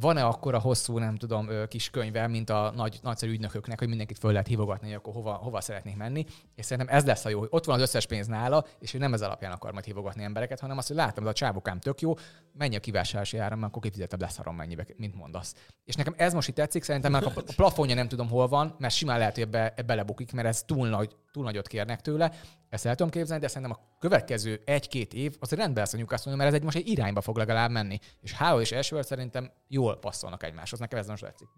van-e 0.00 0.24
akkor 0.24 0.54
a 0.54 0.58
hosszú, 0.58 0.98
nem 0.98 1.16
tudom, 1.16 1.48
kis 1.68 1.90
könyve, 1.90 2.26
mint 2.26 2.50
a 2.50 2.72
nagy, 2.74 2.98
nagyszerű 3.02 3.32
ügynököknek, 3.32 3.78
hogy 3.78 3.88
mindenkit 3.88 4.18
föl 4.18 4.30
lehet 4.30 4.46
hívogatni, 4.46 4.86
hogy 4.86 4.96
akkor 4.96 5.12
hova, 5.12 5.32
hova 5.32 5.60
szeretnék 5.60 5.96
menni. 5.96 6.24
És 6.54 6.64
szerintem 6.64 6.96
ez 6.96 7.04
lesz 7.04 7.24
a 7.24 7.28
jó, 7.28 7.38
hogy 7.38 7.48
ott 7.50 7.64
van 7.64 7.74
az 7.74 7.80
összes 7.80 8.06
pénz 8.06 8.26
nála, 8.26 8.64
és 8.78 8.94
ő 8.94 8.98
nem 8.98 9.12
ez 9.12 9.22
alapján 9.22 9.52
akar 9.52 9.72
majd 9.72 9.84
hívogatni 9.84 10.22
embereket, 10.22 10.60
hanem 10.60 10.78
azt, 10.78 10.86
hogy 10.86 10.96
látom, 10.96 11.24
hogy 11.24 11.32
a 11.32 11.36
csávokám 11.36 11.80
tök 11.80 12.00
jó, 12.00 12.14
menj 12.52 12.76
a 12.76 12.80
kivásárlási 12.80 13.38
áram, 13.38 13.62
akkor 13.62 13.82
kifizetebb 13.82 14.20
lesz 14.20 14.36
harom 14.36 14.56
mennyibe, 14.56 14.86
mint 14.96 15.14
mondasz. 15.14 15.54
És 15.84 15.94
nekem 15.94 16.14
ez 16.16 16.32
most 16.32 16.48
itt 16.48 16.54
tetszik, 16.54 16.82
szerintem 16.82 17.12
mert 17.12 17.26
a 17.26 17.42
plafonja 17.56 17.94
nem 17.94 18.08
tudom 18.08 18.28
hol 18.28 18.48
van, 18.48 18.74
mert 18.78 18.94
simán 18.94 19.18
lehet, 19.18 19.34
hogy 19.34 19.42
ebbe, 19.42 19.72
ebbe 19.76 19.82
belebukik, 19.82 20.32
mert 20.32 20.48
ez 20.48 20.62
túl, 20.62 20.88
nagy, 20.88 21.16
túl 21.32 21.44
nagyot 21.44 21.66
kérnek 21.66 22.00
tőle. 22.00 22.32
Ezt 22.68 22.86
el 22.86 22.94
tudom 22.94 23.12
képzelni, 23.12 23.42
de 23.42 23.48
szerintem 23.48 23.78
a 23.80 23.96
következő 23.98 24.62
egy-két 24.64 25.14
év 25.14 25.36
az 25.40 25.50
rendben 25.50 25.82
lesz 25.82 25.92
a 25.92 25.96
Newcastle, 25.96 26.34
mert 26.34 26.48
ez 26.48 26.54
egy 26.54 26.62
most 26.62 26.76
egy 26.76 26.88
irányba 26.88 27.20
fog 27.20 27.36
legalább 27.36 27.70
menni. 27.70 27.98
És 28.20 28.32
Háló 28.32 28.60
és 28.60 28.72
Ashworth 28.72 29.08
szerintem 29.08 29.50
jól 29.86 29.98
passzolnak 29.98 30.42
egymáshoz. 30.42 30.78
Nekem 30.78 30.98
ez 30.98 31.06
most 31.06 31.22
tetszik. 31.22 31.48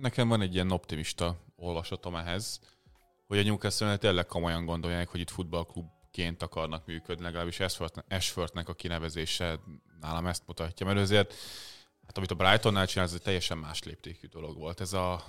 Nekem 0.00 0.28
van 0.28 0.40
egy 0.40 0.54
ilyen 0.54 0.70
optimista 0.70 1.36
olvasatom 1.56 2.16
ehhez, 2.16 2.60
hogy 3.26 3.38
a 3.38 3.42
Newcastle 3.42 3.96
tényleg 3.96 4.26
komolyan 4.26 4.64
gondolják, 4.64 5.08
hogy 5.08 5.20
itt 5.20 5.30
futballklubként 5.30 6.42
akarnak 6.42 6.86
működni, 6.86 7.24
legalábbis 7.24 7.60
Ashford- 7.60 8.04
Ashfordnek 8.08 8.68
a 8.68 8.74
kinevezése 8.74 9.60
nálam 10.00 10.26
ezt 10.26 10.46
mutatja, 10.46 10.86
mert 10.86 10.98
azért, 10.98 11.34
hát 12.06 12.16
amit 12.16 12.30
a 12.30 12.34
Brightonnál 12.34 12.86
csinál, 12.86 13.04
ez 13.04 13.12
egy 13.14 13.22
teljesen 13.22 13.58
más 13.58 13.82
léptékű 13.82 14.26
dolog 14.26 14.58
volt. 14.58 14.80
Ez 14.80 14.92
a 14.92 15.24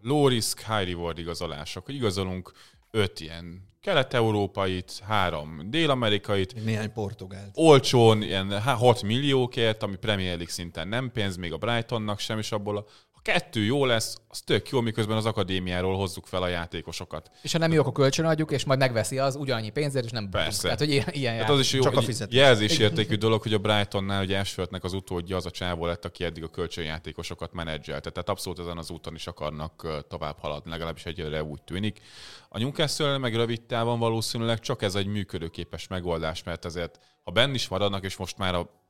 low 0.00 0.28
risk, 0.28 0.58
high 0.58 0.86
reward 0.86 1.18
igazolások, 1.18 1.84
hogy 1.84 1.94
igazolunk 1.94 2.52
öt 2.94 3.20
ilyen 3.20 3.70
kelet-európait, 3.80 5.02
három 5.06 5.70
dél-amerikait, 5.70 6.64
néhány 6.64 6.92
portugált. 6.92 7.50
olcsón, 7.54 8.22
ilyen 8.22 8.60
6 8.60 9.02
milliókért, 9.02 9.82
ami 9.82 9.96
Premier 9.96 10.34
League 10.34 10.52
szinten 10.52 10.88
nem 10.88 11.10
pénz, 11.12 11.36
még 11.36 11.52
a 11.52 11.56
Brightonnak 11.56 12.18
sem, 12.18 12.38
és 12.38 12.52
abból 12.52 12.76
a, 12.76 12.84
kettő 13.22 13.60
jó 13.64 13.84
lesz, 13.84 14.16
az 14.28 14.40
tök 14.40 14.68
jó, 14.68 14.80
miközben 14.80 15.16
az 15.16 15.26
akadémiáról 15.26 15.96
hozzuk 15.96 16.26
fel 16.26 16.42
a 16.42 16.48
játékosokat. 16.48 17.30
És 17.42 17.52
ha 17.52 17.58
nem 17.58 17.72
jó, 17.72 17.80
akkor 17.80 17.92
kölcsönadjuk, 17.92 18.50
és 18.50 18.64
majd 18.64 18.78
megveszi 18.78 19.18
az 19.18 19.36
ugyannyi 19.36 19.70
pénzért, 19.70 20.04
és 20.04 20.10
nem. 20.10 20.28
Persze. 20.28 20.62
Tehát, 20.62 20.78
hogy 20.78 20.90
ilyen, 20.90 21.08
ilyen 21.10 21.36
Hát 21.36 21.50
az 21.50 21.60
is 21.60 21.72
jó, 21.72 21.82
Csak 21.82 21.96
a 21.96 22.00
fizetés. 22.00 22.38
jelzésértékű 22.38 23.14
dolog, 23.14 23.42
hogy 23.42 23.52
a 23.54 23.58
Brightonnál 23.58 24.22
ugye 24.22 24.38
Ashfordnek 24.38 24.84
az 24.84 24.92
utódja 24.92 25.36
az 25.36 25.46
a 25.46 25.50
csávó 25.50 25.86
lett, 25.86 26.04
aki 26.04 26.24
eddig 26.24 26.42
a 26.42 26.48
kölcsönjátékosokat 26.48 27.52
menedzselte. 27.52 28.10
Tehát 28.10 28.28
abszolút 28.28 28.58
ezen 28.58 28.78
az 28.78 28.90
úton 28.90 29.14
is 29.14 29.26
akarnak 29.26 30.04
tovább 30.08 30.38
haladni, 30.38 30.70
legalábbis 30.70 31.04
egyelőre 31.04 31.42
úgy 31.42 31.62
tűnik. 31.62 32.00
A 32.48 32.58
Newcastle 32.58 33.18
meg 33.18 33.34
rövid 33.34 33.62
távon 33.62 33.98
valószínűleg 33.98 34.60
csak 34.60 34.82
ez 34.82 34.94
egy 34.94 35.06
működőképes 35.06 35.86
megoldás, 35.86 36.42
mert 36.42 36.64
azért, 36.64 36.98
ha 37.22 37.30
benn 37.30 37.54
is 37.54 37.68
maradnak, 37.68 38.04
és 38.04 38.16
most 38.16 38.38
már 38.38 38.54
a 38.54 38.80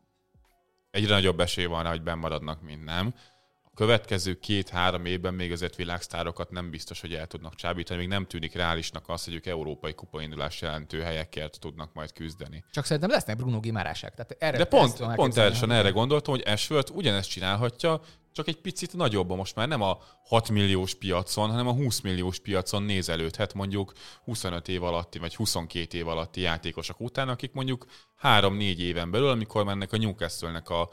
egyre 0.91 1.14
nagyobb 1.14 1.41
esély 1.41 1.64
van 1.64 1.83
rá, 1.83 1.91
hogy 1.91 2.03
benn 2.03 2.18
maradnak, 2.18 2.62
mint 2.62 2.85
nem. 2.85 3.14
Következő 3.75 4.39
két-három 4.39 5.05
évben 5.05 5.35
még 5.35 5.53
azért 5.53 5.77
világsztárokat 5.77 6.51
nem 6.51 6.70
biztos, 6.70 7.01
hogy 7.01 7.14
el 7.14 7.27
tudnak 7.27 7.55
csábítani, 7.55 7.99
még 7.99 8.09
nem 8.09 8.27
tűnik 8.27 8.55
reálisnak 8.55 9.09
az, 9.09 9.25
hogy 9.25 9.35
ők 9.35 9.47
európai 9.47 9.95
kupaindulás 9.95 10.61
jelentő 10.61 11.01
helyekért 11.01 11.59
tudnak 11.61 11.93
majd 11.93 12.12
küzdeni. 12.12 12.64
Csak 12.70 12.85
szerintem 12.85 13.11
lesznek 13.11 13.37
Bruno 13.37 13.61
Gimárásák. 13.61 14.14
Tehát 14.14 14.37
erre 14.39 14.57
De 14.57 14.64
pont, 14.64 14.97
pont 14.97 15.37
elképzelni. 15.37 15.75
erre, 15.75 15.83
erre 15.83 15.91
gondoltam, 15.91 16.35
hogy 16.35 16.43
Ashworth 16.47 16.95
ugyanezt 16.95 17.31
csinálhatja, 17.31 18.01
csak 18.33 18.49
egy 18.49 18.61
picit 18.61 18.93
nagyobban. 18.93 19.37
Most 19.37 19.55
már 19.55 19.68
nem 19.68 19.83
a 19.83 19.99
6 20.25 20.49
milliós 20.49 20.95
piacon, 20.95 21.51
hanem 21.51 21.66
a 21.66 21.73
20 21.73 22.01
milliós 22.01 22.39
piacon 22.39 22.83
nézelődhet 22.83 23.55
mondjuk 23.55 23.93
25 24.25 24.68
év 24.68 24.83
alatti, 24.83 25.18
vagy 25.18 25.35
22 25.35 25.99
év 25.99 26.09
alatti 26.09 26.41
játékosok 26.41 27.01
után, 27.01 27.29
akik 27.29 27.53
mondjuk 27.53 27.87
3-4 28.23 28.77
éven 28.77 29.11
belül, 29.11 29.29
amikor 29.29 29.64
mennek 29.64 29.93
a 29.93 29.97
Newcastle-nek 29.97 30.68
a 30.68 30.91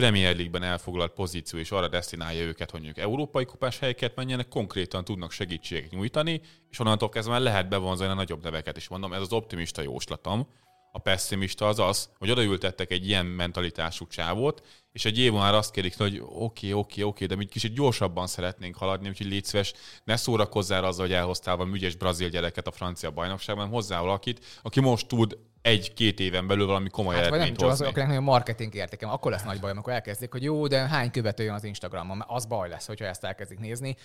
Premier 0.00 0.34
League-ben 0.34 0.62
elfoglalt 0.62 1.12
pozíció, 1.12 1.58
és 1.58 1.70
arra 1.70 1.88
destinálja 1.88 2.42
őket, 2.42 2.70
hogy 2.70 2.80
mondjuk 2.80 3.04
európai 3.04 3.44
kupás 3.44 3.78
helyeket 3.78 4.16
menjenek, 4.16 4.48
konkrétan 4.48 5.04
tudnak 5.04 5.30
segítséget 5.30 5.90
nyújtani, 5.90 6.40
és 6.70 6.78
onnantól 6.78 7.08
kezdve 7.08 7.32
már 7.32 7.42
lehet 7.42 7.68
bevonzani 7.68 8.10
a 8.10 8.14
nagyobb 8.14 8.42
neveket 8.42 8.76
is. 8.76 8.88
Mondom, 8.88 9.12
ez 9.12 9.20
az 9.20 9.32
optimista 9.32 9.82
jóslatom. 9.82 10.48
A 10.92 10.98
pessimista 10.98 11.68
az 11.68 11.78
az, 11.78 12.10
hogy 12.18 12.30
odaültettek 12.30 12.90
egy 12.90 13.08
ilyen 13.08 13.26
mentalitású 13.26 14.06
csávót, 14.06 14.66
és 14.92 15.04
egy 15.04 15.18
év 15.18 15.32
már 15.32 15.54
azt 15.54 15.70
kérik, 15.70 15.96
hogy 15.96 16.22
oké, 16.24 16.72
oké, 16.72 17.02
oké, 17.02 17.26
de 17.26 17.36
mi 17.36 17.44
kicsit 17.44 17.74
gyorsabban 17.74 18.26
szeretnénk 18.26 18.76
haladni, 18.76 19.08
úgyhogy 19.08 19.26
légy 19.26 19.44
szíves, 19.44 19.72
ne 20.04 20.16
szórakozzál 20.16 20.84
azzal, 20.84 21.06
hogy 21.06 21.14
elhoztál 21.14 21.56
valami 21.56 21.76
ügyes 21.76 21.94
brazil 21.94 22.28
gyereket 22.28 22.66
a 22.66 22.72
francia 22.72 23.10
bajnokságban, 23.10 23.68
hozzá 23.68 24.00
valakit, 24.00 24.44
aki 24.62 24.80
most 24.80 25.08
tud 25.08 25.38
egy-két 25.66 26.20
éven 26.20 26.46
belül 26.46 26.66
valami 26.66 26.88
komoly 26.88 27.14
Hát 27.14 27.22
vagy 27.22 27.30
nem 27.30 27.40
eredményt 27.40 27.60
csak 27.60 27.68
hozni. 27.70 27.86
akinek 27.86 28.08
nagyon 28.08 28.22
marketing 28.22 28.74
értékem, 28.74 29.08
akkor 29.10 29.30
lesz 29.30 29.42
nagy 29.42 29.60
baj, 29.60 29.70
amikor 29.70 29.92
elkezdik, 29.92 30.32
hogy 30.32 30.42
jó, 30.42 30.66
de 30.66 30.78
hány 30.88 31.10
követő 31.10 31.42
jön 31.42 31.54
az 31.54 31.64
Instagramon, 31.64 32.16
mert 32.16 32.30
az 32.30 32.46
baj 32.46 32.68
lesz, 32.68 32.86
hogyha 32.86 33.04
ezt 33.04 33.24
elkezdik 33.24 33.58
nézni. 33.58 33.96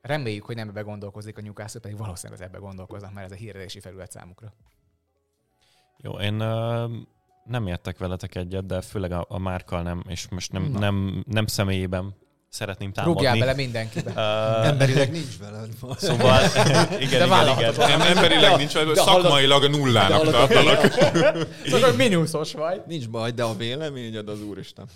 Reméljük, 0.00 0.44
hogy 0.44 0.56
nem 0.56 0.68
ebbe 0.68 0.80
gondolkozik 0.80 1.38
a 1.38 1.40
Newcastle, 1.40 1.80
pedig 1.80 1.98
valószínűleg 1.98 2.40
az 2.40 2.46
ebbe 2.46 2.58
gondolkoznak, 2.58 3.12
mert 3.12 3.26
ez 3.26 3.32
a 3.32 3.40
hírhetési 3.40 3.80
felület 3.80 4.10
számukra. 4.10 4.52
Jó, 5.96 6.18
én 6.18 6.40
ö, 6.40 6.86
nem 7.44 7.66
értek 7.66 7.98
veletek 7.98 8.34
egyet, 8.34 8.66
de 8.66 8.80
főleg 8.80 9.12
a, 9.12 9.24
a 9.28 9.38
márkal 9.38 9.82
nem, 9.82 10.04
és 10.08 10.28
most 10.28 10.52
nem, 10.52 10.62
Na. 10.62 10.78
nem, 10.78 11.24
nem 11.26 11.46
személyében 11.46 12.14
szeretném 12.50 12.92
támadni. 12.92 13.14
Rúgjál 13.16 13.38
bele 13.38 13.54
mindenkibe. 13.54 14.14
Emberileg 14.64 15.10
nincs 15.10 15.38
vele. 15.38 15.62
Szóval, 15.96 16.40
igen, 17.00 17.26
igen, 17.26 17.48
igen. 17.58 17.74
Nem, 17.76 18.00
emberileg 18.00 18.56
nincs, 18.56 18.72
de 18.72 18.94
szakmailag 18.94 19.70
nullának 19.70 20.30
tartanak. 20.30 20.80
Szóval 21.70 21.92
mínuszos 21.92 22.52
vagy. 22.52 22.82
Nincs 22.86 23.08
baj, 23.08 23.30
de 23.30 23.42
a 23.42 23.56
véleményed 23.56 24.28
az 24.28 24.42
úristen. 24.42 24.86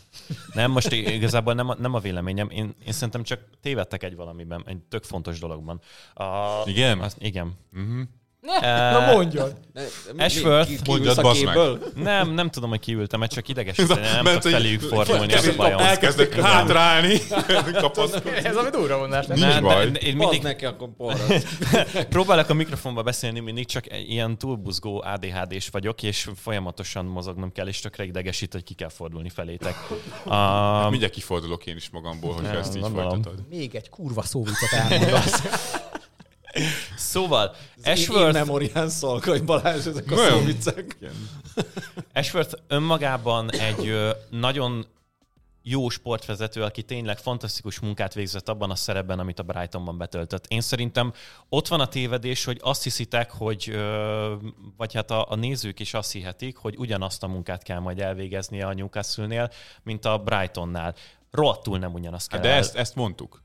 Nem, 0.53 0.71
most 0.71 0.93
igazából 0.93 1.55
nem 1.55 1.69
a, 1.69 1.75
nem 1.79 1.95
a 1.95 1.99
véleményem. 1.99 2.51
Én, 2.51 2.75
én 2.87 2.93
szerintem 2.93 3.23
csak 3.23 3.41
tévedtek 3.63 4.03
egy 4.03 4.17
valamiben, 4.17 4.63
egy 4.67 4.79
tök 4.89 5.05
fontos 5.05 5.39
dologban. 5.39 5.81
A, 6.15 6.25
Igen? 6.65 6.99
Az, 6.99 7.17
igen. 7.19 7.53
Mhm. 7.71 8.01
Na 8.45 9.13
mondjad. 9.13 9.55
Ashworth, 10.19 10.69
ki- 10.69 10.79
mondjad, 10.87 11.21
bazd 11.21 11.45
meg. 11.45 11.55
képből? 11.55 11.79
Nem, 11.95 12.31
nem 12.31 12.51
tudom, 12.51 12.71
hogy 12.71 12.79
kiültem, 12.79 13.21
mert 13.21 13.33
csak 13.33 13.49
idegesíteni, 13.49 14.01
nem 14.01 14.25
Mert 14.25 14.41
tudok 14.41 14.59
feléjük 14.59 14.81
fordulni, 14.81 15.33
az 15.33 15.57
bajom. 15.57 15.79
Elkezdek 15.79 16.41
hátrálni. 16.41 17.15
Ez 18.43 18.57
ami 18.57 18.71
durva 18.71 18.99
mondás. 18.99 19.27
nem? 19.27 19.39
Nincs 19.39 19.61
baj. 19.61 19.91
mindig 20.15 20.43
neki 20.43 20.65
akkor 20.65 20.89
próbálok 22.09 22.49
a 22.49 22.55
mikrofonba 22.55 23.03
beszélni, 23.03 23.41
mindig 23.41 23.67
csak 23.67 23.85
ilyen 24.09 24.39
túlbuzgó 24.39 25.03
ADHD-s 25.07 25.69
vagyok, 25.69 26.03
és 26.03 26.29
folyamatosan 26.43 27.05
mozognom 27.05 27.53
kell, 27.53 27.67
és 27.69 27.81
tökre 27.81 28.05
idegesít, 28.05 28.53
hogy 28.53 28.65
ki 28.65 28.75
kell 28.75 28.89
fordulni 28.89 29.29
felétek. 29.29 29.75
A, 30.25 30.89
Mindjárt 30.91 31.13
kifordulok 31.15 31.67
én 31.67 31.77
is 31.77 31.91
magamból, 31.91 32.41
Nem, 32.41 32.57
ezt 32.57 32.77
így 32.77 32.87
folytatod. 32.93 33.45
Még 33.51 33.75
egy 33.75 33.89
kurva 33.89 34.23
szóvicet 34.23 34.73
elmondasz. 34.73 35.43
szóval, 36.97 37.55
In 37.77 37.93
Ashworth, 37.93 38.33
memorián 38.33 38.89
szolgaj 38.89 39.41
Balázs, 39.41 39.87
ezek 39.87 40.11
a 40.11 40.15
Nagyon. 40.15 40.39
szóviccek. 40.39 40.97
Ashworth 42.15 42.55
önmagában 42.69 43.53
egy 43.53 43.95
nagyon 44.31 44.87
jó 45.67 45.89
sportvezető, 45.89 46.63
aki 46.63 46.83
tényleg 46.83 47.19
fantasztikus 47.19 47.81
munkát 47.81 48.15
végzett 48.15 48.49
abban 48.49 48.71
a 48.71 48.75
szerepben, 48.75 49.19
amit 49.19 49.39
a 49.39 49.43
Brightonban 49.43 49.99
betöltött. 49.99 50.47
Én 50.49 50.61
szerintem 50.61 51.13
ott 51.49 51.69
van 51.69 51.81
a 51.81 51.89
tévedés, 51.89 52.45
hogy 52.45 52.59
azt 52.63 52.83
hiszitek, 52.83 53.31
hogy, 53.31 53.79
vagy 54.77 54.95
hát 54.95 55.11
a, 55.11 55.31
a 55.31 55.35
nézők 55.35 55.81
is 55.81 55.95
azt 55.95 56.13
hihetik, 56.13 56.57
hogy 56.57 56.75
ugyanazt 56.79 57.23
a 57.23 57.27
munkát 57.27 57.63
kell 57.63 57.79
majd 57.79 58.01
elvégeznie 58.01 58.67
a 58.67 58.75
Newcastle-nél, 58.75 59.51
mint 59.83 60.05
a 60.05 60.19
Brightonnál. 60.19 60.95
Rohadtul 61.31 61.79
nem 61.79 61.93
ugyanazt 61.95 62.29
kell 62.29 62.39
Hát 62.39 62.47
de 62.47 62.53
el- 62.53 62.59
ezt, 62.61 62.75
ezt 62.77 62.95
mondtuk. 62.95 63.43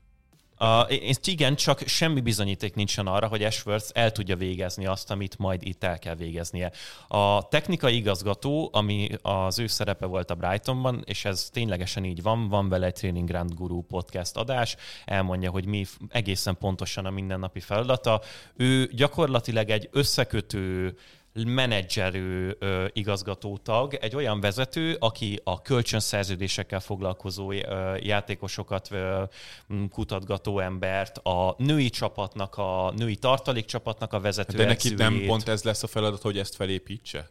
Uh, 0.60 0.92
és 0.92 1.16
igen, 1.24 1.54
csak 1.54 1.82
semmi 1.86 2.20
bizonyíték 2.20 2.74
nincsen 2.74 3.06
arra, 3.06 3.26
hogy 3.26 3.42
Ashworth 3.42 3.90
el 3.92 4.12
tudja 4.12 4.36
végezni 4.36 4.86
azt, 4.86 5.10
amit 5.10 5.38
majd 5.38 5.62
itt 5.62 5.84
el 5.84 5.98
kell 5.98 6.14
végeznie. 6.14 6.72
A 7.08 7.48
technikai 7.48 7.96
igazgató, 7.96 8.70
ami 8.72 9.08
az 9.22 9.58
ő 9.58 9.66
szerepe 9.66 10.06
volt 10.06 10.30
a 10.30 10.34
Brightonban, 10.34 11.02
és 11.06 11.24
ez 11.24 11.48
ténylegesen 11.52 12.04
így 12.04 12.22
van, 12.22 12.48
van 12.48 12.68
vele 12.68 12.86
egy 12.86 12.94
Training 12.94 13.28
Grand 13.28 13.54
Guru 13.54 13.82
podcast 13.82 14.36
adás, 14.36 14.76
elmondja, 15.04 15.50
hogy 15.50 15.66
mi 15.66 15.86
egészen 16.08 16.56
pontosan 16.58 17.06
a 17.06 17.10
mindennapi 17.10 17.60
feladata. 17.60 18.20
Ő 18.56 18.90
gyakorlatilag 18.94 19.70
egy 19.70 19.88
összekötő 19.92 20.96
menedzserő 21.32 22.56
ö, 22.58 22.86
igazgatótag, 22.92 23.94
egy 23.94 24.14
olyan 24.14 24.40
vezető, 24.40 24.96
aki 25.00 25.40
a 25.44 25.62
kölcsönszerződésekkel 25.62 26.80
foglalkozó 26.80 27.52
ö, 27.52 27.96
játékosokat 27.96 28.88
ö, 28.90 29.22
kutatgató 29.90 30.58
embert, 30.58 31.18
a 31.18 31.54
női 31.58 31.90
csapatnak, 31.90 32.56
a 32.56 32.92
női 32.96 33.16
tartalékcsapatnak 33.16 34.12
a 34.12 34.20
vezető 34.20 34.56
De 34.56 34.64
neki 34.64 34.94
nem 34.94 35.22
pont 35.26 35.48
ez 35.48 35.62
lesz 35.62 35.82
a 35.82 35.86
feladat, 35.86 36.22
hogy 36.22 36.38
ezt 36.38 36.54
felépítse? 36.54 37.28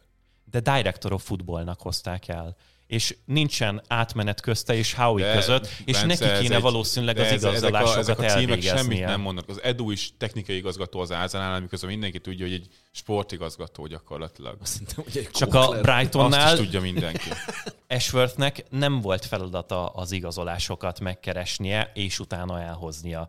de 0.50 0.60
Director 0.60 1.12
of 1.12 1.24
Footballnak 1.24 1.80
hozták 1.80 2.28
el. 2.28 2.56
És 2.90 3.16
nincsen 3.24 3.82
átmenet 3.88 4.40
közte 4.40 4.74
és 4.74 4.94
Howie 4.94 5.26
De, 5.26 5.34
között, 5.34 5.68
és 5.84 6.00
Bence, 6.00 6.06
neki 6.26 6.42
kéne 6.42 6.54
egy- 6.54 6.62
valószínűleg 6.62 7.18
az 7.18 7.32
igazolásokat 7.32 7.96
ezek 7.98 8.18
a, 8.18 8.24
ezek 8.24 8.36
a 8.36 8.38
címek 8.40 8.62
semmit 8.62 9.04
nem 9.04 9.20
mondanak. 9.20 9.50
Az 9.50 9.62
Edu 9.62 9.90
is 9.90 10.12
technikai 10.18 10.56
igazgató 10.56 11.00
az 11.00 11.12
Ázánál, 11.12 11.60
miközben 11.60 11.90
mindenki 11.90 12.18
tudja, 12.18 12.44
hogy 12.44 12.54
egy 12.54 12.66
sportigazgató 12.90 13.86
gyakorlatilag. 13.86 14.56
Szerintem, 14.62 15.04
hogy 15.04 15.16
egy 15.16 15.30
Csak 15.30 15.54
a 15.54 15.60
kókler. 15.60 15.78
Azt 15.78 15.82
Brightonnál 15.82 16.52
is 16.52 16.58
tudja 16.58 16.80
mindenki. 16.80 17.28
Ashworthnek 17.88 18.64
nem 18.70 19.00
volt 19.00 19.24
feladata 19.24 19.86
az 19.86 20.12
igazolásokat 20.12 21.00
megkeresnie, 21.00 21.90
és 21.94 22.18
utána 22.18 22.60
elhoznia. 22.60 23.28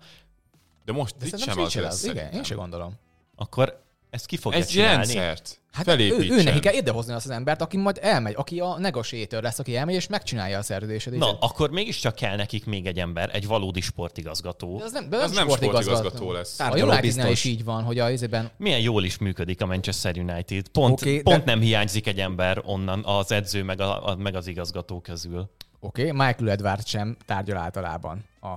De 0.85 0.91
most 0.91 1.17
De 1.17 1.25
itt 1.25 1.39
sem 1.39 1.59
az 1.59 1.73
lesz. 1.73 2.03
Igen, 2.03 2.31
én 2.31 2.43
sem 2.43 2.57
gondolom. 2.57 2.93
Akkor 3.35 3.83
ezt 4.11 4.25
ki 4.25 4.37
fogja 4.37 4.59
Egy 4.59 4.67
csinálni? 4.67 4.95
rendszert 5.13 5.59
Hát 5.71 5.87
ő, 5.87 5.89
felépítsen. 5.89 6.37
ő 6.39 6.43
neki 6.43 6.59
kell 6.59 6.73
idehozni 6.73 7.13
azt 7.13 7.25
az 7.25 7.31
embert, 7.31 7.61
aki 7.61 7.77
majd 7.77 7.97
elmegy, 8.01 8.33
aki 8.37 8.59
a 8.59 8.77
negotiator 8.79 9.43
lesz, 9.43 9.59
aki 9.59 9.75
elmegy 9.75 9.95
és 9.95 10.07
megcsinálja 10.07 10.57
a 10.57 10.61
szerződését. 10.61 11.13
Na, 11.17 11.37
akkor 11.39 11.69
mégiscsak 11.69 12.15
kell 12.15 12.35
nekik 12.35 12.65
még 12.65 12.85
egy 12.85 12.99
ember, 12.99 13.29
egy 13.33 13.47
valódi 13.47 13.81
sportigazgató. 13.81 14.77
de 14.77 14.83
az 14.83 14.91
nem, 14.91 15.09
de 15.09 15.17
Az 15.17 15.31
nem 15.31 15.43
sportigazgató 15.45 15.97
sportigazgató. 15.97 16.31
lesz. 16.31 16.59
A 16.59 16.69
Unitednél 16.87 17.31
is 17.31 17.43
így 17.43 17.63
van, 17.63 17.83
hogy 17.83 17.99
a 17.99 18.09
izében 18.09 18.51
Milyen 18.57 18.79
jól 18.79 19.03
is 19.03 19.17
működik 19.17 19.61
a 19.61 19.65
Manchester 19.65 20.17
United. 20.17 20.67
Pont, 20.67 21.01
okay, 21.01 21.21
pont 21.21 21.37
de- 21.43 21.51
nem 21.51 21.61
hiányzik 21.61 22.07
egy 22.07 22.19
ember 22.19 22.61
onnan, 22.65 23.03
az 23.05 23.31
edző 23.31 23.63
meg, 23.63 23.79
a, 23.81 24.07
a, 24.09 24.15
meg 24.15 24.35
az 24.35 24.47
igazgató 24.47 24.99
közül. 24.99 25.49
Oké, 25.83 26.09
okay, 26.09 26.27
Michael 26.27 26.49
Edwards 26.49 26.89
sem 26.89 27.17
tárgyal 27.25 27.57
általában 27.57 28.23
a, 28.39 28.47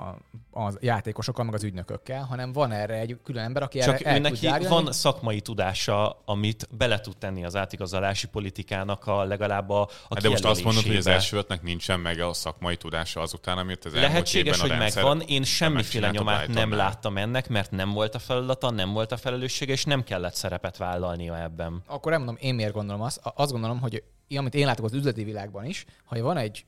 a 0.61 0.73
játékosokkal, 0.81 1.45
meg 1.45 1.55
az 1.55 1.65
ügynökökkel, 1.65 2.25
hanem 2.25 2.53
van 2.53 2.73
erre 2.73 2.95
egy 2.95 3.19
külön 3.23 3.43
ember, 3.43 3.63
aki 3.63 3.79
Csak 3.79 4.01
erre 4.01 4.11
el 4.11 4.21
tud 4.21 4.43
neki 4.43 4.67
van 4.67 4.93
szakmai 4.93 5.41
tudása, 5.41 6.23
amit 6.25 6.69
bele 6.77 7.01
tud 7.01 7.17
tenni 7.17 7.45
az 7.45 7.57
átigazolási 7.57 8.27
politikának 8.27 9.07
a 9.07 9.25
legalább 9.25 9.71
a, 9.71 9.81
a 9.83 9.89
Hát 10.09 10.23
de 10.23 10.29
most 10.29 10.45
azt 10.45 10.65
mondod, 10.65 10.83
hogy 10.83 10.97
az 10.97 11.03
kijelölésébe. 11.03 11.17
Ashworthnek 11.17 11.63
nincsen 11.63 12.01
meg 12.01 12.21
a 12.21 12.33
szakmai 12.33 12.77
tudása 12.77 13.21
azután, 13.21 13.59
amit 13.59 13.85
az 13.85 13.95
Lehetséges, 13.95 14.61
hogy 14.61 14.79
megvan. 14.79 15.21
Én 15.21 15.43
semmiféle 15.43 16.11
nyomát 16.11 16.37
nem 16.37 16.47
Brightonnál. 16.47 16.79
láttam 16.79 17.17
ennek, 17.17 17.49
mert 17.49 17.71
nem 17.71 17.91
volt 17.91 18.15
a 18.15 18.19
feladata, 18.19 18.71
nem 18.71 18.93
volt 18.93 19.13
a 19.13 19.17
felelőssége, 19.17 19.73
és 19.73 19.85
nem 19.85 20.05
kellett 20.05 20.35
szerepet 20.35 20.77
vállalnia 20.77 21.43
ebben. 21.43 21.83
Akkor 21.87 22.13
nem 22.13 22.23
mondom, 22.23 22.39
én 22.41 22.55
miért 22.55 22.73
gondolom 22.73 23.03
azt. 23.03 23.21
Azt 23.35 23.51
gondolom, 23.51 23.81
hogy 23.81 24.03
amit 24.37 24.55
én 24.55 24.67
látok 24.67 24.85
az 24.85 24.93
üzleti 24.93 25.25
világban 25.25 25.65
is, 25.65 25.85
ha 26.05 26.23
van 26.23 26.37
egy 26.37 26.65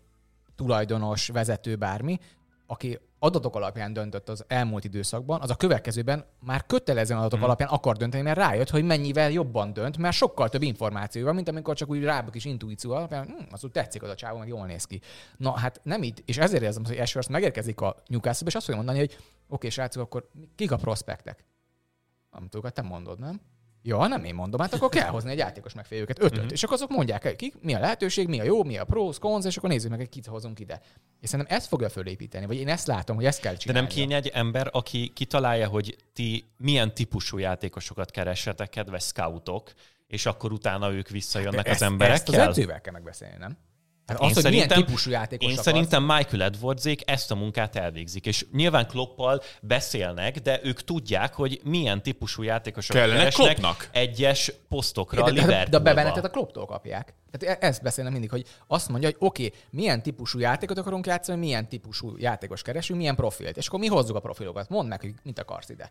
tulajdonos, 0.56 1.28
vezető, 1.28 1.76
bármi, 1.76 2.18
aki 2.66 2.98
adatok 3.18 3.56
alapján 3.56 3.92
döntött 3.92 4.28
az 4.28 4.44
elmúlt 4.48 4.84
időszakban, 4.84 5.40
az 5.40 5.50
a 5.50 5.54
következőben 5.56 6.24
már 6.40 6.66
kötelezően 6.66 7.18
adatok 7.18 7.38
Mhm. 7.38 7.46
alapján 7.48 7.68
akar 7.68 7.96
dönteni, 7.96 8.22
mert 8.22 8.38
rájött, 8.38 8.70
hogy 8.70 8.84
mennyivel 8.84 9.30
jobban 9.30 9.72
dönt, 9.72 9.96
mert 9.96 10.16
sokkal 10.16 10.48
több 10.48 10.62
információ 10.62 11.24
van, 11.24 11.34
mint 11.34 11.48
amikor 11.48 11.76
csak 11.76 11.88
úgy 11.88 12.02
rábok 12.02 12.34
is 12.34 12.44
intuíció 12.44 12.92
alapján, 12.92 13.26
hm, 13.26 13.44
az 13.50 13.64
úgy 13.64 13.70
tetszik 13.70 14.02
az 14.02 14.08
a 14.10 14.14
csávó, 14.14 14.38
meg 14.38 14.48
jól 14.48 14.66
néz 14.66 14.84
ki. 14.84 15.00
Na 15.36 15.58
hát 15.58 15.80
nem 15.82 16.02
így, 16.02 16.22
és 16.26 16.38
ezért 16.38 16.62
érzem, 16.62 16.84
hogy 16.84 16.98
Ashworth 16.98 17.30
megérkezik 17.30 17.80
a 17.80 17.96
Newcastle-be, 18.06 18.50
és 18.50 18.54
azt 18.56 18.64
fogja 18.64 18.82
mondani, 18.82 18.98
hogy 19.06 19.16
oké, 19.48 19.68
srácok, 19.68 20.02
akkor 20.02 20.30
kik 20.54 20.70
a 20.72 20.76
prospektek? 20.76 21.44
Tudok, 22.48 22.70
te 22.72 22.82
mondod, 22.82 23.18
nem? 23.18 23.40
Ja, 23.86 24.06
nem 24.06 24.24
én 24.24 24.34
mondom, 24.34 24.60
hát 24.60 24.74
akkor 24.74 24.88
kell 24.88 25.08
hozni 25.08 25.30
egy 25.30 25.38
játékos 25.38 25.74
megfelelőket, 25.74 26.22
ötöt. 26.22 26.42
Mhm. 26.42 26.52
És 26.52 26.62
akkor 26.62 26.74
azok 26.76 26.90
mondják 26.90 27.34
kik, 27.36 27.54
mi 27.60 27.74
a 27.74 27.78
lehetőség, 27.78 28.28
mi 28.28 28.40
a 28.40 28.42
jó, 28.44 28.64
mi 28.64 28.78
a 28.78 28.84
pros, 28.84 29.18
cons, 29.18 29.44
és 29.44 29.56
akkor 29.56 29.68
nézzük 29.70 29.90
meg, 29.90 29.98
hogy 29.98 30.08
kit 30.08 30.26
hozunk 30.26 30.60
ide. 30.60 30.80
És 31.20 31.28
szerintem 31.28 31.56
ezt 31.56 31.66
fogja 31.66 31.88
fölépíteni, 31.88 32.46
vagy 32.46 32.56
én 32.56 32.68
ezt 32.68 32.86
látom, 32.86 33.16
hogy 33.16 33.24
ezt 33.24 33.40
kell 33.40 33.52
De 33.52 33.58
csinálni. 33.58 33.86
nem 33.86 33.96
kéne 33.96 34.14
egy 34.16 34.30
ember, 34.34 34.68
aki 34.72 35.12
kitalálja, 35.14 35.68
hogy 35.68 35.96
ti 36.12 36.44
milyen 36.56 36.94
típusú 36.94 37.38
játékosokat 37.38 38.10
keressetek, 38.10 38.68
kedves 38.68 39.02
scoutok, 39.02 39.72
és 40.06 40.26
akkor 40.26 40.52
utána 40.52 40.92
ők 40.92 41.08
visszajönnek 41.08 41.58
az 41.66 41.72
ezt, 41.72 41.82
Ezt 41.82 41.90
emberekkel? 41.90 42.40
az 42.40 42.48
edzővel 42.48 42.80
kell 42.80 42.92
megbeszélni, 42.92 43.36
nem? 43.38 43.56
Hát 44.06 44.20
Én 44.20 44.26
azt, 44.26 44.34
hogy 44.34 44.44
milyen 44.50 44.68
szerintem- 44.68 44.86
típusú 44.86 45.10
játékos 45.10 45.46
Én 45.46 45.52
akarsz. 45.52 45.66
szerintem 45.66 46.02
Michael 46.02 46.42
Edwardsék 46.42 47.10
ezt 47.10 47.30
a 47.30 47.34
munkát 47.34 47.76
elvégzik, 47.76 48.26
és 48.26 48.46
nyilván 48.52 48.86
Kloppal 48.86 49.42
beszélnek, 49.62 50.38
de 50.38 50.60
ők 50.62 50.82
tudják, 50.82 51.34
hogy 51.34 51.60
milyen 51.64 52.02
típusú 52.02 52.42
játékosokat 52.42 53.00
Kellene 53.02 53.18
keresnek 53.18 53.46
Kloppnak. 53.46 53.88
egyes 53.92 54.52
posztokra 54.68 55.24
a 55.24 55.30
de, 55.30 55.46
de, 55.46 55.66
de 55.70 55.76
a 55.76 55.80
bebenetet 55.80 56.24
a 56.24 56.30
klubtól 56.30 56.66
kapják. 56.66 57.14
Tehát 57.30 57.58
e- 57.62 57.66
ezt 57.66 57.82
beszélnek 57.82 58.12
mindig, 58.12 58.30
hogy 58.30 58.46
azt 58.66 58.88
mondja, 58.88 59.08
hogy 59.08 59.16
oké, 59.20 59.46
okay, 59.46 59.58
milyen 59.70 60.02
típusú 60.02 60.38
játékot 60.38 60.78
akarunk 60.78 61.06
játszani, 61.06 61.38
milyen 61.38 61.68
típusú 61.68 62.14
játékos 62.18 62.62
keresünk, 62.62 62.98
milyen 62.98 63.14
profilt. 63.14 63.56
És 63.56 63.66
akkor 63.66 63.80
mi 63.80 63.86
hozzuk 63.86 64.16
a 64.16 64.20
profilokat. 64.20 64.68
Mondd 64.68 64.88
meg, 64.88 65.00
hogy 65.00 65.14
mit 65.22 65.38
akarsz 65.38 65.68
ide. 65.68 65.90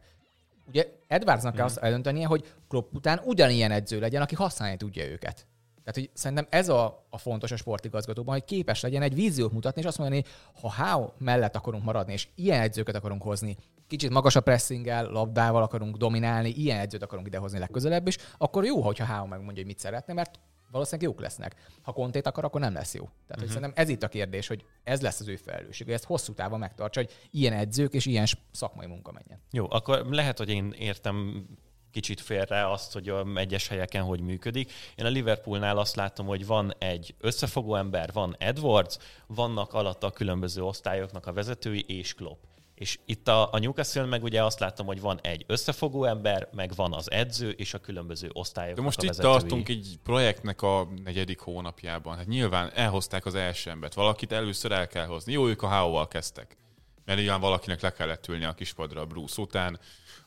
Ugye 0.68 0.86
Edwardsnak 1.08 1.56
kell 1.56 1.66
azt 1.66 1.78
eldöntenie, 1.78 2.28
hogy 2.28 2.54
Klopp 2.70 2.94
után 2.94 3.22
ugyanilyen 3.24 3.72
edző 3.72 4.00
legyen, 4.00 4.22
aki 4.22 4.36
használni 4.36 4.78
tudja 4.78 5.06
őket. 5.06 5.46
Tehát, 5.86 6.00
hogy 6.00 6.10
szerintem 6.14 6.48
ez 6.50 6.70
a, 6.70 7.06
a 7.10 7.18
fontos 7.18 7.52
a 7.52 7.56
sportigazgatóban, 7.56 8.34
hogy 8.34 8.44
képes 8.44 8.82
legyen 8.82 9.02
egy 9.02 9.16
víziót 9.16 9.52
mutatni, 9.52 9.82
és 9.82 9.88
azt 9.88 9.98
mondani, 9.98 10.24
ha 10.62 10.74
Howe 10.74 11.14
mellett 11.18 11.56
akarunk 11.56 11.84
maradni, 11.84 12.14
és 12.14 12.28
ilyen 12.36 12.62
edzőket 12.62 12.96
akarunk 12.96 13.22
hozni, 13.22 13.58
kicsit 13.88 14.10
magasabb 14.10 14.44
pressinggel, 14.44 15.06
labdával 15.06 15.62
akarunk 15.62 15.98
dominálni, 15.98 16.50
ilyen 16.50 16.80
edzőt 16.80 17.04
akarunk 17.04 17.28
idehozni 17.28 17.60
legközelebb 17.60 18.08
is, 18.08 18.18
akkor 18.38 18.66
jó, 18.66 18.82
hogyha 18.82 19.06
Howe 19.06 19.28
megmondja, 19.28 19.56
hogy 19.56 19.66
mit 19.66 19.80
szeretne, 19.80 20.14
mert 20.14 20.40
valószínűleg 20.72 21.12
jók 21.12 21.22
lesznek. 21.22 21.56
Ha 21.82 21.92
kontét 21.92 22.28
akar, 22.28 22.44
akkor 22.44 22.62
nem 22.62 22.74
lesz 22.74 22.94
jó. 22.94 23.04
Tehát, 23.04 23.16
uh-huh. 23.28 23.44
hogy 23.44 23.50
szerintem 23.50 23.84
ez 23.84 23.90
itt 23.90 24.04
a 24.04 24.08
kérdés, 24.08 24.48
hogy 24.48 24.66
ez 24.84 25.02
lesz 25.02 25.20
az 25.20 25.28
ő 25.28 25.36
felelősség, 25.36 25.86
hogy 25.86 25.96
ezt 25.96 26.04
hosszú 26.04 26.34
távon 26.34 26.60
megtartsa, 26.60 27.00
hogy 27.00 27.12
ilyen 27.32 27.54
edzők 27.54 27.94
és 27.94 28.06
ilyen 28.06 28.26
szakmai 28.52 28.88
munka 28.88 29.12
menjen. 29.12 29.40
Jó, 29.52 29.66
akkor 29.70 30.06
lehet, 30.10 30.38
hogy 30.38 30.50
én 30.50 30.76
értem 30.78 31.48
kicsit 31.96 32.22
félre 32.22 32.72
azt, 32.72 32.94
hogy 32.94 33.10
a 33.10 33.26
egyes 33.36 33.68
helyeken 33.68 34.04
hogy 34.04 34.20
működik. 34.20 34.72
Én 34.96 35.06
a 35.06 35.10
Liverpoolnál 35.10 35.78
azt 35.78 35.96
látom, 35.96 36.26
hogy 36.26 36.46
van 36.46 36.74
egy 36.78 37.16
összefogó 37.20 37.76
ember, 37.76 38.10
van 38.14 38.36
Edwards, 38.40 38.98
vannak 39.28 39.74
alatta 39.74 40.08
a 40.08 40.12
különböző 40.12 40.64
osztályoknak 40.64 41.26
a 41.28 41.34
vezetői 41.34 41.84
és 41.88 42.14
Klopp. 42.14 42.44
És 42.74 43.00
itt 43.06 43.28
a, 43.28 43.54
a 43.54 43.60
Newcastle 43.60 44.06
meg 44.06 44.24
ugye 44.24 44.44
azt 44.44 44.60
látom, 44.60 44.86
hogy 44.86 45.02
van 45.02 45.20
egy 45.22 45.44
összefogó 45.48 46.04
ember, 46.04 46.50
meg 46.52 46.72
van 46.76 46.94
az 46.94 47.12
edző 47.12 47.50
és 47.50 47.74
a 47.74 47.80
különböző 47.80 48.30
osztályoknak 48.34 48.78
De 48.78 48.84
most 48.84 49.02
itt 49.02 49.08
vezetői. 49.08 49.32
tartunk 49.32 49.70
egy 49.70 50.00
projektnek 50.04 50.62
a 50.62 50.88
negyedik 51.04 51.40
hónapjában. 51.40 52.18
Hát 52.18 52.28
nyilván 52.28 52.72
elhozták 52.74 53.26
az 53.26 53.36
első 53.36 53.70
embert. 53.70 53.94
Valakit 53.94 54.32
először 54.32 54.72
el 54.72 54.88
kell 54.88 55.06
hozni. 55.06 55.32
Jó, 55.32 55.48
ők 55.48 55.62
a 55.62 55.80
HO-val 55.80 56.08
kezdtek. 56.08 56.58
Mert 57.06 57.20
nyilván 57.20 57.40
valakinek 57.40 57.82
le 57.82 57.92
kellett 57.92 58.28
ülni 58.28 58.46
a 58.46 58.54
kispadra 58.54 59.02
a 59.02 59.06
Bruce 59.06 59.42
után. 59.42 59.80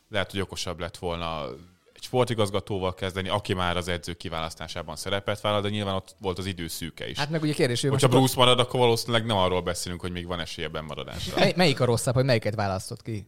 Lehet, 0.09 0.31
hogy 0.31 0.41
okosabb 0.41 0.81
lett 0.81 0.97
volna 0.97 1.47
egy 1.93 2.03
sportigazgatóval 2.03 2.95
kezdeni, 2.95 3.29
aki 3.29 3.55
már 3.55 3.77
az 3.77 3.89
edző 3.89 4.13
kiválasztásában 4.13 4.97
szerepet 4.97 5.41
vállal, 5.41 5.61
de 5.61 5.69
nyilván 5.69 5.95
ott 5.95 6.15
volt 6.21 6.39
az 6.39 6.47
idő 6.47 6.69
szűke 6.69 7.09
is. 7.09 7.19
Hát 7.19 7.31
meg 7.31 7.43
ugye 7.43 7.53
kérdés, 7.53 7.81
hogy 7.81 7.91
Hogyha 7.91 8.09
Bruce 8.09 8.35
marad, 8.37 8.59
akkor 8.59 8.81
valószínűleg 8.81 9.27
nem 9.27 9.37
arról 9.37 9.63
beszélünk, 9.63 10.01
hogy 10.01 10.13
még 10.13 10.27
van 10.27 10.41
esélye 10.41 10.69
maradásra. 10.69 11.39
mely, 11.39 11.53
melyik 11.57 11.81
a 11.81 11.85
rosszabb, 11.85 12.15
hogy 12.15 12.25
melyiket 12.25 12.55
választott 12.55 13.03
ki? 13.03 13.27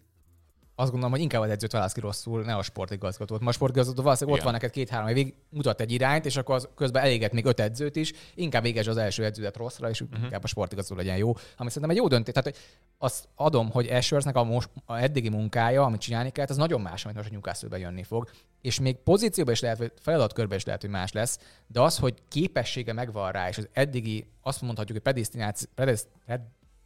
Azt 0.80 0.90
gondolom, 0.90 1.10
hogy 1.10 1.20
inkább 1.20 1.42
az 1.42 1.50
edzőt 1.50 1.72
választ 1.72 1.94
ki 1.94 2.00
rosszul, 2.00 2.42
ne 2.42 2.54
a 2.54 2.62
sportigazgatót. 2.62 3.40
Ma 3.40 3.48
a 3.48 3.52
sportigazgató 3.52 4.02
valószínűleg 4.02 4.38
ott 4.38 4.42
Igen. 4.42 4.52
van 4.52 4.60
neked 4.60 4.76
két-három 4.76 5.08
évig, 5.08 5.34
mutat 5.48 5.80
egy 5.80 5.92
irányt, 5.92 6.26
és 6.26 6.36
akkor 6.36 6.54
az 6.54 6.68
közben 6.74 7.02
eléget 7.02 7.32
még 7.32 7.44
öt 7.44 7.60
edzőt 7.60 7.96
is, 7.96 8.12
inkább 8.34 8.64
éges 8.64 8.86
az 8.86 8.96
első 8.96 9.24
edződet 9.24 9.56
rosszra, 9.56 9.88
és 9.88 10.00
uh-huh. 10.00 10.22
inkább 10.22 10.44
a 10.44 10.46
sportigazgató 10.46 11.00
legyen 11.00 11.16
jó. 11.16 11.32
Ami 11.56 11.68
szerintem 11.68 11.90
egy 11.90 11.96
jó 11.96 12.08
döntés. 12.08 12.34
Tehát 12.34 12.48
hogy 12.48 12.58
azt 12.98 13.28
adom, 13.34 13.70
hogy 13.70 13.86
Ashworthnek 13.86 14.36
a, 14.36 14.44
most, 14.44 14.68
a 14.84 14.96
eddigi 14.96 15.28
munkája, 15.28 15.82
amit 15.82 16.00
csinálni 16.00 16.30
kellett, 16.30 16.50
az 16.50 16.56
nagyon 16.56 16.80
más, 16.80 17.04
mint 17.04 17.16
most 17.16 17.28
a 17.28 17.32
Newcastle-be 17.32 17.78
jönni 17.78 18.02
fog. 18.02 18.30
És 18.60 18.80
még 18.80 18.96
pozícióban 18.96 19.52
is 19.52 19.60
lehet, 19.60 19.78
vagy 19.78 19.92
feladatkörben 20.00 20.56
is 20.56 20.64
lehet, 20.64 20.80
hogy 20.80 20.90
más 20.90 21.12
lesz, 21.12 21.38
de 21.66 21.80
az, 21.80 21.98
hogy 21.98 22.14
képessége 22.28 22.92
megvan 22.92 23.32
rá, 23.32 23.48
és 23.48 23.58
az 23.58 23.68
eddigi, 23.72 24.26
azt 24.42 24.62
mondhatjuk, 24.62 24.96
hogy 24.96 25.12
predestináció, 25.12 25.70
predest, 25.74 26.06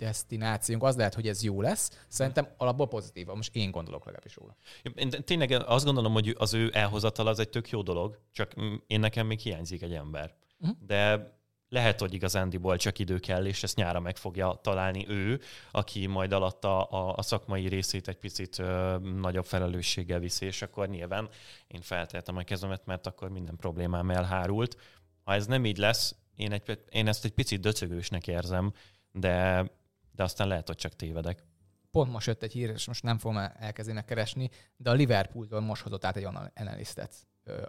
predestinációnk 0.04 0.82
az 0.82 0.96
lehet, 0.96 1.14
hogy 1.14 1.28
ez 1.28 1.42
jó 1.42 1.60
lesz, 1.60 2.04
szerintem 2.08 2.48
alapból 2.56 2.88
pozitív. 2.88 3.26
Most 3.26 3.54
én 3.54 3.70
gondolok 3.70 4.04
legalábbis 4.04 4.36
róla. 4.36 4.56
Én 4.94 5.10
tényleg 5.10 5.50
azt 5.50 5.84
gondolom, 5.84 6.12
hogy 6.12 6.34
az 6.38 6.54
ő 6.54 6.70
elhozatal 6.72 7.26
az 7.26 7.38
egy 7.38 7.48
tök 7.48 7.70
jó 7.70 7.82
dolog, 7.82 8.18
csak 8.32 8.52
én 8.86 9.00
nekem 9.00 9.26
még 9.26 9.38
hiányzik 9.38 9.82
egy 9.82 9.94
ember. 9.94 10.34
Mhm. 10.58 10.70
De 10.86 11.32
lehet, 11.68 12.00
hogy 12.00 12.14
igazándiból 12.14 12.76
csak 12.76 12.98
idő 12.98 13.18
kell, 13.18 13.46
és 13.46 13.62
ezt 13.62 13.76
nyára 13.76 14.00
meg 14.00 14.16
fogja 14.16 14.58
találni 14.62 15.08
ő, 15.08 15.40
aki 15.70 16.06
majd 16.06 16.32
alatta 16.32 16.82
a, 16.82 17.14
a 17.16 17.22
szakmai 17.22 17.68
részét 17.68 18.08
egy 18.08 18.16
picit 18.16 18.58
ö, 18.58 18.96
nagyobb 18.98 19.44
felelősséggel 19.44 20.18
viszi, 20.18 20.46
és 20.46 20.62
akkor 20.62 20.88
nyilván 20.88 21.28
én 21.66 21.80
feltehetem 21.80 22.36
a 22.36 22.42
kezemet, 22.42 22.86
mert 22.86 23.06
akkor 23.06 23.28
minden 23.28 23.56
problémám 23.56 24.10
elhárult. 24.10 24.76
Ha 25.24 25.34
ez 25.34 25.46
nem 25.46 25.64
így 25.64 25.76
lesz, 25.76 26.14
én, 26.36 26.52
egy, 26.52 26.80
én 26.90 27.08
ezt 27.08 27.24
egy 27.24 27.32
picit 27.32 27.60
döcögősnek 27.60 28.26
érzem, 28.26 28.72
de, 29.12 29.66
de 30.14 30.22
aztán 30.22 30.48
lehet, 30.48 30.66
hogy 30.66 30.76
csak 30.76 30.96
tévedek. 30.96 31.42
Pont 31.90 32.12
most 32.12 32.26
jött 32.26 32.42
egy 32.42 32.52
hír, 32.52 32.70
és 32.70 32.86
most 32.86 33.02
nem 33.02 33.18
fogom 33.18 33.36
el- 33.36 33.54
elkezdeni 33.58 34.04
keresni, 34.06 34.50
de 34.76 34.90
a 34.90 34.92
Liverpooltól 34.92 35.60
most 35.60 35.82
hozott 35.82 36.04
át 36.04 36.16
egy 36.16 36.24
anal- 36.24 36.52
analisztet 36.56 37.14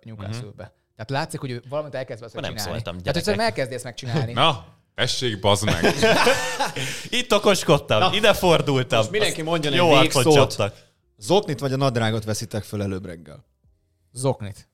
Newcastle-be. 0.04 0.74
Tehát 0.96 1.10
látszik, 1.10 1.40
hogy 1.40 1.52
ő 1.52 1.64
valamit 1.70 1.96
elkezd 1.96 2.22
Nem 2.22 2.30
csinálni. 2.32 2.60
szóltam, 2.60 2.98
Tehát, 2.98 3.14
hogy 3.14 3.24
gyerekek. 3.24 3.46
elkezdi 3.46 3.74
ezt 3.74 3.84
megcsinálni. 3.84 4.32
Na, 4.34 4.66
tessék, 4.96 5.40
bazd 5.40 5.64
meg. 5.66 5.84
Itt 7.20 7.34
okoskodtam, 7.34 8.00
Na. 8.00 8.14
ide 8.16 8.34
fordultam. 8.34 8.98
Most 9.00 9.12
mindenki 9.12 9.40
Azt 9.42 9.50
mondjon 9.50 9.74
egy 9.74 9.80
jó 9.80 9.92
arcot 9.92 10.24
végszót. 10.24 10.74
Zoknit 11.18 11.60
vagy 11.60 11.74
a 11.74 11.76
nadrágot 11.76 12.24
veszitek 12.24 12.64
föl 12.64 12.82
előbb 12.82 13.06
reggel? 13.06 13.46
Zoknit. 14.12 14.68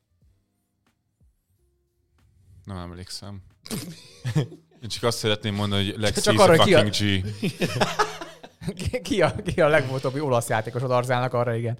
Nem 2.64 2.78
emlékszem. 2.78 3.42
Én 4.82 4.90
csak 4.90 5.04
azt 5.04 5.18
szeretném 5.18 5.56
mondani, 5.56 5.86
hogy 5.92 6.00
Lex 6.02 6.22
Csak 6.22 6.40
arra, 6.40 6.54
a 6.54 6.58
hogy 6.58 6.66
ki 6.66 6.74
a- 6.74 6.84
fucking 6.84 7.22
G. 7.22 9.02
Ki- 9.04 9.22
a, 9.22 9.36
ki 9.46 9.62
a 9.62 9.68
legvoltóbbi 9.68 10.20
olasz 10.20 10.48
játékos 10.50 10.82
az 10.82 10.90
Arzálnak 10.90 11.34
arra, 11.34 11.56
igen. 11.56 11.78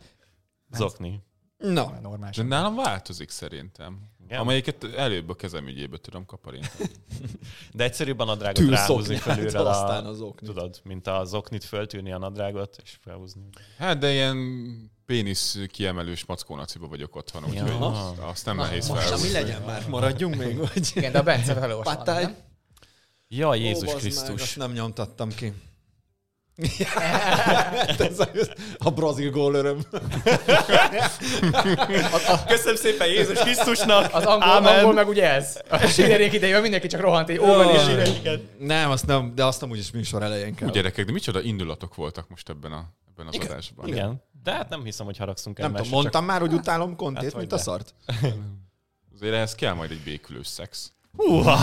Zokni. 0.72 1.24
Na, 1.58 2.00
Normális. 2.02 2.36
De 2.38 2.44
nálam 2.44 2.76
változik 2.76 3.30
szerintem. 3.30 4.00
Igen? 4.26 4.40
Amelyiket 4.40 4.84
előbb 4.84 5.30
a 5.30 5.34
kezem 5.36 5.68
ügyébe 5.68 5.98
tudom 5.98 6.26
kaparintani. 6.26 6.90
De 7.74 7.84
egyszerűbb 7.84 8.20
a 8.20 8.24
nadrágot 8.24 8.56
Tűz 8.56 8.70
ráhúzni 8.70 9.16
felülről 9.28 9.66
aztán 9.68 10.06
az 10.06 10.22
oknit. 10.22 10.50
tudod, 10.50 10.80
mint 10.84 11.08
a 11.08 11.24
zoknit 11.26 11.64
föltűrni 11.64 12.12
a 12.12 12.18
nadrágot, 12.18 12.78
és 12.84 12.98
felhúzni. 13.02 13.42
Hát, 13.78 13.98
de 13.98 14.12
ilyen 14.12 14.38
pénisz 15.06 15.60
kiemelős 15.72 16.26
mackónaciba 16.26 16.88
vagyok 16.88 17.16
otthon, 17.16 17.44
úgyhogy 17.46 17.68
Ja. 17.68 17.88
azt- 17.92 18.18
azt 18.20 18.46
nem 18.46 18.56
nehéz 18.56 18.88
most 18.88 19.02
mi 19.02 19.08
felhúzni. 19.08 19.32
legyen 19.32 19.62
már? 19.62 19.88
Maradjunk 19.90 20.36
még, 20.36 20.58
vagy? 20.58 20.92
Igen, 20.94 21.12
de 21.12 21.20
a 21.20 21.24
Bence 21.24 21.54
nem? 22.06 22.36
Ja, 23.34 23.56
Jézus 23.56 23.90
Ó, 23.90 23.92
bazd 23.92 23.94
meg, 23.94 24.02
Krisztus. 24.02 24.42
Azt 24.42 24.58
nem 24.58 24.72
nyomtattam 24.72 25.30
ki. 25.30 25.54
Ez 27.98 28.20
a, 28.26 28.28
a 28.78 28.90
brazil 28.90 29.32
gól 29.32 29.54
öröm. 29.54 29.82
Köszönöm 32.48 32.76
szépen 32.76 33.08
Jézus 33.08 33.40
Krisztusnak. 33.40 34.14
Az 34.14 34.24
angol, 34.26 34.50
Ámen. 34.50 34.78
angol 34.78 34.94
meg 34.94 35.08
ugye 35.08 35.30
ez. 35.30 35.62
A 35.70 35.78
sírerék 35.78 36.34
idejében 36.34 36.62
mindenki 36.62 36.88
csak 36.88 37.02
rohant 37.02 37.30
egy 37.30 37.38
óval 37.38 37.76
és 37.76 37.82
sírerék. 37.82 38.40
Nem, 38.58 38.90
azt 38.90 39.06
nem, 39.06 39.36
de 39.36 39.46
azt 39.46 39.62
nem 39.62 39.70
úgyis 39.70 39.92
műsor 39.92 40.24
elején 40.24 40.56
kell. 40.56 40.68
Úgy 40.68 40.74
gyerekek, 40.74 41.06
de 41.06 41.12
micsoda 41.12 41.42
indulatok 41.42 41.96
voltak 41.96 42.30
most 42.30 42.50
ebben, 42.50 42.72
a, 42.72 42.94
ebben 43.10 43.28
az 43.28 43.38
adásban. 43.46 43.88
Igen. 43.88 44.24
De 44.44 44.52
hát 44.52 44.70
nem 44.70 44.84
hiszem, 44.84 45.06
hogy 45.06 45.18
haragszunk 45.18 45.60
el. 45.60 45.68
nem 45.68 45.76
tudom, 45.76 45.92
mondtam 45.92 46.26
már, 46.26 46.40
hogy 46.40 46.54
utálom 46.54 46.96
kontét, 46.96 47.24
Hát, 47.24 47.36
mint 47.36 47.52
a 47.52 47.58
szart. 47.58 47.94
Azért 49.16 49.34
ehhez 49.34 49.56
kell 49.56 49.74
majd 49.74 49.92
egy 49.92 50.02
békülős 50.04 50.48
szex. 50.48 50.92
Húha. 51.18 51.58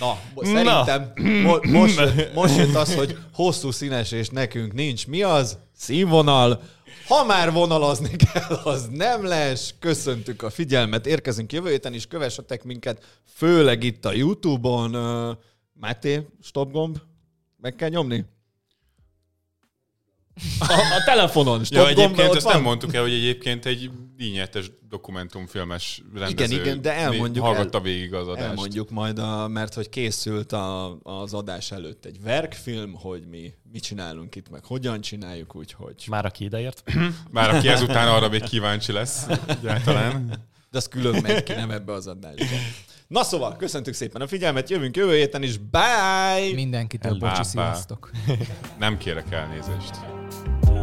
Na, 0.00 0.18
szerintem 0.42 1.12
mo- 1.42 1.64
most, 1.66 1.98
jött, 1.98 2.34
most 2.34 2.56
jött 2.56 2.74
az, 2.74 2.94
hogy 2.94 3.18
hosszú 3.32 3.70
színes 3.70 4.12
és 4.12 4.28
nekünk 4.28 4.72
nincs. 4.72 5.06
Mi 5.06 5.22
az? 5.22 5.58
Színvonal. 5.76 6.62
Ha 7.06 7.24
már 7.24 7.52
vonalazni 7.52 8.16
kell, 8.16 8.56
az 8.64 8.88
nem 8.90 9.24
lesz. 9.24 9.74
Köszöntük 9.78 10.42
a 10.42 10.50
figyelmet, 10.50 11.06
érkezünk 11.06 11.52
jövő 11.52 11.70
héten 11.70 11.94
is, 11.94 12.06
kövessetek 12.06 12.64
minket, 12.64 13.20
főleg 13.34 13.82
itt 13.82 14.04
a 14.04 14.12
Youtube-on. 14.12 14.96
Máté, 15.72 16.26
stop 16.42 16.70
gomb, 16.72 16.98
meg 17.56 17.74
kell 17.74 17.88
nyomni? 17.88 18.24
A, 20.58 20.72
a 20.72 21.04
telefonon, 21.04 21.64
stop 21.64 21.78
Ja, 21.82 21.88
egyébként 21.88 22.28
ott 22.28 22.36
ezt 22.36 22.44
van? 22.44 22.54
nem 22.54 22.62
mondtuk 22.62 22.94
el, 22.94 23.02
hogy 23.02 23.12
egyébként 23.12 23.66
egy 23.66 23.90
díjnyetes 24.16 24.70
dokumentumfilmes 24.88 26.02
rendező 26.14 26.60
igen, 26.60 26.82
de 26.82 26.92
elmondjuk 26.92 27.44
hallgatta 27.44 27.76
el- 27.76 27.84
végig 27.84 28.14
az 28.14 28.28
adást. 28.28 28.46
Elmondjuk 28.46 28.90
majd, 28.90 29.18
a, 29.18 29.48
mert 29.48 29.74
hogy 29.74 29.88
készült 29.88 30.52
a, 30.52 30.98
az 31.02 31.34
adás 31.34 31.70
előtt 31.72 32.04
egy 32.04 32.22
verkfilm, 32.22 32.94
hogy 32.94 33.26
mi 33.30 33.52
mit 33.72 33.82
csinálunk 33.82 34.34
itt, 34.34 34.50
meg 34.50 34.64
hogyan 34.64 35.00
csináljuk, 35.00 35.54
úgyhogy... 35.54 36.04
Már 36.08 36.24
aki 36.24 36.44
ideért. 36.44 36.82
Bár 37.32 37.54
aki 37.54 37.68
ezután 37.68 38.08
arra 38.08 38.28
még 38.28 38.42
kíváncsi 38.42 38.92
lesz 38.92 39.26
egyáltalán. 39.46 40.28
De 40.70 40.78
az 40.78 40.88
külön 40.88 41.22
megy 41.22 41.42
ki, 41.42 41.52
nem 41.52 41.70
ebbe 41.70 41.92
az 41.92 42.06
adásba. 42.06 42.56
Na 43.06 43.22
szóval, 43.22 43.56
köszöntük 43.56 43.94
szépen 43.94 44.20
a 44.20 44.26
figyelmet, 44.26 44.70
jövünk 44.70 44.96
jövő 44.96 45.14
héten 45.16 45.42
is, 45.42 45.56
bye! 45.56 46.54
Mindenkitől 46.54 47.18
bocsi, 47.18 47.42
sziasztok. 47.42 48.10
Nem 48.78 48.98
kérek 48.98 49.32
elnézést. 49.32 50.19
Blue. 50.44 50.79